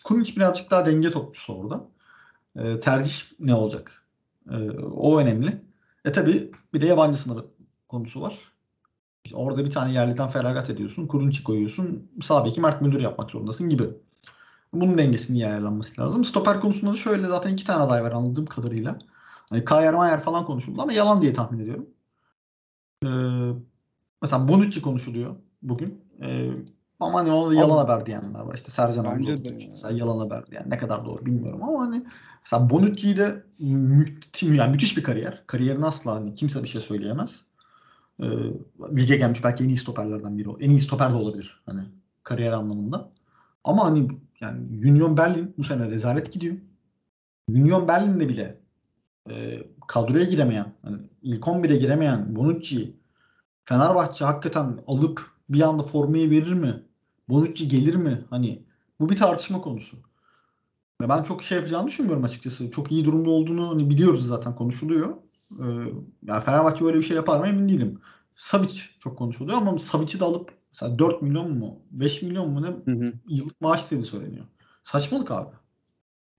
Kurnic 0.05 0.37
birazcık 0.37 0.71
daha 0.71 0.87
denge 0.87 1.11
topçusu 1.11 1.55
orada. 1.55 1.87
Ee, 2.57 2.81
tercih 2.81 3.23
ne 3.41 3.55
olacak? 3.55 4.05
Ee, 4.51 4.71
o 4.81 5.19
önemli. 5.19 5.63
E 6.05 6.13
tabi 6.13 6.51
bir 6.75 6.81
de 6.81 6.87
yabancı 6.87 7.19
sınırı 7.19 7.45
konusu 7.89 8.21
var. 8.21 8.39
Orada 9.33 9.65
bir 9.65 9.71
tane 9.71 9.93
yerliden 9.93 10.31
feragat 10.31 10.71
ediyorsun. 10.71 11.07
Kurunçi 11.07 11.45
koyuyorsun. 11.45 12.11
Sağ 12.23 12.45
beki 12.45 12.61
Mert 12.61 12.83
Müldür 12.83 13.01
yapmak 13.01 13.31
zorundasın 13.31 13.69
gibi. 13.69 13.85
Bunun 14.73 14.99
dengesinin 14.99 15.39
iyi 15.39 15.47
ayarlanması 15.47 16.01
lazım. 16.01 16.25
Stoper 16.25 16.61
konusunda 16.61 16.93
da 16.93 16.97
şöyle 16.97 17.27
zaten 17.27 17.53
iki 17.53 17.67
tane 17.67 17.83
aday 17.83 18.03
var 18.03 18.13
anladığım 18.13 18.47
kadarıyla. 18.47 18.99
Hani 19.51 19.65
Kayer 19.65 19.95
Mayer 19.95 20.21
falan 20.21 20.47
konuşuldu 20.47 20.83
ama 20.83 20.93
yalan 20.93 21.23
diye 21.23 21.33
tahmin 21.33 21.61
ediyorum. 21.61 21.87
Ee, 23.05 23.09
mesela 24.23 24.49
Bonucci 24.49 24.83
konuşuluyor 24.83 25.37
bugün. 25.63 26.01
Ee, 26.23 26.55
ama 27.01 27.19
hani 27.19 27.33
ona 27.33 27.51
da 27.51 27.55
yalan 27.55 27.77
haber 27.77 28.07
diyenler 28.07 28.41
var. 28.41 28.55
İşte 28.55 28.71
Sercan 28.71 29.07
Bence 29.11 29.45
de. 29.45 29.51
Mesela 29.71 29.99
yalan 29.99 30.19
haber 30.19 30.47
diyen. 30.51 30.65
Ne 30.67 30.79
kadar 30.79 31.05
doğru 31.05 31.27
bilmiyorum 31.27 31.63
ama 31.63 31.81
hani 31.81 32.05
mesela 32.41 32.71
Bonucci'yi 32.71 33.17
de 33.17 33.43
müthiş, 33.59 34.43
yani 34.43 34.71
müthiş 34.71 34.97
bir 34.97 35.03
kariyer. 35.03 35.43
Kariyerini 35.47 35.87
asla 35.87 36.15
hani 36.15 36.35
kimse 36.35 36.63
bir 36.63 36.69
şey 36.69 36.81
söyleyemez. 36.81 37.45
Ee, 38.21 38.27
lige 38.97 39.17
gelmiş 39.17 39.45
belki 39.45 39.65
en 39.65 39.69
iyi 39.69 39.77
stoperlerden 39.77 40.39
biri. 40.39 40.49
En 40.61 40.71
iyi 40.71 40.81
stoper 40.81 41.11
de 41.11 41.15
olabilir. 41.15 41.63
Hani 41.67 41.81
kariyer 42.23 42.53
anlamında. 42.53 43.09
Ama 43.65 43.85
hani 43.85 44.09
yani 44.41 44.91
Union 44.91 45.17
Berlin 45.17 45.55
bu 45.59 45.65
sene 45.65 45.91
rezalet 45.91 46.33
gidiyor. 46.33 46.57
Union 47.49 47.89
Berlin'de 47.89 48.29
bile 48.29 48.61
e, 49.31 49.63
kadroya 49.89 50.25
giremeyen, 50.25 50.73
hani 50.83 50.97
ilk 51.23 51.45
11'e 51.45 51.77
giremeyen 51.77 52.37
Bonucci'yi 52.37 53.01
Fenerbahçe 53.65 54.25
hakikaten 54.25 54.79
alıp 54.87 55.31
bir 55.49 55.61
anda 55.61 55.83
formayı 55.83 56.31
verir 56.31 56.53
mi? 56.53 56.83
Bonucci 57.31 57.69
gelir 57.69 57.95
mi? 57.95 58.25
Hani 58.31 58.63
bu 59.01 59.11
bir 59.11 59.17
tartışma 59.17 59.61
konusu. 59.61 59.97
Ve 61.01 61.09
ben 61.09 61.23
çok 61.23 61.43
şey 61.43 61.59
yapacağını 61.59 61.87
düşünmüyorum 61.87 62.25
açıkçası. 62.25 62.71
Çok 62.71 62.93
iyi 62.93 63.05
durumda 63.05 63.31
olduğunu 63.31 63.71
hani 63.71 63.91
biliyoruz 63.91 64.27
zaten 64.27 64.55
konuşuluyor. 64.57 65.17
Ee, 65.51 65.65
yani 66.27 66.45
Fenerbahçe 66.45 66.85
böyle 66.85 66.99
bir 66.99 67.03
şey 67.03 67.17
yapar 67.17 67.41
mı 67.41 67.47
emin 67.47 67.69
değilim. 67.69 68.01
Savic 68.37 68.81
çok 69.01 69.19
konuşuluyor 69.19 69.59
ama 69.59 69.79
Savic'i 69.79 70.21
de 70.21 70.25
alıp 70.25 70.53
mesela 70.73 70.99
4 70.99 71.23
milyon 71.23 71.59
mu 71.59 71.79
5 71.91 72.23
milyon 72.23 72.51
mu 72.51 72.63
ne 72.63 72.67
hı 72.67 73.07
hı. 73.07 73.13
yıllık 73.29 73.61
maaş 73.61 73.81
istediği 73.81 74.05
söyleniyor. 74.05 74.45
Saçmalık 74.85 75.31
abi. 75.31 75.51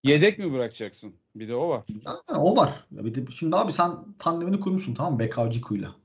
Yedek 0.04 0.40
mi 0.40 0.54
bırakacaksın? 0.54 1.14
Bir 1.36 1.48
de 1.48 1.56
o 1.56 1.70
var. 1.70 1.84
Ya, 2.06 2.38
o 2.38 2.58
var. 2.58 2.88
Ya 2.92 3.06
bir 3.06 3.16
de 3.16 3.32
şimdi 3.32 3.56
abi 3.56 3.74
sen 3.74 3.92
tandemini 4.20 4.60
kurmuşsun 4.60 4.94
tamam 4.94 5.14
mı? 5.14 5.20
Bekao 5.20 5.50
Ciku'yla. 5.50 5.96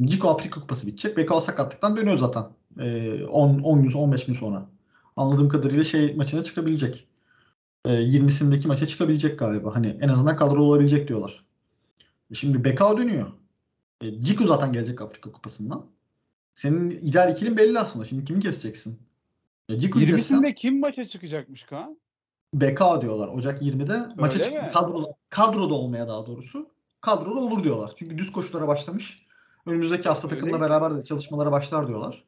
Ciku 0.00 0.28
Afrika 0.28 0.60
Kupası 0.60 0.86
bitecek. 0.86 1.16
Bekao 1.16 1.40
sakatlıktan 1.40 1.96
dönüyor 1.96 2.18
zaten. 2.18 2.44
Ee, 2.78 3.24
10, 3.24 3.58
10 3.60 3.82
gün 3.82 3.92
15 3.92 4.26
gün 4.26 4.34
sonra. 4.34 4.66
Anladığım 5.16 5.48
kadarıyla 5.48 5.82
şey 5.84 6.14
maçına 6.14 6.42
çıkabilecek. 6.42 7.06
Ee, 7.84 7.90
20'sindeki 7.90 8.66
maça 8.68 8.86
çıkabilecek 8.86 9.38
galiba. 9.38 9.74
Hani 9.74 9.98
en 10.00 10.08
azından 10.08 10.36
kadro 10.36 10.62
olabilecek 10.62 11.08
diyorlar. 11.08 11.44
E 12.30 12.34
şimdi 12.34 12.64
Bekao 12.64 12.98
dönüyor. 12.98 13.26
E, 14.02 14.20
Ciku 14.20 14.46
zaten 14.46 14.72
gelecek 14.72 15.00
Afrika 15.00 15.32
Kupası'ndan. 15.32 15.86
Senin 16.54 16.90
ideal 16.90 17.32
ikilin 17.32 17.56
belli 17.56 17.78
aslında. 17.78 18.04
Şimdi 18.04 18.24
kimi 18.24 18.40
keseceksin? 18.40 18.98
Ya 19.68 19.78
Ciku 19.78 20.00
desen 20.00 20.16
20'sinde 20.38 20.54
kim 20.54 20.80
maça 20.80 21.04
çıkacakmış 21.08 21.62
Kaan? 21.62 21.98
BK 22.54 23.00
diyorlar 23.02 23.28
Ocak 23.28 23.62
20'de. 23.62 24.08
Maça 24.16 24.38
Öyle 24.38 24.44
çık- 24.44 24.62
mi? 24.62 24.68
kadro, 24.72 25.06
kadroda 25.30 25.74
olmaya 25.74 26.08
daha 26.08 26.26
doğrusu. 26.26 26.68
Kadroda 27.00 27.40
olur 27.40 27.64
diyorlar. 27.64 27.92
Çünkü 27.96 28.18
düz 28.18 28.32
koşulara 28.32 28.68
başlamış. 28.68 29.16
Önümüzdeki 29.66 30.08
hafta 30.08 30.28
takımla 30.28 30.60
beraber 30.60 30.96
de 30.96 31.04
çalışmalara 31.04 31.52
başlar 31.52 31.88
diyorlar. 31.88 32.24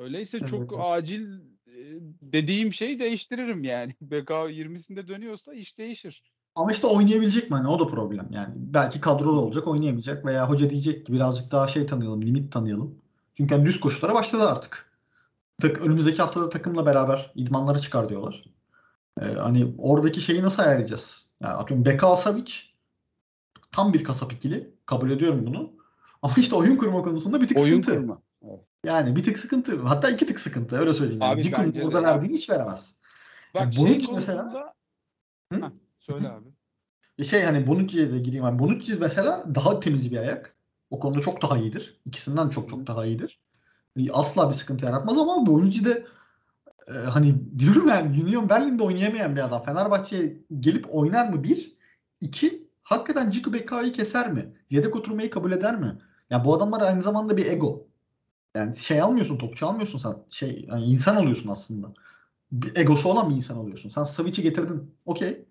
Öyleyse 0.00 0.40
çok 0.40 0.72
Evet. 0.72 0.82
acil 0.84 1.32
e, 1.66 1.74
dediğim 2.22 2.72
şeyi 2.72 2.98
değiştiririm 2.98 3.64
yani. 3.64 3.94
BK 4.00 4.30
20'sinde 4.30 5.08
dönüyorsa 5.08 5.54
iş 5.54 5.78
değişir. 5.78 6.22
Ama 6.54 6.72
işte 6.72 6.86
oynayabilecek 6.86 7.50
mi? 7.50 7.56
Hani 7.56 7.68
o 7.68 7.78
da 7.78 7.86
problem. 7.86 8.28
Yani 8.30 8.54
belki 8.56 9.00
kadroda 9.00 9.40
olacak, 9.40 9.66
oynayamayacak 9.66 10.24
veya 10.24 10.50
hoca 10.50 10.70
diyecek 10.70 11.06
ki 11.06 11.12
birazcık 11.12 11.50
daha 11.50 11.68
şey 11.68 11.86
tanıyalım, 11.86 12.22
limit 12.22 12.52
tanıyalım. 12.52 12.98
Çünkü 13.34 13.54
hani 13.54 13.66
düz 13.66 13.80
koşulara 13.80 14.14
başladı 14.14 14.48
artık. 14.48 14.90
Tak, 15.60 15.80
önümüzdeki 15.82 16.22
haftada 16.22 16.48
takımla 16.48 16.86
beraber 16.86 17.32
idmanlara 17.34 17.78
çıkar 17.78 18.08
diyorlar. 18.08 18.44
Ee, 19.20 19.24
hani 19.24 19.74
oradaki 19.78 20.20
şeyi 20.20 20.42
nasıl 20.42 20.62
ayarlayacağız? 20.62 21.30
Yani 21.42 21.52
atıyorum 21.52 21.84
Beka 21.86 22.16
Savic 22.16 22.52
tam 23.72 23.92
bir 23.92 24.04
kasap 24.04 24.32
ikili. 24.32 24.74
Kabul 24.86 25.10
ediyorum 25.10 25.46
bunu. 25.46 25.72
Ama 26.22 26.34
işte 26.36 26.56
oyun 26.56 26.76
kurma 26.76 27.02
konusunda 27.02 27.40
bir 27.40 27.48
tık 27.48 27.58
Oyun 27.58 27.82
sıkıntı. 27.82 28.00
kurma. 28.00 28.22
Evet. 28.42 28.60
Yani 28.84 29.16
bir 29.16 29.24
tık 29.24 29.38
sıkıntı. 29.38 29.82
Hatta 29.82 30.10
iki 30.10 30.26
tık 30.26 30.40
sıkıntı. 30.40 30.78
Öyle 30.78 30.94
söyleyeyim. 30.94 31.22
Yani. 31.22 31.32
Abi 31.32 31.42
Ciku'nun 31.42 31.90
ya. 31.90 32.02
verdiğini 32.02 32.34
hiç 32.34 32.50
veremez. 32.50 32.96
Bak 33.54 33.62
Yani 33.62 33.74
şey 33.74 33.84
Bonucci 33.84 34.12
mesela- 34.12 34.42
konusunda... 34.42 34.74
Söyle 36.00 36.28
abi. 36.28 36.48
E 37.18 37.24
Şey 37.24 37.42
hani 37.42 37.66
Bonucci'ye 37.66 38.12
de 38.12 38.18
gireyim. 38.18 38.44
Yani 38.44 38.58
Bonucci 38.58 38.96
mesela 39.00 39.44
daha 39.54 39.80
temiz 39.80 40.12
bir 40.12 40.16
ayak. 40.16 40.54
O 40.90 41.00
konuda 41.00 41.20
çok 41.20 41.42
daha 41.42 41.58
iyidir. 41.58 42.00
İkisinden 42.06 42.48
çok 42.48 42.68
çok 42.68 42.86
daha 42.86 43.06
iyidir. 43.06 43.40
E, 43.96 44.10
Asla 44.12 44.48
bir 44.48 44.54
sıkıntı 44.54 44.84
yaratmaz 44.84 45.18
ama 45.18 45.46
Bonucci 45.46 45.84
de 45.84 46.06
e, 46.88 46.92
hani 46.92 47.58
diyorum 47.58 47.88
yani 47.88 48.22
Union 48.24 48.48
Berlin'de 48.48 48.82
oynayamayan 48.82 49.36
bir 49.36 49.40
adam. 49.44 49.62
Fenerbahçe'ye 49.64 50.36
gelip 50.60 50.94
oynar 50.94 51.28
mı? 51.28 51.42
Bir. 51.44 51.76
iki 52.20 52.70
Hakikaten 52.82 53.30
Ciku 53.30 53.52
Beka'yı 53.52 53.92
keser 53.92 54.32
mi? 54.32 54.52
Yedek 54.70 54.96
oturmayı 54.96 55.30
kabul 55.30 55.52
eder 55.52 55.76
mi? 55.76 55.98
Ya 56.30 56.44
bu 56.44 56.54
adamlar 56.54 56.80
aynı 56.80 57.02
zamanda 57.02 57.36
bir 57.36 57.46
ego. 57.46 57.86
Yani 58.56 58.76
şey 58.76 59.00
almıyorsun, 59.00 59.38
topçu 59.38 59.66
almıyorsun 59.66 59.98
sen. 59.98 60.14
Şey 60.30 60.66
yani 60.68 60.84
insan 60.84 61.16
oluyorsun 61.16 61.48
aslında. 61.48 61.94
Bir 62.52 62.76
egosu 62.76 63.08
olan 63.10 63.30
bir 63.30 63.36
insan 63.36 63.56
oluyorsun. 63.56 63.90
Sen 63.90 64.02
Savic'i 64.02 64.42
getirdin. 64.42 64.94
Okey. 65.06 65.44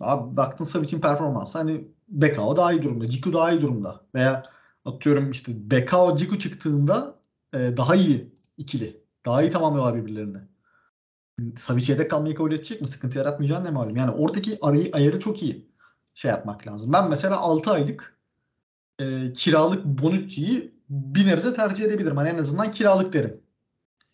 Abi 0.00 0.36
baktın 0.36 0.64
Savic'in 0.64 1.00
performansı 1.00 1.58
hani 1.58 1.88
Bekao 2.08 2.56
daha 2.56 2.72
iyi 2.72 2.82
durumda. 2.82 3.08
Ciku 3.08 3.32
daha 3.32 3.52
iyi 3.52 3.60
durumda. 3.60 4.00
Veya 4.14 4.50
atıyorum 4.84 5.30
işte 5.30 5.70
Bekao 5.70 6.16
Ciku 6.16 6.38
çıktığında 6.38 7.18
e, 7.54 7.58
daha 7.76 7.96
iyi 7.96 8.34
ikili. 8.58 9.02
Daha 9.26 9.42
iyi 9.42 9.50
tamamlıyorlar 9.50 9.96
birbirlerini. 9.96 10.38
Savic 11.56 11.92
yedek 11.92 12.10
kalmayı 12.10 12.34
kabul 12.34 12.52
edecek 12.52 12.80
mi? 12.80 12.88
Sıkıntı 12.88 13.18
yaratmayacağını 13.18 13.64
ne 13.64 13.70
malum. 13.70 13.96
Yani 13.96 14.10
oradaki 14.10 14.58
arayı, 14.62 14.90
ayarı 14.92 15.20
çok 15.20 15.42
iyi 15.42 15.66
şey 16.14 16.30
yapmak 16.30 16.66
lazım. 16.66 16.92
Ben 16.92 17.08
mesela 17.10 17.36
6 17.36 17.70
aylık 17.70 18.18
e, 18.98 19.32
kiralık 19.32 19.84
Bonucci'yi 19.84 20.75
bir 20.90 21.26
nebze 21.26 21.54
tercih 21.54 21.84
edebilirim. 21.84 22.16
Hani 22.16 22.28
en 22.28 22.38
azından 22.38 22.70
kiralık 22.72 23.12
derim. 23.12 23.40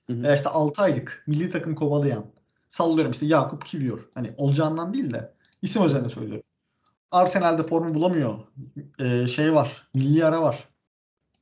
Hı 0.06 0.12
hı. 0.12 0.22
Veya 0.22 0.36
işte 0.36 0.48
6 0.48 0.82
aylık 0.82 1.24
milli 1.26 1.50
takım 1.50 1.74
kovalayan. 1.74 2.24
Sallıyorum 2.68 3.12
işte 3.12 3.26
Yakup 3.26 3.66
Kivior. 3.66 4.08
Hani 4.14 4.34
olacağından 4.36 4.94
değil 4.94 5.10
de 5.10 5.34
isim 5.62 5.82
özelinde 5.82 6.08
söylüyorum. 6.10 6.44
Arsenal'de 7.10 7.62
formu 7.62 7.94
bulamıyor. 7.94 8.38
Ee, 8.98 9.26
şey 9.28 9.54
var. 9.54 9.88
Milli 9.94 10.24
ara 10.24 10.42
var. 10.42 10.68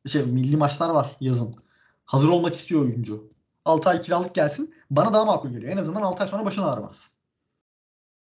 Şey, 0.07 0.23
milli 0.23 0.57
maçlar 0.57 0.91
var 0.91 1.17
yazın. 1.21 1.55
Hazır 2.05 2.29
olmak 2.29 2.55
istiyor 2.55 2.81
oyuncu. 2.81 3.31
6 3.65 3.89
ay 3.89 4.01
kiralık 4.01 4.35
gelsin. 4.35 4.75
Bana 4.91 5.13
daha 5.13 5.25
makul 5.25 5.51
geliyor. 5.51 5.73
En 5.73 5.77
azından 5.77 6.03
6 6.03 6.23
ay 6.23 6.29
sonra 6.29 6.45
başın 6.45 6.63
ağrımaz. 6.63 7.11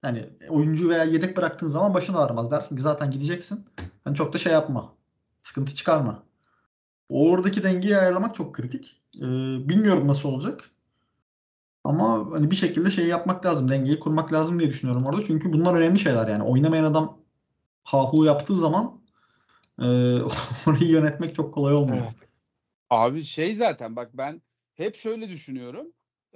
Yani 0.04 0.30
oyuncu 0.50 0.90
veya 0.90 1.04
yedek 1.04 1.38
bıraktığın 1.38 1.68
zaman 1.68 1.94
başın 1.94 2.14
ağrımaz. 2.14 2.52
Dersin 2.52 2.76
ki 2.76 2.82
zaten 2.82 3.12
gideceksin. 3.12 3.66
Hani 4.04 4.16
çok 4.16 4.34
da 4.34 4.38
şey 4.38 4.54
yapma. 4.54 4.94
Sıkıntı 5.42 5.76
çıkarma. 5.76 6.24
Oradaki 7.10 7.64
dengeyi 7.64 7.98
ayarlamak 7.98 8.36
çok 8.36 8.56
kritik. 8.56 9.02
Ee, 9.18 9.22
bilmiyorum 9.70 10.08
nasıl 10.08 10.30
olacak. 10.30 10.72
Ama 11.84 12.32
hani 12.32 12.52
bir 12.52 12.56
şekilde 12.56 12.92
şey 12.92 13.08
yapmak 13.08 13.46
lazım. 13.46 13.70
Dengeyi 13.70 14.00
kurmak 14.00 14.34
lazım 14.34 14.60
diye 14.60 14.70
düşünüyorum 14.70 15.06
orada. 15.06 15.24
Çünkü 15.24 15.54
bunlar 15.54 15.74
önemli 15.74 16.00
şeyler 16.00 16.28
yani. 16.28 16.44
Oynamayan 16.44 16.84
adam 16.84 17.22
hahu 17.84 18.26
yaptığı 18.26 18.56
zaman 18.56 19.02
e, 19.80 19.86
orayı 20.68 20.90
yönetmek 20.90 21.36
çok 21.36 21.54
kolay 21.54 21.74
olmuyor. 21.74 22.04
Evet. 22.04 22.30
Abi 22.90 23.24
şey 23.24 23.56
zaten 23.56 23.96
bak 23.96 24.10
ben 24.14 24.42
hep 24.74 24.96
şöyle 24.98 25.30
düşünüyorum. 25.30 25.88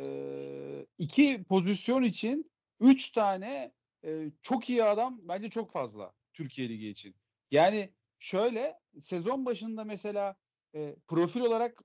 Ee, 0.05 0.85
iki 0.97 1.43
pozisyon 1.43 2.03
için 2.03 2.51
üç 2.79 3.11
tane 3.11 3.71
e, 4.05 4.31
çok 4.41 4.69
iyi 4.69 4.83
adam 4.83 5.19
bence 5.23 5.49
çok 5.49 5.71
fazla 5.71 6.11
Türkiye 6.33 6.69
Ligi 6.69 6.89
için. 6.89 7.15
Yani 7.51 7.93
şöyle 8.19 8.79
sezon 9.03 9.45
başında 9.45 9.83
mesela 9.83 10.35
e, 10.75 10.95
profil 11.07 11.41
olarak 11.41 11.81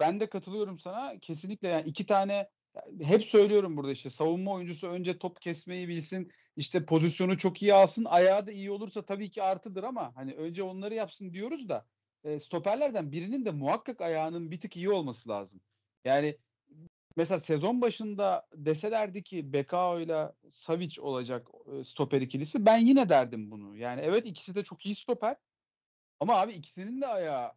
ben 0.00 0.20
de 0.20 0.28
katılıyorum 0.28 0.78
sana. 0.78 1.18
Kesinlikle 1.18 1.68
yani 1.68 1.88
iki 1.88 2.06
tane 2.06 2.48
hep 3.02 3.24
söylüyorum 3.24 3.76
burada 3.76 3.92
işte 3.92 4.10
savunma 4.10 4.52
oyuncusu 4.52 4.86
önce 4.86 5.18
top 5.18 5.42
kesmeyi 5.42 5.88
bilsin. 5.88 6.32
işte 6.56 6.84
pozisyonu 6.84 7.38
çok 7.38 7.62
iyi 7.62 7.74
alsın. 7.74 8.04
Ayağı 8.04 8.46
da 8.46 8.52
iyi 8.52 8.70
olursa 8.70 9.04
tabii 9.04 9.30
ki 9.30 9.42
artıdır 9.42 9.84
ama 9.84 10.16
hani 10.16 10.34
önce 10.34 10.62
onları 10.62 10.94
yapsın 10.94 11.32
diyoruz 11.32 11.68
da 11.68 11.86
e, 12.24 12.40
stoperlerden 12.40 13.12
birinin 13.12 13.44
de 13.44 13.50
muhakkak 13.50 14.00
ayağının 14.00 14.50
bir 14.50 14.60
tık 14.60 14.76
iyi 14.76 14.90
olması 14.90 15.28
lazım. 15.28 15.60
Yani 16.04 16.36
mesela 17.16 17.40
sezon 17.40 17.80
başında 17.80 18.46
deselerdi 18.54 19.22
ki 19.22 19.52
Bekao 19.52 20.00
ile 20.00 20.32
Savic 20.50 21.00
olacak 21.00 21.46
stoper 21.84 22.20
ikilisi 22.20 22.66
ben 22.66 22.78
yine 22.78 23.08
derdim 23.08 23.50
bunu. 23.50 23.76
Yani 23.76 24.00
evet 24.00 24.26
ikisi 24.26 24.54
de 24.54 24.64
çok 24.64 24.86
iyi 24.86 24.94
stoper 24.94 25.36
ama 26.20 26.34
abi 26.34 26.52
ikisinin 26.52 27.00
de 27.00 27.06
ayağı 27.06 27.52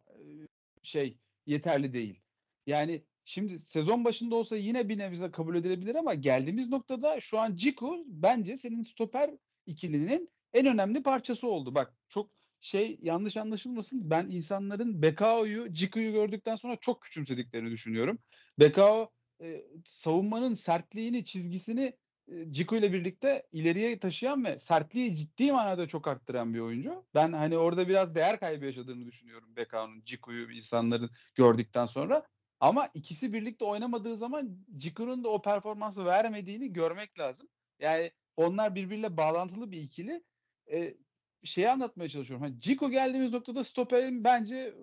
şey 0.84 1.18
yeterli 1.46 1.92
değil. 1.92 2.20
Yani 2.66 3.04
şimdi 3.24 3.60
sezon 3.60 4.04
başında 4.04 4.34
olsa 4.34 4.56
yine 4.56 4.88
bir 4.88 4.98
nebze 4.98 5.30
kabul 5.30 5.56
edilebilir 5.56 5.94
ama 5.94 6.14
geldiğimiz 6.14 6.68
noktada 6.68 7.20
şu 7.20 7.38
an 7.38 7.56
Ciku 7.56 8.04
bence 8.06 8.58
senin 8.58 8.82
stoper 8.82 9.30
ikilinin 9.66 10.30
en 10.52 10.66
önemli 10.66 11.02
parçası 11.02 11.46
oldu. 11.48 11.74
Bak 11.74 11.94
çok 12.08 12.30
şey 12.60 12.98
yanlış 13.02 13.36
anlaşılmasın. 13.36 14.10
Ben 14.10 14.30
insanların 14.30 15.02
Bekao'yu, 15.02 15.72
Ciku'yu 15.72 16.12
gördükten 16.12 16.56
sonra 16.56 16.76
çok 16.76 17.02
küçümsediklerini 17.02 17.70
düşünüyorum. 17.70 18.18
Bekao 18.58 19.10
e, 19.42 19.64
savunmanın 19.86 20.54
sertliğini, 20.54 21.24
çizgisini 21.24 21.92
Ciku 22.50 22.76
ile 22.76 22.92
birlikte 22.92 23.46
ileriye 23.52 23.98
taşıyan 23.98 24.44
ve 24.44 24.58
sertliği 24.58 25.16
ciddi 25.16 25.52
manada 25.52 25.88
çok 25.88 26.08
arttıran 26.08 26.54
bir 26.54 26.58
oyuncu. 26.58 27.04
Ben 27.14 27.32
hani 27.32 27.58
orada 27.58 27.88
biraz 27.88 28.14
değer 28.14 28.40
kaybı 28.40 28.64
yaşadığını 28.64 29.06
düşünüyorum 29.06 29.56
Bekao'nun 29.56 30.02
Ciku'yu 30.04 30.50
insanların 30.52 31.10
gördükten 31.34 31.86
sonra. 31.86 32.26
Ama 32.60 32.90
ikisi 32.94 33.32
birlikte 33.32 33.64
oynamadığı 33.64 34.16
zaman 34.16 34.58
Ciku'nun 34.76 35.24
da 35.24 35.28
o 35.28 35.42
performansı 35.42 36.04
vermediğini 36.04 36.72
görmek 36.72 37.18
lazım. 37.18 37.48
Yani 37.78 38.10
onlar 38.36 38.74
birbiriyle 38.74 39.16
bağlantılı 39.16 39.70
bir 39.70 39.80
ikili. 39.82 40.24
E, 40.72 40.94
şeyi 41.44 41.70
anlatmaya 41.70 42.08
çalışıyorum. 42.08 42.46
Hani 42.46 42.60
Ciku 42.60 42.90
geldiğimiz 42.90 43.32
noktada 43.32 43.64
stoperin 43.64 44.24
bence 44.24 44.74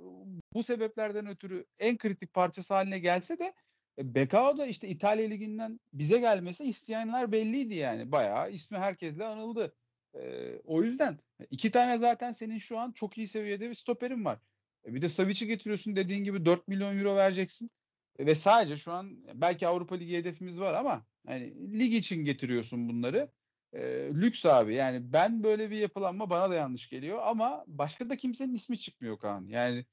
bu 0.54 0.64
sebeplerden 0.64 1.28
ötürü 1.28 1.66
en 1.80 1.98
kritik 1.98 2.34
parçası 2.34 2.74
haline 2.74 3.00
gelse 3.00 3.40
de 3.40 3.54
Bekao 4.04 4.58
da 4.58 4.66
işte 4.66 4.88
İtalya 4.88 5.30
Ligi'nden 5.30 5.80
bize 5.94 6.20
gelmesi 6.20 6.64
isteyenler 6.64 7.32
belliydi 7.32 7.76
yani. 7.76 8.12
Bayağı 8.12 8.52
ismi 8.52 8.78
herkesle 8.78 9.26
anıldı. 9.26 9.76
E, 10.16 10.52
o 10.64 10.84
yüzden 10.84 11.20
iki 11.52 11.72
tane 11.72 11.98
zaten 11.98 12.32
senin 12.32 12.58
şu 12.58 12.80
an 12.80 12.92
çok 12.92 13.18
iyi 13.18 13.28
seviyede 13.28 13.70
bir 13.70 13.76
stoperin 13.76 14.26
var. 14.26 14.40
E, 14.86 14.94
bir 14.94 15.02
de 15.02 15.10
Savic'i 15.10 15.48
getiriyorsun 15.48 15.96
dediğin 15.96 16.24
gibi 16.24 16.46
4 16.46 16.68
milyon 16.68 16.98
euro 16.98 17.16
vereceksin. 17.16 17.72
E, 18.20 18.26
ve 18.26 18.36
sadece 18.36 18.78
şu 18.78 18.92
an 18.92 19.18
belki 19.34 19.68
Avrupa 19.68 19.96
Ligi 19.96 20.18
hedefimiz 20.18 20.60
var 20.60 20.74
ama 20.74 21.06
hani 21.28 21.80
lig 21.80 21.94
için 21.94 22.26
getiriyorsun 22.26 22.90
bunları. 22.90 23.32
E, 23.74 23.82
lüks 24.14 24.46
abi 24.46 24.76
yani 24.76 25.14
ben 25.14 25.44
böyle 25.44 25.70
bir 25.72 25.78
yapılanma 25.78 26.30
bana 26.30 26.50
da 26.50 26.56
yanlış 26.56 26.90
geliyor 26.90 27.20
ama 27.24 27.64
başka 27.68 28.10
da 28.10 28.18
kimsenin 28.18 28.54
ismi 28.56 28.78
çıkmıyor 28.80 29.20
Kaan. 29.20 29.48
Yani 29.48 29.78
e, 29.80 29.86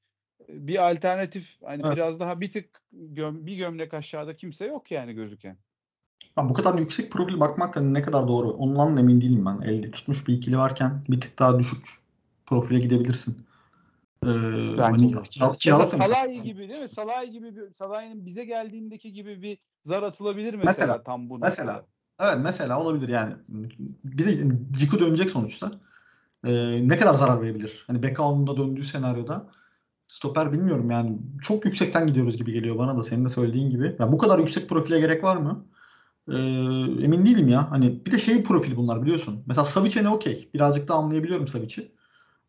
bir 0.47 0.91
alternatif 0.91 1.47
hani 1.65 1.81
Evet. 1.85 1.95
biraz 1.95 2.19
daha 2.19 2.41
bir 2.41 2.51
tık 2.51 2.81
göm, 2.91 3.45
bir 3.45 3.55
gömlek 3.57 3.93
aşağıda 3.93 4.35
kimse 4.35 4.65
yok 4.65 4.91
yani 4.91 5.13
gözüken. 5.13 5.57
Ha, 6.35 6.49
bu 6.49 6.53
kadar 6.53 6.79
yüksek 6.79 7.11
profil 7.11 7.39
bakmak 7.39 7.75
hani 7.75 7.93
ne 7.93 8.01
kadar 8.01 8.27
doğru 8.27 8.49
ondan 8.49 8.95
da 8.95 8.99
emin 8.99 9.21
değilim 9.21 9.45
ben. 9.45 9.61
Elde 9.61 9.91
tutmuş 9.91 10.27
bir 10.27 10.33
ikili 10.33 10.57
varken 10.57 11.03
bir 11.09 11.21
tık 11.21 11.39
daha 11.39 11.59
düşük 11.59 11.83
profile 12.45 12.79
gidebilirsin. 12.79 13.45
Ee, 14.23 14.27
hani 14.77 15.15
mesela- 15.35 15.87
Salahi 15.87 16.43
gibi 16.43 16.69
değil 16.69 16.81
mi? 16.81 16.89
Salahi 16.89 17.31
gibi 17.31 17.55
bir 17.55 17.73
Salahi'nin 17.73 18.25
bize 18.25 18.45
geldiğindeki 18.45 19.13
gibi 19.13 19.41
bir 19.41 19.57
zar 19.85 20.03
atılabilir 20.03 20.53
mesela, 20.53 20.65
Mesela, 20.65 21.03
tam 21.03 21.29
bu 21.29 21.39
mesela. 21.39 21.85
Evet 22.19 22.37
mesela 22.41 22.81
olabilir 22.81 23.09
yani. 23.09 23.33
Bir 24.03 24.25
de 24.25 24.55
Ciku 24.71 24.99
dönecek 24.99 25.29
sonuçta. 25.29 25.71
Ee, 26.45 26.87
ne 26.87 26.97
kadar 26.97 27.13
zarar 27.13 27.41
verebilir? 27.41 27.83
Hani 27.87 28.03
Bekao'nun 28.03 28.47
da 28.47 28.57
döndüğü 28.57 28.83
senaryoda 28.83 29.49
stoper 30.09 30.53
bilmiyorum 30.53 30.91
yani. 30.91 31.17
Çok 31.41 31.65
yüksekten 31.65 32.07
gidiyoruz 32.07 32.37
gibi 32.37 32.53
geliyor 32.53 32.77
bana 32.77 32.97
da 32.97 33.03
senin 33.03 33.25
de 33.25 33.29
söylediğin 33.29 33.69
gibi. 33.69 33.95
Ya 33.99 34.11
bu 34.11 34.17
kadar 34.17 34.39
yüksek 34.39 34.69
profile 34.69 34.99
gerek 34.99 35.23
var 35.23 35.37
mı? 35.37 35.65
Ee, 36.31 36.37
emin 37.03 37.25
değilim 37.25 37.49
ya. 37.49 37.71
Hani 37.71 38.05
bir 38.05 38.11
de 38.11 38.17
şey 38.17 38.43
profili 38.43 38.75
bunlar 38.75 39.01
biliyorsun. 39.01 39.43
Mesela 39.45 39.65
Savic'e 39.65 40.03
ne 40.03 40.09
okey. 40.09 40.49
Birazcık 40.53 40.87
da 40.87 40.93
anlayabiliyorum 40.93 41.47
Savic'i. 41.47 41.91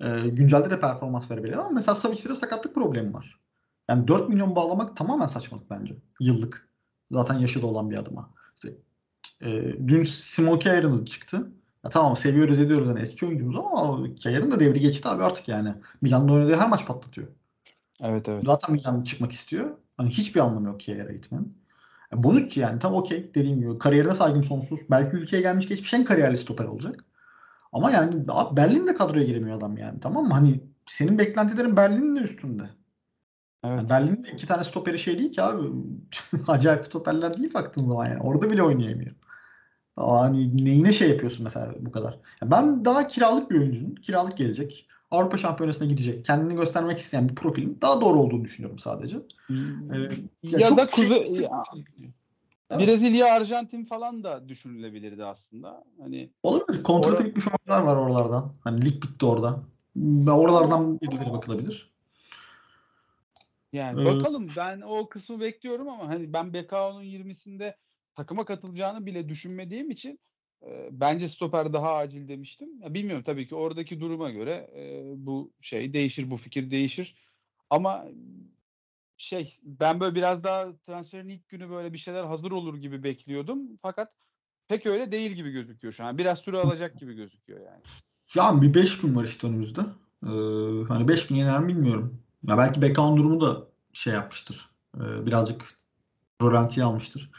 Ee, 0.00 0.28
güncelde 0.28 0.70
de 0.70 0.80
performans 0.80 1.30
verebilir 1.30 1.52
ama 1.52 1.68
mesela 1.68 1.94
Savic'te 1.94 2.28
de 2.28 2.34
sakatlık 2.34 2.74
problemi 2.74 3.14
var. 3.14 3.40
Yani 3.90 4.08
4 4.08 4.28
milyon 4.28 4.56
bağlamak 4.56 4.96
tamamen 4.96 5.26
saçmalık 5.26 5.70
bence. 5.70 5.94
Yıllık. 6.20 6.68
Zaten 7.12 7.38
yaşı 7.38 7.62
da 7.62 7.66
olan 7.66 7.90
bir 7.90 7.96
adıma. 7.96 8.30
İşte, 8.54 8.68
e, 9.42 9.78
dün 9.88 10.04
Simon 10.04 10.58
Kjaer'ın 10.58 11.04
çıktı. 11.04 11.52
Ya 11.84 11.90
tamam 11.90 12.16
seviyoruz 12.16 12.58
ediyoruz 12.58 12.88
yani 12.88 13.00
eski 13.00 13.26
oyuncumuz 13.26 13.56
ama 13.56 14.14
Kjaer'ın 14.14 14.50
da 14.50 14.60
devri 14.60 14.80
geçti 14.80 15.08
abi 15.08 15.22
artık 15.22 15.48
yani. 15.48 15.74
Milan'da 16.02 16.32
oynadığı 16.32 16.56
her 16.56 16.68
maç 16.68 16.86
patlatıyor. 16.86 17.28
Evet 18.02 18.28
evet. 18.28 18.42
Zaten 18.46 18.74
Milan 18.74 19.02
çıkmak 19.02 19.32
istiyor. 19.32 19.70
Hani 19.96 20.10
hiçbir 20.10 20.40
anlamı 20.40 20.66
yok 20.66 20.80
Kjaer'e 20.80 21.12
gitmenin. 21.12 21.58
E, 22.14 22.22
Bonucci 22.22 22.60
yani 22.60 22.78
tam 22.78 22.94
okey 22.94 23.34
dediğim 23.34 23.60
gibi 23.60 23.78
kariyerine 23.78 24.14
saygım 24.14 24.44
sonsuz. 24.44 24.80
Belki 24.90 25.16
ülkeye 25.16 25.42
gelmiş 25.42 25.68
geçmiş 25.68 25.94
en 25.94 26.04
kariyerli 26.04 26.36
stoper 26.36 26.64
olacak. 26.64 27.04
Ama 27.72 27.90
yani 27.90 28.24
abi 28.28 28.56
Berlin'de 28.56 28.94
kadroya 28.94 29.24
giremiyor 29.24 29.56
adam 29.56 29.76
yani 29.76 30.00
tamam 30.00 30.24
mı? 30.24 30.34
Hani 30.34 30.60
senin 30.86 31.18
beklentilerin 31.18 31.76
Berlin'in 31.76 32.16
de 32.16 32.20
üstünde. 32.20 32.62
Evet. 33.64 33.78
Yani 33.78 33.90
Berlin'de 33.90 34.30
iki 34.32 34.46
tane 34.46 34.64
stoperi 34.64 34.98
şey 34.98 35.18
değil 35.18 35.32
ki 35.32 35.42
abi. 35.42 35.68
Acayip 36.48 36.86
stoperler 36.86 37.36
değil 37.36 37.54
baktığın 37.54 37.86
zaman 37.86 38.06
yani. 38.06 38.22
Orada 38.22 38.50
bile 38.50 38.62
oynayamıyor. 38.62 39.14
Hani 39.96 40.64
neyine 40.64 40.92
şey 40.92 41.10
yapıyorsun 41.10 41.44
mesela 41.44 41.74
bu 41.80 41.92
kadar. 41.92 42.12
Ya 42.42 42.50
ben 42.50 42.84
daha 42.84 43.08
kiralık 43.08 43.50
bir 43.50 43.58
oyuncunun 43.58 43.94
kiralık 43.94 44.36
gelecek. 44.36 44.88
Avrupa 45.10 45.38
Şampiyonası'na 45.38 45.88
gidecek. 45.88 46.24
Kendini 46.24 46.54
göstermek 46.54 46.98
isteyen 46.98 47.28
bir 47.28 47.34
profilin 47.34 47.78
daha 47.82 48.00
doğru 48.00 48.18
olduğunu 48.18 48.44
düşünüyorum 48.44 48.78
sadece. 48.78 49.16
Hmm. 49.46 49.94
Ee, 49.94 50.10
ya, 50.42 50.66
çok 50.68 50.78
da 50.78 50.86
şey- 50.88 51.04
Kuze- 51.08 51.42
ya, 51.42 51.62
Evet. 52.70 52.88
Brezilya, 52.88 53.34
Arjantin 53.34 53.84
falan 53.84 54.24
da 54.24 54.48
düşünülebilirdi 54.48 55.24
aslında. 55.24 55.84
Hani 56.00 56.30
Olabilir. 56.42 56.82
Kontratı 56.82 57.16
Ora- 57.22 57.24
bitmiş 57.28 57.44
oyuncular 57.46 57.82
var 57.82 57.96
oralardan. 57.96 58.52
Hani 58.64 58.84
lig 58.84 59.02
bitti 59.02 59.26
orada. 59.26 59.60
Oralardan 60.32 61.00
birileri 61.00 61.32
bakılabilir. 61.32 61.90
yani 63.72 64.02
Ee, 64.02 64.04
bakalım 64.04 64.48
ben 64.56 64.80
o 64.80 65.08
kısmı 65.08 65.40
bekliyorum 65.40 65.88
ama 65.88 66.08
hani 66.08 66.32
ben 66.32 66.52
BKO'nun 66.54 67.02
20'sinde 67.02 67.76
takıma 68.14 68.44
katılacağını 68.44 69.06
bile 69.06 69.28
düşünmediğim 69.28 69.90
için 69.90 70.18
bence 70.90 71.28
stoper 71.28 71.72
daha 71.72 71.94
acil 71.94 72.28
demiştim. 72.28 72.68
Ya 72.82 72.94
bilmiyorum 72.94 73.24
tabii 73.26 73.48
ki 73.48 73.54
oradaki 73.54 74.00
duruma 74.00 74.30
göre 74.30 74.70
e, 74.76 75.02
bu 75.16 75.52
şey 75.60 75.92
değişir, 75.92 76.30
bu 76.30 76.36
fikir 76.36 76.70
değişir. 76.70 77.14
Ama 77.70 78.04
şey 79.16 79.58
ben 79.62 80.00
böyle 80.00 80.14
biraz 80.14 80.44
daha 80.44 80.76
transferin 80.86 81.28
ilk 81.28 81.48
günü 81.48 81.70
böyle 81.70 81.92
bir 81.92 81.98
şeyler 81.98 82.24
hazır 82.24 82.50
olur 82.50 82.76
gibi 82.76 83.02
bekliyordum. 83.02 83.60
Fakat 83.82 84.12
pek 84.68 84.86
öyle 84.86 85.12
değil 85.12 85.30
gibi 85.30 85.50
gözüküyor 85.50 85.94
şu 85.94 86.04
an. 86.04 86.18
Biraz 86.18 86.38
süre 86.38 86.58
alacak 86.58 86.98
gibi 87.00 87.14
gözüküyor 87.14 87.60
yani. 87.60 87.82
Yani 88.34 88.62
bir 88.62 88.74
5 88.74 89.00
gün 89.00 89.16
var 89.16 89.24
işte 89.24 89.46
önümüzde. 89.46 89.80
Ee, 90.22 90.28
hani 90.88 91.08
5 91.08 91.26
gün 91.26 91.36
yener 91.36 91.60
mi 91.60 91.68
bilmiyorum. 91.68 92.22
Ya 92.42 92.58
belki 92.58 92.82
Bekan 92.82 93.16
durumu 93.16 93.40
da 93.40 93.68
şey 93.92 94.12
yapmıştır. 94.12 94.70
Ee, 94.96 95.26
birazcık 95.26 95.74
rolantiye 96.42 96.86
almıştır. 96.86 97.30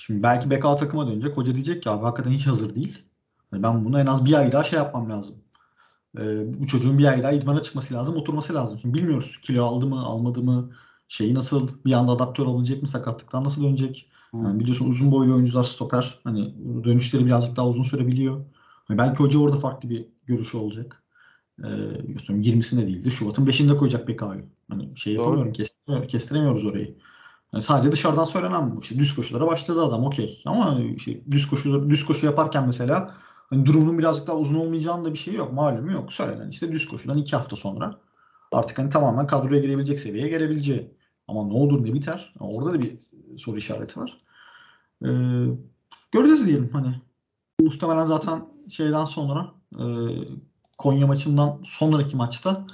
Şimdi 0.00 0.22
belki 0.22 0.50
Beka 0.50 0.76
takıma 0.76 1.06
dönecek. 1.06 1.36
Hoca 1.36 1.54
diyecek 1.54 1.82
ki 1.82 1.90
abi 1.90 2.02
hakikaten 2.02 2.30
hiç 2.30 2.46
hazır 2.46 2.74
değil. 2.74 2.98
Hani 3.50 3.62
ben 3.62 3.84
bunu 3.84 4.00
en 4.00 4.06
az 4.06 4.24
bir 4.24 4.32
ay 4.32 4.52
daha 4.52 4.64
şey 4.64 4.78
yapmam 4.78 5.10
lazım. 5.10 5.34
Ee, 6.18 6.60
bu 6.60 6.66
çocuğun 6.66 6.98
bir 6.98 7.04
ay 7.04 7.22
daha 7.22 7.32
idmana 7.32 7.62
çıkması 7.62 7.94
lazım, 7.94 8.16
oturması 8.16 8.54
lazım. 8.54 8.78
Şimdi 8.82 8.98
bilmiyoruz 8.98 9.38
kilo 9.42 9.64
aldı 9.64 9.86
mı, 9.86 10.00
almadı 10.00 10.42
mı, 10.42 10.70
şeyi 11.08 11.34
nasıl, 11.34 11.68
bir 11.84 11.92
anda 11.92 12.12
adapte 12.12 12.42
olabilecek 12.42 12.82
mi, 12.82 12.88
sakatlıktan 12.88 13.44
nasıl 13.44 13.64
dönecek. 13.64 14.10
Yani 14.34 14.60
biliyorsun 14.60 14.88
uzun 14.88 15.12
boylu 15.12 15.34
oyuncular 15.34 15.64
stoper. 15.64 16.20
Hani 16.24 16.54
dönüşleri 16.84 17.26
birazcık 17.26 17.56
daha 17.56 17.68
uzun 17.68 17.82
sürebiliyor. 17.82 18.44
Hani 18.84 18.98
belki 18.98 19.18
hoca 19.18 19.38
orada 19.38 19.56
farklı 19.56 19.90
bir 19.90 20.06
görüşü 20.26 20.56
olacak. 20.56 21.02
Ee, 21.58 21.68
göstereyim, 22.08 22.42
20'sinde 22.42 22.86
değildi. 22.86 23.10
Şubat'ın 23.10 23.46
5'inde 23.46 23.76
koyacak 23.76 24.08
Beka'yı. 24.08 24.44
Hani 24.70 24.92
şey 24.96 25.12
yapamıyorum, 25.14 25.52
kestiremiyoruz 26.08 26.64
orayı. 26.64 26.96
Yani 27.54 27.64
sadece 27.64 27.92
dışarıdan 27.92 28.24
söylenen 28.24 28.76
bu. 28.76 28.80
İşte 28.80 28.98
düz 28.98 29.14
koşulara 29.14 29.46
başladı 29.46 29.84
adam 29.84 30.04
okey. 30.04 30.42
Ama 30.46 30.78
şey, 31.04 31.24
düz 31.30 31.48
koşu 31.48 31.90
düz 31.90 32.04
koşu 32.06 32.26
yaparken 32.26 32.66
mesela 32.66 33.14
hani 33.50 33.66
durumunun 33.66 33.98
birazcık 33.98 34.26
daha 34.26 34.36
uzun 34.36 34.54
olmayacağının 34.54 35.04
da 35.04 35.12
bir 35.12 35.18
şey 35.18 35.34
yok. 35.34 35.52
Malumu 35.52 35.92
yok. 35.92 36.12
Söylenen 36.12 36.48
işte 36.48 36.72
düz 36.72 36.88
koşudan 36.88 37.16
iki 37.18 37.36
hafta 37.36 37.56
sonra 37.56 37.98
artık 38.52 38.78
hani 38.78 38.90
tamamen 38.90 39.26
kadroya 39.26 39.60
girebilecek 39.60 40.00
seviyeye 40.00 40.28
gelebileceği. 40.28 40.94
Ama 41.28 41.44
ne 41.44 41.52
olur 41.52 41.84
ne 41.84 41.94
biter? 41.94 42.34
Orada 42.40 42.74
da 42.74 42.82
bir 42.82 42.98
soru 43.38 43.58
işareti 43.58 44.00
var. 44.00 44.16
Ee, 45.04 45.08
göreceğiz 46.12 46.46
diyelim 46.46 46.70
hani. 46.72 46.94
Muhtemelen 47.60 48.06
zaten 48.06 48.46
şeyden 48.68 49.04
sonra 49.04 49.52
e, 49.78 49.84
Konya 50.78 51.06
maçından 51.06 51.60
sonraki 51.64 52.16
maçta 52.16 52.66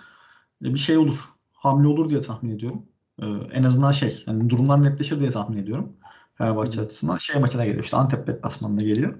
e, 0.64 0.74
bir 0.74 0.78
şey 0.78 0.96
olur. 0.96 1.18
Hamle 1.52 1.88
olur 1.88 2.08
diye 2.08 2.20
tahmin 2.20 2.50
ediyorum. 2.50 2.86
Ee, 3.22 3.26
en 3.52 3.62
azından 3.62 3.92
şey 3.92 4.24
yani 4.26 4.50
durumlar 4.50 4.82
netleşir 4.82 5.20
diye 5.20 5.30
tahmin 5.30 5.58
ediyorum. 5.58 5.96
Fenerbahçe 6.34 6.80
açısından 6.80 7.16
şey 7.16 7.40
maçına 7.40 7.64
geliyor 7.64 7.84
işte 7.84 7.96
Antep 7.96 8.26
deplasmanına 8.26 8.82
geliyor. 8.82 9.18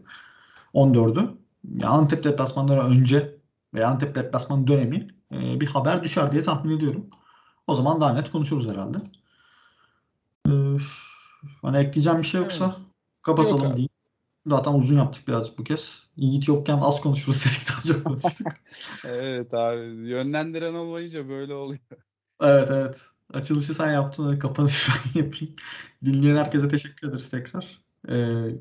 14'ü. 0.75 1.29
Ya 1.81 1.89
Antep 1.89 2.25
deplasmanları 2.25 2.81
önce 2.81 3.37
veya 3.75 3.89
Antep 3.89 4.15
deplasman 4.15 4.67
dönemi 4.67 5.09
e, 5.33 5.61
bir 5.61 5.67
haber 5.67 6.05
düşer 6.05 6.33
diye 6.33 6.43
tahmin 6.43 6.77
ediyorum. 6.77 7.07
O 7.67 7.75
zaman 7.75 8.01
daha 8.01 8.13
net 8.13 8.31
konuşuruz 8.31 8.69
herhalde. 8.69 8.99
Ee, 10.49 10.77
hani 11.63 11.77
ekleyeceğim 11.77 12.19
bir 12.19 12.27
şey 12.27 12.41
yoksa 12.41 12.77
kapatalım 13.23 13.65
Yok 13.65 13.77
diyeyim. 13.77 13.91
Zaten 14.47 14.75
uzun 14.75 14.97
yaptık 14.97 15.29
birazcık 15.29 15.59
bu 15.59 15.65
kez. 15.65 16.03
Yiğit 16.17 16.49
yokken 16.49 16.79
az 16.79 17.01
konuşuruz 17.01 17.45
dedik 17.45 17.69
daha 17.69 17.95
çok 17.95 18.05
konuştuk. 18.05 18.47
Evet 19.05 19.55
abi 19.55 19.81
yönlendiren 20.09 20.75
olmayınca 20.75 21.29
böyle 21.29 21.55
oluyor. 21.55 21.81
Evet 22.41 22.69
evet. 22.71 23.01
Açılışı 23.33 23.75
sen 23.75 23.93
yaptın. 23.93 24.39
Kapanışı 24.39 24.93
ben 25.15 25.21
yapayım. 25.23 25.55
Dinleyen 26.05 26.37
herkese 26.37 26.69
teşekkür 26.69 27.09
ederiz 27.09 27.31
tekrar. 27.31 27.81
Ee, 28.09 28.57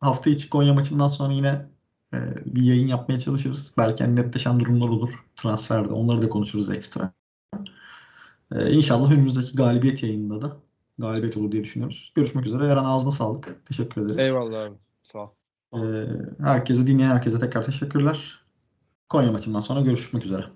hafta 0.00 0.30
içi 0.30 0.50
Konya 0.50 0.74
maçından 0.74 1.08
sonra 1.08 1.32
yine 1.32 1.66
e, 2.12 2.18
bir 2.46 2.62
yayın 2.62 2.86
yapmaya 2.86 3.18
çalışırız. 3.18 3.74
Belki 3.78 4.04
hani 4.04 4.16
netleşen 4.16 4.60
durumlar 4.60 4.88
olur 4.88 5.24
transferde. 5.36 5.92
Onları 5.92 6.22
da 6.22 6.28
konuşuruz 6.28 6.70
ekstra. 6.70 7.12
Ee, 8.52 8.70
inşallah 8.70 9.12
önümüzdeki 9.12 9.56
galibiyet 9.56 10.02
yayınında 10.02 10.42
da 10.42 10.56
galibiyet 10.98 11.36
olur 11.36 11.52
diye 11.52 11.64
düşünüyoruz. 11.64 12.12
Görüşmek 12.14 12.46
üzere. 12.46 12.66
Eren 12.66 12.84
ağzına 12.84 13.12
sağlık. 13.12 13.66
Teşekkür 13.66 14.02
ederiz. 14.02 14.24
Eyvallah 14.24 14.62
abi. 14.62 14.76
Sağ 15.02 15.18
ol. 15.18 15.30
Ee, 15.74 16.06
herkese 16.42 16.86
dinleyen 16.86 17.10
herkese 17.10 17.38
tekrar 17.38 17.62
teşekkürler. 17.62 18.40
Konya 19.08 19.32
maçından 19.32 19.60
sonra 19.60 19.80
görüşmek 19.80 20.24
üzere. 20.24 20.55